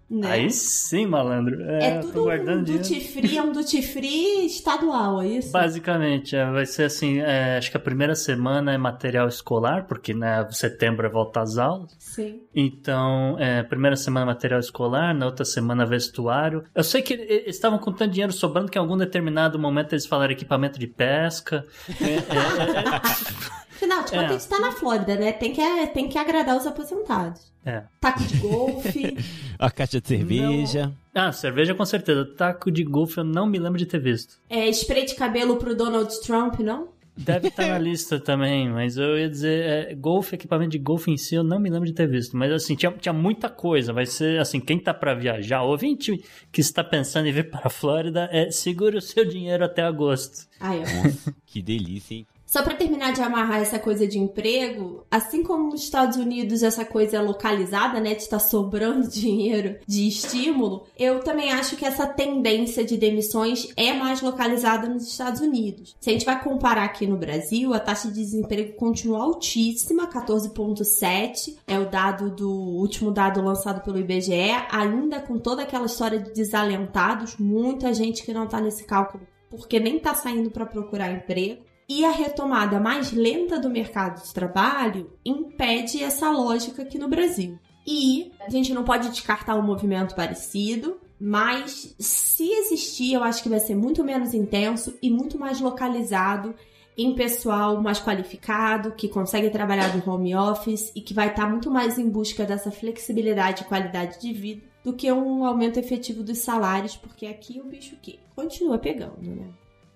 Né? 0.10 0.32
Aí 0.32 0.52
sim, 0.52 1.08
malandro. 1.08 1.60
É, 1.64 1.88
é 1.88 2.00
tudo 2.00 2.30
um 2.30 2.64
duty 2.64 3.00
free, 3.02 3.38
é 3.38 3.42
um 3.42 3.52
duty 3.52 3.82
free 3.82 4.46
estadual, 4.46 5.22
é 5.22 5.28
isso? 5.28 5.52
Basicamente, 5.52 6.36
é, 6.36 6.46
vai 6.52 6.66
ser 6.66 6.84
assim, 6.84 7.20
é, 7.20 7.58
acho 7.58 7.72
que 7.72 7.78
a 7.78 7.80
primeira 7.80 8.14
semana 8.14 8.72
é 8.72 8.78
material 8.78 9.28
escolar, 9.28 9.88
porque 9.88 10.14
né, 10.14 10.48
setembro 10.52 11.08
é 11.08 11.10
volta 11.10 11.42
às 11.42 11.58
aulas. 11.58 11.96
Sim. 11.98 12.42
Então, 12.54 13.36
é, 13.40 13.64
primeira 13.64 13.96
semana 13.96 14.28
material 14.28 14.60
escolar, 14.60 15.14
na 15.14 15.26
outra 15.26 15.44
semana 15.44 15.86
vestuário. 15.86 16.64
Eu 16.76 16.84
sei 16.84 17.02
que 17.02 17.14
eles 17.14 17.56
estavam 17.56 17.80
com 17.80 17.92
tanto 17.92 18.12
dinheiro 18.12 18.32
sobrando 18.32 18.70
que 18.70 18.78
em 18.78 18.82
algum 18.82 18.98
determinado 18.98 19.58
momento 19.58 19.94
eles 19.94 20.06
falaram 20.06 20.34
equipamento 20.34 20.78
de 20.78 20.88
pesca. 20.88 21.66
É, 23.86 24.16
é, 24.16 24.20
é, 24.20 24.24
é. 24.24 24.26
a 24.26 24.32
gente 24.32 24.48
tá 24.48 24.60
na 24.60 24.72
Flórida, 24.72 25.16
né? 25.16 25.32
Tem 25.32 25.54
que, 25.54 25.88
tem 25.88 26.10
que 26.10 26.18
agradar 26.18 26.58
os 26.58 26.68
aposentados. 26.68 27.54
É. 27.66 27.84
Taco 28.00 28.24
de 28.24 28.38
golfe. 28.38 29.18
a 29.58 29.72
caixa 29.72 30.00
de 30.00 30.08
cerveja. 30.08 30.94
Não. 31.14 31.24
Ah, 31.24 31.32
cerveja 31.32 31.74
com 31.74 31.86
certeza. 31.86 32.26
Taco 32.26 32.70
de 32.72 32.84
golfe 32.84 33.18
eu 33.18 33.24
não 33.24 33.48
me 33.48 33.58
lembro 33.58 33.80
de 33.80 33.86
ter 33.86 34.00
visto. 34.00 34.36
É, 34.50 34.68
spray 34.70 35.06
de 35.06 35.16
cabelo 35.16 35.58
pro 35.58 35.76
Donald 35.76 36.14
Trump, 36.22 36.60
não? 36.60 36.90
Deve 37.18 37.48
estar 37.48 37.64
tá 37.64 37.70
na 37.70 37.80
lista 37.80 38.20
também, 38.20 38.70
mas 38.70 38.98
eu 38.98 39.18
ia 39.18 39.30
dizer, 39.30 39.66
é, 39.66 39.96
golfe, 39.96 40.36
equipamento 40.36 40.72
de 40.72 40.80
golfe 40.80 41.10
em 41.10 41.18
si, 41.18 41.34
eu 41.34 41.44
não 41.44 41.60
me 41.60 41.70
lembro 41.70 41.88
de 41.88 41.94
ter 41.94 42.08
visto. 42.08 42.36
Mas 42.36 42.52
assim, 42.52 42.76
tinha, 42.76 42.92
tinha 42.92 43.14
muita 43.14 43.50
coisa. 43.50 43.94
Vai 43.94 44.06
ser 44.06 44.40
assim, 44.40 44.60
quem 44.60 44.78
tá 44.78 44.94
para 44.94 45.16
viajar, 45.16 45.64
ouvinte 45.64 46.22
que 46.52 46.62
está 46.62 46.84
pensando 46.84 47.28
em 47.28 47.32
vir 47.32 47.50
para 47.50 47.68
a 47.68 47.70
Flórida, 47.70 48.30
é, 48.32 48.52
segure 48.52 48.98
o 48.98 49.02
seu 49.02 49.26
dinheiro 49.26 49.64
até 49.64 49.82
agosto. 49.82 50.46
Ai, 50.60 50.82
eu... 50.82 51.34
que 51.46 51.62
delícia, 51.62 52.16
hein? 52.16 52.28
Só 52.46 52.62
para 52.62 52.76
terminar 52.76 53.12
de 53.12 53.22
amarrar 53.22 53.60
essa 53.60 53.80
coisa 53.80 54.08
de 54.08 54.20
emprego, 54.20 55.04
assim 55.10 55.44
como 55.44 55.72
nos 55.72 55.84
Estados 55.84 56.18
Unidos 56.18 56.64
essa 56.64 56.86
coisa 56.86 57.18
é 57.18 57.22
localizada, 57.22 58.00
né, 58.00 58.14
de 58.14 58.22
estar 58.22 58.40
tá 58.40 58.44
sobrando 58.44 59.08
dinheiro 59.10 59.78
de 59.88 60.08
estímulo, 60.08 60.86
eu 60.98 61.20
também 61.22 61.52
acho 61.52 61.76
que 61.76 61.86
essa 61.86 62.06
tendência 62.06 62.84
de 62.84 62.98
demissões 62.98 63.68
é 63.76 63.94
mais 63.94 64.22
localizada 64.22 64.88
nos 64.88 65.08
Estados 65.08 65.42
Unidos. 65.42 65.96
Se 66.00 66.10
a 66.10 66.14
gente 66.14 66.26
vai 66.26 66.42
comparar 66.42 66.84
aqui 66.84 67.08
no 67.08 67.18
Brasil, 67.18 67.74
a 67.74 67.80
taxa 67.80 68.08
de 68.10 68.16
desemprego 68.16 68.74
continua 68.74 69.24
altíssima, 69.24 70.08
14.7, 70.08 71.58
é 71.68 71.80
o 71.80 71.90
dado 71.90 72.30
do 72.30 72.50
último 72.50 73.12
dado 73.12 73.42
lançado 73.42 73.82
pelo 73.82 74.00
IBGE, 74.00 74.52
ainda 74.72 75.20
com 75.20 75.40
toda 75.40 75.64
aquela 75.64 75.88
história 75.88 76.20
de 76.20 76.32
desalentados, 76.32 77.38
muita 77.38 77.94
gente 77.94 78.24
que 78.24 78.34
não 78.34 78.48
tá 78.48 78.62
nesse 78.62 78.84
cálculo 78.86 79.26
porque 79.50 79.80
nem 79.80 80.00
tá 80.00 80.14
saindo 80.14 80.52
para 80.52 80.66
procurar 80.66 81.12
emprego. 81.12 81.64
E 81.88 82.04
a 82.04 82.12
retomada 82.12 82.80
mais 82.80 83.12
lenta 83.12 83.60
do 83.60 83.70
mercado 83.70 84.24
de 84.24 84.34
trabalho 84.34 85.12
impede 85.24 86.04
essa 86.04 86.30
lógica 86.32 86.82
aqui 86.82 86.98
no 86.98 87.08
Brasil. 87.08 87.60
E 87.86 88.32
a 88.40 88.50
gente 88.50 88.74
não 88.74 88.84
pode 88.84 89.10
descartar 89.10 89.56
um 89.56 89.62
movimento 89.62 90.16
parecido, 90.16 91.00
mas 91.20 91.96
se 92.00 92.50
existir, 92.50 93.14
eu 93.14 93.24
acho 93.24 93.44
que 93.44 93.50
vai 93.50 93.60
ser 93.60 93.76
muito 93.76 94.04
menos 94.04 94.34
intenso 94.34 94.98
e 95.02 95.12
muito 95.12 95.38
mais 95.38 95.62
localizado 95.62 96.56
em 96.98 97.14
pessoal 97.14 97.82
mais 97.82 98.00
qualificado, 98.00 98.94
que 98.94 99.10
consegue 99.10 99.50
trabalhar 99.50 99.96
no 99.96 100.12
home 100.12 100.36
office 100.36 100.92
e 100.96 101.02
que 101.02 101.14
vai 101.14 101.30
estar 101.30 101.48
muito 101.48 101.70
mais 101.70 102.00
em 102.00 102.10
busca 102.10 102.46
dessa 102.46 102.72
flexibilidade 102.72 103.64
e 103.64 103.66
qualidade 103.66 104.20
de 104.20 104.34
vida 104.34 104.62
do 104.84 104.94
que 104.94 105.12
um 105.12 105.44
aumento 105.44 105.78
efetivo 105.78 106.24
dos 106.24 106.38
salários, 106.38 106.96
porque 106.96 107.26
aqui 107.26 107.60
o 107.60 107.66
bicho 107.66 107.98
que 108.02 108.20
continua 108.36 108.78
pegando, 108.78 109.22
né? 109.22 109.48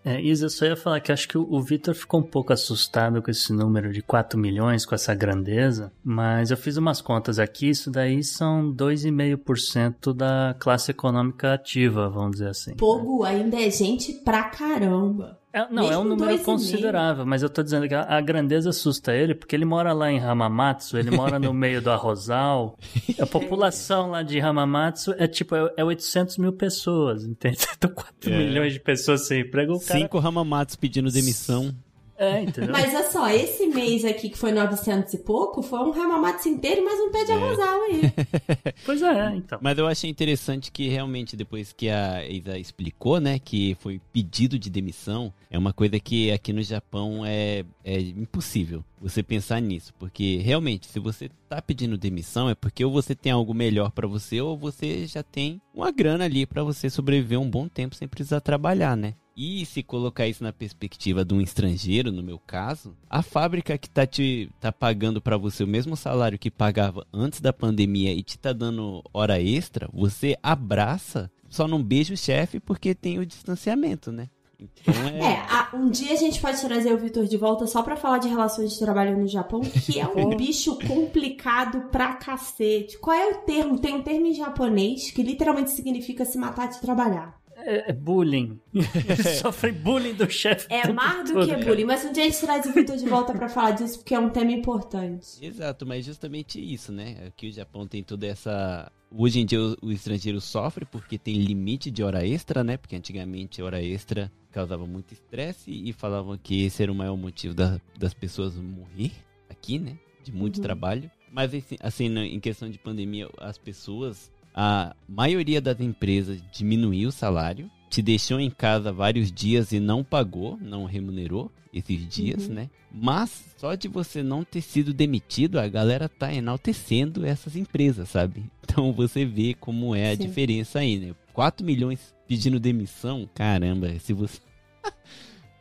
É, 0.04 0.22
Isa, 0.22 0.46
eu 0.46 0.50
só 0.50 0.66
ia 0.66 0.76
falar 0.76 1.00
que 1.00 1.12
acho 1.12 1.28
que 1.28 1.38
o, 1.38 1.48
o 1.50 1.62
Vitor 1.62 1.94
ficou 1.94 2.20
um 2.20 2.24
pouco 2.24 2.54
assustado 2.54 3.22
com 3.22 3.30
esse 3.30 3.52
número 3.52 3.92
de 3.92 4.02
4 4.02 4.40
milhões, 4.40 4.86
com 4.86 4.96
essa 4.96 5.14
grandeza, 5.14 5.92
mas 6.04 6.52
eu 6.52 6.58
fiz 6.58 6.78
umas 6.78 7.02
contas 7.02 7.40
aqui, 7.40 7.70
isso 7.70 7.92
daí 7.92 8.24
são 8.24 8.74
2,5% 8.74 10.14
da 10.14 10.56
classe 10.58 10.92
econômica 10.92 11.54
ativa, 11.54 12.10
vamos 12.10 12.32
dizer 12.32 12.50
assim. 12.50 12.76
Pogo 12.76 13.24
ainda 13.24 13.60
é 13.60 13.70
gente 13.70 14.14
pra 14.14 14.44
caramba. 14.44 15.39
É, 15.52 15.62
não, 15.72 15.84
Mesmo 15.84 15.92
é 15.94 15.98
um 15.98 16.04
número 16.04 16.40
considerável, 16.40 17.26
mas 17.26 17.42
eu 17.42 17.50
tô 17.50 17.64
dizendo 17.64 17.88
que 17.88 17.96
a, 17.96 18.04
a, 18.04 18.22
grandeza 18.22 18.70
assusta 18.70 19.16
ele, 19.16 19.34
porque 19.34 19.56
ele 19.56 19.66
mora 19.66 19.94
lá 19.94 20.12
em 20.12 20.20
Hamamatsu, 20.20 20.96
ele 20.96 21.10
mora 21.10 21.40
no 21.40 21.52
meio 21.54 21.82
do 21.82 21.90
arrozal. 21.90 22.78
A 23.20 23.26
população 23.26 24.12
lá 24.12 24.22
de 24.22 24.40
Hamamatsu 24.40 25.16
é 25.18 25.28
tipo, 25.28 25.56
é, 25.56 25.74
é 25.78 25.84
800 25.84 26.38
mil 26.38 26.54
pessoas, 26.54 27.24
entende? 27.26 27.66
Então 27.76 27.90
4 27.94 28.32
é. 28.32 28.38
milhões 28.38 28.74
de 28.74 28.80
pessoas 28.80 29.28
sem 29.28 29.42
emprego. 29.42 29.80
Cara... 29.80 30.00
Cinco 30.00 30.20
Hamamatsu 30.20 30.78
pedindo 30.78 31.12
demissão. 31.12 31.74
É, 32.20 32.42
entendeu? 32.42 32.74
Mas 32.74 32.94
olha 32.94 33.10
só, 33.10 33.30
esse 33.30 33.66
mês 33.68 34.04
aqui 34.04 34.30
que 34.30 34.38
foi 34.38 34.52
900 34.52 35.14
e 35.14 35.20
pouco, 35.20 35.62
foi 35.62 35.80
um 35.80 35.94
Hamamatsu 35.94 36.50
inteiro, 36.50 36.84
mas 36.84 37.00
um 37.00 37.10
pé 37.12 37.24
de 37.24 37.32
é. 37.32 37.36
arrozal 37.36 37.82
aí. 37.84 38.02
pois 38.86 39.02
é, 39.02 39.36
então. 39.38 39.58
Mas 39.62 39.78
eu 39.78 39.88
achei 39.88 40.10
interessante 40.10 40.70
que 40.70 40.90
realmente 40.90 41.38
depois 41.38 41.72
que 41.72 41.90
a 41.90 42.28
Isa 42.28 42.58
explicou, 42.58 43.22
né, 43.22 43.40
que 43.40 43.78
foi 43.80 44.02
pedido 44.12 44.60
de 44.60 44.70
demissão, 44.70 45.34
é 45.50 45.58
uma 45.58 45.72
coisa 45.72 45.98
que 45.98 46.30
aqui 46.30 46.52
no 46.52 46.62
Japão 46.62 47.26
é, 47.26 47.64
é 47.86 48.02
impossível 48.02 48.84
você 49.00 49.24
pensar 49.24 49.62
nisso, 49.62 49.94
porque 49.98 50.38
realmente 50.44 50.88
se 50.88 51.00
você 51.00 51.30
tá 51.48 51.62
pedindo 51.62 51.98
demissão 51.98 52.50
é 52.50 52.56
porque 52.56 52.84
ou 52.84 52.92
você 52.92 53.16
tem 53.16 53.32
algo 53.32 53.54
melhor 53.54 53.92
para 53.92 54.06
você 54.06 54.42
ou 54.42 54.58
você 54.58 55.08
já 55.08 55.24
tem 55.24 55.62
uma 55.74 55.90
grana 55.90 56.26
ali 56.26 56.46
para 56.46 56.64
você 56.64 56.90
sobreviver 56.90 57.40
um 57.40 57.50
bom 57.50 57.70
tempo 57.70 57.96
sem 57.96 58.10
precisar 58.10 58.42
trabalhar, 58.42 58.98
né? 58.98 59.14
E 59.42 59.66
se 59.66 59.82
colocar 59.82 60.28
isso 60.28 60.44
na 60.44 60.52
perspectiva 60.52 61.24
de 61.24 61.34
um 61.34 61.40
estrangeiro, 61.40 62.12
no 62.12 62.22
meu 62.22 62.38
caso, 62.38 62.94
a 63.10 63.22
fábrica 63.22 63.78
que 63.78 63.90
tá 63.90 64.06
te 64.06 64.52
tá 64.60 64.70
pagando 64.70 65.22
para 65.22 65.38
você 65.38 65.64
o 65.64 65.68
mesmo 65.68 65.96
salário 65.96 66.38
que 66.38 66.52
pagava 66.52 67.08
antes 67.14 67.40
da 67.40 67.54
pandemia 67.54 68.12
e 68.12 68.22
te 68.22 68.38
tá 68.38 68.52
dando 68.52 69.02
hora 69.14 69.42
extra, 69.42 69.88
você 69.94 70.36
abraça, 70.44 71.32
só 71.48 71.70
não 71.70 71.82
beija 71.82 72.14
o 72.14 72.18
chefe 72.18 72.60
porque 72.60 72.94
tem 72.94 73.18
o 73.18 73.26
distanciamento, 73.26 74.12
né? 74.12 74.28
Então 74.60 74.94
é... 75.08 75.36
é, 75.36 75.76
um 75.78 75.90
dia 75.90 76.12
a 76.12 76.18
gente 76.18 76.42
pode 76.42 76.60
trazer 76.60 76.94
o 76.94 76.98
Vitor 76.98 77.26
de 77.26 77.38
volta 77.38 77.66
só 77.66 77.82
para 77.82 77.96
falar 77.96 78.18
de 78.18 78.28
relações 78.28 78.74
de 78.74 78.80
trabalho 78.80 79.18
no 79.18 79.26
Japão, 79.26 79.62
que 79.62 79.98
é 79.98 80.06
um 80.06 80.32
bicho 80.36 80.78
complicado 80.86 81.84
pra 81.90 82.16
cacete. 82.16 82.98
Qual 82.98 83.16
é 83.16 83.32
o 83.32 83.36
termo? 83.38 83.80
Tem 83.80 83.94
um 83.94 84.04
termo 84.04 84.26
em 84.26 84.34
japonês 84.34 85.12
que 85.12 85.24
literalmente 85.24 85.72
significa 85.72 86.26
se 86.26 86.38
matar 86.38 86.68
de 86.68 86.82
trabalhar. 86.82 87.39
É, 87.66 87.90
é 87.90 87.94
bullying. 87.94 88.60
Sofre 89.42 89.72
bullying 89.72 90.14
do 90.14 90.30
chefe. 90.30 90.68
É 90.70 90.92
mais 90.92 91.30
do 91.30 91.46
que 91.46 91.56
bullying, 91.58 91.86
mas 91.86 92.06
um 92.06 92.12
dia 92.12 92.24
a 92.24 92.26
gente 92.28 92.40
traz 92.40 92.66
o 92.66 92.74
Vitor 92.74 92.98
de 92.98 93.08
volta 93.08 93.34
para 93.34 93.50
falar 93.50 93.72
disso, 93.72 94.00
porque 94.00 94.14
é 94.14 94.20
um 94.20 94.30
tema 94.30 94.52
importante. 94.52 95.28
Exato, 95.42 95.86
mas 95.86 96.06
justamente 96.06 96.60
isso, 96.60 96.92
né? 96.92 97.18
Aqui 97.28 97.48
o 97.48 97.52
Japão 97.52 97.88
tem 97.88 98.04
toda 98.04 98.26
essa. 98.26 98.92
Hoje 99.12 99.40
em 99.40 99.46
dia 99.46 99.60
o, 99.82 99.92
estrangeiro 99.92 100.40
sofre 100.40 100.86
porque 100.86 101.18
tem 101.18 101.36
limite 101.36 101.90
de 101.90 102.04
hora 102.04 102.26
extra, 102.26 102.64
né? 102.64 102.78
Porque 102.78 102.96
antigamente 102.96 103.62
hora 103.62 103.82
extra 103.82 104.32
causava 104.52 104.86
muito 104.86 105.14
estresse 105.14 105.72
e 105.72 105.94
falavam 105.94 106.38
que 106.38 106.66
esse 106.66 106.82
era 106.84 106.92
o 106.92 106.96
maior 106.96 107.16
motivo 107.16 107.54
da, 107.54 107.80
das 107.98 108.14
pessoas 108.14 108.56
morrer 108.56 109.12
aqui, 109.50 109.80
né? 109.80 109.98
De 110.24 110.32
muito 110.32 110.58
uhum. 110.58 110.64
trabalho. 110.64 111.10
Mas 111.32 111.54
assim, 111.54 111.78
assim, 111.80 112.18
em 112.18 112.40
questão 112.40 112.70
de 112.70 112.78
pandemia, 112.78 113.30
as 113.40 113.58
pessoas 113.58 114.32
a 114.54 114.96
maioria 115.08 115.62
das 115.62 115.80
empresas 115.80 116.42
diminuiu 116.52 117.10
o 117.10 117.12
salário, 117.12 117.70
te 117.90 118.02
deixou 118.02 118.40
em 118.40 118.50
casa 118.50 118.92
vários 118.92 119.32
dias 119.32 119.72
e 119.72 119.80
não 119.80 120.04
pagou, 120.04 120.58
não 120.62 120.86
remunerou 120.86 121.52
esses 121.74 122.08
dias, 122.08 122.48
uhum. 122.48 122.56
né? 122.56 122.70
Mas 122.92 123.56
só 123.58 123.76
de 123.76 123.88
você 123.88 124.24
não 124.24 124.44
ter 124.44 124.62
sido 124.62 124.94
demitido, 124.94 125.60
a 125.60 125.68
galera 125.68 126.10
tá 126.10 126.34
enaltecendo 126.34 127.26
essas 127.26 127.56
empresas, 127.56 128.10
sabe? 128.10 128.44
Então 128.70 128.94
você 128.94 129.26
vê 129.26 129.56
como 129.56 129.96
é 129.96 130.12
a 130.12 130.16
Sim. 130.16 130.28
diferença 130.28 130.78
aí, 130.78 131.00
né? 131.00 131.16
4 131.34 131.66
milhões 131.66 132.14
pedindo 132.28 132.60
demissão, 132.60 133.28
caramba, 133.34 133.98
se 133.98 134.14
você. 134.14 134.40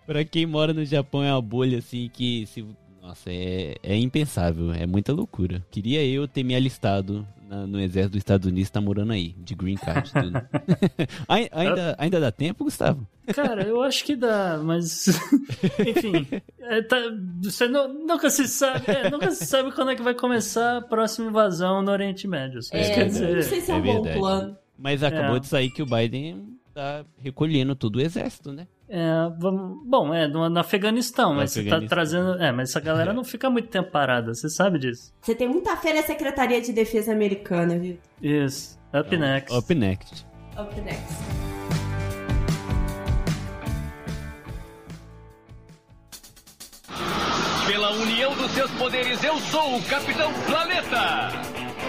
pra 0.06 0.26
quem 0.26 0.44
mora 0.44 0.74
no 0.74 0.84
Japão 0.84 1.24
é 1.24 1.32
uma 1.32 1.40
bolha 1.40 1.78
assim 1.78 2.10
que 2.12 2.44
se 2.44 2.62
nossa, 3.08 3.32
é, 3.32 3.76
é 3.82 3.96
impensável, 3.96 4.70
é 4.70 4.86
muita 4.86 5.14
loucura. 5.14 5.64
Queria 5.70 6.04
eu 6.04 6.28
ter 6.28 6.42
me 6.44 6.54
alistado 6.54 7.26
na, 7.48 7.66
no 7.66 7.80
exército 7.80 8.12
dos 8.12 8.18
Estados 8.18 8.46
Unidos, 8.46 8.68
tá 8.68 8.82
morando 8.82 9.14
aí, 9.14 9.34
de 9.38 9.54
green 9.54 9.76
card. 9.76 10.12
ainda, 11.26 11.96
ainda 11.98 12.20
dá 12.20 12.30
tempo, 12.30 12.64
Gustavo? 12.64 13.08
Cara, 13.28 13.62
eu 13.62 13.80
acho 13.80 14.04
que 14.04 14.14
dá, 14.14 14.60
mas. 14.62 15.06
Enfim. 15.80 16.26
É, 16.60 16.82
tá, 16.82 16.98
você 17.42 17.66
não, 17.66 17.88
nunca 17.88 18.28
se 18.28 18.46
sabe. 18.46 18.84
É, 18.86 19.08
nunca 19.08 19.30
se 19.30 19.46
sabe 19.46 19.72
quando 19.72 19.92
é 19.92 19.96
que 19.96 20.02
vai 20.02 20.14
começar 20.14 20.76
a 20.76 20.82
próxima 20.82 21.30
invasão 21.30 21.80
no 21.80 21.90
Oriente 21.90 22.28
Médio. 22.28 22.60
É, 22.72 22.90
quer 22.90 23.06
dizer, 23.06 23.36
não 23.36 23.42
sei 23.42 23.62
se 23.62 23.70
é, 23.70 23.74
um 23.74 23.82
bom 23.82 24.02
plano. 24.02 24.58
Mas 24.76 25.02
acabou 25.02 25.38
é. 25.38 25.40
de 25.40 25.46
sair 25.46 25.70
que 25.70 25.82
o 25.82 25.86
Biden 25.86 26.58
tá 26.74 27.06
recolhendo 27.16 27.74
todo 27.74 27.96
o 27.96 28.00
exército, 28.02 28.52
né? 28.52 28.66
É, 28.90 29.30
vamos, 29.38 29.82
bom, 29.86 30.14
é 30.14 30.26
no, 30.26 30.48
no 30.48 30.58
Afeganistão, 30.60 31.30
no 31.30 31.36
mas 31.40 31.52
Afeganistão. 31.52 31.80
você 31.80 31.86
tá 31.86 31.88
trazendo. 31.94 32.42
É, 32.42 32.50
mas 32.52 32.70
essa 32.70 32.80
galera 32.80 33.12
não 33.12 33.22
fica 33.22 33.50
muito 33.50 33.68
tempo 33.68 33.90
parada, 33.90 34.32
você 34.34 34.48
sabe 34.48 34.78
disso. 34.78 35.12
Você 35.20 35.34
tem 35.34 35.46
muita 35.48 35.76
fé 35.76 35.92
na 35.92 36.02
Secretaria 36.02 36.60
de 36.60 36.72
Defesa 36.72 37.12
Americana, 37.12 37.78
viu? 37.78 37.98
Isso. 38.22 38.78
Up 38.88 39.06
então, 39.14 39.18
next. 39.18 39.54
Up 39.54 39.74
next. 39.74 40.26
Up 40.58 40.80
next. 40.80 41.14
Pela 47.66 47.90
união 47.92 48.34
dos 48.34 48.50
seus 48.52 48.70
poderes, 48.72 49.22
eu 49.22 49.36
sou 49.38 49.76
o 49.76 49.82
Capitão 49.82 50.32
Planeta! 50.46 51.28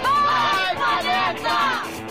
Vai, 0.04 0.76
Planeta! 0.76 2.09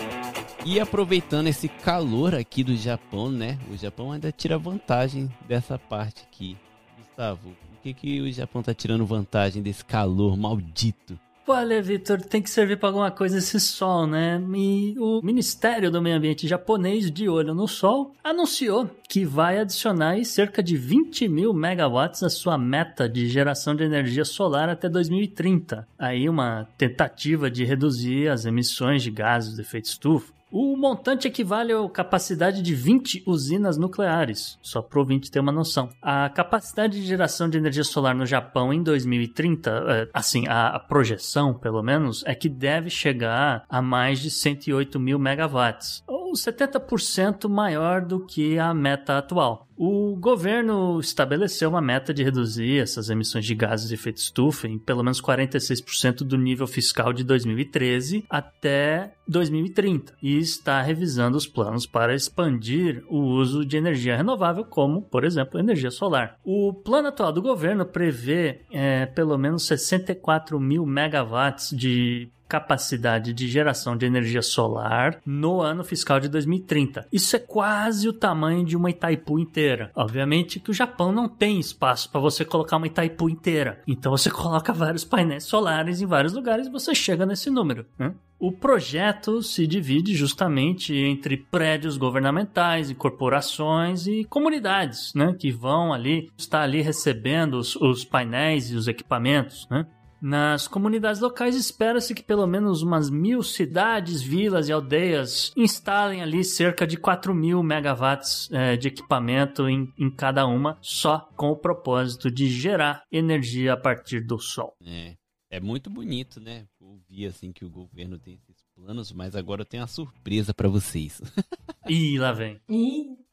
E 0.71 0.79
aproveitando 0.79 1.47
esse 1.47 1.67
calor 1.67 2.35
aqui 2.35 2.63
do 2.63 2.75
Japão, 2.75 3.31
né? 3.31 3.57
O 3.73 3.75
Japão 3.75 4.11
ainda 4.11 4.31
tira 4.31 4.55
vantagem 4.55 5.27
dessa 5.47 5.79
parte 5.79 6.21
aqui. 6.21 6.55
Gustavo, 6.95 7.49
o 7.49 7.81
que, 7.81 7.91
que 7.91 8.21
o 8.21 8.31
Japão 8.31 8.61
tá 8.61 8.71
tirando 8.71 9.03
vantagem 9.03 9.63
desse 9.63 9.83
calor 9.83 10.37
maldito? 10.37 11.19
Olha, 11.47 11.81
Vitor, 11.81 12.21
tem 12.21 12.39
que 12.39 12.51
servir 12.51 12.77
para 12.77 12.89
alguma 12.89 13.09
coisa 13.09 13.39
esse 13.39 13.59
sol, 13.59 14.05
né? 14.05 14.39
E 14.55 14.93
o 14.99 15.19
Ministério 15.23 15.89
do 15.89 16.03
Meio 16.03 16.17
Ambiente 16.17 16.47
japonês, 16.47 17.09
de 17.09 17.27
olho 17.27 17.55
no 17.55 17.67
sol, 17.67 18.13
anunciou 18.23 18.87
que 19.09 19.25
vai 19.25 19.57
adicionar 19.57 20.23
cerca 20.23 20.61
de 20.61 20.77
20 20.77 21.27
mil 21.27 21.51
megawatts 21.51 22.21
à 22.21 22.29
sua 22.29 22.59
meta 22.59 23.09
de 23.09 23.27
geração 23.27 23.75
de 23.75 23.83
energia 23.83 24.23
solar 24.23 24.69
até 24.69 24.87
2030. 24.87 25.87
Aí 25.97 26.29
uma 26.29 26.67
tentativa 26.77 27.49
de 27.49 27.65
reduzir 27.65 28.27
as 28.27 28.45
emissões 28.45 29.01
de 29.01 29.09
gases 29.09 29.55
de 29.55 29.61
efeito 29.61 29.85
estufa. 29.85 30.37
O 30.51 30.75
montante 30.75 31.27
equivale 31.27 31.71
à 31.71 31.89
capacidade 31.89 32.63
de 32.63 32.73
20 32.73 33.23
usinas 33.27 33.77
nucleares, 33.77 34.57
só 34.63 34.81
para 34.81 34.97
o 34.97 35.01
ouvinte 35.01 35.29
ter 35.29 35.39
uma 35.39 35.51
noção. 35.51 35.89
A 36.01 36.27
capacidade 36.29 36.99
de 36.99 37.05
geração 37.05 37.47
de 37.47 37.57
energia 37.57 37.83
solar 37.83 38.15
no 38.15 38.25
Japão 38.25 38.73
em 38.73 38.81
2030, 38.81 39.69
é, 39.69 40.09
assim, 40.11 40.47
a 40.47 40.79
projeção, 40.79 41.53
pelo 41.53 41.83
menos, 41.83 42.23
é 42.25 42.33
que 42.33 42.49
deve 42.49 42.89
chegar 42.89 43.63
a 43.69 43.81
mais 43.81 44.19
de 44.19 44.31
108 44.31 44.99
mil 44.99 45.19
megawatts, 45.19 46.03
ou 46.29 46.33
70% 46.33 47.49
maior 47.49 48.01
do 48.01 48.23
que 48.23 48.59
a 48.59 48.73
meta 48.73 49.17
atual. 49.17 49.67
O 49.75 50.15
governo 50.17 50.99
estabeleceu 50.99 51.69
uma 51.69 51.81
meta 51.81 52.13
de 52.13 52.21
reduzir 52.21 52.79
essas 52.79 53.09
emissões 53.09 53.45
de 53.45 53.55
gases 53.55 53.87
de 53.87 53.95
efeito 53.95 54.17
estufa 54.17 54.67
em 54.67 54.77
pelo 54.77 55.03
menos 55.03 55.21
46% 55.21 56.17
do 56.17 56.37
nível 56.37 56.67
fiscal 56.67 57.13
de 57.13 57.23
2013 57.23 58.25
até 58.29 59.13
2030 59.25 60.15
e 60.21 60.37
está 60.37 60.81
revisando 60.81 61.37
os 61.37 61.47
planos 61.47 61.85
para 61.85 62.13
expandir 62.13 63.03
o 63.07 63.19
uso 63.19 63.65
de 63.65 63.77
energia 63.77 64.17
renovável, 64.17 64.65
como, 64.65 65.01
por 65.01 65.23
exemplo, 65.23 65.59
energia 65.59 65.91
solar. 65.91 66.37
O 66.43 66.73
plano 66.73 67.07
atual 67.07 67.31
do 67.31 67.41
governo 67.41 67.85
prevê 67.85 68.61
é, 68.71 69.05
pelo 69.05 69.37
menos 69.37 69.65
64 69.65 70.59
mil 70.59 70.85
megawatts 70.85 71.69
de 71.69 72.29
capacidade 72.49 73.31
de 73.31 73.47
geração 73.47 73.95
de 73.95 74.07
energia 74.07 74.41
solar 74.41 75.21
no 75.23 75.61
ano 75.61 75.83
fiscal 75.83 76.19
de 76.19 76.27
2030. 76.27 77.07
Isso 77.13 77.35
é 77.35 77.39
quase 77.39 78.09
o 78.09 78.13
tamanho 78.13 78.65
de 78.65 78.75
uma 78.75 78.89
Itaipu 78.89 79.37
inteira. 79.37 79.91
Obviamente 79.95 80.59
que 80.59 80.71
o 80.71 80.73
Japão 80.73 81.11
não 81.11 81.29
tem 81.29 81.59
espaço 81.59 82.09
para 82.11 82.19
você 82.19 82.43
colocar 82.43 82.77
uma 82.77 82.87
Itaipu 82.87 83.29
inteira. 83.29 83.81
Então 83.87 84.11
você 84.11 84.31
coloca 84.31 84.73
vários 84.73 85.05
painéis 85.05 85.43
solares 85.43 86.01
em 86.01 86.07
vários 86.07 86.33
lugares 86.33 86.65
e 86.65 86.71
você 86.71 86.95
chega 86.95 87.25
nesse 87.25 87.51
número. 87.51 87.85
Né? 87.97 88.15
O 88.39 88.53
projeto 88.53 89.43
se 89.43 89.67
divide 89.67 90.15
justamente 90.15 90.95
entre 90.95 91.35
prédios 91.35 91.97
governamentais 91.97 92.89
e 92.89 92.95
corporações 92.95 94.07
e 94.07 94.23
comunidades, 94.23 95.13
né, 95.13 95.35
que 95.37 95.51
vão 95.51 95.91
ali, 95.91 96.31
estar 96.37 96.61
ali 96.61 96.81
recebendo 96.81 97.55
os, 97.55 97.75
os 97.75 98.05
painéis 98.05 98.71
e 98.71 98.75
os 98.75 98.87
equipamentos, 98.87 99.67
né. 99.69 99.85
Nas 100.21 100.67
comunidades 100.67 101.21
locais, 101.21 101.55
espera-se 101.55 102.13
que 102.13 102.21
pelo 102.21 102.45
menos 102.45 102.81
umas 102.81 103.09
mil 103.09 103.41
cidades, 103.41 104.21
vilas 104.21 104.67
e 104.67 104.71
aldeias 104.71 105.51
instalem 105.55 106.21
ali 106.21 106.43
cerca 106.43 106.85
de 106.85 106.97
4 106.97 107.33
mil 107.33 107.63
megawatts 107.63 108.49
é, 108.51 108.75
de 108.75 108.89
equipamento 108.89 109.69
em, 109.69 109.93
em, 109.97 110.09
cada 110.09 110.45
uma, 110.45 110.77
só 110.81 111.29
com 111.35 111.49
o 111.51 111.55
propósito 111.55 112.29
de 112.29 112.47
gerar 112.47 113.03
energia 113.11 113.73
a 113.73 113.77
partir 113.77 114.21
do 114.21 114.37
sol. 114.37 114.75
É, 114.85 115.15
é 115.49 115.59
muito 115.59 115.89
bonito, 115.89 116.39
né? 116.41 116.65
Ouvir 116.79 117.27
assim 117.27 117.51
que 117.51 117.63
o 117.63 117.69
governo 117.69 118.19
tem 118.19 118.35
esses 118.35 118.63
planos, 118.75 119.11
mas 119.11 119.35
agora 119.35 119.61
eu 119.61 119.65
tenho 119.65 119.81
uma 119.81 119.87
surpresa 119.87 120.53
para 120.53 120.67
vocês. 120.67 121.21
Ih, 121.87 122.19
lá 122.19 122.33
vem. 122.33 122.59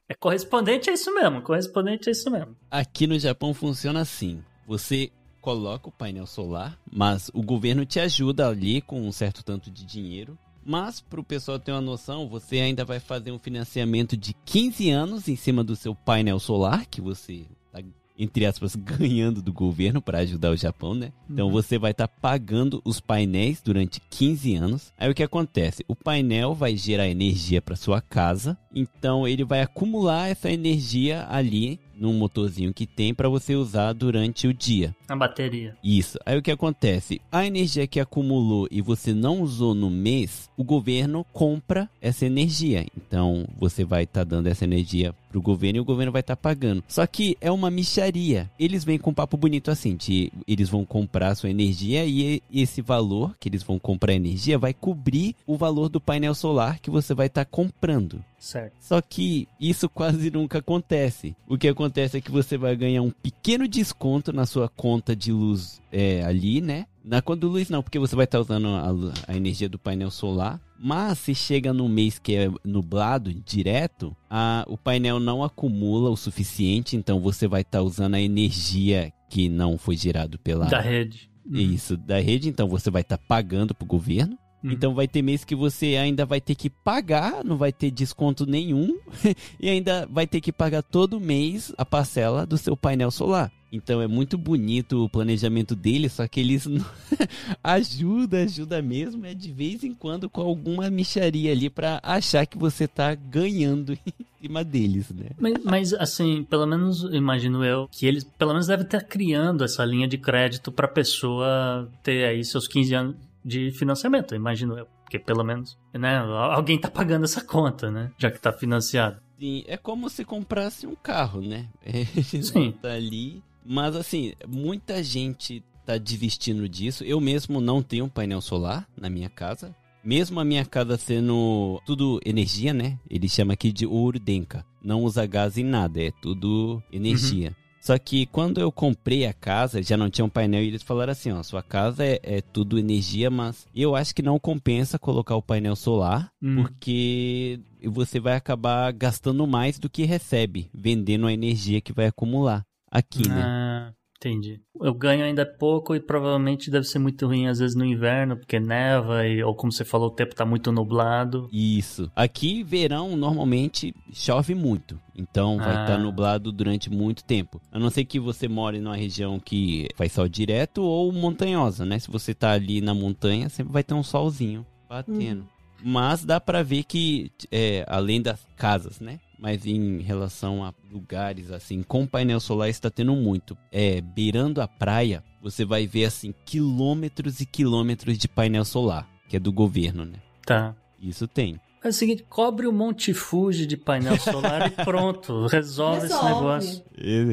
É 0.09 0.15
correspondente 0.15 0.89
a 0.89 0.93
isso 0.93 1.13
mesmo, 1.13 1.43
correspondente 1.43 2.09
a 2.09 2.13
isso 2.13 2.31
mesmo. 2.31 2.57
Aqui 2.71 3.07
no 3.07 3.19
Japão 3.19 3.53
funciona 3.53 4.01
assim: 4.01 4.43
você 4.67 5.11
coloca 5.47 5.89
o 5.89 5.93
painel 5.93 6.27
solar, 6.27 6.77
mas 6.93 7.31
o 7.33 7.41
governo 7.41 7.87
te 7.87 8.01
ajuda 8.01 8.49
ali 8.49 8.81
com 8.81 9.07
um 9.07 9.13
certo 9.13 9.45
tanto 9.45 9.71
de 9.71 9.87
dinheiro. 9.87 10.37
Mas, 10.65 11.01
para 11.01 11.21
o 11.21 11.25
pessoal 11.25 11.57
ter 11.57 11.71
uma 11.71 11.81
noção, 11.81 12.29
você 12.29 12.59
ainda 12.59 12.85
vai 12.85 12.99
fazer 12.99 13.31
um 13.31 13.39
financiamento 13.39 14.17
de 14.17 14.35
15 14.45 14.91
anos 14.91 15.29
em 15.29 15.37
cima 15.37 15.63
do 15.63 15.77
seu 15.77 15.95
painel 15.95 16.41
solar, 16.41 16.85
que 16.87 17.01
você 17.01 17.47
está 17.65 17.81
entre 18.19 18.47
aspas, 18.47 18.75
ganhando 18.77 19.41
do 19.41 19.53
governo 19.53 20.03
para 20.03 20.19
ajudar 20.19 20.51
o 20.51 20.57
Japão, 20.57 20.95
né? 20.95 21.13
Então 21.31 21.47
uhum. 21.47 21.53
você 21.53 21.79
vai 21.79 21.93
estar 21.93 22.09
tá 22.09 22.15
pagando 22.21 22.83
os 22.85 22.99
painéis 22.99 23.63
durante 23.63 24.01
15 24.11 24.57
anos. 24.57 24.93
Aí 24.99 25.09
o 25.09 25.15
que 25.15 25.23
acontece? 25.23 25.85
O 25.87 25.95
painel 25.95 26.55
vai 26.55 26.77
gerar 26.77 27.09
energia 27.09 27.63
para 27.63 27.77
sua 27.77 28.01
casa, 28.01 28.59
então 28.75 29.29
ele 29.29 29.45
vai 29.45 29.61
acumular 29.61 30.29
essa 30.29 30.51
energia 30.51 31.25
ali 31.29 31.79
num 31.99 32.13
motorzinho 32.13 32.73
que 32.73 32.87
tem 32.87 33.15
para 33.15 33.29
você 33.29 33.55
usar 33.55 33.93
durante 33.93 34.47
o 34.47 34.55
dia. 34.55 34.95
A 35.09 35.17
bateria. 35.17 35.77
Isso. 35.83 36.19
Aí 36.25 36.37
o 36.39 36.43
que 36.43 36.51
acontece? 36.51 37.21
A 37.31 37.47
energia 37.47 37.87
que 37.87 38.01
acumulou 38.01 38.69
e 38.71 38.81
você 38.81 39.15
não 39.15 39.41
usou 39.41 39.75
no 39.75 39.91
mês, 39.91 40.51
o 40.57 40.65
governo 40.65 41.25
compra 41.33 41.89
essa 42.01 42.27
energia. 42.27 42.87
Então 42.97 43.47
você 43.59 43.85
vai 43.85 44.05
estar 44.05 44.21
tá 44.21 44.25
dando 44.25 44.47
essa 44.49 44.65
energia 44.65 45.15
pro 45.31 45.41
governo 45.41 45.79
e 45.79 45.81
o 45.81 45.85
governo 45.85 46.13
vai 46.13 46.21
estar 46.21 46.37
tá 46.37 46.41
pagando. 46.43 46.83
Só 46.89 47.07
que 47.07 47.37
é 47.41 47.51
uma 47.51 47.71
micharia. 47.71 48.51
Eles 48.59 48.85
vêm 48.85 48.99
com 48.99 49.11
um 49.11 49.15
papo 49.15 49.37
bonito 49.37 49.71
assim, 49.71 49.97
de 49.97 50.33
eles 50.47 50.69
vão 50.69 50.85
comprar 50.85 51.35
sua 51.35 51.51
energia 51.51 52.05
e 52.05 52.43
esse 52.53 52.81
valor 52.81 53.35
que 53.39 53.49
eles 53.49 53.63
vão 53.63 53.79
comprar 53.79 54.15
energia 54.15 54.59
vai 54.59 54.73
cobrir 54.73 55.35
o 55.47 55.57
valor 55.57 55.89
do 55.89 56.01
painel 56.01 56.35
solar 56.35 56.79
que 56.81 56.91
você 56.91 57.15
vai 57.15 57.27
estar 57.27 57.45
tá 57.45 57.51
comprando. 57.51 58.23
Certo. 58.39 58.75
Só 58.81 59.01
que 59.01 59.49
isso 59.61 59.89
quase 59.89 60.31
nunca 60.31 60.59
acontece. 60.59 61.37
O 61.49 61.57
que 61.57 61.69
acontece 61.69 62.19
é 62.19 62.21
que 62.21 62.31
você 62.31 62.57
vai 62.57 62.77
ganhar 62.77 63.03
um 63.03 63.11
pequeno 63.11 63.67
desconto 63.67 64.33
na 64.33 64.47
sua 64.47 64.69
conta 64.69 65.17
de 65.17 65.33
luz 65.33 65.81
é, 65.91 66.23
ali, 66.23 66.61
né? 66.61 66.87
Na 67.05 67.23
conta 67.23 67.41
de 67.41 67.47
luz 67.47 67.71
não, 67.71 67.83
porque 67.83 67.99
você 67.99 68.15
vai 68.15 68.25
estar 68.25 68.41
usando 68.41 68.69
a, 68.69 69.33
a, 69.33 69.37
energia 69.37 69.69
do 69.69 69.79
painel 69.79 70.11
solar. 70.11 70.61
Mas 70.79 71.19
se 71.19 71.35
chega 71.35 71.73
no 71.73 71.89
mês 71.89 72.19
que 72.19 72.35
é 72.35 72.51
nublado 72.65 73.33
direto, 73.33 74.15
a, 74.29 74.65
o 74.69 74.77
painel 74.77 75.19
não 75.19 75.43
acumula 75.43 76.11
o 76.11 76.17
suficiente, 76.17 76.97
então 76.97 77.21
você 77.21 77.49
vai 77.49 77.63
estar 77.63 77.83
usando 77.83 78.15
a 78.15 78.21
energia 78.21 79.13
que 79.31 79.49
não 79.49 79.79
foi 79.79 79.97
gerado 79.97 80.39
pela 80.39 80.67
da 80.67 80.81
rede. 80.81 81.31
Isso, 81.49 81.97
da 81.97 82.21
rede, 82.21 82.49
então 82.49 82.69
você 82.69 82.91
vai 82.91 83.03
estar 83.03 83.19
pagando 83.19 83.75
para 83.75 83.85
o 83.85 83.89
governo. 83.89 84.37
Uhum. 84.67 84.73
Então 84.73 84.95
vai 84.95 85.07
ter 85.07 85.23
mês 85.23 85.45
que 85.45 85.55
você 85.55 85.97
ainda 85.97 86.27
vai 86.27 86.41
ter 86.41 86.57
que 86.57 86.69
pagar, 86.69 87.45
não 87.45 87.57
vai 87.57 87.73
ter 87.73 87.91
desconto 87.91 88.45
nenhum 88.45 88.99
e 89.61 89.69
ainda 89.69 90.09
vai 90.11 90.27
ter 90.27 90.41
que 90.41 90.53
pagar 90.53 90.83
todo 90.83 91.21
mês 91.21 91.73
a 91.79 91.85
parcela 91.85 92.45
do 92.45 92.59
seu 92.59 92.77
painel 92.77 93.13
solar. 93.13 93.53
Então 93.73 94.01
é 94.01 94.07
muito 94.07 94.39
bonito 94.39 95.05
o 95.05 95.09
planejamento 95.09 95.75
deles, 95.75 96.15
só 96.15 96.27
que 96.27 96.41
eles 96.41 96.67
ajuda, 97.63 98.43
ajuda 98.43 98.81
mesmo, 98.81 99.27
é 99.27 99.35
de 99.35 99.53
vez 99.53 99.85
em 99.85 99.93
quando 99.93 100.29
com 100.31 100.41
alguma 100.41 100.89
micharia 100.91 101.53
ali 101.53 101.69
para 101.69 102.01
achar 102.03 102.47
que 102.47 102.59
você 102.59 102.89
tá 102.89 103.15
ganhando 103.15 103.93
em 104.07 104.27
cima 104.41 104.65
deles, 104.65 105.11
né? 105.11 105.31
Mas, 105.39 105.55
mas, 105.65 105.93
assim, 105.95 106.45
pelo 106.45 106.67
menos 106.67 107.03
imagino 107.13 107.65
eu 107.65 107.89
que 107.91 108.07
eles 108.07 108.25
pelo 108.25 108.53
menos 108.53 108.67
devem 108.67 108.85
estar 108.85 109.03
criando 109.03 109.63
essa 109.63 109.85
linha 109.85 110.09
de 110.09 110.17
crédito 110.17 110.73
para 110.73 110.89
pessoa 110.89 111.89
ter 112.03 112.25
aí 112.25 112.45
seus 112.45 112.67
15 112.67 112.95
anos 112.95 113.17
de 113.47 113.71
financiamento, 113.71 114.35
imagino 114.35 114.77
eu. 114.77 114.87
Porque 115.05 115.21
pelo 115.21 115.45
menos, 115.45 115.79
né, 115.95 116.19
alguém 116.19 116.81
tá 116.81 116.91
pagando 116.91 117.25
essa 117.25 117.41
conta, 117.41 117.93
né? 117.93 118.11
Já 118.19 118.29
que 118.29 118.41
tá 118.41 118.53
financiado. 118.53 119.21
Sim, 119.39 119.63
é 119.69 119.77
como 119.77 120.11
se 120.11 120.25
comprasse 120.25 120.85
um 120.85 120.97
carro, 120.97 121.41
né? 121.41 121.69
Sim. 122.43 122.73
tá 122.73 122.93
ali. 122.93 123.41
Mas 123.65 123.95
assim, 123.95 124.33
muita 124.49 125.03
gente 125.03 125.63
tá 125.85 125.97
desistindo 125.97 126.69
disso. 126.69 127.05
Eu 127.05 127.21
mesmo 127.21 127.61
não 127.61 127.83
tenho 127.83 128.09
painel 128.09 128.41
solar 128.41 128.89
na 128.97 129.09
minha 129.09 129.31
casa. 129.31 129.75
Mesmo 130.03 130.41
a 130.41 130.45
minha 130.45 130.65
casa 130.65 130.97
sendo 130.97 131.81
tudo 131.87 132.21
energia, 132.25 132.73
né? 132.73 132.99
Ele 133.09 133.29
chama 133.29 133.53
aqui 133.53 133.71
de 133.71 133.87
Urdenka. 133.87 134.65
Não 134.83 135.03
usa 135.03 135.27
gás 135.27 135.57
em 135.59 135.65
nada, 135.65 136.03
é 136.03 136.11
tudo 136.23 136.83
energia. 136.93 137.49
Uhum. 137.49 137.66
Só 137.87 137.97
que 138.01 138.27
quando 138.27 138.61
eu 138.61 138.73
comprei 138.73 139.27
a 139.27 139.33
casa, 139.33 139.81
já 139.81 139.97
não 139.97 140.11
tinha 140.11 140.25
um 140.25 140.29
painel 140.29 140.61
e 140.61 140.67
eles 140.67 140.83
falaram 140.83 141.13
assim, 141.13 141.31
ó, 141.31 141.41
sua 141.45 141.63
casa 141.63 142.05
é, 142.05 142.19
é 142.21 142.41
tudo 142.41 142.81
energia, 142.81 143.31
mas 143.31 143.65
eu 143.73 143.95
acho 143.95 144.13
que 144.13 144.23
não 144.23 144.41
compensa 144.41 144.99
colocar 144.99 145.37
o 145.37 145.43
painel 145.43 145.77
solar, 145.77 146.33
hum. 146.43 146.57
porque 146.57 147.61
você 147.85 148.19
vai 148.19 148.35
acabar 148.35 148.93
gastando 148.93 149.47
mais 149.47 149.79
do 149.79 149.89
que 149.89 150.03
recebe, 150.03 150.69
vendendo 150.75 151.29
a 151.29 151.33
energia 151.33 151.81
que 151.81 151.93
vai 151.93 152.07
acumular 152.07 152.67
aqui, 152.91 153.29
né? 153.29 153.95
Entendi. 154.27 154.61
Eu 154.81 154.93
ganho 154.93 155.25
ainda 155.25 155.47
pouco 155.47 155.95
e 155.95 156.01
provavelmente 156.01 156.71
deve 156.71 156.85
ser 156.85 156.99
muito 156.99 157.27
ruim 157.27 157.47
às 157.47 157.61
vezes 157.61 157.77
no 157.77 157.85
inverno, 157.85 158.37
porque 158.37 158.59
neva 158.59 159.27
e, 159.27 159.43
ou 159.43 159.55
como 159.55 159.71
você 159.71 159.85
falou, 159.85 160.09
o 160.09 160.15
tempo 160.15 160.35
tá 160.35 160.45
muito 160.45 160.73
nublado. 160.73 161.49
Isso. 161.53 162.11
Aqui, 162.15 162.65
verão, 162.65 163.17
normalmente 163.17 163.95
chove 164.13 164.55
muito. 164.55 164.99
Então 165.15 165.59
vai 165.59 165.69
estar 165.69 165.87
tá 165.87 165.95
ah. 165.95 165.97
tá 165.97 165.99
nublado 165.99 166.51
durante 166.51 166.91
muito 166.91 167.23
tempo. 167.23 167.61
A 167.71 167.79
não 167.79 167.89
ser 167.89 168.05
que 168.05 168.19
você 168.19 168.49
more 168.49 168.81
numa 168.81 168.97
região 168.97 169.39
que 169.39 169.89
faz 169.95 170.11
sol 170.11 170.29
direto 170.29 170.83
ou 170.83 171.13
montanhosa, 171.13 171.87
né? 171.87 171.99
Se 171.99 172.11
você 172.11 172.35
tá 172.35 172.51
ali 172.51 172.81
na 172.81 172.95
montanha, 172.95 173.49
sempre 173.49 173.73
vai 173.73 173.85
ter 173.85 173.95
um 173.95 174.03
solzinho 174.03 174.67
batendo. 174.89 175.43
Hum. 175.43 175.57
Mas 175.85 176.25
dá 176.25 176.41
para 176.41 176.63
ver 176.63 176.85
que, 176.85 177.31
é, 177.53 177.85
além 177.87 178.21
das 178.21 178.41
casas, 178.57 178.99
né? 178.99 179.21
Mas 179.39 179.67
em 179.67 180.01
relação 180.01 180.65
a 180.65 180.73
lugares 180.91 181.51
assim 181.51 181.83
com 181.83 182.07
painel 182.07 182.41
solar 182.41 182.69
está 182.69 182.91
tendo 182.91 183.15
muito. 183.15 183.57
É, 183.71 184.01
beirando 184.01 184.61
a 184.61 184.69
praia, 184.69 185.23
você 185.43 185.65
vai 185.65 185.87
ver 185.87 186.07
assim 186.07 186.35
quilômetros 186.45 187.41
e 187.41 187.47
quilômetros 187.47 188.19
de 188.19 188.29
painel 188.29 188.65
solar, 188.65 189.09
que 189.29 189.37
é 189.37 189.41
do 189.41 189.53
governo, 189.53 190.05
né? 190.05 190.19
Tá. 190.45 190.75
Isso 191.01 191.27
tem. 191.27 191.61
É 191.85 191.89
o 191.89 191.93
seguinte, 191.93 192.25
cobre 192.29 192.67
o 192.67 192.73
Monte 192.73 193.15
Fuji 193.15 193.65
de 193.65 193.77
painel 193.77 194.19
solar 194.19 194.67
e 194.67 194.85
pronto, 194.85 195.47
resolve, 195.47 196.03
resolve, 196.03 196.07
esse 196.07 196.25
negócio. 196.25 196.85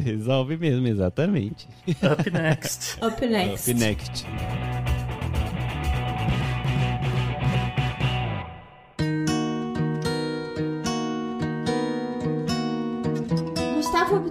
Resolve 0.03 0.57
mesmo, 0.57 0.87
exatamente. 0.87 1.67
Up 1.89 2.29
next. 2.29 3.03
Up 3.03 3.25
next. 3.25 3.71
Up 3.71 3.79
next. 3.79 4.25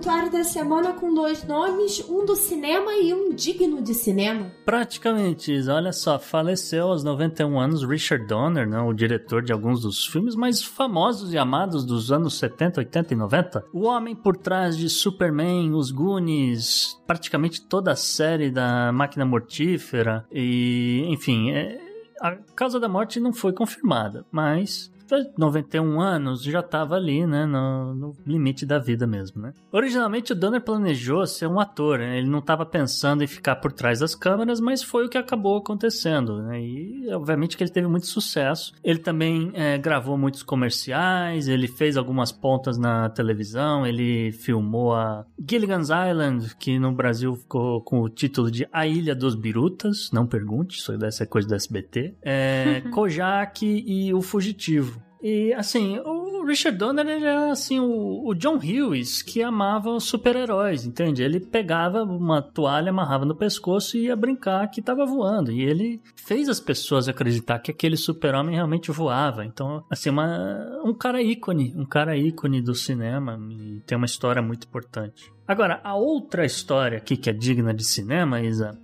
O 0.02 0.04
obituário 0.04 0.32
da 0.32 0.42
semana 0.42 0.92
com 0.94 1.14
dois 1.14 1.44
nomes, 1.44 2.04
um 2.08 2.24
do 2.24 2.34
cinema 2.34 2.92
e 2.94 3.14
um 3.14 3.32
digno 3.32 3.80
de 3.80 3.94
cinema. 3.94 4.50
Praticamente, 4.64 5.52
olha 5.68 5.92
só, 5.92 6.18
faleceu 6.18 6.88
aos 6.88 7.04
91 7.04 7.60
anos 7.60 7.84
Richard 7.84 8.26
Donner, 8.26 8.68
né, 8.68 8.80
o 8.80 8.92
diretor 8.92 9.42
de 9.42 9.52
alguns 9.52 9.82
dos 9.82 10.04
filmes 10.04 10.34
mais 10.34 10.60
famosos 10.60 11.32
e 11.32 11.38
amados 11.38 11.84
dos 11.84 12.10
anos 12.10 12.36
70, 12.38 12.80
80 12.80 13.14
e 13.14 13.16
90. 13.16 13.64
O 13.72 13.82
homem 13.82 14.16
por 14.16 14.36
trás 14.36 14.76
de 14.76 14.90
Superman, 14.90 15.72
Os 15.72 15.92
Goonies, 15.92 17.00
praticamente 17.06 17.62
toda 17.62 17.92
a 17.92 17.96
série 17.96 18.50
da 18.50 18.90
Máquina 18.90 19.24
Mortífera 19.24 20.26
e, 20.32 21.04
enfim, 21.10 21.52
é, 21.52 21.78
a 22.20 22.32
causa 22.56 22.80
da 22.80 22.88
morte 22.88 23.20
não 23.20 23.32
foi 23.32 23.52
confirmada, 23.52 24.26
mas 24.32 24.90
91 25.38 26.00
anos 26.00 26.42
já 26.42 26.60
estava 26.60 26.96
ali, 26.96 27.26
né, 27.26 27.46
no, 27.46 27.94
no, 27.94 28.16
limite 28.26 28.66
da 28.66 28.78
vida 28.78 29.06
mesmo, 29.06 29.40
né? 29.40 29.52
Originalmente 29.70 30.32
o 30.32 30.34
Donner 30.34 30.60
planejou 30.60 31.26
ser 31.26 31.46
um 31.46 31.60
ator, 31.60 31.98
né? 31.98 32.18
ele 32.18 32.28
não 32.28 32.38
estava 32.38 32.64
pensando 32.66 33.22
em 33.22 33.26
ficar 33.26 33.56
por 33.56 33.72
trás 33.72 34.00
das 34.00 34.14
câmeras, 34.14 34.60
mas 34.60 34.82
foi 34.82 35.06
o 35.06 35.08
que 35.08 35.18
acabou 35.18 35.56
acontecendo, 35.56 36.42
né? 36.42 36.60
E 36.60 37.12
obviamente 37.12 37.56
que 37.56 37.62
ele 37.62 37.70
teve 37.70 37.86
muito 37.86 38.06
sucesso. 38.06 38.72
Ele 38.82 38.98
também 38.98 39.50
é, 39.54 39.78
gravou 39.78 40.16
muitos 40.16 40.42
comerciais, 40.42 41.48
ele 41.48 41.68
fez 41.68 41.96
algumas 41.96 42.32
pontas 42.32 42.78
na 42.78 43.08
televisão, 43.10 43.86
ele 43.86 44.32
filmou 44.32 44.94
a 44.94 45.24
Gilligan's 45.48 45.88
Island, 45.88 46.54
que 46.56 46.78
no 46.78 46.92
Brasil 46.92 47.34
ficou 47.34 47.80
com 47.82 48.00
o 48.00 48.08
título 48.08 48.50
de 48.50 48.66
A 48.72 48.86
Ilha 48.86 49.14
dos 49.14 49.34
Birutas, 49.34 50.10
não 50.12 50.26
pergunte, 50.26 50.78
isso 50.78 50.92
ser 51.10 51.26
coisa 51.26 51.48
do 51.48 51.54
SBT. 51.54 52.14
É, 52.22 52.82
Kojak 52.92 53.64
e 53.64 54.12
O 54.14 54.22
Fugitivo. 54.22 55.01
E, 55.22 55.52
assim, 55.54 55.98
o 56.00 56.44
Richard 56.44 56.76
Donner 56.76 57.06
era, 57.06 57.52
assim, 57.52 57.78
o, 57.78 58.26
o 58.26 58.34
John 58.34 58.56
Hughes 58.56 59.22
que 59.22 59.40
amava 59.40 59.90
os 59.90 60.04
super-heróis, 60.04 60.84
entende? 60.84 61.22
Ele 61.22 61.38
pegava 61.38 62.02
uma 62.02 62.42
toalha, 62.42 62.90
amarrava 62.90 63.24
no 63.24 63.36
pescoço 63.36 63.96
e 63.96 64.06
ia 64.06 64.16
brincar 64.16 64.68
que 64.68 64.80
estava 64.80 65.06
voando. 65.06 65.52
E 65.52 65.62
ele 65.62 66.00
fez 66.16 66.48
as 66.48 66.58
pessoas 66.58 67.08
acreditar 67.08 67.60
que 67.60 67.70
aquele 67.70 67.96
super-homem 67.96 68.56
realmente 68.56 68.90
voava. 68.90 69.44
Então, 69.44 69.84
assim, 69.88 70.10
uma, 70.10 70.80
um 70.84 70.92
cara 70.92 71.22
ícone, 71.22 71.72
um 71.76 71.84
cara 71.84 72.16
ícone 72.16 72.60
do 72.60 72.74
cinema 72.74 73.38
e 73.50 73.80
tem 73.86 73.96
uma 73.96 74.06
história 74.06 74.42
muito 74.42 74.66
importante. 74.66 75.32
Agora, 75.46 75.80
a 75.84 75.94
outra 75.94 76.44
história 76.44 76.98
aqui 76.98 77.16
que 77.16 77.30
é 77.30 77.32
digna 77.32 77.72
de 77.74 77.84
cinema, 77.84 78.40
Isa, 78.40 78.78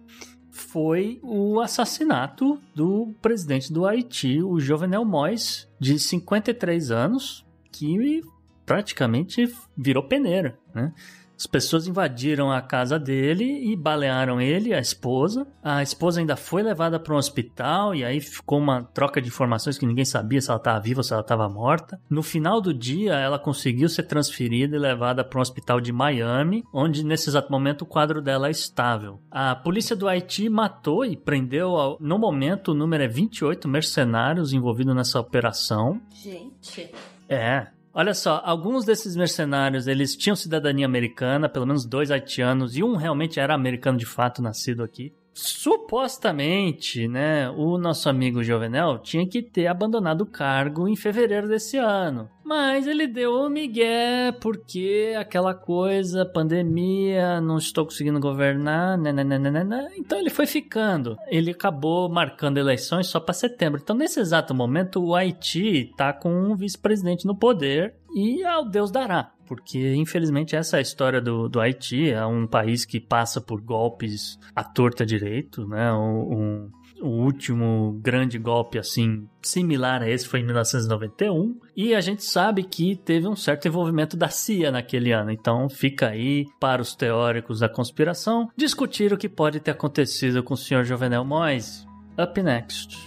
foi 0.69 1.19
o 1.23 1.61
assassinato 1.61 2.61
do 2.75 3.15
presidente 3.23 3.73
do 3.73 3.87
Haiti, 3.87 4.43
o 4.43 4.61
Jovenel 4.61 5.05
Moïse, 5.05 5.67
de 5.81 5.99
53 5.99 6.91
anos, 6.91 7.47
que 7.73 8.23
praticamente 8.67 9.51
virou 9.77 10.07
peneira, 10.07 10.59
né? 10.75 10.93
As 11.39 11.47
pessoas 11.47 11.87
invadiram 11.87 12.51
a 12.51 12.61
casa 12.61 12.99
dele 12.99 13.45
e 13.71 13.77
balearam 13.77 14.41
ele, 14.41 14.75
a 14.75 14.81
esposa. 14.81 15.47
A 15.63 15.85
esposa 15.85 16.19
ainda 16.19 16.35
foi 16.35 16.65
levada 16.65 16.99
para 16.99 17.15
um 17.15 17.17
hospital 17.17 17.95
e 17.95 18.05
aí 18.05 18.21
ficou 18.21 18.59
uma 18.59 18.83
troca 18.83 19.23
de 19.23 19.29
informações 19.29 19.79
que 19.79 19.87
ninguém 19.87 20.05
sabia 20.05 20.41
se 20.41 20.51
ela 20.51 20.59
estava 20.59 20.81
viva 20.81 20.99
ou 20.99 21.05
se 21.05 21.13
ela 21.13 21.23
estava 21.23 21.49
morta. 21.49 22.01
No 22.11 22.25
final 22.25 22.61
do 22.61 22.75
dia, 22.75 23.15
ela 23.15 23.39
conseguiu 23.39 23.89
ser 23.89 24.03
transferida 24.03 24.75
e 24.75 24.81
levada 24.81 25.23
para 25.23 25.39
um 25.39 25.43
hospital 25.43 25.81
de 25.81 25.93
Miami, 25.93 26.65
onde 26.75 27.05
nesse 27.05 27.31
exato 27.31 27.53
momento 27.53 27.83
o 27.83 27.87
quadro 27.87 28.21
dela 28.21 28.49
é 28.49 28.51
estável. 28.51 29.21
A 29.31 29.55
polícia 29.55 29.95
do 29.95 30.09
Haiti 30.09 30.49
matou 30.49 31.05
e 31.05 31.17
prendeu, 31.17 31.97
no 32.01 32.19
momento, 32.19 32.73
o 32.73 32.75
número 32.75 33.05
é 33.05 33.09
28 33.09 33.69
mercenários 33.69 34.53
envolvidos 34.53 34.95
nessa 34.95 35.21
operação. 35.21 36.01
Gente. 36.13 36.91
É, 37.29 37.69
Olha 37.99 38.15
só, 38.15 38.41
alguns 38.45 38.85
desses 38.85 39.17
mercenários, 39.17 39.89
eles 39.89 40.15
tinham 40.15 40.37
cidadania 40.37 40.87
americana, 40.87 41.49
pelo 41.49 41.67
menos 41.67 41.85
dois 41.85 42.13
haitianos, 42.13 42.77
e 42.77 42.85
um 42.85 42.95
realmente 42.95 43.41
era 43.41 43.53
americano 43.53 43.99
de 43.99 44.07
fato, 44.07 44.41
nascido 44.41 44.85
aqui. 44.85 45.13
Supostamente, 45.35 47.09
né, 47.09 47.51
o 47.51 47.77
nosso 47.77 48.09
amigo 48.09 48.45
Jovenel 48.45 48.99
tinha 48.99 49.27
que 49.27 49.43
ter 49.43 49.67
abandonado 49.67 50.21
o 50.21 50.27
cargo 50.27 50.87
em 50.87 50.95
fevereiro 50.95 51.49
desse 51.49 51.77
ano. 51.77 52.31
Mas 52.49 52.87
ele 52.87 53.07
deu 53.07 53.35
o 53.35 53.51
migué 53.51 54.33
porque 54.41 55.15
aquela 55.21 55.53
coisa, 55.53 56.25
pandemia, 56.25 57.43
não 57.43 57.59
estou 57.59 57.85
conseguindo 57.85 58.19
governar, 58.19 58.97
nananana, 58.97 59.51
né, 59.51 59.63
né, 59.63 59.65
né, 59.65 59.89
então 59.99 60.19
ele 60.19 60.31
foi 60.31 60.47
ficando. 60.47 61.19
Ele 61.27 61.51
acabou 61.51 62.09
marcando 62.09 62.57
eleições 62.57 63.07
só 63.07 63.21
para 63.21 63.35
setembro. 63.35 63.79
Então, 63.83 63.95
nesse 63.95 64.19
exato 64.19 64.55
momento, 64.55 64.99
o 65.05 65.15
Haiti 65.15 65.91
está 65.91 66.11
com 66.11 66.33
um 66.33 66.57
vice-presidente 66.57 67.27
no 67.27 67.37
poder 67.37 67.95
e 68.17 68.43
ao 68.43 68.67
Deus 68.67 68.91
dará 68.91 69.31
porque 69.49 69.95
infelizmente 69.95 70.55
essa 70.55 70.77
é 70.77 70.79
a 70.79 70.83
história 70.83 71.23
do, 71.23 71.49
do 71.49 71.59
Haiti, 71.59 72.11
é 72.11 72.25
um 72.27 72.47
país 72.47 72.85
que 72.85 73.01
passa 73.01 73.41
por 73.41 73.63
golpes 73.63 74.39
à 74.55 74.63
torta 74.63 75.07
direito, 75.07 75.67
né? 75.67 75.91
Um, 75.91 76.35
um, 76.35 76.71
o 77.01 77.09
último 77.09 77.99
grande 78.03 78.39
golpe 78.39 78.79
assim 78.79 79.29
similar 79.43 80.03
a 80.03 80.09
esse 80.09 80.27
foi 80.27 80.41
em 80.41 80.45
1991 80.45 81.57
e 81.77 81.95
a 81.95 82.01
gente 82.01 82.25
sabe 82.25 82.63
que 82.63 82.97
teve 82.97 83.27
um 83.27 83.37
certo 83.37 83.69
envolvimento 83.69 84.17
da 84.17 84.29
CIA 84.29 84.71
naquele 84.71 85.13
ano. 85.13 85.31
Então 85.31 85.69
fica 85.69 86.09
aí 86.09 86.47
para 86.61 86.83
os 86.83 86.95
teóricos 86.95 87.61
da 87.61 87.69
conspiração 87.69 88.49
discutir 88.57 89.13
o 89.13 89.19
que 89.19 89.29
pode 89.29 89.61
ter 89.61 89.71
acontecido 89.71 90.43
com 90.43 90.55
o 90.55 90.57
Sr. 90.57 90.85
Jovenel 90.85 91.25
Moise. 91.25 91.87
Up 92.19 92.43
next. 92.43 92.99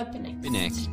Up 0.00 0.18
next. 0.18 0.38
Up 0.38 0.50
next. 0.50 0.90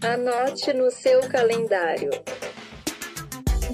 Anote 0.00 0.72
no 0.74 0.90
seu 0.90 1.20
calendário. 1.28 2.10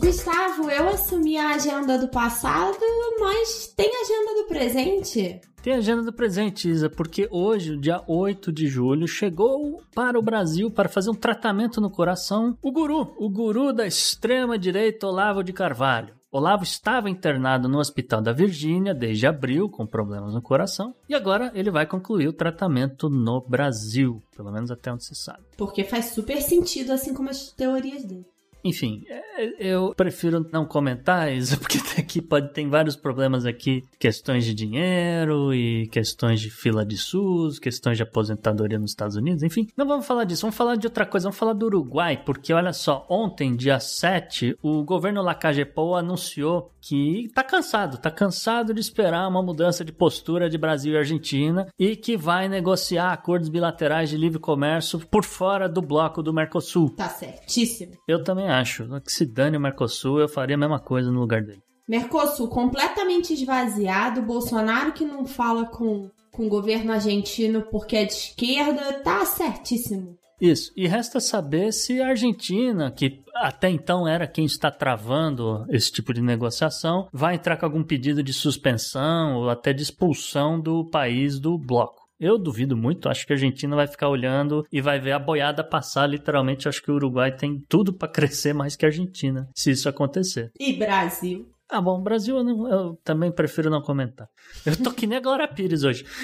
Gustavo, 0.04 0.70
eu 0.70 0.90
assumi 0.90 1.38
a 1.38 1.54
agenda 1.54 1.98
do 1.98 2.08
passado, 2.08 2.76
mas 3.18 3.72
tem 3.74 3.90
agenda 3.90 4.34
do 4.34 4.46
presente? 4.46 5.40
Tem 5.62 5.72
agenda 5.72 6.02
do 6.02 6.12
presente, 6.12 6.68
Isa, 6.68 6.90
porque 6.90 7.26
hoje, 7.30 7.78
dia 7.78 8.02
8 8.06 8.52
de 8.52 8.66
julho, 8.66 9.08
chegou 9.08 9.82
para 9.94 10.18
o 10.18 10.22
Brasil 10.22 10.70
para 10.70 10.90
fazer 10.90 11.08
um 11.08 11.14
tratamento 11.14 11.80
no 11.80 11.88
coração 11.88 12.54
o 12.60 12.70
guru, 12.70 13.14
o 13.16 13.30
guru 13.30 13.72
da 13.72 13.86
extrema-direita 13.86 15.06
Olavo 15.06 15.42
de 15.42 15.54
Carvalho. 15.54 16.14
Olavo 16.30 16.64
estava 16.64 17.08
internado 17.08 17.66
no 17.66 17.78
Hospital 17.78 18.20
da 18.20 18.32
Virgínia 18.32 18.92
desde 18.92 19.26
abril 19.26 19.70
com 19.70 19.86
problemas 19.86 20.34
no 20.34 20.42
coração 20.42 20.94
e 21.08 21.14
agora 21.14 21.50
ele 21.54 21.70
vai 21.70 21.86
concluir 21.86 22.28
o 22.28 22.32
tratamento 22.32 23.08
no 23.08 23.40
Brasil, 23.40 24.22
pelo 24.36 24.52
menos 24.52 24.70
até 24.70 24.92
onde 24.92 25.04
se 25.04 25.14
sabe. 25.14 25.44
Porque 25.56 25.82
faz 25.82 26.06
super 26.06 26.42
sentido, 26.42 26.92
assim 26.92 27.14
como 27.14 27.30
as 27.30 27.52
teorias 27.52 28.04
dele. 28.04 28.33
Enfim, 28.64 29.04
é, 29.08 29.22
eu 29.58 29.94
prefiro 29.94 30.46
não 30.50 30.64
comentar 30.64 31.30
isso, 31.30 31.58
porque 31.60 31.78
aqui 32.00 32.22
pode 32.22 32.52
ter 32.52 32.66
vários 32.66 32.96
problemas 32.96 33.44
aqui, 33.44 33.84
questões 33.98 34.44
de 34.44 34.54
dinheiro 34.54 35.52
e 35.52 35.86
questões 35.88 36.40
de 36.40 36.50
fila 36.50 36.84
de 36.84 36.96
SUS, 36.96 37.58
questões 37.58 37.98
de 37.98 38.02
aposentadoria 38.02 38.78
nos 38.78 38.92
Estados 38.92 39.16
Unidos, 39.16 39.42
enfim. 39.42 39.68
Não 39.76 39.86
vamos 39.86 40.06
falar 40.06 40.24
disso, 40.24 40.42
vamos 40.42 40.56
falar 40.56 40.76
de 40.76 40.86
outra 40.86 41.04
coisa, 41.04 41.24
vamos 41.24 41.38
falar 41.38 41.52
do 41.52 41.66
Uruguai, 41.66 42.22
porque 42.24 42.52
olha 42.52 42.72
só, 42.72 43.06
ontem, 43.08 43.54
dia 43.54 43.78
7, 43.78 44.56
o 44.62 44.82
governo 44.82 45.20
Lacagepou 45.20 45.94
anunciou 45.94 46.70
que 46.80 47.30
tá 47.34 47.42
cansado, 47.42 47.98
tá 47.98 48.10
cansado 48.10 48.74
de 48.74 48.80
esperar 48.80 49.26
uma 49.26 49.42
mudança 49.42 49.84
de 49.84 49.90
postura 49.90 50.50
de 50.50 50.58
Brasil 50.58 50.92
e 50.92 50.98
Argentina 50.98 51.66
e 51.78 51.96
que 51.96 52.16
vai 52.16 52.46
negociar 52.46 53.12
acordos 53.12 53.48
bilaterais 53.48 54.10
de 54.10 54.18
livre 54.18 54.38
comércio 54.38 54.98
por 54.98 55.24
fora 55.24 55.66
do 55.66 55.80
bloco 55.80 56.22
do 56.22 56.32
Mercosul. 56.32 56.90
Tá 56.90 57.08
certíssimo. 57.08 57.92
Eu 58.06 58.22
também 58.22 58.48
acho. 58.48 58.53
Que 59.00 59.12
se 59.12 59.26
dane 59.26 59.56
o 59.56 59.60
Mercosul, 59.60 60.20
eu 60.20 60.28
faria 60.28 60.56
a 60.56 60.58
mesma 60.58 60.78
coisa 60.78 61.10
no 61.10 61.20
lugar 61.20 61.42
dele. 61.42 61.62
Mercosul 61.88 62.48
completamente 62.48 63.32
esvaziado, 63.34 64.22
Bolsonaro 64.22 64.92
que 64.92 65.04
não 65.04 65.26
fala 65.26 65.66
com, 65.66 66.10
com 66.32 66.46
o 66.46 66.48
governo 66.48 66.92
argentino 66.92 67.62
porque 67.70 67.96
é 67.96 68.04
de 68.04 68.12
esquerda, 68.12 69.00
tá 69.02 69.24
certíssimo. 69.26 70.16
Isso. 70.40 70.72
E 70.76 70.86
resta 70.86 71.20
saber 71.20 71.72
se 71.72 72.00
a 72.00 72.08
Argentina, 72.08 72.90
que 72.90 73.22
até 73.34 73.70
então 73.70 74.06
era 74.06 74.26
quem 74.26 74.44
está 74.44 74.70
travando 74.70 75.64
esse 75.68 75.92
tipo 75.92 76.12
de 76.12 76.20
negociação, 76.20 77.08
vai 77.12 77.36
entrar 77.36 77.56
com 77.56 77.66
algum 77.66 77.82
pedido 77.82 78.22
de 78.22 78.32
suspensão 78.32 79.36
ou 79.36 79.48
até 79.48 79.72
de 79.72 79.82
expulsão 79.82 80.60
do 80.60 80.84
país 80.84 81.38
do 81.38 81.56
bloco. 81.56 82.03
Eu 82.18 82.38
duvido 82.38 82.76
muito, 82.76 83.08
acho 83.08 83.26
que 83.26 83.32
a 83.32 83.36
Argentina 83.36 83.74
vai 83.74 83.86
ficar 83.86 84.08
olhando 84.08 84.64
e 84.70 84.80
vai 84.80 85.00
ver 85.00 85.12
a 85.12 85.18
boiada 85.18 85.64
passar, 85.64 86.06
literalmente. 86.06 86.68
Acho 86.68 86.82
que 86.82 86.90
o 86.90 86.94
Uruguai 86.94 87.32
tem 87.36 87.60
tudo 87.68 87.92
para 87.92 88.08
crescer 88.08 88.52
mais 88.54 88.76
que 88.76 88.84
a 88.84 88.88
Argentina, 88.88 89.48
se 89.54 89.72
isso 89.72 89.88
acontecer. 89.88 90.50
E 90.58 90.72
Brasil? 90.74 91.48
Ah, 91.68 91.80
bom, 91.80 92.00
Brasil 92.00 92.36
eu, 92.36 92.44
não, 92.44 92.68
eu 92.70 92.98
também 93.02 93.32
prefiro 93.32 93.68
não 93.68 93.80
comentar. 93.82 94.28
Eu 94.64 94.76
tô 94.80 94.92
que 94.92 95.06
nem 95.06 95.18
a 95.18 95.20
Glória 95.20 95.48
Pires 95.48 95.82
hoje. 95.82 96.04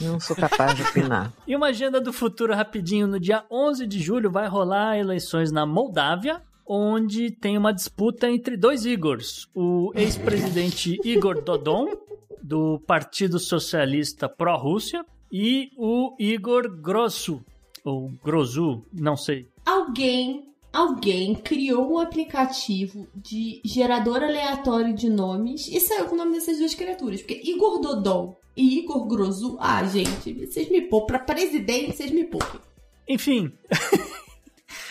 Não 0.00 0.20
sou 0.20 0.36
capaz 0.36 0.76
de 0.76 0.82
opinar. 0.82 1.32
e 1.44 1.56
uma 1.56 1.68
agenda 1.68 2.00
do 2.00 2.12
futuro 2.12 2.54
rapidinho. 2.54 3.08
No 3.08 3.18
dia 3.18 3.44
11 3.50 3.84
de 3.84 3.98
julho 3.98 4.30
vai 4.30 4.46
rolar 4.46 4.96
eleições 4.96 5.50
na 5.50 5.66
Moldávia, 5.66 6.40
onde 6.64 7.32
tem 7.32 7.58
uma 7.58 7.72
disputa 7.72 8.30
entre 8.30 8.56
dois 8.56 8.84
Igors. 8.84 9.48
O 9.52 9.90
ex-presidente 9.96 11.00
Igor 11.04 11.42
Dodon, 11.42 11.88
do 12.48 12.80
Partido 12.86 13.38
Socialista 13.38 14.26
Pró-Rússia, 14.28 15.04
e 15.30 15.70
o 15.76 16.16
Igor 16.18 16.80
Grosso, 16.80 17.44
ou 17.84 18.10
Grozu, 18.24 18.82
não 18.90 19.16
sei. 19.16 19.46
Alguém 19.66 20.48
alguém 20.72 21.34
criou 21.34 21.92
um 21.92 21.98
aplicativo 21.98 23.08
de 23.14 23.60
gerador 23.64 24.22
aleatório 24.22 24.94
de 24.94 25.08
nomes 25.08 25.66
e 25.66 25.80
saiu 25.80 26.06
com 26.06 26.14
o 26.14 26.18
nome 26.18 26.32
dessas 26.32 26.58
duas 26.58 26.74
criaturas. 26.74 27.20
Porque 27.20 27.40
Igor 27.44 27.80
Dodon 27.80 28.36
e 28.56 28.78
Igor 28.78 29.06
Grozu, 29.06 29.56
ah, 29.60 29.84
gente, 29.84 30.32
vocês 30.46 30.70
me 30.70 30.82
poupam. 30.82 31.06
Pra 31.06 31.18
presidente, 31.18 31.96
vocês 31.96 32.10
me 32.10 32.24
poupem. 32.24 32.60
Enfim. 33.08 33.52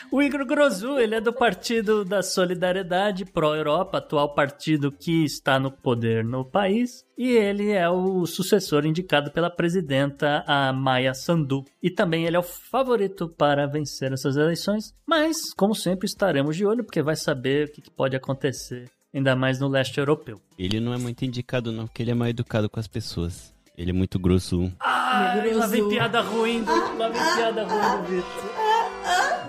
O 0.09 0.21
Igor 0.21 0.45
Grosu, 0.45 0.97
ele 0.99 1.15
é 1.15 1.21
do 1.21 1.33
Partido 1.33 2.05
da 2.05 2.23
Solidariedade 2.23 3.25
Pró-Europa, 3.25 3.97
atual 3.97 4.33
partido 4.33 4.89
que 4.89 5.25
está 5.25 5.59
no 5.59 5.69
poder 5.69 6.23
no 6.23 6.45
país. 6.45 7.05
E 7.17 7.31
ele 7.31 7.71
é 7.71 7.89
o 7.89 8.25
sucessor 8.25 8.85
indicado 8.85 9.31
pela 9.31 9.49
presidenta, 9.49 10.45
a 10.47 10.71
Maya 10.71 11.13
Sandu. 11.13 11.65
E 11.83 11.89
também 11.89 12.25
ele 12.25 12.37
é 12.37 12.39
o 12.39 12.43
favorito 12.43 13.27
para 13.27 13.67
vencer 13.67 14.13
essas 14.13 14.37
eleições. 14.37 14.93
Mas, 15.05 15.53
como 15.53 15.75
sempre, 15.75 16.05
estaremos 16.05 16.55
de 16.55 16.65
olho, 16.65 16.85
porque 16.85 17.01
vai 17.01 17.15
saber 17.15 17.67
o 17.67 17.71
que 17.71 17.91
pode 17.91 18.15
acontecer, 18.15 18.89
ainda 19.13 19.35
mais 19.35 19.59
no 19.59 19.67
leste 19.67 19.97
europeu. 19.97 20.39
Ele 20.57 20.79
não 20.79 20.93
é 20.93 20.97
muito 20.97 21.25
indicado, 21.25 21.71
não, 21.71 21.85
porque 21.85 22.01
ele 22.01 22.11
é 22.11 22.15
mal 22.15 22.29
educado 22.29 22.69
com 22.69 22.79
as 22.79 22.87
pessoas. 22.87 23.53
Ele 23.77 23.91
é 23.91 23.93
muito 23.93 24.17
grosso. 24.17 24.71
Ah, 24.79 25.35
lá 25.53 25.67
vem 25.67 25.87
piada 25.89 26.21
ruim, 26.21 26.63
lá 26.97 27.09
vem 27.09 27.35
piada 27.35 27.63
ruim 27.65 28.01
do 28.01 28.07
Vitor. 28.07 29.46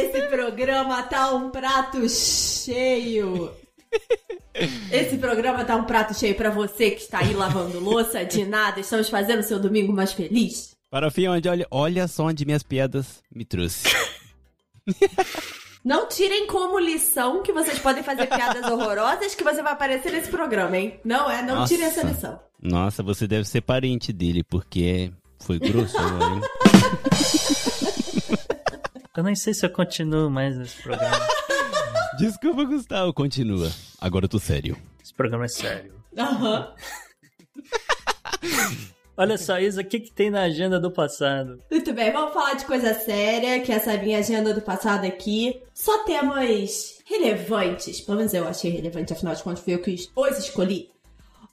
Esse 0.00 0.22
programa 0.28 1.02
tá 1.02 1.34
um 1.34 1.50
prato 1.50 2.08
cheio. 2.08 3.50
Esse 4.90 5.18
programa 5.18 5.64
tá 5.64 5.76
um 5.76 5.84
prato 5.84 6.14
cheio 6.14 6.34
para 6.34 6.48
você 6.50 6.92
que 6.92 7.02
está 7.02 7.18
aí 7.18 7.34
lavando 7.34 7.78
louça. 7.78 8.24
De 8.24 8.44
nada, 8.44 8.80
estamos 8.80 9.08
fazendo 9.10 9.42
seu 9.42 9.58
domingo 9.58 9.92
mais 9.92 10.12
feliz. 10.12 10.74
Para 10.90 11.08
o 11.08 11.10
fim, 11.10 11.28
onde 11.28 11.48
olha, 11.48 11.66
olha 11.70 12.08
só 12.08 12.24
onde 12.24 12.46
minhas 12.46 12.62
piadas 12.62 13.22
me 13.34 13.44
trouxe. 13.44 13.88
Não 15.84 16.08
tirem 16.08 16.46
como 16.46 16.78
lição 16.78 17.42
que 17.42 17.52
vocês 17.52 17.78
podem 17.78 18.02
fazer 18.02 18.26
piadas 18.26 18.70
horrorosas 18.70 19.34
que 19.34 19.44
você 19.44 19.62
vai 19.62 19.72
aparecer 19.72 20.12
nesse 20.12 20.30
programa, 20.30 20.76
hein? 20.76 21.00
Não 21.04 21.30
é, 21.30 21.42
não 21.42 21.56
Nossa. 21.56 21.72
tirem 21.72 21.86
essa 21.86 22.02
lição. 22.02 22.40
Nossa, 22.60 23.02
você 23.02 23.26
deve 23.26 23.48
ser 23.48 23.62
parente 23.62 24.12
dele, 24.12 24.42
porque 24.42 25.10
foi 25.38 25.58
grosso 25.58 25.96
hein? 25.96 26.40
Eu 29.16 29.24
nem 29.24 29.34
sei 29.34 29.52
se 29.52 29.66
eu 29.66 29.70
continuo 29.70 30.30
mais 30.30 30.56
nesse 30.56 30.80
programa. 30.82 31.26
Desculpa, 32.16 32.62
Gustavo. 32.64 33.12
Continua. 33.12 33.68
Agora 34.00 34.26
eu 34.26 34.28
tô 34.28 34.38
sério. 34.38 34.76
Esse 35.02 35.12
programa 35.12 35.46
é 35.46 35.48
sério. 35.48 35.92
Aham. 36.16 36.72
Olha 39.16 39.36
só, 39.36 39.58
Isa, 39.58 39.80
o 39.80 39.84
que, 39.84 39.98
que 39.98 40.12
tem 40.12 40.30
na 40.30 40.42
agenda 40.42 40.78
do 40.78 40.92
passado? 40.92 41.58
Muito 41.68 41.92
bem, 41.92 42.12
vamos 42.12 42.32
falar 42.32 42.54
de 42.54 42.64
coisa 42.64 42.94
séria, 42.94 43.60
que 43.60 43.72
essa 43.72 43.92
é 43.92 44.00
minha 44.02 44.18
agenda 44.18 44.54
do 44.54 44.62
passado 44.62 45.04
aqui. 45.04 45.60
Só 45.74 46.04
temas 46.04 47.00
relevantes, 47.04 48.00
pelo 48.00 48.18
menos 48.18 48.32
eu 48.32 48.46
achei 48.48 48.70
relevante, 48.70 49.12
afinal 49.12 49.34
de 49.34 49.42
contas 49.42 49.62
fui 49.62 49.74
eu 49.74 49.82
que 49.82 49.96
os 50.14 50.38
escolhi. 50.38 50.88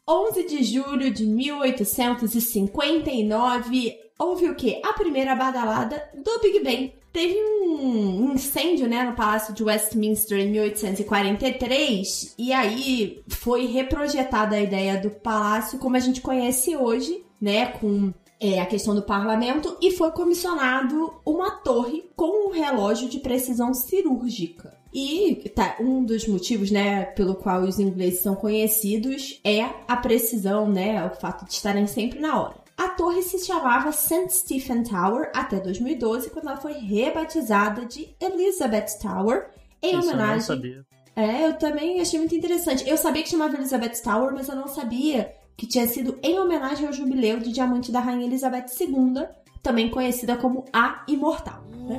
11 0.07 0.47
de 0.47 0.63
julho 0.63 1.11
de 1.11 1.25
1859, 1.25 3.99
houve 4.17 4.49
o 4.49 4.55
quê? 4.55 4.81
A 4.85 4.93
primeira 4.93 5.35
badalada 5.35 6.01
do 6.15 6.39
Big 6.39 6.63
Bang. 6.63 6.93
Teve 7.11 7.35
um 7.35 8.33
incêndio, 8.33 8.87
né, 8.87 9.03
no 9.03 9.15
Palácio 9.15 9.53
de 9.53 9.63
Westminster 9.63 10.39
em 10.39 10.51
1843, 10.51 12.35
e 12.37 12.53
aí 12.53 13.23
foi 13.27 13.65
reprojetada 13.65 14.55
a 14.55 14.61
ideia 14.61 14.99
do 14.99 15.09
palácio 15.09 15.79
como 15.79 15.95
a 15.95 15.99
gente 15.99 16.21
conhece 16.21 16.75
hoje, 16.75 17.23
né, 17.41 17.67
com 17.67 18.13
é, 18.39 18.59
a 18.61 18.65
questão 18.65 18.93
do 18.93 19.01
parlamento, 19.01 19.77
e 19.81 19.91
foi 19.91 20.11
comissionado 20.11 21.13
uma 21.25 21.51
torre 21.51 22.09
com 22.15 22.49
um 22.49 22.51
relógio 22.51 23.09
de 23.09 23.19
precisão 23.19 23.73
cirúrgica. 23.73 24.77
E 24.93 25.51
tá, 25.55 25.77
um 25.79 26.03
dos 26.03 26.27
motivos, 26.27 26.71
né, 26.71 27.05
pelo 27.05 27.35
qual 27.35 27.61
os 27.61 27.79
ingleses 27.79 28.21
são 28.21 28.35
conhecidos 28.35 29.39
é 29.43 29.63
a 29.87 29.97
precisão, 29.97 30.69
né, 30.69 31.05
o 31.05 31.19
fato 31.19 31.45
de 31.45 31.53
estarem 31.53 31.87
sempre 31.87 32.19
na 32.19 32.41
hora. 32.41 32.66
A 32.77 32.89
torre 32.89 33.23
se 33.23 33.43
chamava 33.43 33.91
St. 33.91 34.29
Stephen 34.29 34.83
Tower 34.83 35.31
até 35.35 35.59
2012, 35.59 36.29
quando 36.29 36.47
ela 36.47 36.57
foi 36.57 36.73
rebatizada 36.73 37.85
de 37.85 38.15
Elizabeth 38.21 38.99
Tower, 39.01 39.47
em 39.81 39.87
Isso 39.87 39.95
eu 39.95 40.01
não 40.01 40.07
homenagem. 40.13 40.41
sabia. 40.41 40.85
É, 41.15 41.47
eu 41.47 41.53
também 41.57 41.99
achei 41.99 42.19
muito 42.19 42.35
interessante. 42.35 42.87
Eu 42.87 42.95
sabia 42.95 43.23
que 43.23 43.29
chamava 43.29 43.55
Elizabeth 43.55 43.99
Tower, 44.03 44.31
mas 44.31 44.47
eu 44.47 44.55
não 44.55 44.67
sabia 44.67 45.33
que 45.57 45.65
tinha 45.65 45.87
sido 45.87 46.19
em 46.21 46.37
homenagem 46.39 46.85
ao 46.85 46.93
jubileu 46.93 47.39
de 47.39 47.51
diamante 47.51 47.91
da 47.91 47.99
Rainha 47.99 48.27
Elizabeth 48.27 48.67
II, 48.79 49.25
também 49.63 49.89
conhecida 49.89 50.37
como 50.37 50.63
a 50.71 51.03
Imortal. 51.07 51.63
né? 51.73 51.97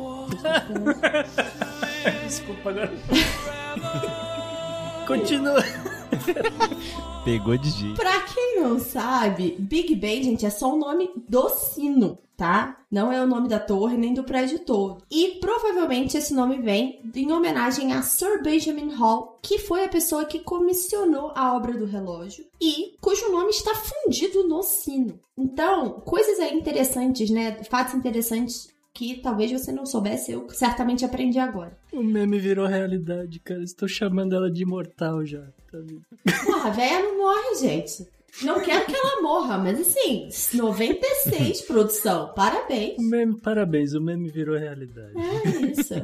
Desculpa 2.24 2.70
agora. 2.70 2.92
Continua. 5.08 5.64
Pegou 7.24 7.56
de 7.56 7.70
jeito. 7.70 7.96
Pra 7.96 8.20
quem 8.20 8.60
não 8.60 8.78
sabe, 8.78 9.56
Big 9.58 9.94
Ben, 9.94 10.22
gente, 10.22 10.46
é 10.46 10.50
só 10.50 10.74
o 10.74 10.78
nome 10.78 11.10
do 11.28 11.48
sino, 11.50 12.18
tá? 12.36 12.78
Não 12.90 13.12
é 13.12 13.22
o 13.22 13.26
nome 13.26 13.48
da 13.48 13.58
torre 13.58 13.96
nem 13.96 14.14
do 14.14 14.24
prédio 14.24 14.60
todo. 14.60 15.02
E 15.10 15.38
provavelmente 15.40 16.16
esse 16.16 16.32
nome 16.32 16.58
vem 16.58 17.00
em 17.14 17.32
homenagem 17.32 17.92
a 17.92 18.00
Sir 18.00 18.42
Benjamin 18.42 18.94
Hall, 18.94 19.38
que 19.42 19.58
foi 19.58 19.84
a 19.84 19.88
pessoa 19.88 20.24
que 20.24 20.38
comissionou 20.38 21.32
a 21.34 21.54
obra 21.54 21.76
do 21.76 21.84
relógio 21.84 22.46
e 22.60 22.96
cujo 23.00 23.30
nome 23.30 23.50
está 23.50 23.74
fundido 23.74 24.48
no 24.48 24.62
sino. 24.62 25.20
Então, 25.36 26.00
coisas 26.00 26.38
aí 26.40 26.54
interessantes, 26.54 27.28
né? 27.30 27.62
Fatos 27.64 27.94
interessantes 27.94 28.68
que 28.98 29.14
talvez 29.22 29.52
você 29.52 29.70
não 29.70 29.86
soubesse, 29.86 30.32
eu 30.32 30.50
certamente 30.50 31.04
aprendi 31.04 31.38
agora. 31.38 31.78
O 31.92 32.02
meme 32.02 32.36
virou 32.40 32.66
realidade, 32.66 33.38
cara. 33.38 33.62
Estou 33.62 33.86
chamando 33.86 34.34
ela 34.34 34.50
de 34.50 34.62
imortal 34.62 35.24
já. 35.24 35.42
Tá 35.70 35.78
vendo? 35.78 36.02
Porra, 36.44 36.68
a 36.68 36.72
véia 36.72 37.00
não 37.00 37.16
morre, 37.16 37.54
gente. 37.60 38.08
Não 38.42 38.60
quero 38.60 38.86
que 38.86 38.96
ela 38.96 39.22
morra, 39.22 39.56
mas 39.56 39.80
assim, 39.80 40.28
96 40.52 41.62
produção, 41.62 42.34
parabéns. 42.34 42.98
O 42.98 43.02
meme, 43.02 43.40
parabéns, 43.40 43.94
o 43.94 44.00
meme 44.00 44.28
virou 44.28 44.58
realidade. 44.58 45.12
É 45.16 45.66
isso. 45.70 45.94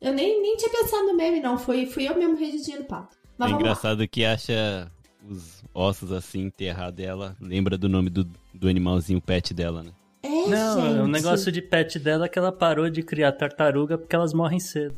Eu 0.00 0.12
nem, 0.12 0.40
nem 0.40 0.56
tinha 0.56 0.70
pensado 0.70 1.06
no 1.06 1.16
meme, 1.16 1.40
não. 1.40 1.58
Fui, 1.58 1.86
fui 1.86 2.08
eu 2.08 2.16
mesmo 2.16 2.36
redigindo 2.36 2.82
o 2.82 2.86
papo. 2.86 3.16
Mas 3.36 3.48
é 3.48 3.50
vamos 3.50 3.52
lá. 3.52 3.58
engraçado 3.58 4.06
que 4.06 4.24
acha 4.24 4.88
os 5.28 5.64
ossos 5.74 6.12
assim 6.12 6.42
enterrados 6.42 6.94
dela, 6.94 7.36
lembra 7.40 7.76
do 7.76 7.88
nome 7.88 8.10
do, 8.10 8.24
do 8.54 8.68
animalzinho 8.68 9.20
pet 9.20 9.52
dela, 9.52 9.82
né? 9.82 9.90
É, 10.26 10.48
Não, 10.48 10.80
gente. 10.80 11.00
o 11.00 11.06
negócio 11.06 11.52
de 11.52 11.60
pet 11.60 11.98
dela 11.98 12.24
é 12.24 12.28
que 12.30 12.38
ela 12.38 12.50
parou 12.50 12.88
de 12.88 13.02
criar 13.02 13.32
tartaruga 13.32 13.98
porque 13.98 14.16
elas 14.16 14.32
morrem 14.32 14.58
cedo. 14.58 14.94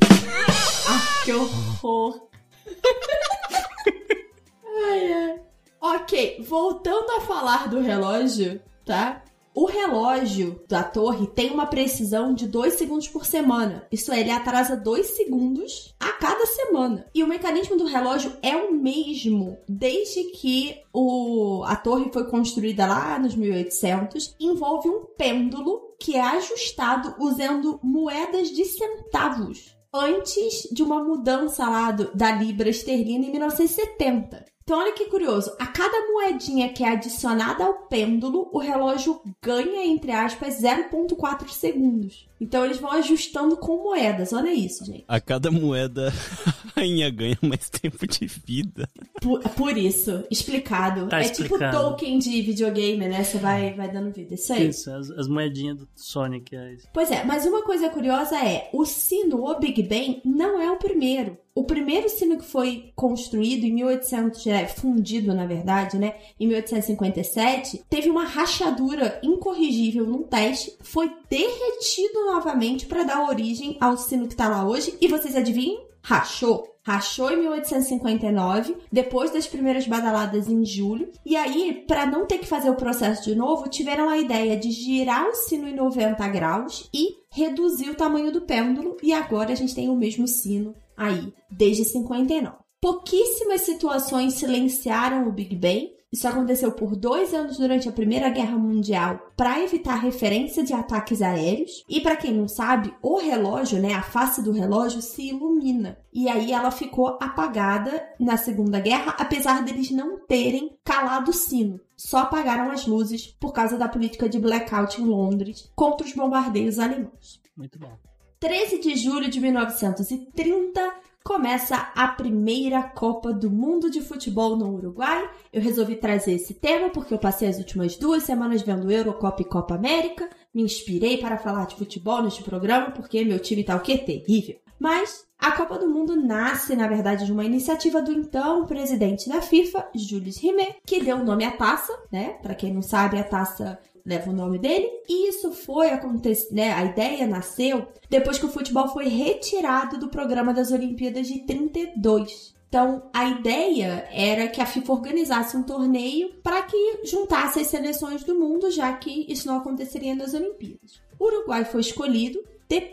Ah, 0.88 1.24
que 1.24 1.32
horror. 1.32 2.28
ai, 4.88 5.12
ai. 5.12 5.40
Ok, 5.80 6.44
voltando 6.48 7.10
a 7.10 7.20
falar 7.22 7.68
do 7.68 7.80
relógio, 7.80 8.60
tá? 8.84 9.20
O 9.56 9.64
relógio 9.64 10.60
da 10.68 10.84
torre 10.84 11.26
tem 11.28 11.50
uma 11.50 11.64
precisão 11.66 12.34
de 12.34 12.46
2 12.46 12.74
segundos 12.74 13.08
por 13.08 13.24
semana. 13.24 13.86
Isso 13.90 14.12
é, 14.12 14.20
ele 14.20 14.30
atrasa 14.30 14.76
2 14.76 15.06
segundos 15.16 15.94
a 15.98 16.12
cada 16.12 16.44
semana. 16.44 17.06
E 17.14 17.24
o 17.24 17.26
mecanismo 17.26 17.74
do 17.74 17.86
relógio 17.86 18.36
é 18.42 18.54
o 18.54 18.74
mesmo 18.74 19.56
desde 19.66 20.24
que 20.32 20.76
o, 20.92 21.62
a 21.64 21.74
torre 21.74 22.10
foi 22.12 22.24
construída 22.28 22.86
lá 22.86 23.18
nos 23.18 23.34
1800. 23.34 24.36
Envolve 24.38 24.90
um 24.90 25.06
pêndulo 25.16 25.94
que 25.98 26.14
é 26.16 26.20
ajustado 26.20 27.14
usando 27.18 27.80
moedas 27.82 28.50
de 28.50 28.62
centavos 28.66 29.74
antes 29.94 30.68
de 30.70 30.82
uma 30.82 31.02
mudança 31.02 31.66
lá 31.66 31.90
do- 31.90 32.14
da 32.14 32.30
libra 32.30 32.68
esterlina 32.68 33.24
em 33.24 33.30
1970. 33.30 34.44
Então, 34.66 34.80
olha 34.80 34.93
que 34.94 35.05
curioso. 35.05 35.55
A 35.60 35.66
cada 35.68 36.09
moedinha 36.09 36.68
que 36.72 36.82
é 36.82 36.88
adicionada 36.88 37.64
ao 37.64 37.86
pêndulo, 37.86 38.51
o 38.52 38.59
relógio 38.59 39.20
ganha, 39.40 39.86
entre 39.86 40.10
aspas, 40.10 40.60
0,4 40.60 41.48
segundos. 41.51 42.28
Então, 42.40 42.64
eles 42.64 42.78
vão 42.78 42.90
ajustando 42.90 43.56
com 43.56 43.84
moedas. 43.84 44.32
Olha 44.32 44.52
isso, 44.52 44.84
gente. 44.84 45.05
A 45.06 45.20
cada 45.20 45.52
moeda, 45.52 46.12
a 46.74 46.80
rainha 46.80 47.09
ganha 47.10 47.38
mais 47.43 47.70
tempo 47.70 48.09
de 48.09 48.26
vida. 48.26 48.90
Por, 49.22 49.40
por 49.51 49.78
isso, 49.78 50.24
explicado. 50.32 51.06
Tá 51.06 51.20
é 51.20 51.26
explicado. 51.26 51.70
tipo 51.70 51.70
token 51.70 52.18
de 52.18 52.43
videogame, 52.43 53.06
né? 53.06 53.22
Você 53.22 53.38
vai, 53.38 53.72
vai 53.72 53.88
dando 53.88 54.10
vida. 54.10 54.34
Isso 54.34 54.52
aí. 54.52 54.66
Isso, 54.70 54.90
as, 54.90 55.09
as 55.12 55.28
moedinhas 55.28 55.76
do 55.78 55.88
Sonic. 55.94 56.56
É 56.56 56.72
isso. 56.72 56.88
Pois 56.93 57.09
é, 57.12 57.22
mas 57.22 57.47
uma 57.47 57.62
coisa 57.62 57.88
curiosa 57.88 58.36
é, 58.44 58.68
o 58.72 58.84
sino, 58.84 59.47
o 59.47 59.60
Big 59.60 59.80
Ben, 59.84 60.20
não 60.24 60.60
é 60.60 60.68
o 60.72 60.76
primeiro. 60.76 61.38
O 61.56 61.64
primeiro 61.64 62.06
sino 62.10 62.36
que 62.36 62.44
foi 62.44 62.92
construído 62.94 63.64
em 63.64 63.72
1800, 63.72 64.46
é, 64.46 64.66
fundido 64.66 65.32
na 65.32 65.46
verdade, 65.46 65.96
né, 65.96 66.16
em 66.38 66.46
1857, 66.46 67.82
teve 67.88 68.10
uma 68.10 68.24
rachadura 68.24 69.18
incorrigível 69.22 70.06
num 70.06 70.22
teste, 70.22 70.76
foi 70.82 71.10
derretido 71.30 72.26
novamente 72.26 72.84
para 72.84 73.04
dar 73.04 73.26
origem 73.26 73.78
ao 73.80 73.96
sino 73.96 74.28
que 74.28 74.36
tá 74.36 74.50
lá 74.50 74.68
hoje. 74.68 74.98
E 75.00 75.08
vocês 75.08 75.34
adivinham? 75.34 75.80
Rachou. 76.02 76.76
Rachou 76.82 77.30
em 77.32 77.38
1859, 77.38 78.76
depois 78.92 79.30
das 79.30 79.46
primeiras 79.46 79.86
badaladas 79.86 80.50
em 80.50 80.62
julho. 80.62 81.08
E 81.24 81.36
aí, 81.36 81.84
para 81.88 82.04
não 82.04 82.26
ter 82.26 82.36
que 82.36 82.46
fazer 82.46 82.68
o 82.68 82.76
processo 82.76 83.24
de 83.24 83.34
novo, 83.34 83.70
tiveram 83.70 84.10
a 84.10 84.18
ideia 84.18 84.58
de 84.58 84.70
girar 84.70 85.26
o 85.26 85.34
sino 85.34 85.66
em 85.66 85.74
90 85.74 86.28
graus 86.28 86.90
e 86.92 87.16
reduzir 87.30 87.88
o 87.88 87.96
tamanho 87.96 88.30
do 88.30 88.42
pêndulo. 88.42 88.98
E 89.02 89.14
agora 89.14 89.52
a 89.52 89.56
gente 89.56 89.74
tem 89.74 89.88
o 89.88 89.96
mesmo 89.96 90.28
sino 90.28 90.74
aí, 90.97 91.32
desde 91.51 91.85
59. 91.85 92.56
Pouquíssimas 92.81 93.62
situações 93.62 94.35
silenciaram 94.35 95.27
o 95.27 95.32
Big 95.32 95.56
Bang. 95.56 95.97
Isso 96.12 96.28
aconteceu 96.28 96.70
por 96.73 96.94
dois 96.94 97.35
anos 97.35 97.59
durante 97.59 97.89
a 97.89 97.93
Primeira 97.93 98.31
Guerra 98.31 98.56
Mundial 98.56 99.18
para 99.36 99.60
evitar 99.60 99.97
referência 99.97 100.62
de 100.62 100.73
ataques 100.73 101.20
aéreos. 101.20 101.85
E 101.89 102.01
para 102.01 102.16
quem 102.16 102.32
não 102.32 102.47
sabe, 102.47 102.94
o 103.02 103.18
relógio, 103.18 103.81
né, 103.81 103.93
a 103.93 104.02
face 104.02 104.40
do 104.40 104.52
relógio 104.52 105.02
se 105.02 105.31
ilumina. 105.31 105.98
E 106.12 106.28
aí 106.28 106.52
ela 106.52 106.70
ficou 106.70 107.18
apagada 107.20 108.09
na 108.20 108.36
Segunda 108.36 108.78
Guerra, 108.78 109.16
apesar 109.18 109.64
deles 109.64 109.90
não 109.90 110.20
terem 110.27 110.78
calado 110.85 111.31
o 111.32 111.35
sino. 111.35 111.81
Só 111.97 112.18
apagaram 112.18 112.70
as 112.70 112.86
luzes 112.86 113.27
por 113.40 113.52
causa 113.52 113.77
da 113.77 113.89
política 113.89 114.28
de 114.28 114.39
blackout 114.39 115.01
em 115.01 115.05
Londres 115.05 115.70
contra 115.74 116.06
os 116.06 116.12
bombardeios 116.12 116.78
alemães. 116.78 117.40
Muito 117.56 117.78
bom. 117.78 117.98
13 118.38 118.80
de 118.80 118.96
julho 118.96 119.30
de 119.30 119.40
1930 119.40 120.94
começa 121.24 121.90
a 121.94 122.06
primeira 122.08 122.82
Copa 122.82 123.32
do 123.32 123.50
Mundo 123.50 123.90
de 123.90 124.02
Futebol 124.02 124.56
no 124.56 124.74
Uruguai. 124.74 125.28
Eu 125.50 125.62
resolvi 125.62 125.96
trazer 125.96 126.34
esse 126.34 126.52
tema 126.52 126.90
porque 126.90 127.14
eu 127.14 127.18
passei 127.18 127.48
as 127.48 127.56
últimas 127.56 127.96
duas 127.96 128.24
semanas 128.24 128.60
vendo 128.60 128.92
Eurocopa 128.92 129.40
e 129.40 129.46
Copa 129.46 129.74
América. 129.74 130.28
Me 130.54 130.62
inspirei 130.62 131.16
para 131.16 131.38
falar 131.38 131.66
de 131.66 131.76
futebol 131.76 132.22
neste 132.22 132.42
programa 132.42 132.90
porque 132.90 133.24
meu 133.24 133.38
time 133.38 133.64
tá 133.64 133.74
o 133.74 133.80
quê? 133.80 133.96
Terrível. 133.96 134.56
Mas 134.78 135.24
a 135.38 135.52
Copa 135.52 135.78
do 135.78 135.88
Mundo 135.88 136.14
nasce, 136.14 136.76
na 136.76 136.86
verdade, 136.86 137.24
de 137.24 137.32
uma 137.32 137.44
iniciativa 137.44 138.02
do 138.02 138.12
então 138.12 138.66
presidente 138.66 139.30
da 139.30 139.40
FIFA, 139.40 139.88
Jules 139.94 140.36
Rimet, 140.36 140.76
que 140.86 141.02
deu 141.02 141.16
o 141.16 141.24
nome 141.24 141.46
à 141.46 141.52
taça, 141.52 141.92
né? 142.12 142.34
Para 142.42 142.54
quem 142.54 142.74
não 142.74 142.82
sabe, 142.82 143.18
a 143.18 143.24
taça 143.24 143.78
leva 144.06 144.30
o 144.30 144.34
nome 144.34 144.58
dele. 144.58 144.88
E 145.08 145.28
isso 145.28 145.52
foi 145.52 145.90
acontecer, 145.90 146.54
né? 146.54 146.72
A 146.72 146.84
ideia 146.84 147.26
nasceu 147.26 147.88
depois 148.08 148.38
que 148.38 148.46
o 148.46 148.50
futebol 148.50 148.88
foi 148.88 149.08
retirado 149.08 149.98
do 149.98 150.08
programa 150.08 150.54
das 150.54 150.70
Olimpíadas 150.70 151.26
de 151.26 151.40
32. 151.40 152.54
Então, 152.68 153.08
a 153.12 153.28
ideia 153.28 154.08
era 154.12 154.48
que 154.48 154.60
a 154.60 154.66
FIFA 154.66 154.92
organizasse 154.92 155.56
um 155.56 155.62
torneio 155.62 156.34
para 156.42 156.62
que 156.62 157.00
juntasse 157.04 157.60
as 157.60 157.68
seleções 157.68 158.24
do 158.24 158.38
mundo, 158.38 158.70
já 158.70 158.92
que 158.92 159.24
isso 159.28 159.46
não 159.46 159.58
aconteceria 159.58 160.14
nas 160.14 160.34
Olimpíadas. 160.34 161.00
O 161.18 161.26
Uruguai 161.26 161.64
foi 161.64 161.80
escolhido 161.80 162.42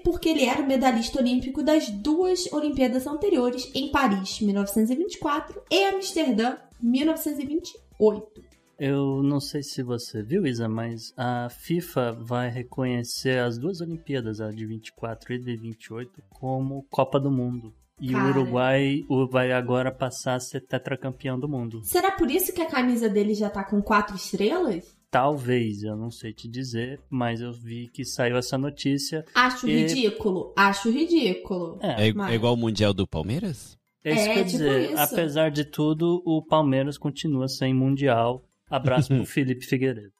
porque 0.03 0.29
ele 0.29 0.45
era 0.45 0.61
o 0.61 0.67
medalhista 0.67 1.19
olímpico 1.19 1.63
das 1.63 1.89
duas 1.89 2.51
Olimpíadas 2.53 3.07
anteriores, 3.07 3.69
em 3.73 3.89
Paris, 3.89 4.39
1924, 4.39 5.61
e 5.69 5.83
Amsterdã, 5.85 6.57
1928. 6.79 8.52
Eu 8.85 9.23
não 9.23 9.39
sei 9.39 9.63
se 9.63 9.81
você 9.81 10.21
viu, 10.21 10.45
Isa, 10.45 10.67
mas 10.67 11.13
a 11.15 11.47
FIFA 11.49 12.11
vai 12.19 12.49
reconhecer 12.49 13.39
as 13.39 13.57
duas 13.57 13.79
Olimpíadas, 13.79 14.41
a 14.41 14.51
de 14.51 14.65
24 14.65 15.35
e 15.35 15.39
de 15.39 15.55
28, 15.55 16.21
como 16.29 16.85
Copa 16.89 17.17
do 17.17 17.31
Mundo. 17.31 17.73
E 18.01 18.11
Cara. 18.11 18.25
o 18.25 18.29
Uruguai 18.31 19.05
vai 19.31 19.53
agora 19.53 19.89
passar 19.89 20.35
a 20.35 20.39
ser 20.41 20.59
tetracampeão 20.67 21.39
do 21.39 21.47
mundo. 21.47 21.79
Será 21.85 22.11
por 22.11 22.29
isso 22.29 22.51
que 22.51 22.61
a 22.61 22.69
camisa 22.69 23.07
dele 23.07 23.33
já 23.33 23.49
tá 23.49 23.63
com 23.63 23.81
quatro 23.81 24.17
estrelas? 24.17 24.93
Talvez, 25.09 25.83
eu 25.83 25.95
não 25.95 26.11
sei 26.11 26.33
te 26.33 26.49
dizer, 26.49 26.99
mas 27.09 27.39
eu 27.39 27.53
vi 27.53 27.87
que 27.87 28.03
saiu 28.03 28.35
essa 28.35 28.57
notícia. 28.57 29.23
Acho 29.33 29.65
e... 29.65 29.83
ridículo, 29.85 30.51
acho 30.57 30.91
ridículo. 30.91 31.79
É, 31.81 32.09
é, 32.09 32.13
mas... 32.13 32.33
é 32.33 32.35
igual 32.35 32.55
o 32.55 32.57
Mundial 32.57 32.93
do 32.93 33.07
Palmeiras? 33.07 33.77
É 34.03 34.13
isso 34.13 34.29
é, 34.29 34.33
que 34.33 34.39
eu 34.39 34.45
tipo 34.45 34.57
dizer. 34.57 34.91
Isso. 34.91 35.01
Apesar 35.01 35.51
de 35.51 35.63
tudo, 35.63 36.21
o 36.25 36.45
Palmeiras 36.45 36.97
continua 36.97 37.47
sem 37.47 37.73
Mundial 37.73 38.43
Abraço 38.75 39.09
pro 39.09 39.25
Felipe 39.25 39.65
Figueiredo. 39.65 40.11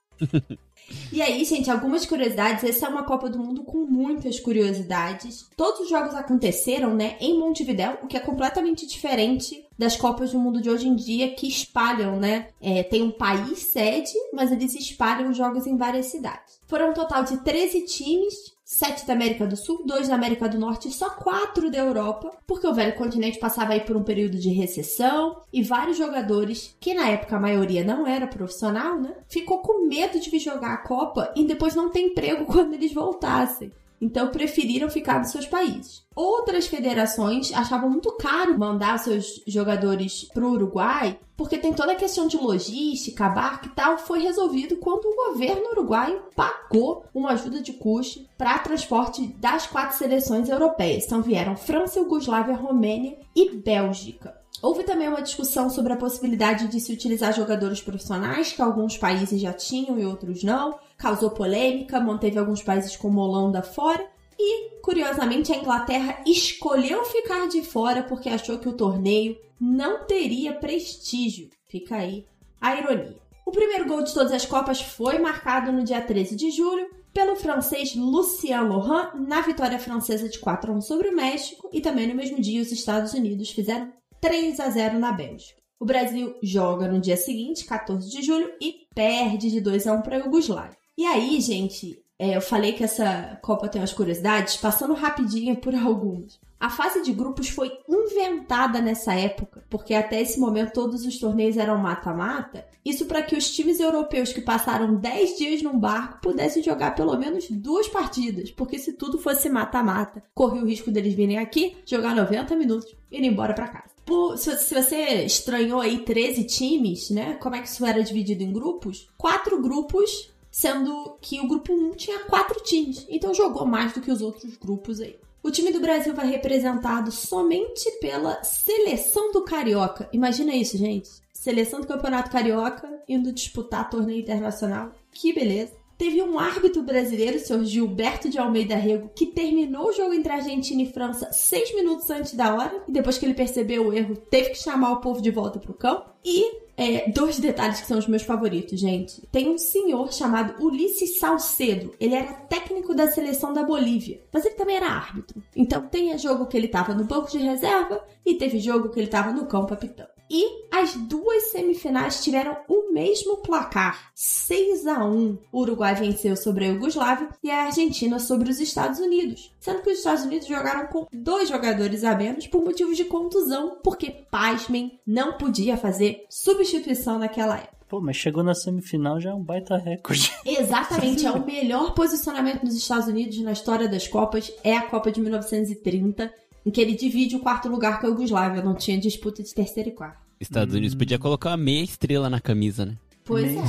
E 1.11 1.21
aí, 1.21 1.43
gente, 1.43 1.71
algumas 1.71 2.05
curiosidades. 2.05 2.63
Essa 2.63 2.85
é 2.85 2.89
uma 2.89 3.03
Copa 3.03 3.29
do 3.29 3.39
Mundo 3.39 3.63
com 3.63 3.85
muitas 3.85 4.39
curiosidades. 4.39 5.49
Todos 5.57 5.81
os 5.81 5.89
jogos 5.89 6.13
aconteceram, 6.13 6.93
né, 6.93 7.15
em 7.19 7.39
Montevidéu, 7.39 7.99
o 8.03 8.07
que 8.07 8.17
é 8.17 8.19
completamente 8.19 8.85
diferente 8.85 9.65
das 9.77 9.95
Copas 9.95 10.31
do 10.31 10.39
Mundo 10.39 10.61
de 10.61 10.69
hoje 10.69 10.87
em 10.87 10.95
dia, 10.95 11.33
que 11.33 11.47
espalham, 11.47 12.19
né? 12.19 12.49
É, 12.61 12.83
tem 12.83 13.01
um 13.01 13.11
país 13.11 13.59
sede, 13.71 14.13
mas 14.33 14.51
eles 14.51 14.75
espalham 14.75 15.31
os 15.31 15.37
jogos 15.37 15.65
em 15.65 15.77
várias 15.77 16.07
cidades. 16.07 16.59
Foram 16.67 16.91
um 16.91 16.93
total 16.93 17.23
de 17.23 17.37
13 17.43 17.85
times, 17.85 18.52
sete 18.73 19.05
da 19.05 19.13
América 19.13 19.45
do 19.45 19.55
Sul, 19.55 19.83
dois 19.85 20.07
da 20.07 20.15
América 20.15 20.49
do 20.49 20.57
Norte 20.57 20.87
e 20.87 20.91
só 20.91 21.11
quatro 21.11 21.69
da 21.69 21.77
Europa, 21.77 22.31
porque 22.47 22.67
o 22.67 22.73
velho 22.73 22.95
continente 22.95 23.39
passava 23.39 23.73
aí 23.73 23.81
por 23.81 23.95
um 23.95 24.03
período 24.03 24.37
de 24.37 24.49
recessão 24.49 25.41
e 25.51 25.61
vários 25.61 25.97
jogadores, 25.97 26.75
que 26.79 26.93
na 26.93 27.09
época 27.09 27.35
a 27.35 27.39
maioria 27.39 27.83
não 27.83 28.07
era 28.07 28.25
profissional, 28.25 28.99
né? 28.99 29.13
Ficou 29.29 29.59
com 29.59 29.87
medo 29.87 30.19
de 30.19 30.29
vir 30.29 30.39
jogar 30.39 30.73
a 30.73 30.77
Copa 30.77 31.31
e 31.35 31.45
depois 31.45 31.75
não 31.75 31.89
ter 31.89 32.01
emprego 32.01 32.45
quando 32.51 32.73
eles 32.73 32.93
voltassem. 32.93 33.71
Então 34.03 34.27
preferiram 34.27 34.89
ficar 34.89 35.19
nos 35.19 35.29
seus 35.29 35.47
países. 35.47 36.03
Outras 36.13 36.67
federações 36.67 37.53
achavam 37.53 37.89
muito 37.89 38.11
caro 38.17 38.59
mandar 38.59 38.99
seus 38.99 39.41
jogadores 39.47 40.25
para 40.25 40.45
o 40.45 40.51
Uruguai, 40.51 41.17
porque 41.37 41.57
tem 41.57 41.71
toda 41.71 41.93
a 41.93 41.95
questão 41.95 42.27
de 42.27 42.35
logística, 42.35 43.29
barco 43.29 43.67
e 43.67 43.69
tal. 43.69 43.97
Foi 43.97 44.19
resolvido 44.19 44.75
quando 44.75 45.05
o 45.05 45.31
governo 45.31 45.71
uruguaio 45.71 46.21
pagou 46.35 47.05
uma 47.13 47.31
ajuda 47.31 47.61
de 47.61 47.71
custo 47.71 48.25
para 48.37 48.59
transporte 48.59 49.25
das 49.39 49.67
quatro 49.67 49.97
seleções 49.97 50.49
europeias. 50.49 51.05
Então 51.05 51.21
vieram 51.21 51.55
França, 51.55 51.99
Yugoslávia, 51.99 52.55
Romênia 52.55 53.17
e 53.33 53.55
Bélgica. 53.55 54.42
Houve 54.63 54.85
também 54.85 55.09
uma 55.09 55.21
discussão 55.21 55.69
sobre 55.69 55.91
a 55.91 55.97
possibilidade 55.97 56.69
de 56.69 56.79
se 56.79 56.93
utilizar 56.93 57.35
jogadores 57.35 57.81
profissionais, 57.81 58.53
que 58.53 58.61
alguns 58.61 58.97
países 58.97 59.41
já 59.41 59.51
tinham 59.51 59.99
e 59.99 60.05
outros 60.05 60.41
não 60.41 60.79
causou 60.97 61.31
polêmica, 61.31 61.99
manteve 61.99 62.39
alguns 62.39 62.63
países 62.63 62.95
como 62.95 63.19
Holanda 63.19 63.61
fora. 63.61 64.07
E, 64.39 64.79
curiosamente, 64.79 65.51
a 65.51 65.57
Inglaterra 65.57 66.23
escolheu 66.25 67.03
ficar 67.03 67.49
de 67.49 67.61
fora 67.61 68.03
porque 68.03 68.29
achou 68.29 68.57
que 68.57 68.69
o 68.69 68.77
torneio 68.77 69.37
não 69.59 70.05
teria 70.05 70.53
prestígio. 70.53 71.49
Fica 71.67 71.97
aí 71.97 72.25
a 72.61 72.79
ironia. 72.79 73.17
O 73.45 73.51
primeiro 73.51 73.85
gol 73.85 74.01
de 74.01 74.13
todas 74.13 74.31
as 74.31 74.45
Copas 74.45 74.79
foi 74.79 75.19
marcado 75.19 75.73
no 75.73 75.83
dia 75.83 75.99
13 75.99 76.37
de 76.37 76.51
julho 76.51 76.89
pelo 77.13 77.35
francês 77.35 77.95
Lucien 77.95 78.65
Laurent 78.69 79.13
na 79.27 79.41
vitória 79.41 79.77
francesa 79.77 80.29
de 80.29 80.39
4 80.39 80.71
a 80.71 80.75
1 80.75 80.81
sobre 80.81 81.09
o 81.09 81.15
México 81.15 81.69
e 81.73 81.81
também 81.81 82.07
no 82.07 82.15
mesmo 82.15 82.41
dia 82.41 82.61
os 82.61 82.71
Estados 82.71 83.13
Unidos 83.13 83.51
fizeram 83.51 83.91
3 84.23 84.57
a 84.61 84.69
0 84.69 84.99
na 84.99 85.11
Bélgica. 85.11 85.61
O 85.77 85.83
Brasil 85.83 86.33
joga 86.41 86.87
no 86.87 87.01
dia 87.01 87.17
seguinte, 87.17 87.65
14 87.65 88.09
de 88.09 88.21
julho, 88.21 88.53
e 88.61 88.87
perde 88.95 89.51
de 89.51 89.59
2 89.59 89.85
a 89.85 89.91
1 89.95 90.01
para 90.01 90.15
a 90.15 90.19
Iugoslávia. 90.19 90.77
E 90.97 91.05
aí, 91.05 91.41
gente, 91.41 92.01
é, 92.17 92.37
eu 92.37 92.39
falei 92.39 92.71
que 92.71 92.85
essa 92.85 93.37
Copa 93.41 93.67
tem 93.67 93.81
umas 93.81 93.91
curiosidades, 93.91 94.55
passando 94.55 94.93
rapidinho 94.93 95.57
por 95.57 95.75
algumas. 95.75 96.39
A 96.57 96.69
fase 96.69 97.03
de 97.03 97.11
grupos 97.11 97.49
foi 97.49 97.69
inventada 97.89 98.79
nessa 98.79 99.13
época, 99.13 99.65
porque 99.69 99.93
até 99.93 100.21
esse 100.21 100.39
momento 100.39 100.71
todos 100.71 101.05
os 101.05 101.19
torneios 101.19 101.57
eram 101.57 101.77
mata-mata. 101.77 102.65
Isso 102.85 103.05
para 103.05 103.23
que 103.23 103.35
os 103.35 103.53
times 103.53 103.81
europeus 103.81 104.31
que 104.31 104.39
passaram 104.39 104.95
10 104.95 105.37
dias 105.37 105.61
num 105.61 105.77
barco 105.77 106.21
pudessem 106.21 106.63
jogar 106.63 106.95
pelo 106.95 107.17
menos 107.17 107.49
duas 107.51 107.89
partidas, 107.89 108.49
porque 108.51 108.79
se 108.79 108.93
tudo 108.93 109.17
fosse 109.17 109.49
mata-mata, 109.49 110.23
corria 110.33 110.63
o 110.63 110.65
risco 110.65 110.91
deles 110.91 111.13
virem 111.13 111.39
aqui, 111.39 111.75
jogar 111.85 112.15
90 112.15 112.55
minutos 112.55 112.95
e 113.11 113.17
ir 113.17 113.25
embora 113.25 113.53
para 113.53 113.67
casa. 113.67 113.92
Por, 114.05 114.37
se, 114.37 114.57
se, 114.57 114.73
você 114.73 115.23
estranhou 115.23 115.79
aí 115.79 115.99
13 115.99 116.43
times, 116.43 117.09
né? 117.09 117.35
Como 117.35 117.55
é 117.55 117.61
que 117.61 117.67
isso 117.67 117.85
era 117.85 118.03
dividido 118.03 118.43
em 118.43 118.51
grupos? 118.51 119.07
Quatro 119.17 119.61
grupos 119.61 120.29
sendo 120.51 121.17
que 121.19 121.39
o 121.39 121.47
grupo 121.47 121.73
1 121.73 121.95
tinha 121.95 122.19
quatro 122.25 122.61
times, 122.61 123.07
então 123.09 123.33
jogou 123.33 123.65
mais 123.65 123.91
do 123.91 124.01
que 124.01 124.11
os 124.11 124.21
outros 124.21 124.55
grupos 124.55 125.01
aí. 125.01 125.17
O 125.41 125.49
time 125.49 125.71
do 125.71 125.81
Brasil 125.81 126.13
vai 126.13 126.27
representado 126.27 127.11
somente 127.11 127.89
pela 127.99 128.41
seleção 128.43 129.31
do 129.31 129.43
Carioca. 129.43 130.07
Imagina 130.13 130.55
isso, 130.55 130.77
gente. 130.77 131.09
Seleção 131.33 131.81
do 131.81 131.87
Campeonato 131.87 132.31
Carioca 132.31 132.87
indo 133.09 133.33
disputar 133.33 133.89
torneio 133.89 134.21
internacional. 134.21 134.91
Que 135.11 135.33
beleza. 135.33 135.73
Teve 135.97 136.21
um 136.21 136.39
árbitro 136.39 136.83
brasileiro, 136.83 137.37
o 137.37 137.39
senhor 137.39 137.63
Gilberto 137.63 138.29
de 138.29 138.37
Almeida 138.37 138.75
Rego, 138.75 139.11
que 139.15 139.27
terminou 139.27 139.89
o 139.89 139.93
jogo 139.93 140.13
entre 140.13 140.31
Argentina 140.31 140.81
e 140.81 140.91
França 140.91 141.31
seis 141.31 141.73
minutos 141.75 142.09
antes 142.09 142.33
da 142.33 142.53
hora, 142.53 142.83
e 142.87 142.91
depois 142.91 143.17
que 143.17 143.25
ele 143.25 143.33
percebeu 143.33 143.87
o 143.87 143.93
erro, 143.93 144.15
teve 144.15 144.51
que 144.51 144.57
chamar 144.57 144.91
o 144.91 145.01
povo 145.01 145.21
de 145.21 145.31
volta 145.31 145.59
pro 145.59 145.73
campo. 145.73 146.11
E 146.25 146.63
é, 146.75 147.09
dois 147.11 147.39
detalhes 147.39 147.81
que 147.81 147.87
são 147.87 147.99
os 147.99 148.07
meus 148.07 148.23
favoritos, 148.23 148.79
gente. 148.79 149.21
Tem 149.31 149.49
um 149.49 149.57
senhor 149.57 150.11
chamado 150.11 150.63
Ulisses 150.63 151.19
Salcedo. 151.19 151.93
Ele 151.99 152.15
era 152.15 152.33
técnico 152.33 152.95
da 152.95 153.07
seleção 153.07 153.53
da 153.53 153.63
Bolívia, 153.63 154.21
mas 154.31 154.45
ele 154.45 154.55
também 154.55 154.77
era 154.77 154.87
árbitro. 154.87 155.41
Então 155.55 155.87
tem 155.87 156.17
jogo 156.17 156.47
que 156.47 156.57
ele 156.57 156.67
tava 156.67 156.93
no 156.93 157.03
banco 157.03 157.29
de 157.29 157.37
reserva 157.37 158.03
e 158.25 158.35
teve 158.35 158.59
jogo 158.59 158.89
que 158.89 158.99
ele 158.99 159.07
tava 159.07 159.31
no 159.31 159.45
campo 159.45 159.73
apitando. 159.73 160.12
E 160.29 160.67
as 160.71 160.95
duas 160.95 161.51
semifinais 161.51 162.23
tiveram 162.23 162.57
o 162.67 162.91
mesmo 162.91 163.37
placar, 163.37 164.11
6 164.15 164.87
a 164.87 165.05
1. 165.05 165.37
O 165.51 165.61
Uruguai 165.61 165.95
venceu 165.95 166.35
sobre 166.35 166.65
a 166.65 166.67
Iugoslávia 166.69 167.29
e 167.43 167.51
a 167.51 167.65
Argentina 167.65 168.19
sobre 168.19 168.49
os 168.49 168.59
Estados 168.59 168.99
Unidos, 168.99 169.53
sendo 169.59 169.81
que 169.81 169.91
os 169.91 169.97
Estados 169.97 170.23
Unidos 170.23 170.47
jogaram 170.47 170.87
com 170.87 171.07
dois 171.11 171.49
jogadores 171.49 172.03
a 172.03 172.15
menos 172.15 172.47
por 172.47 172.63
motivos 172.63 172.97
de 172.97 173.05
contusão, 173.05 173.79
porque 173.83 174.11
pasmem, 174.31 174.99
não 175.05 175.37
podia 175.37 175.77
fazer 175.77 176.25
substituição 176.29 177.19
naquela 177.19 177.57
época. 177.57 177.83
Pô, 177.93 178.01
mas 178.01 178.15
chegou 178.15 178.41
na 178.41 178.55
semifinal 178.55 179.21
já 179.21 179.29
é 179.29 179.33
um 179.35 179.43
baita 179.43 179.77
recorde. 179.77 180.33
Exatamente, 180.43 181.27
é 181.27 181.31
o 181.31 181.45
melhor 181.45 181.93
posicionamento 181.93 182.65
dos 182.65 182.73
Estados 182.73 183.07
Unidos 183.07 183.37
na 183.41 183.51
história 183.51 183.87
das 183.87 184.07
Copas, 184.07 184.51
é 184.63 184.75
a 184.75 184.81
Copa 184.81 185.11
de 185.11 185.21
1930 185.21 186.33
em 186.65 186.71
que 186.71 186.79
ele 186.79 186.95
divide 186.95 187.35
o 187.35 187.39
quarto 187.39 187.67
lugar 187.67 187.99
com 187.99 188.07
a 188.07 188.09
Yugoslávia, 188.09 188.63
não 188.63 188.75
tinha 188.75 188.97
disputa 188.97 189.43
de 189.43 189.53
terceiro 189.53 189.89
e 189.89 189.93
quarto. 189.93 190.23
Estados 190.39 190.75
Unidos 190.75 190.95
podia 190.95 191.19
colocar 191.19 191.51
uma 191.51 191.57
meia 191.57 191.83
estrela 191.83 192.29
na 192.29 192.39
camisa, 192.39 192.85
né? 192.85 192.97
Pois 193.23 193.55
é. 193.55 193.61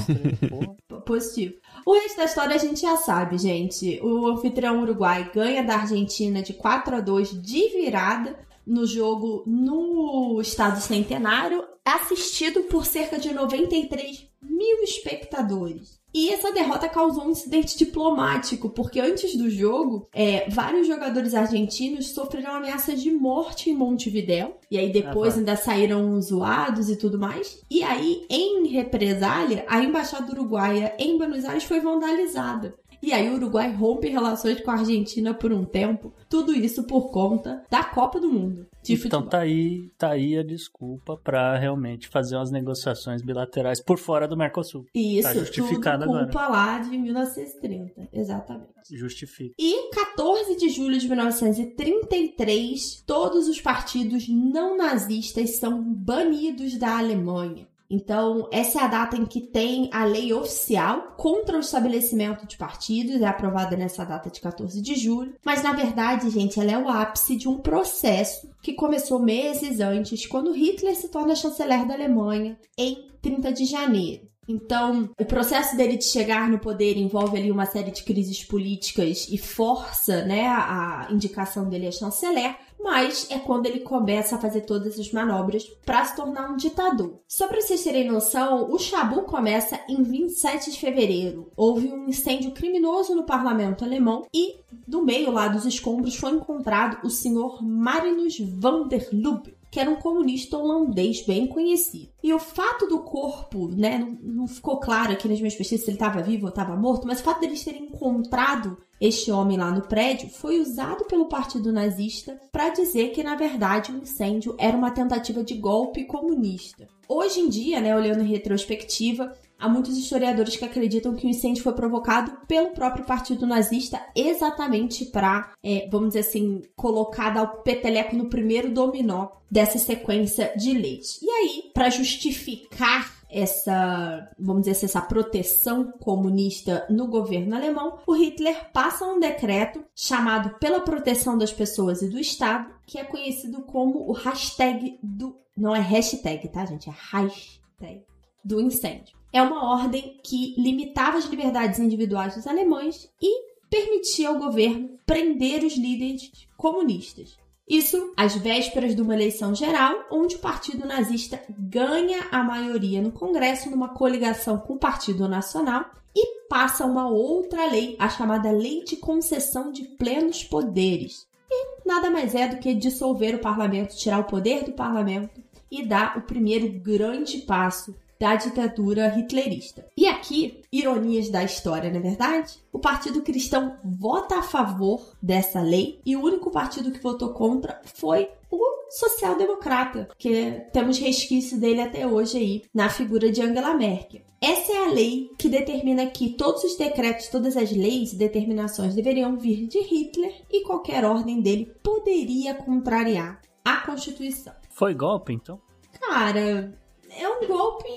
Positivo. 1.07 1.55
O 1.87 1.93
resto 1.93 2.17
da 2.17 2.25
história 2.25 2.55
a 2.57 2.59
gente 2.59 2.81
já 2.81 2.97
sabe, 2.97 3.39
gente. 3.39 4.01
O 4.03 4.27
anfitrião 4.29 4.83
Uruguai 4.83 5.31
ganha 5.33 5.63
da 5.63 5.77
Argentina 5.77 6.43
de 6.43 6.55
4 6.55 6.97
a 6.97 7.01
2 7.01 7.43
de 7.43 7.69
virada 7.69 8.39
no 8.67 8.87
jogo 8.87 9.45
no 9.47 10.41
Estado 10.41 10.81
Centenário, 10.81 11.63
assistido 11.85 12.63
por 12.63 12.87
cerca 12.87 13.19
de 13.19 13.33
93 13.33 14.27
mil 14.43 14.83
espectadores. 14.83 16.03
E 16.17 16.31
essa 16.31 16.53
derrota 16.53 16.89
causou 16.89 17.25
um 17.25 17.31
incidente 17.31 17.77
diplomático, 17.77 18.71
porque 18.71 19.01
antes 19.01 19.37
do 19.37 19.51
jogo, 19.51 20.07
é, 20.13 20.49
vários 20.49 20.87
jogadores 20.87 21.35
argentinos 21.35 22.11
sofreram 22.11 22.55
ameaças 22.55 23.03
de 23.03 23.11
morte 23.11 23.69
em 23.69 23.75
Montevidéu. 23.75 24.57
E 24.71 24.79
aí 24.79 24.93
depois 24.93 25.35
Ah, 25.35 25.39
ainda 25.39 25.57
saíram 25.57 26.21
zoados 26.23 26.89
e 26.89 26.97
tudo 26.97 27.19
mais. 27.19 27.61
E 27.69 27.83
aí, 27.83 28.25
em 28.31 28.69
represália, 28.69 29.65
a 29.67 29.83
embaixada 29.83 30.31
uruguaia 30.31 30.95
em 31.01 31.19
Buenos 31.19 31.45
Aires 31.45 31.65
foi 31.65 31.81
vandalizada. 31.81 32.77
E 33.05 33.13
aí 33.13 33.29
o 33.29 33.35
Uruguai 33.35 33.71
rompe 33.71 34.09
relações 34.09 34.63
com 34.63 34.71
a 34.71 34.79
Argentina 34.79 35.35
por 35.35 35.53
um 35.53 35.63
tempo. 35.63 36.11
Tudo 36.27 36.55
isso 36.55 36.85
por 36.85 37.11
conta 37.11 37.63
da 37.71 37.85
Copa 37.85 38.19
do 38.19 38.31
Mundo. 38.31 38.67
Então 38.89 39.27
tá 39.27 39.41
aí, 39.41 39.91
tá 39.99 40.13
aí 40.13 40.39
a 40.39 40.43
desculpa 40.43 41.19
pra 41.23 41.59
realmente 41.59 42.09
fazer 42.09 42.37
umas 42.37 42.51
negociações 42.51 43.21
bilaterais 43.21 43.83
por 43.83 43.99
fora 43.99 44.27
do 44.27 44.39
Mercosul. 44.39 44.87
Isso, 44.95 45.23
tá 45.23 45.35
tudo 45.35 45.45
justificado 45.45 46.07
culpa 46.07 46.41
agora. 46.41 46.49
lá 46.49 46.79
de 46.79 46.97
1930, 46.97 48.09
exatamente. 48.11 48.73
Justifica. 48.91 49.55
E 49.59 49.91
14 49.91 50.57
de 50.57 50.71
julho 50.71 50.99
de 50.99 51.07
1933, 51.07 53.03
todos 53.07 53.49
os 53.49 53.61
partidos 53.61 54.27
não 54.29 54.79
nazistas 54.79 55.57
são 55.57 55.83
banidos 55.83 56.79
da 56.79 56.97
Alemanha. 56.99 57.67
Então, 57.91 58.49
essa 58.51 58.81
é 58.81 58.85
a 58.85 58.89
data 58.89 59.17
em 59.17 59.27
que 59.27 59.41
tem 59.41 59.91
a 59.93 60.05
lei 60.05 60.33
oficial 60.33 61.15
contra 61.17 61.57
o 61.57 61.61
estabelecimento 61.61 62.47
de 62.47 62.57
partidos, 62.57 63.21
é 63.21 63.27
aprovada 63.27 63.77
nessa 63.77 64.05
data 64.05 64.31
de 64.31 64.41
14 64.41 64.81
de 64.81 64.95
julho. 64.95 65.35
Mas, 65.45 65.63
na 65.63 65.73
verdade, 65.73 66.31
gente, 66.31 66.59
ela 66.59 66.73
é 66.73 66.79
o 66.79 66.89
ápice 66.89 67.37
de 67.37 67.49
um 67.49 67.59
processo 67.59 68.49
que 68.63 68.73
começou 68.73 69.19
meses 69.19 69.81
antes, 69.81 70.27
quando 70.27 70.53
Hitler 70.53 70.97
se 70.97 71.09
torna 71.09 71.37
chanceler 71.37 71.87
da 71.87 71.95
Alemanha, 71.95 72.59
em 72.77 73.09
30 73.21 73.53
de 73.53 73.65
janeiro. 73.65 74.24
Então, 74.49 75.11
o 75.19 75.25
processo 75.25 75.77
dele 75.77 75.97
de 75.97 76.05
chegar 76.05 76.49
no 76.49 76.59
poder 76.59 76.97
envolve 76.97 77.37
ali 77.37 77.51
uma 77.51 77.67
série 77.67 77.91
de 77.91 78.03
crises 78.03 78.45
políticas 78.45 79.27
e 79.31 79.39
força, 79.39 80.25
né, 80.25 80.47
a 80.47 81.09
indicação 81.11 81.69
dele 81.69 81.87
a 81.87 81.93
chanceler, 81.93 82.57
mas 82.85 83.27
é 83.31 83.39
quando 83.39 83.65
ele 83.65 83.81
começa 83.81 84.37
a 84.37 84.39
fazer 84.39 84.61
todas 84.61 84.99
as 84.99 85.11
manobras 85.11 85.65
para 85.87 86.05
se 86.05 86.15
tornar 86.15 86.51
um 86.51 86.57
ditador. 86.57 87.19
Só 87.27 87.49
para 87.49 87.59
vocês 87.59 87.83
terem 87.83 88.11
noção, 88.11 88.71
o 88.71 88.79
Chabu 88.79 89.23
começa 89.23 89.81
em 89.89 90.03
27 90.03 90.71
de 90.71 90.79
fevereiro. 90.79 91.51
Houve 91.57 91.89
um 91.89 92.07
incêndio 92.07 92.51
criminoso 92.51 93.15
no 93.15 93.25
parlamento 93.25 93.85
alemão 93.85 94.27
e 94.35 94.57
no 94.87 95.03
meio 95.03 95.31
lá 95.31 95.49
dos 95.49 95.65
escombros 95.65 96.17
foi 96.17 96.33
encontrado 96.33 96.99
o 97.07 97.09
senhor 97.09 97.63
Marinus 97.63 98.39
van 98.39 98.87
der 98.87 99.09
Lubbe, 99.11 99.57
que 99.75 99.81
era 99.81 99.91
um 99.91 99.97
comunista 99.97 100.57
holandês 100.57 101.27
bem 101.27 101.49
conhecido. 101.49 102.09
E 102.23 102.33
o 102.33 102.39
fato 102.39 102.87
do 102.87 103.01
corpo, 103.01 103.67
né, 103.67 103.99
não, 103.99 104.17
não 104.23 104.47
ficou 104.47 104.79
claro 104.79 105.11
aqui 105.11 105.27
nas 105.27 105.41
minhas 105.41 105.57
pesquisas 105.57 105.85
se 105.85 105.91
ele 105.91 105.97
estava 105.97 106.23
vivo 106.23 106.45
ou 106.45 106.51
estava 106.51 106.77
morto, 106.77 107.09
mas 107.09 107.19
o 107.19 107.25
fato 107.25 107.41
deles 107.41 107.65
terem 107.65 107.87
encontrado 107.87 108.79
este 109.01 109.33
homem 109.33 109.59
lá 109.59 109.73
no 109.73 109.83
prédio 109.83 110.29
foi 110.29 110.61
usado 110.61 111.07
pelo 111.07 111.29
Partido 111.29 111.73
Nazista 111.73 112.41
para 112.53 112.69
dizer 112.69 113.11
que, 113.11 113.25
na 113.25 113.35
verdade, 113.35 113.91
o 113.91 113.99
incêndio 113.99 114.55
era 114.61 114.77
uma 114.77 114.93
tentativa 114.93 115.43
de 115.43 115.55
golpe 115.55 116.05
comunista. 116.05 116.87
Hoje 117.09 117.41
em 117.41 117.49
dia, 117.49 117.81
né, 117.81 117.97
olhando 117.97 118.23
em 118.23 118.29
retrospectiva, 118.29 119.35
há 119.65 119.69
muitos 119.69 119.97
historiadores 119.97 120.57
que 120.57 120.65
acreditam 120.65 121.15
que 121.15 121.27
o 121.27 121.31
incêndio 121.31 121.63
foi 121.63 121.73
provocado 121.73 122.33
pelo 122.47 122.71
próprio 122.71 123.07
Partido 123.07 123.47
Nazista 123.47 123.99
exatamente 124.15 125.07
para, 125.07 125.55
é, 125.63 125.89
vamos 125.91 126.09
dizer 126.09 126.21
assim, 126.21 126.61
colocar 126.77 127.31
dar 127.31 127.45
o 127.45 127.63
peteleco 127.63 128.15
no 128.15 128.29
primeiro 128.29 128.71
dominó 128.71 129.29
dessa 129.51 129.79
sequência 129.79 130.53
de 130.55 130.75
leis. 130.75 131.19
E 131.23 131.31
aí, 131.31 131.71
para 131.73 131.89
justificar 131.89 133.15
essa, 133.31 134.31
vamos 134.39 134.63
dizer 134.63 134.73
assim, 134.73 134.87
essa 134.87 135.01
proteção 135.01 135.93
comunista 135.93 136.87
no 136.91 137.07
governo 137.07 137.57
alemão, 137.57 138.01
o 138.07 138.13
Hitler 138.13 138.71
passa 138.71 139.07
um 139.07 139.19
decreto 139.19 139.83
chamado 139.95 140.59
Pela 140.59 140.81
Proteção 140.81 141.39
das 141.39 141.53
Pessoas 141.53 142.03
e 142.03 142.09
do 142.11 142.19
Estado, 142.19 142.71
que 142.87 142.99
é 142.99 143.05
conhecido 143.05 143.63
como 143.63 144.11
o 144.11 144.13
hashtag 144.13 144.99
do. 145.03 145.35
Não 145.57 145.75
é 145.75 145.81
hashtag, 145.81 146.49
tá, 146.49 146.67
gente? 146.67 146.91
É 146.91 146.93
hashtag 146.93 148.05
do 148.45 148.61
incêndio. 148.61 149.24
É 149.35 149.43
uma 149.43 149.69
ordem 149.69 150.21
que 150.23 150.55
limitava 150.57 151.19
as 151.19 151.25
liberdades 151.25 151.81
individuais 151.81 152.37
dos 152.37 152.47
alemães 152.47 153.11
e 153.21 153.53
permitia 153.69 154.29
ao 154.29 154.39
governo 154.39 154.97
prender 155.05 155.65
os 155.65 155.77
líderes 155.77 156.31
comunistas. 156.57 157.37
Isso 157.69 158.13
às 158.17 158.37
vésperas 158.37 158.95
de 158.95 159.03
uma 159.03 159.13
eleição 159.13 159.53
geral, 159.53 160.07
onde 160.09 160.37
o 160.37 160.39
Partido 160.39 160.87
Nazista 160.87 161.43
ganha 161.49 162.29
a 162.31 162.45
maioria 162.45 163.03
no 163.03 163.11
Congresso 163.11 163.69
numa 163.69 163.89
coligação 163.89 164.59
com 164.59 164.75
o 164.75 164.79
Partido 164.79 165.27
Nacional 165.27 165.85
e 166.15 166.47
passa 166.49 166.87
uma 166.87 167.09
outra 167.09 167.67
lei, 167.67 167.97
a 167.99 168.09
chamada 168.09 168.53
Lei 168.53 168.85
de 168.85 168.95
Concessão 168.99 169.73
de 169.73 169.83
Plenos 169.83 170.45
Poderes. 170.45 171.27
E 171.51 171.89
nada 171.89 172.09
mais 172.09 172.37
é 172.37 172.47
do 172.47 172.59
que 172.59 172.73
dissolver 172.73 173.35
o 173.35 173.41
parlamento, 173.41 173.97
tirar 173.97 174.21
o 174.21 174.25
poder 174.25 174.63
do 174.63 174.71
parlamento 174.75 175.43
e 175.69 175.85
dar 175.85 176.17
o 176.17 176.23
primeiro 176.23 176.69
grande 176.69 177.39
passo 177.39 177.97
da 178.25 178.37
ditadura 178.37 179.15
hitlerista. 179.19 179.87
E 179.95 180.07
aqui, 180.07 180.63
ironias 180.73 181.29
da 181.29 181.45
história, 181.45 181.91
não 181.91 181.99
é 181.99 182.03
verdade? 182.03 182.55
O 182.73 182.79
Partido 182.79 183.21
Cristão 183.21 183.77
vota 183.85 184.39
a 184.39 184.43
favor 184.43 185.15
dessa 185.23 185.61
lei 185.61 186.01
e 186.07 186.17
o 186.17 186.23
único 186.23 186.51
partido 186.51 186.91
que 186.91 187.03
votou 187.03 187.35
contra 187.35 187.83
foi 187.85 188.31
o 188.51 188.59
social-democrata, 188.89 190.09
que 190.17 190.63
temos 190.73 190.99
resquício 190.99 191.61
dele 191.61 191.83
até 191.83 192.07
hoje 192.07 192.39
aí 192.39 192.63
na 192.73 192.89
figura 192.89 193.31
de 193.31 193.43
Angela 193.43 193.75
Merkel. 193.75 194.23
Essa 194.41 194.73
é 194.73 194.85
a 194.87 194.89
lei 194.89 195.29
que 195.39 195.51
determina 195.51 196.07
que 196.07 196.31
todos 196.31 196.65
os 196.65 196.79
decretos, 196.79 197.29
todas 197.29 197.59
as 197.59 197.73
leis 197.73 198.15
e 198.15 198.17
determinações 198.17 198.95
deveriam 198.95 199.37
vir 199.37 199.67
de 199.67 199.81
Hitler 199.81 200.33
e 200.51 200.63
qualquer 200.63 201.05
ordem 201.05 201.43
dele 201.43 201.71
poderia 201.83 202.55
contrariar 202.55 203.43
a 203.63 203.77
Constituição. 203.83 204.55
Foi 204.71 204.95
golpe, 204.95 205.35
então? 205.35 205.61
Cara, 206.01 206.73
é 207.19 207.29
um 207.29 207.47
golpe 207.47 207.89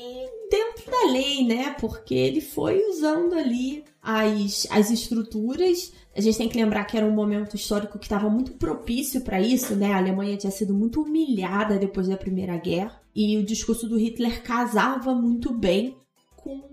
dentro 0.50 0.90
da 0.90 1.12
lei, 1.12 1.46
né? 1.46 1.76
Porque 1.80 2.14
ele 2.14 2.42
foi 2.42 2.82
usando 2.90 3.34
ali 3.34 3.84
as, 4.02 4.68
as 4.70 4.90
estruturas. 4.90 5.94
A 6.16 6.22
gente 6.22 6.38
tem 6.38 6.50
que 6.50 6.58
lembrar 6.58 6.86
que 6.86 6.98
era 6.98 7.06
um 7.06 7.12
momento 7.12 7.56
histórico 7.56 8.00
que 8.00 8.06
estava 8.06 8.30
muito 8.30 8.54
propício 8.54 9.22
para 9.22 9.40
isso, 9.40 9.76
né? 9.76 9.94
A 9.94 9.98
Alemanha 9.98 10.38
tinha 10.38 10.52
sido 10.52 10.74
muito 10.74 11.02
humilhada 11.02 11.78
depois 11.78 12.08
da 12.08 12.18
Primeira 12.18 12.58
Guerra 12.58 13.02
e 13.16 13.38
o 13.38 13.46
discurso 13.46 13.88
do 13.88 13.98
Hitler 13.98 14.44
casava 14.44 15.14
muito 15.14 15.54
bem 15.54 15.98
com, 16.36 16.64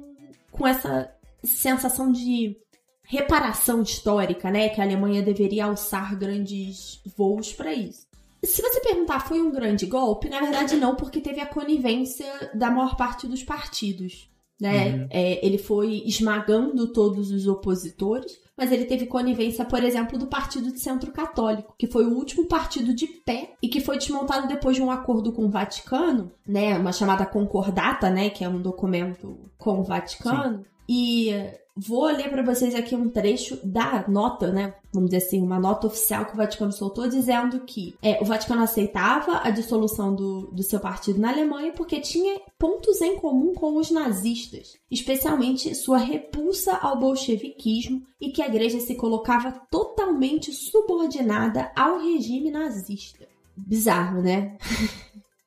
com 0.51 0.67
essa 0.67 1.11
sensação 1.43 2.13
de 2.13 2.57
reparação 3.03 3.83
histórica, 3.83 4.51
né? 4.51 4.69
Que 4.69 4.81
a 4.81 4.85
Alemanha 4.85 5.23
deveria 5.23 5.67
alçar 5.67 6.17
grandes 6.17 7.01
voos 7.17 7.53
para 7.53 7.73
isso. 7.73 8.07
Se 8.45 8.63
você 8.63 8.81
perguntar, 8.81 9.27
foi 9.27 9.41
um 9.41 9.51
grande 9.51 9.87
golpe? 9.87 10.29
Na 10.29 10.41
verdade, 10.41 10.77
não, 10.77 10.95
porque 10.95 11.21
teve 11.21 11.41
a 11.41 11.47
conivência 11.47 12.27
da 12.55 12.71
maior 12.71 12.97
parte 12.97 13.27
dos 13.27 13.43
partidos. 13.43 14.31
Né? 14.61 14.95
Uhum. 14.95 15.07
É, 15.11 15.45
ele 15.45 15.59
foi 15.59 16.03
esmagando 16.07 16.93
todos 16.93 17.31
os 17.33 17.47
opositores, 17.49 18.39
mas 18.57 18.71
ele 18.71 18.85
teve 18.85 19.07
conivência, 19.07 19.65
por 19.65 19.83
exemplo, 19.83 20.17
do 20.17 20.29
Partido 20.29 20.71
de 20.71 20.79
Centro 20.79 21.11
Católico, 21.11 21.75
que 21.77 21.89
foi 21.89 22.07
o 22.07 22.15
último 22.15 22.47
partido 22.47 22.95
de 22.95 23.07
pé 23.07 23.55
e 23.61 23.69
que 23.69 23.81
foi 23.81 23.99
desmontado 23.99 24.47
depois 24.47 24.77
de 24.77 24.83
um 24.83 24.93
acordo 24.93 25.33
com 25.33 25.47
o 25.47 25.51
Vaticano, 25.51 26.31
né? 26.47 26.79
Uma 26.79 26.93
chamada 26.93 27.27
concordata, 27.27 28.09
né? 28.09 28.31
Que 28.31 28.45
é 28.45 28.49
um 28.49 28.63
documento 28.63 29.51
com 29.59 29.81
o 29.81 29.85
Vaticano. 29.85 30.65
E 30.89 31.33
vou 31.77 32.05
ler 32.05 32.31
para 32.31 32.43
vocês 32.43 32.75
aqui 32.75 32.95
um 32.95 33.09
trecho 33.09 33.59
da 33.65 34.07
nota, 34.07 34.53
né? 34.53 34.75
Vamos 34.93 35.11
dizer 35.11 35.27
assim, 35.27 35.43
uma 35.43 35.59
nota 35.59 35.89
oficial 35.89 36.25
que 36.25 36.35
o 36.35 36.37
Vaticano 36.37 36.73
soltou 36.73 37.09
dizendo 37.09 37.61
que 37.61 37.97
é, 38.01 38.23
o 38.23 38.25
Vaticano 38.25 38.63
aceitava 38.63 39.41
a 39.43 39.51
dissolução 39.51 40.15
do, 40.15 40.49
do 40.53 40.63
seu 40.63 40.79
partido 40.79 41.21
na 41.21 41.31
Alemanha 41.31 41.73
porque 41.73 42.01
tinha 42.01 42.41
pontos 42.59 43.01
em 43.01 43.17
comum 43.17 43.55
com 43.55 43.77
os 43.77 43.91
nazistas, 43.91 44.77
especialmente 44.91 45.75
sua 45.75 45.99
repulsa 45.99 46.77
ao 46.77 46.99
bolcheviquismo 46.99 48.03
e 48.21 48.31
que 48.31 48.41
a 48.41 48.47
igreja 48.47 48.79
se 48.79 48.95
colocava 48.95 49.51
totalmente 49.69 50.53
subordinada 50.53 51.73
ao 51.75 51.99
regime 51.99 52.51
nazista. 52.51 53.27
Bizarro, 53.57 54.23
né? 54.23 54.57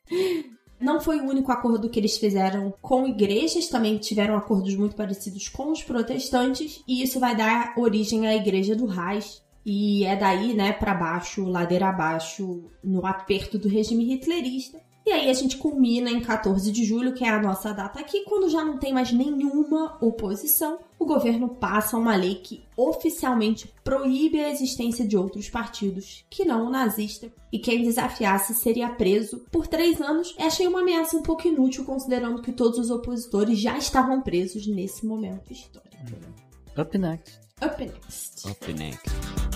Não 0.79 1.01
foi 1.01 1.19
o 1.19 1.25
único 1.25 1.51
acordo 1.51 1.89
que 1.89 1.99
eles 1.99 2.17
fizeram 2.17 2.73
com 2.81 3.07
igrejas, 3.07 3.67
também 3.67 3.97
tiveram 3.97 4.37
acordos 4.37 4.75
muito 4.75 4.95
parecidos 4.95 5.47
com 5.47 5.71
os 5.71 5.83
protestantes, 5.83 6.83
e 6.87 7.01
isso 7.01 7.19
vai 7.19 7.35
dar 7.35 7.73
origem 7.77 8.27
à 8.27 8.35
Igreja 8.35 8.75
do 8.75 8.85
Reich. 8.85 9.41
E 9.65 10.05
é 10.05 10.15
daí, 10.15 10.53
né, 10.53 10.71
para 10.71 10.93
baixo, 10.93 11.43
ladeira 11.45 11.89
abaixo, 11.89 12.65
no 12.81 13.05
aperto 13.05 13.57
do 13.57 13.67
regime 13.67 14.13
hitlerista. 14.13 14.79
E 15.07 15.11
aí 15.13 15.29
a 15.29 15.33
gente 15.33 15.55
culmina 15.55 16.11
em 16.11 16.19
14 16.19 16.69
de 16.69 16.83
julho, 16.83 17.13
que 17.13 17.23
é 17.23 17.29
a 17.29 17.41
nossa 17.41 17.71
data 17.71 17.97
aqui, 17.97 18.25
quando 18.25 18.49
já 18.49 18.65
não 18.65 18.77
tem 18.77 18.91
mais 18.93 19.09
nenhuma 19.09 19.97
oposição, 20.01 20.79
o 20.99 21.05
governo 21.05 21.47
passa 21.47 21.95
uma 21.95 22.13
lei 22.13 22.35
que 22.35 22.65
oficialmente 22.75 23.73
proíbe 23.85 24.37
a 24.37 24.49
existência 24.49 25.07
de 25.07 25.15
outros 25.15 25.49
partidos 25.49 26.25
que 26.29 26.43
não 26.43 26.67
o 26.67 26.69
nazista, 26.69 27.31
e 27.53 27.57
quem 27.57 27.83
desafiasse 27.83 28.53
seria 28.53 28.89
preso 28.89 29.45
por 29.49 29.65
três 29.65 30.01
anos. 30.01 30.35
Eu 30.37 30.45
achei 30.45 30.67
uma 30.67 30.81
ameaça 30.81 31.15
um 31.15 31.23
pouco 31.23 31.47
inútil, 31.47 31.85
considerando 31.85 32.41
que 32.41 32.51
todos 32.51 32.77
os 32.77 32.91
opositores 32.91 33.57
já 33.57 33.77
estavam 33.77 34.21
presos 34.21 34.67
nesse 34.67 35.05
momento 35.05 35.53
histórico. 35.53 35.95
Up 36.77 36.97
next. 36.97 37.39
Up 37.63 37.81
next. 37.81 38.45
Up 38.45 38.73
next. 38.73 39.46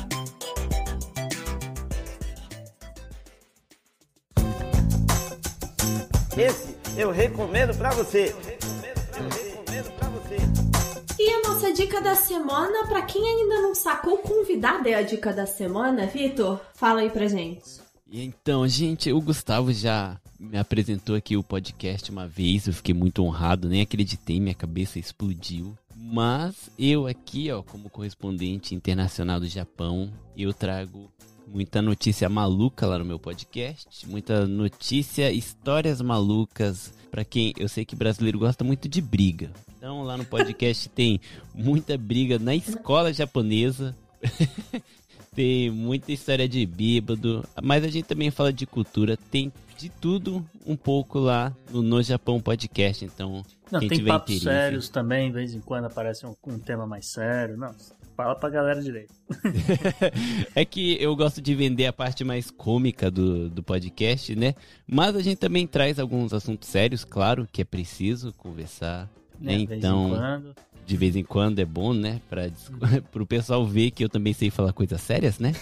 Esse 6.37 6.77
eu 6.97 7.11
recomendo 7.11 7.77
pra 7.77 7.91
você. 7.91 8.33
E 11.19 11.29
a 11.29 11.47
nossa 11.47 11.73
dica 11.73 12.01
da 12.01 12.15
semana, 12.15 12.87
pra 12.87 13.01
quem 13.01 13.21
ainda 13.27 13.61
não 13.61 13.75
sacou, 13.75 14.17
convidado 14.17 14.87
é 14.87 14.93
a 14.93 15.01
dica 15.01 15.33
da 15.33 15.45
semana, 15.45 16.07
Vitor? 16.07 16.59
Fala 16.73 17.01
aí 17.01 17.09
pra 17.09 17.27
gente. 17.27 17.81
Então, 18.11 18.67
gente, 18.67 19.11
o 19.11 19.21
Gustavo 19.21 19.71
já 19.71 20.19
me 20.39 20.57
apresentou 20.57 21.15
aqui 21.15 21.37
o 21.37 21.43
podcast 21.43 22.09
uma 22.09 22.27
vez, 22.27 22.65
eu 22.65 22.73
fiquei 22.73 22.93
muito 22.93 23.23
honrado, 23.23 23.69
nem 23.69 23.81
acreditei, 23.81 24.39
minha 24.39 24.55
cabeça 24.55 24.97
explodiu. 24.99 25.77
Mas 25.95 26.69
eu 26.79 27.07
aqui, 27.07 27.51
ó, 27.51 27.61
como 27.61 27.89
correspondente 27.89 28.73
internacional 28.73 29.39
do 29.39 29.47
Japão, 29.47 30.11
eu 30.35 30.51
trago 30.53 31.11
muita 31.53 31.81
notícia 31.81 32.29
maluca 32.29 32.87
lá 32.87 32.97
no 32.97 33.05
meu 33.05 33.19
podcast, 33.19 34.07
muita 34.07 34.47
notícia, 34.47 35.31
histórias 35.31 36.01
malucas 36.01 36.93
para 37.11 37.25
quem 37.25 37.53
eu 37.57 37.67
sei 37.67 37.83
que 37.83 37.95
brasileiro 37.95 38.39
gosta 38.39 38.63
muito 38.63 38.87
de 38.87 39.01
briga. 39.01 39.51
Então 39.77 40.03
lá 40.03 40.15
no 40.15 40.23
podcast 40.23 40.87
tem 40.95 41.19
muita 41.53 41.97
briga 41.97 42.39
na 42.39 42.55
escola 42.55 43.13
japonesa. 43.13 43.95
tem 45.35 45.69
muita 45.69 46.11
história 46.11 46.47
de 46.47 46.65
bêbado, 46.65 47.43
mas 47.61 47.83
a 47.83 47.87
gente 47.87 48.05
também 48.05 48.29
fala 48.31 48.51
de 48.51 48.65
cultura, 48.65 49.17
tem 49.17 49.51
de 49.77 49.89
tudo 49.89 50.45
um 50.65 50.75
pouco 50.75 51.17
lá 51.19 51.55
no 51.71 51.81
No 51.81 52.03
Japão 52.03 52.39
Podcast, 52.39 53.03
então 53.03 53.43
Não, 53.71 53.79
tem 53.79 54.03
papos 54.05 54.41
sérios 54.41 54.89
também, 54.89 55.29
de 55.29 55.35
vez 55.35 55.55
em 55.55 55.59
quando 55.59 55.85
aparece 55.85 56.25
um, 56.25 56.35
um 56.45 56.59
tema 56.59 56.85
mais 56.85 57.07
sério. 57.07 57.57
Não, 57.57 57.73
fala 58.21 58.35
pra 58.35 58.49
galera 58.49 58.81
direito. 58.81 59.13
é 60.55 60.63
que 60.63 60.97
eu 61.01 61.15
gosto 61.15 61.41
de 61.41 61.55
vender 61.55 61.87
a 61.87 61.93
parte 61.93 62.23
mais 62.23 62.51
cômica 62.51 63.09
do, 63.09 63.49
do 63.49 63.63
podcast, 63.63 64.35
né? 64.35 64.53
Mas 64.87 65.15
a 65.15 65.21
gente 65.21 65.37
também 65.37 65.65
traz 65.65 65.99
alguns 65.99 66.33
assuntos 66.33 66.69
sérios, 66.69 67.03
claro, 67.03 67.47
que 67.51 67.61
é 67.61 67.65
preciso 67.65 68.31
conversar. 68.33 69.09
Né? 69.39 69.55
É, 69.55 69.57
de 69.57 69.65
vez 69.65 69.71
em 69.71 69.77
então, 69.77 70.09
quando. 70.09 70.55
de 70.85 70.97
vez 70.97 71.15
em 71.15 71.23
quando 71.23 71.59
é 71.59 71.65
bom, 71.65 71.93
né? 71.93 72.21
Pra, 72.29 72.49
pro 73.11 73.25
pessoal 73.25 73.65
ver 73.65 73.89
que 73.89 74.03
eu 74.03 74.09
também 74.09 74.33
sei 74.33 74.51
falar 74.51 74.71
coisas 74.71 75.01
sérias, 75.01 75.39
né? 75.39 75.53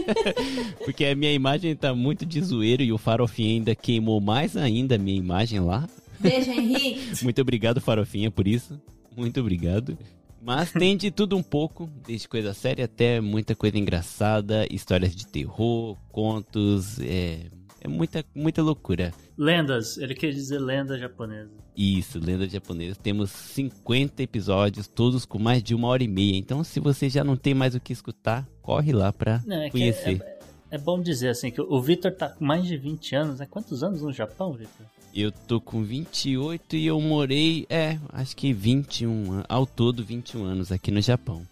Porque 0.84 1.06
a 1.06 1.14
minha 1.14 1.32
imagem 1.32 1.74
tá 1.74 1.94
muito 1.94 2.26
de 2.26 2.40
zoeiro 2.42 2.82
e 2.82 2.92
o 2.92 2.98
Farofinha 2.98 3.54
ainda 3.54 3.74
queimou 3.74 4.20
mais 4.20 4.58
ainda 4.58 4.96
a 4.96 4.98
minha 4.98 5.18
imagem 5.18 5.60
lá. 5.60 5.88
Beijo, 6.20 6.50
Henrique. 6.50 7.24
Muito 7.24 7.40
obrigado, 7.40 7.80
Farofinha, 7.80 8.30
por 8.30 8.46
isso. 8.46 8.78
Muito 9.16 9.40
obrigado. 9.40 9.96
Mas 10.40 10.72
tem 10.72 10.96
de 10.96 11.10
tudo 11.10 11.36
um 11.36 11.42
pouco, 11.42 11.88
desde 12.06 12.28
coisa 12.28 12.54
séria 12.54 12.84
até 12.84 13.20
muita 13.20 13.54
coisa 13.54 13.76
engraçada, 13.76 14.66
histórias 14.70 15.14
de 15.14 15.26
terror, 15.26 15.96
contos, 16.10 16.98
é, 17.00 17.46
é 17.80 17.88
muita, 17.88 18.24
muita 18.34 18.62
loucura. 18.62 19.12
Lendas, 19.36 19.98
ele 19.98 20.14
quer 20.14 20.30
dizer 20.30 20.58
lenda 20.58 20.98
japonesa. 20.98 21.50
Isso, 21.76 22.18
lenda 22.18 22.48
japonesa. 22.48 22.96
Temos 22.96 23.30
50 23.30 24.22
episódios, 24.22 24.88
todos 24.88 25.24
com 25.24 25.38
mais 25.38 25.62
de 25.62 25.74
uma 25.74 25.88
hora 25.88 26.02
e 26.02 26.08
meia. 26.08 26.36
Então, 26.36 26.64
se 26.64 26.80
você 26.80 27.08
já 27.08 27.22
não 27.22 27.36
tem 27.36 27.54
mais 27.54 27.74
o 27.74 27.80
que 27.80 27.92
escutar, 27.92 28.48
corre 28.60 28.92
lá 28.92 29.12
pra 29.12 29.42
Não, 29.46 29.62
é 29.62 29.66
que 29.66 29.72
conhecer. 29.72 30.20
É, 30.20 30.38
é 30.72 30.78
bom 30.78 31.00
dizer 31.00 31.28
assim 31.28 31.50
que 31.50 31.60
o 31.60 31.80
Victor 31.80 32.12
tá 32.12 32.28
com 32.28 32.44
mais 32.44 32.66
de 32.66 32.76
20 32.76 33.14
anos, 33.14 33.38
né? 33.38 33.46
Quantos 33.48 33.82
anos 33.82 34.02
no 34.02 34.12
Japão, 34.12 34.52
Victor? 34.52 34.86
Eu 35.14 35.32
tô 35.32 35.60
com 35.60 35.82
28 35.82 36.76
e 36.76 36.86
eu 36.86 37.00
morei, 37.00 37.66
é, 37.68 37.98
acho 38.10 38.36
que 38.36 38.52
21, 38.52 39.32
an- 39.32 39.44
ao 39.48 39.66
todo 39.66 40.04
21 40.04 40.44
anos 40.44 40.70
aqui 40.70 40.90
no 40.90 41.00
Japão. 41.00 41.42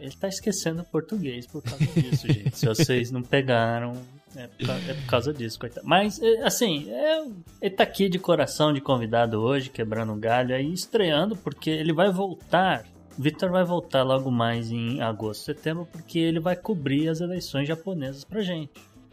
Ele 0.00 0.12
tá 0.12 0.28
esquecendo 0.28 0.82
o 0.82 0.84
português 0.84 1.46
por 1.46 1.62
causa 1.62 1.84
disso, 1.86 2.26
gente. 2.30 2.56
Se 2.56 2.66
vocês 2.66 3.10
não 3.10 3.22
pegaram, 3.22 3.94
é 4.36 4.46
por, 4.46 4.70
é 4.70 4.94
por 4.94 5.06
causa 5.06 5.32
disso, 5.32 5.58
coitado. 5.58 5.84
Mas, 5.88 6.20
é, 6.22 6.44
assim, 6.44 6.88
é, 6.90 7.24
ele 7.60 7.74
tá 7.74 7.82
aqui 7.82 8.08
de 8.08 8.18
coração 8.18 8.72
de 8.72 8.80
convidado 8.80 9.40
hoje, 9.40 9.70
quebrando 9.70 10.12
um 10.12 10.20
galho 10.20 10.54
aí, 10.54 10.72
estreando, 10.72 11.34
porque 11.34 11.70
ele 11.70 11.92
vai 11.92 12.12
voltar. 12.12 12.84
Victor 13.18 13.50
vai 13.50 13.64
voltar 13.64 14.04
logo 14.04 14.30
mais 14.30 14.70
em 14.70 15.00
agosto, 15.00 15.42
setembro, 15.44 15.88
porque 15.90 16.18
ele 16.20 16.38
vai 16.38 16.54
cobrir 16.54 17.08
as 17.08 17.20
eleições 17.20 17.66
japonesas 17.66 18.22
pra 18.22 18.42
gente. 18.42 18.70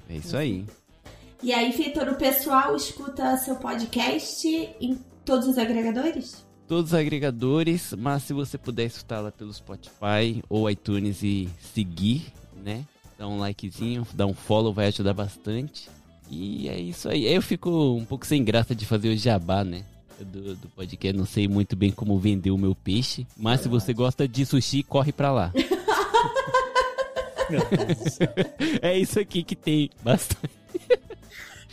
É 0.08 0.18
isso 0.18 0.38
aí. 0.38 0.66
E 1.44 1.54
aí, 1.54 1.72
Vitor, 1.72 2.10
o 2.10 2.16
pessoal 2.16 2.76
escuta 2.76 3.38
seu 3.38 3.56
podcast 3.56 4.48
em 4.80 4.98
todos 5.24 5.48
os 5.48 5.58
agregadores? 5.58 6.46
Todos 6.68 6.92
os 6.92 6.94
agregadores, 6.94 7.94
mas 7.98 8.24
se 8.24 8.34
você 8.34 8.58
puder 8.58 8.86
escutar 8.86 9.20
lá 9.20 9.32
pelo 9.32 9.54
Spotify 9.54 10.44
ou 10.50 10.70
iTunes 10.70 11.22
e 11.22 11.50
seguir, 11.74 12.34
né? 12.64 12.84
Dá 13.18 13.28
um 13.28 13.38
likezinho, 13.38 14.06
dá 14.14 14.26
um 14.26 14.34
follow, 14.34 14.74
vai 14.74 14.88
ajudar 14.88 15.14
bastante. 15.14 15.90
E 16.30 16.68
é 16.68 16.80
isso 16.80 17.08
aí. 17.08 17.26
Eu 17.26 17.42
fico 17.42 17.70
um 17.94 18.04
pouco 18.04 18.26
sem 18.26 18.44
graça 18.44 18.74
de 18.74 18.86
fazer 18.86 19.10
o 19.10 19.18
jabá, 19.18 19.64
né? 19.64 19.86
Do, 20.20 20.56
do 20.56 20.68
podcast, 20.70 21.16
não 21.16 21.26
sei 21.26 21.48
muito 21.48 21.76
bem 21.76 21.92
como 21.92 22.18
vender 22.18 22.50
o 22.50 22.58
meu 22.58 22.74
peixe, 22.74 23.28
mas 23.36 23.62
se 23.62 23.68
você 23.68 23.94
gosta 23.94 24.28
de 24.28 24.46
sushi, 24.46 24.82
corre 24.82 25.12
pra 25.12 25.32
lá. 25.32 25.52
é 28.82 28.98
isso 28.98 29.20
aqui 29.20 29.44
que 29.44 29.56
tem 29.56 29.90
bastante. 30.04 30.54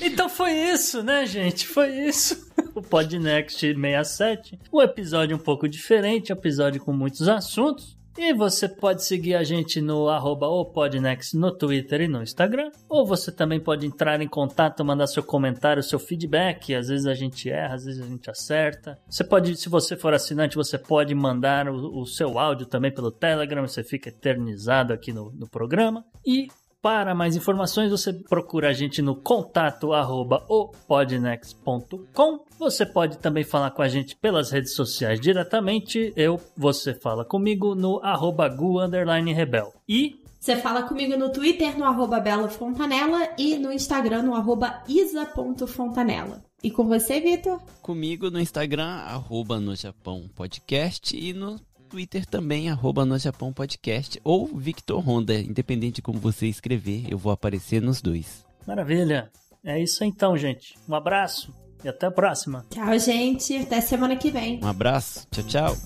Então 0.05 0.29
foi 0.29 0.53
isso, 0.53 1.01
né, 1.03 1.25
gente? 1.25 1.67
Foi 1.67 1.89
isso. 1.89 2.51
O 2.75 2.83
Podnext 2.83 3.61
67. 3.61 4.59
Um 4.73 4.83
episódio 4.83 5.37
um 5.37 5.39
pouco 5.39 5.69
diferente, 5.69 6.33
um 6.33 6.37
episódio 6.37 6.81
com 6.81 6.93
muitos 6.93 7.29
assuntos. 7.29 7.97
E 8.19 8.35
você 8.35 8.69
pode 8.69 9.05
seguir 9.05 9.35
a 9.35 9.43
gente 9.43 9.81
no 9.81 10.09
arroba 10.09 10.47
Podnext 10.67 11.35
no 11.35 11.51
Twitter 11.51 12.03
e 12.03 12.09
no 12.09 12.23
Instagram. 12.23 12.71
Ou 12.89 13.07
você 13.07 13.33
também 13.33 13.59
pode 13.59 13.87
entrar 13.87 14.21
em 14.21 14.29
contato, 14.29 14.85
mandar 14.85 15.07
seu 15.07 15.23
comentário, 15.23 15.83
seu 15.83 15.99
feedback. 15.99 16.75
Às 16.75 16.89
vezes 16.89 17.07
a 17.07 17.15
gente 17.15 17.49
erra, 17.49 17.75
às 17.75 17.85
vezes 17.85 18.03
a 18.03 18.07
gente 18.07 18.29
acerta. 18.29 18.99
Você 19.09 19.25
pode, 19.25 19.57
se 19.57 19.69
você 19.69 19.97
for 19.97 20.13
assinante, 20.13 20.57
você 20.57 20.77
pode 20.77 21.15
mandar 21.15 21.69
o, 21.69 22.01
o 22.01 22.07
seu 22.07 22.39
áudio 22.39 22.67
também 22.67 22.93
pelo 22.93 23.11
Telegram. 23.11 23.67
Você 23.67 23.83
fica 23.83 24.11
eternizado 24.11 24.93
aqui 24.93 25.13
no, 25.13 25.33
no 25.33 25.49
programa. 25.49 26.05
E 26.27 26.49
para 26.83 27.15
mais 27.15 27.37
informações, 27.37 27.93
você 27.93 28.13
procura 28.13 28.71
a 28.71 28.73
gente 28.73 29.01
no 29.01 29.15
contato 29.15 29.93
arroba 29.93 30.45
opodnext.com. 30.49 32.45
Você 32.59 32.85
pode 32.85 33.19
também 33.19 33.45
falar 33.45 33.71
com 33.71 33.83
a 33.83 33.89
gente 33.89 34.17
pelas 34.17 34.51
redes 34.51 34.75
sociais 34.75 35.21
diretamente. 35.21 36.13
Eu, 36.17 36.41
você 36.57 36.93
fala 36.93 37.25
comigo 37.25 37.77
no 37.77 38.01
arroba 38.03 38.49
gu 38.49 38.81
underline 38.81 39.33
rebel. 39.33 39.73
E 39.89 40.21
Você 40.41 40.57
fala 40.57 40.83
comigo 40.83 41.17
no 41.17 41.31
Twitter, 41.31 41.79
no 41.79 41.85
arroba 41.85 42.19
Bela 42.19 42.49
Fontanella 42.49 43.29
e 43.39 43.57
no 43.57 43.73
Instagram, 43.73 44.23
no 44.23 44.35
arroba 44.35 44.83
isa.fontanella. 44.89 46.43
E 46.65 46.71
com 46.71 46.89
você, 46.89 47.21
Vitor? 47.21 47.61
Comigo 47.81 48.29
no 48.29 48.41
Instagram, 48.41 48.87
arroba 48.87 49.61
no 49.61 49.77
Japão 49.77 50.29
Podcast 50.35 51.17
e 51.17 51.33
no 51.33 51.61
Twitter 51.93 52.25
também, 52.25 52.71
arroba 52.71 53.05
no 53.05 53.19
Japão 53.19 53.53
Podcast 53.53 54.19
ou 54.25 54.47
Victor 54.47 55.07
Honda, 55.07 55.35
independente 55.35 55.97
de 55.97 56.03
como 56.03 56.19
você 56.19 56.47
escrever, 56.47 57.05
eu 57.11 57.19
vou 57.19 57.31
aparecer 57.31 57.83
nos 57.83 58.01
dois. 58.01 58.47
maravilha. 58.67 59.31
É 59.63 59.79
isso 59.79 60.03
então, 60.03 60.35
gente. 60.35 60.75
Um 60.89 60.95
abraço 60.95 61.55
e 61.85 61.89
até 61.89 62.07
a 62.07 62.11
próxima. 62.11 62.65
Tchau, 62.71 62.99
gente. 62.99 63.59
Até 63.59 63.83
semana 63.83 64.17
que 64.17 64.31
vem. 64.31 64.59
Um 64.65 64.69
abraço, 64.69 65.27
tchau, 65.31 65.45
tchau. 65.45 65.77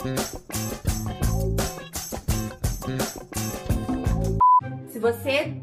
Se 4.89 5.01
você. 5.01 5.57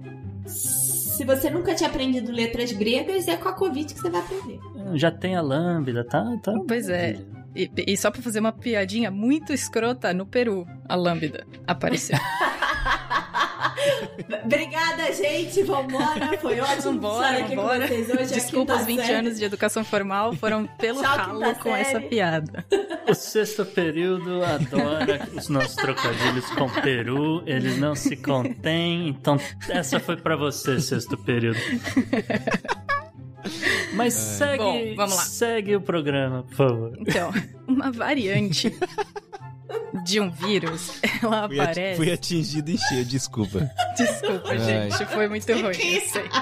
Se 0.46 1.24
você 1.24 1.50
nunca 1.50 1.74
tinha 1.74 1.90
aprendido 1.90 2.34
letras 2.34 2.74
gregas, 2.74 3.30
é 3.30 3.38
com 3.38 3.48
a 3.48 3.54
Covid 3.54 3.94
que 3.94 4.00
você 4.02 4.10
vai 4.10 4.20
aprender. 4.20 4.60
Já 4.96 5.10
tem 5.10 5.38
a 5.38 5.42
lâmbida, 5.42 6.04
tá? 6.04 6.38
tá 6.44 6.54
Pois 6.68 6.90
é. 6.90 7.18
E, 7.56 7.70
e 7.88 7.98
só 7.98 8.10
pra 8.12 8.22
fazer 8.22 8.40
uma 8.40 8.52
piadinha 8.52 9.12
muito 9.12 9.54
escrota, 9.54 10.14
no 10.14 10.26
Peru, 10.26 10.68
a 10.88 10.96
lâmbida 10.96 11.46
apareceu. 11.68 12.18
Obrigada, 14.46 15.12
gente. 15.14 15.64
Vambora. 15.64 16.38
Foi 16.40 16.60
ótimo 16.60 16.94
Vambora, 16.94 17.32
estar 17.34 17.46
aqui 17.46 17.56
vambora. 17.56 17.88
com 17.88 17.88
vocês 17.88 18.10
hoje. 18.10 18.34
Desculpa, 18.34 18.74
aqui 18.74 18.82
os 18.82 18.88
20 18.88 19.00
série. 19.02 19.14
anos 19.14 19.40
de 19.40 19.46
educação 19.46 19.84
formal 19.84 20.34
foram 20.34 20.66
pelo 20.80 21.02
Tchau, 21.02 21.18
ralo 21.18 21.56
com 21.56 21.76
essa 21.76 21.92
série. 21.92 22.08
piada. 22.08 22.66
O 23.08 23.14
sexto 23.14 23.66
período 23.66 24.44
adora 24.44 25.28
os 25.36 25.50
nossos 25.50 25.76
trocadilhos 25.76 26.46
com 26.52 26.70
Peru, 26.70 27.44
eles 27.46 27.78
não 27.78 27.96
se 27.96 28.16
contêm, 28.16 29.10
então 29.10 29.38
essa 29.70 30.00
foi 30.00 30.16
pra 30.18 30.36
você, 30.36 30.80
sexto 30.80 31.18
período. 31.18 31.60
Mas 33.94 34.14
segue, 34.14 34.58
Bom, 34.64 34.96
vamos 34.96 35.16
lá. 35.16 35.22
segue 35.24 35.76
o 35.76 35.82
programa, 35.82 36.44
por 36.44 36.56
favor. 36.56 36.98
Então, 37.00 37.32
uma 37.68 37.92
variante 37.92 38.74
de 40.06 40.20
um 40.20 40.30
vírus, 40.30 41.00
ela 41.22 41.48
Fui, 41.48 41.60
aparece. 41.60 41.98
fui 41.98 42.12
atingido 42.12 42.72
em 42.72 42.78
cheio, 42.78 43.06
desculpa. 43.06 43.70
Desculpa, 43.98 44.50
Ai. 44.50 44.58
gente, 44.60 45.06
foi 45.08 45.28
muito 45.28 45.52
ruim. 45.54 45.64
Eu 45.66 46.02
sei. 46.02 46.24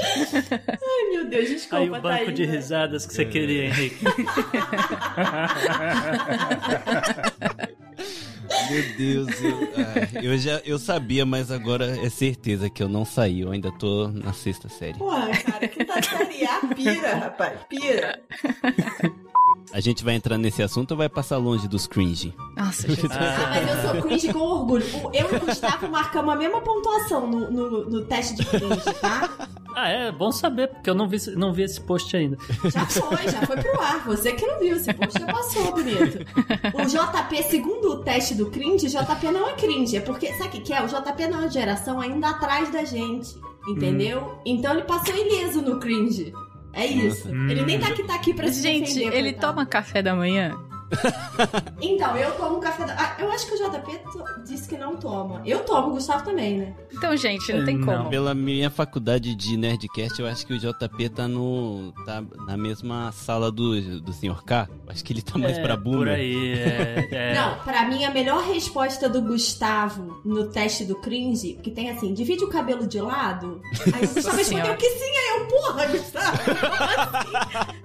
Ai, 0.00 1.10
meu 1.12 1.28
Deus, 1.30 1.48
desculpa, 1.48 1.76
Aí 1.76 1.88
o 1.88 2.00
banco 2.00 2.32
de 2.32 2.44
Thaís. 2.44 2.50
risadas 2.56 3.06
que 3.06 3.14
você 3.14 3.24
queria, 3.24 3.66
Henrique. 3.66 4.04
Meu 8.70 8.96
Deus, 8.96 9.40
eu, 9.42 9.58
ai, 9.76 10.24
eu 10.24 10.38
já 10.38 10.60
eu 10.64 10.78
sabia, 10.78 11.24
mas 11.24 11.50
agora 11.50 11.98
é 12.04 12.08
certeza 12.08 12.70
que 12.70 12.82
eu 12.82 12.88
não 12.88 13.04
saí. 13.04 13.40
Eu 13.40 13.50
ainda 13.50 13.70
tô 13.72 14.08
na 14.08 14.32
sexta 14.32 14.68
série. 14.68 14.98
Pô, 14.98 15.10
cara, 15.10 15.68
que 15.68 15.84
tá 15.84 16.02
série 16.02 16.44
A, 16.44 16.60
pira, 16.74 17.14
rapaz, 17.16 17.60
pira. 17.68 18.20
A 19.72 19.80
gente 19.80 20.04
vai 20.04 20.14
entrar 20.14 20.38
nesse 20.38 20.62
assunto 20.62 20.92
ou 20.92 20.96
vai 20.96 21.08
passar 21.08 21.36
longe 21.36 21.66
dos 21.66 21.86
cringe? 21.86 22.34
Nossa, 22.56 22.86
Jesus. 22.86 23.10
Ah, 23.12 23.50
mas 23.50 23.68
eu 23.68 23.90
sou 23.92 24.02
cringe 24.02 24.32
com 24.32 24.38
orgulho. 24.38 24.84
Eu 25.12 25.32
e 25.32 25.36
o 25.36 25.40
Gustavo 25.40 25.88
marcamos 25.88 26.32
a 26.32 26.36
mesma 26.36 26.60
pontuação 26.60 27.26
no, 27.26 27.50
no, 27.50 27.90
no 27.90 28.04
teste 28.04 28.36
de 28.36 28.44
cringe, 28.46 28.94
tá? 29.00 29.48
Ah, 29.74 29.88
é 29.88 30.12
bom 30.12 30.30
saber, 30.30 30.68
porque 30.68 30.88
eu 30.88 30.94
não 30.94 31.08
vi, 31.08 31.18
não 31.36 31.52
vi 31.52 31.62
esse 31.62 31.80
post 31.80 32.16
ainda. 32.16 32.38
Já 32.72 32.86
foi, 32.86 33.28
já 33.28 33.44
foi 33.44 33.56
pro 33.56 33.80
ar. 33.80 34.04
Você 34.06 34.32
que 34.32 34.46
não 34.46 34.60
viu, 34.60 34.76
esse 34.76 34.94
post 34.94 35.18
já 35.18 35.26
passou, 35.26 35.72
bonito. 35.72 36.18
O 36.74 36.86
JP, 36.86 37.42
segundo 37.42 37.94
o 37.94 37.96
teste 38.04 38.36
do 38.36 38.46
cringe, 38.50 38.86
JP 38.86 39.30
não 39.32 39.48
é 39.48 39.54
cringe. 39.54 39.96
É 39.96 40.00
porque, 40.00 40.32
sabe 40.34 40.48
o 40.48 40.50
que 40.52 40.60
que 40.60 40.72
é? 40.72 40.80
O 40.82 40.86
JP 40.86 41.26
não 41.26 41.38
é 41.38 41.40
uma 41.42 41.50
geração 41.50 42.00
ainda 42.00 42.28
atrás 42.30 42.70
da 42.72 42.84
gente. 42.84 43.34
Entendeu? 43.66 44.38
Então 44.44 44.72
ele 44.72 44.82
passou 44.82 45.16
ileso 45.16 45.62
no 45.62 45.80
cringe. 45.80 46.32
É 46.74 46.86
isso. 46.86 47.32
Nossa. 47.32 47.52
Ele 47.52 47.64
nem 47.64 47.78
tá 47.78 47.88
aqui, 47.88 48.02
tá 48.04 48.14
aqui 48.14 48.34
pra 48.34 48.50
se 48.52 48.60
Gente, 48.62 48.94
defender. 48.94 49.16
ele 49.16 49.32
coitado. 49.32 49.52
toma 49.54 49.66
café 49.66 50.02
da 50.02 50.14
manhã? 50.14 50.52
Então, 51.80 52.16
eu 52.16 52.30
tomo 52.36 52.60
café 52.60 52.84
da... 52.84 52.94
Ah, 52.96 53.16
eu 53.18 53.30
acho 53.30 53.46
que 53.46 53.54
o 53.54 53.56
JP 53.56 53.98
to- 54.12 54.42
disse 54.46 54.68
que 54.68 54.76
não 54.76 54.96
toma. 54.96 55.42
Eu 55.44 55.60
tomo, 55.64 55.88
o 55.88 55.90
Gustavo 55.92 56.24
também, 56.24 56.58
né? 56.58 56.74
Então, 56.92 57.16
gente, 57.16 57.52
não 57.52 57.64
tem 57.64 57.80
como. 57.80 58.08
Pela 58.08 58.34
minha 58.34 58.70
faculdade 58.70 59.34
de 59.34 59.56
Nerdcast, 59.56 60.20
eu 60.20 60.26
acho 60.26 60.46
que 60.46 60.54
o 60.54 60.58
JP 60.58 61.08
tá 61.10 61.26
no. 61.28 61.92
tá 62.06 62.22
na 62.46 62.56
mesma 62.56 63.10
sala 63.12 63.50
do, 63.50 64.00
do 64.00 64.12
Sr. 64.12 64.42
K. 64.44 64.68
Acho 64.88 65.04
que 65.04 65.12
ele 65.12 65.22
tá 65.22 65.36
mais 65.38 65.58
É, 65.58 65.62
pra 65.62 65.76
boomer. 65.76 65.98
Por 65.98 66.08
aí, 66.08 66.52
é. 66.52 67.08
é. 67.10 67.34
Não, 67.38 67.58
pra 67.64 67.86
mim 67.88 68.04
a 68.04 68.10
melhor 68.10 68.42
resposta 68.44 69.08
do 69.08 69.20
Gustavo 69.20 70.20
no 70.24 70.46
teste 70.48 70.84
do 70.84 70.94
cringe, 70.96 71.58
que 71.62 71.70
tem 71.70 71.90
assim, 71.90 72.14
divide 72.14 72.44
o 72.44 72.48
cabelo 72.48 72.86
de 72.86 73.00
lado. 73.00 73.60
Aí 73.92 74.04
o 74.04 74.08
Gustavo 74.14 74.36
respondeu 74.36 74.76
que 74.76 74.88
sim, 74.88 75.04
aí 75.04 75.40
eu, 75.40 75.46
porra, 75.48 75.86
Gustavo. 75.86 76.38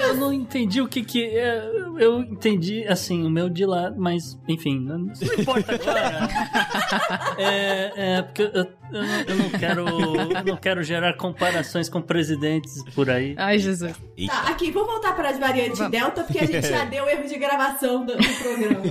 Eu 0.00 0.14
não 0.16 0.32
entendi 0.32 0.80
o 0.80 0.86
que 0.86 1.02
que. 1.02 1.24
é, 1.24 1.66
Eu 1.98 2.11
entendi, 2.20 2.86
assim, 2.88 3.24
o 3.24 3.30
meu 3.30 3.48
de 3.48 3.64
lá, 3.66 3.90
mas, 3.96 4.38
enfim, 4.48 4.78
não, 4.78 4.98
não 4.98 5.12
importa 5.38 5.74
agora. 5.74 6.28
É, 7.38 8.16
é 8.18 8.22
porque 8.22 8.42
eu, 8.42 8.50
eu 8.52 8.66
não, 8.92 9.20
eu 9.26 9.36
não 9.36 9.50
quero. 9.50 9.88
Eu 9.88 10.44
não 10.44 10.56
quero 10.56 10.82
gerar 10.82 11.14
comparações 11.16 11.88
com 11.88 12.00
presidentes 12.02 12.82
por 12.94 13.08
aí. 13.08 13.34
Ai, 13.38 13.58
Jesus. 13.58 13.94
Tá, 14.26 14.48
aqui, 14.50 14.70
vamos 14.70 14.88
voltar 14.88 15.14
para 15.16 15.30
as 15.30 15.38
variantes 15.38 15.78
Vamos. 15.78 15.92
Delta, 15.92 16.24
porque 16.24 16.38
a 16.38 16.46
gente 16.46 16.66
já 16.68 16.84
deu 16.86 17.08
erro 17.08 17.26
de 17.26 17.38
gravação 17.38 18.04
do, 18.04 18.16
do 18.16 18.22
programa. 18.42 18.82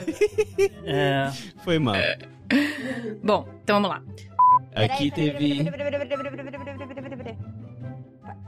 É. 0.85 1.31
Foi 1.64 1.77
mal. 1.80 1.95
Bom, 3.23 3.48
então 3.64 3.81
vamos 3.81 3.89
lá. 3.89 4.03
Aqui 4.76 5.11
teve. 5.11 5.64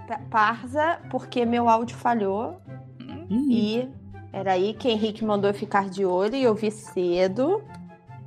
Pa- 0.08 0.20
Parza, 0.30 1.00
porque 1.10 1.46
meu 1.46 1.70
áudio 1.70 1.96
falhou. 1.96 2.62
E. 3.50 3.88
Peraí, 4.34 4.74
que 4.74 4.90
Henrique 4.90 5.24
mandou 5.24 5.50
eu 5.50 5.54
ficar 5.54 5.88
de 5.90 6.04
olho 6.04 6.36
e 6.36 6.44
eu 6.44 6.54
vi 6.56 6.72
cedo. 6.72 7.62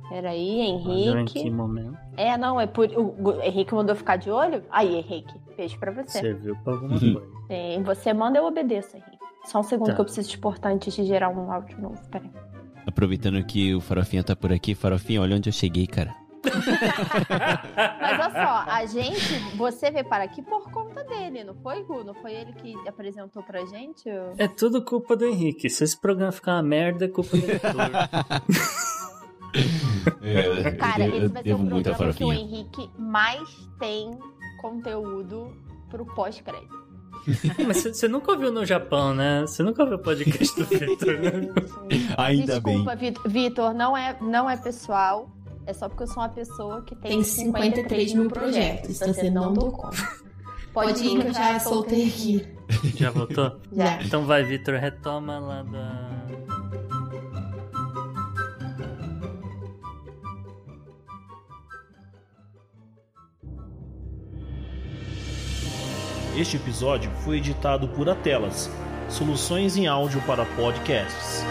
Peraí, 0.09 0.61
Olha 0.61 1.19
em 1.19 1.25
que 1.25 1.39
Henrique. 1.39 1.51
momento 1.51 1.97
É, 2.15 2.37
não, 2.37 2.59
é 2.59 2.65
por. 2.65 2.87
O 2.95 3.41
Henrique 3.43 3.75
mandou 3.75 3.91
eu 3.91 3.97
ficar 3.97 4.15
de 4.15 4.31
olho? 4.31 4.63
Aí, 4.71 4.95
Henrique, 4.95 5.33
beijo 5.57 5.77
pra 5.77 5.91
você. 5.91 6.19
serviu 6.21 6.55
pra 6.63 6.73
alguma 6.73 6.97
coisa. 6.97 7.21
Sim, 7.47 7.83
você 7.83 8.13
manda, 8.13 8.39
eu 8.39 8.45
obedeço, 8.45 8.95
Henrique. 8.95 9.17
Só 9.45 9.59
um 9.59 9.63
segundo 9.63 9.87
Tá. 9.89 9.95
que 9.95 10.01
eu 10.01 10.05
preciso 10.05 10.29
te 10.29 10.37
portar 10.39 10.71
antes 10.71 10.93
de 10.93 11.03
gerar 11.03 11.29
um 11.29 11.51
áudio 11.51 11.79
novo. 11.81 12.01
Peraí. 12.09 12.31
Aproveitando 12.85 13.43
que 13.43 13.75
o 13.75 13.81
Farofinha 13.81 14.23
tá 14.23 14.33
por 14.33 14.51
aqui, 14.53 14.73
Farofinha, 14.73 15.21
olha 15.21 15.35
onde 15.35 15.49
eu 15.49 15.53
cheguei, 15.53 15.85
cara. 15.87 16.15
Mas 18.01 18.19
olha 18.19 18.31
só, 18.31 18.65
a 18.71 18.85
gente, 18.85 19.33
você 19.55 19.91
veio 19.91 20.05
para 20.05 20.23
aqui 20.23 20.41
por 20.41 20.69
conta 20.71 21.03
dele, 21.03 21.43
não 21.43 21.55
foi, 21.55 21.83
Gu? 21.83 22.03
Não 22.03 22.13
foi 22.15 22.33
ele 22.33 22.53
que 22.53 22.75
apresentou 22.87 23.43
pra 23.43 23.65
gente? 23.65 24.09
o- 24.09 24.33
É 24.37 24.47
tudo 24.47 24.83
culpa 24.83 25.15
do 25.15 25.25
Henrique. 25.25 25.69
Se 25.69 25.83
esse 25.83 25.99
programa 25.99 26.31
ficar 26.31 26.55
uma 26.55 26.63
merda, 26.63 27.05
é 27.05 27.07
culpa 27.07 27.37
do 27.37 27.43
editor. 27.43 27.73
Cara, 30.77 31.07
eu, 31.07 31.25
esse 31.25 31.33
vai 31.33 31.43
ser 31.43 31.53
o 31.53 31.55
a 31.55 31.65
programa 31.65 32.13
que 32.13 32.23
o. 32.23 32.33
Henrique 32.33 32.89
mais 32.97 33.41
tem 33.79 34.11
conteúdo 34.61 35.55
pro 35.89 36.05
pós-crédito. 36.05 36.85
Mas 37.67 37.83
você 37.83 38.07
nunca 38.07 38.31
ouviu 38.31 38.51
no 38.51 38.65
Japão, 38.65 39.13
né? 39.13 39.41
Você 39.41 39.61
nunca 39.63 39.81
ouviu 39.83 39.97
o 39.97 40.01
podcast 40.01 40.55
do 40.55 40.65
Victor, 40.65 41.17
né? 41.19 41.31
Ainda 42.17 42.59
bem. 42.61 42.75
Desculpa, 42.75 42.95
Vit- 42.95 43.19
Vitor, 43.25 43.73
não 43.73 43.97
é, 43.97 44.15
não 44.21 44.49
é 44.49 44.55
pessoal. 44.55 45.29
É 45.67 45.73
só 45.73 45.89
porque 45.89 46.03
eu 46.03 46.07
sou 46.07 46.23
uma 46.23 46.29
pessoa 46.29 46.81
que 46.81 46.95
tem, 46.95 47.11
Tem 47.11 47.23
53 47.23 48.13
mil 48.13 48.29
projetos, 48.29 48.97
você 48.99 49.29
não 49.29 49.53
dou 49.53 49.69
conta. 49.69 49.97
Pode 50.73 51.05
ir 51.05 51.19
que 51.19 51.27
eu 51.27 51.33
já 51.33 51.59
soltei 51.59 52.07
aqui. 52.07 52.47
Já 52.95 53.11
voltou? 53.11 53.59
Já. 53.71 54.01
Então 54.01 54.25
vai, 54.25 54.43
Victor, 54.43 54.75
retoma 54.75 55.39
lá 55.39 55.63
da. 55.63 56.27
Este 66.37 66.57
episódio 66.57 67.09
foi 67.23 67.37
editado 67.37 67.87
por 67.87 68.09
Atelas, 68.09 68.69
soluções 69.09 69.75
em 69.77 69.87
áudio 69.87 70.21
para 70.27 70.45
podcasts. 70.45 71.43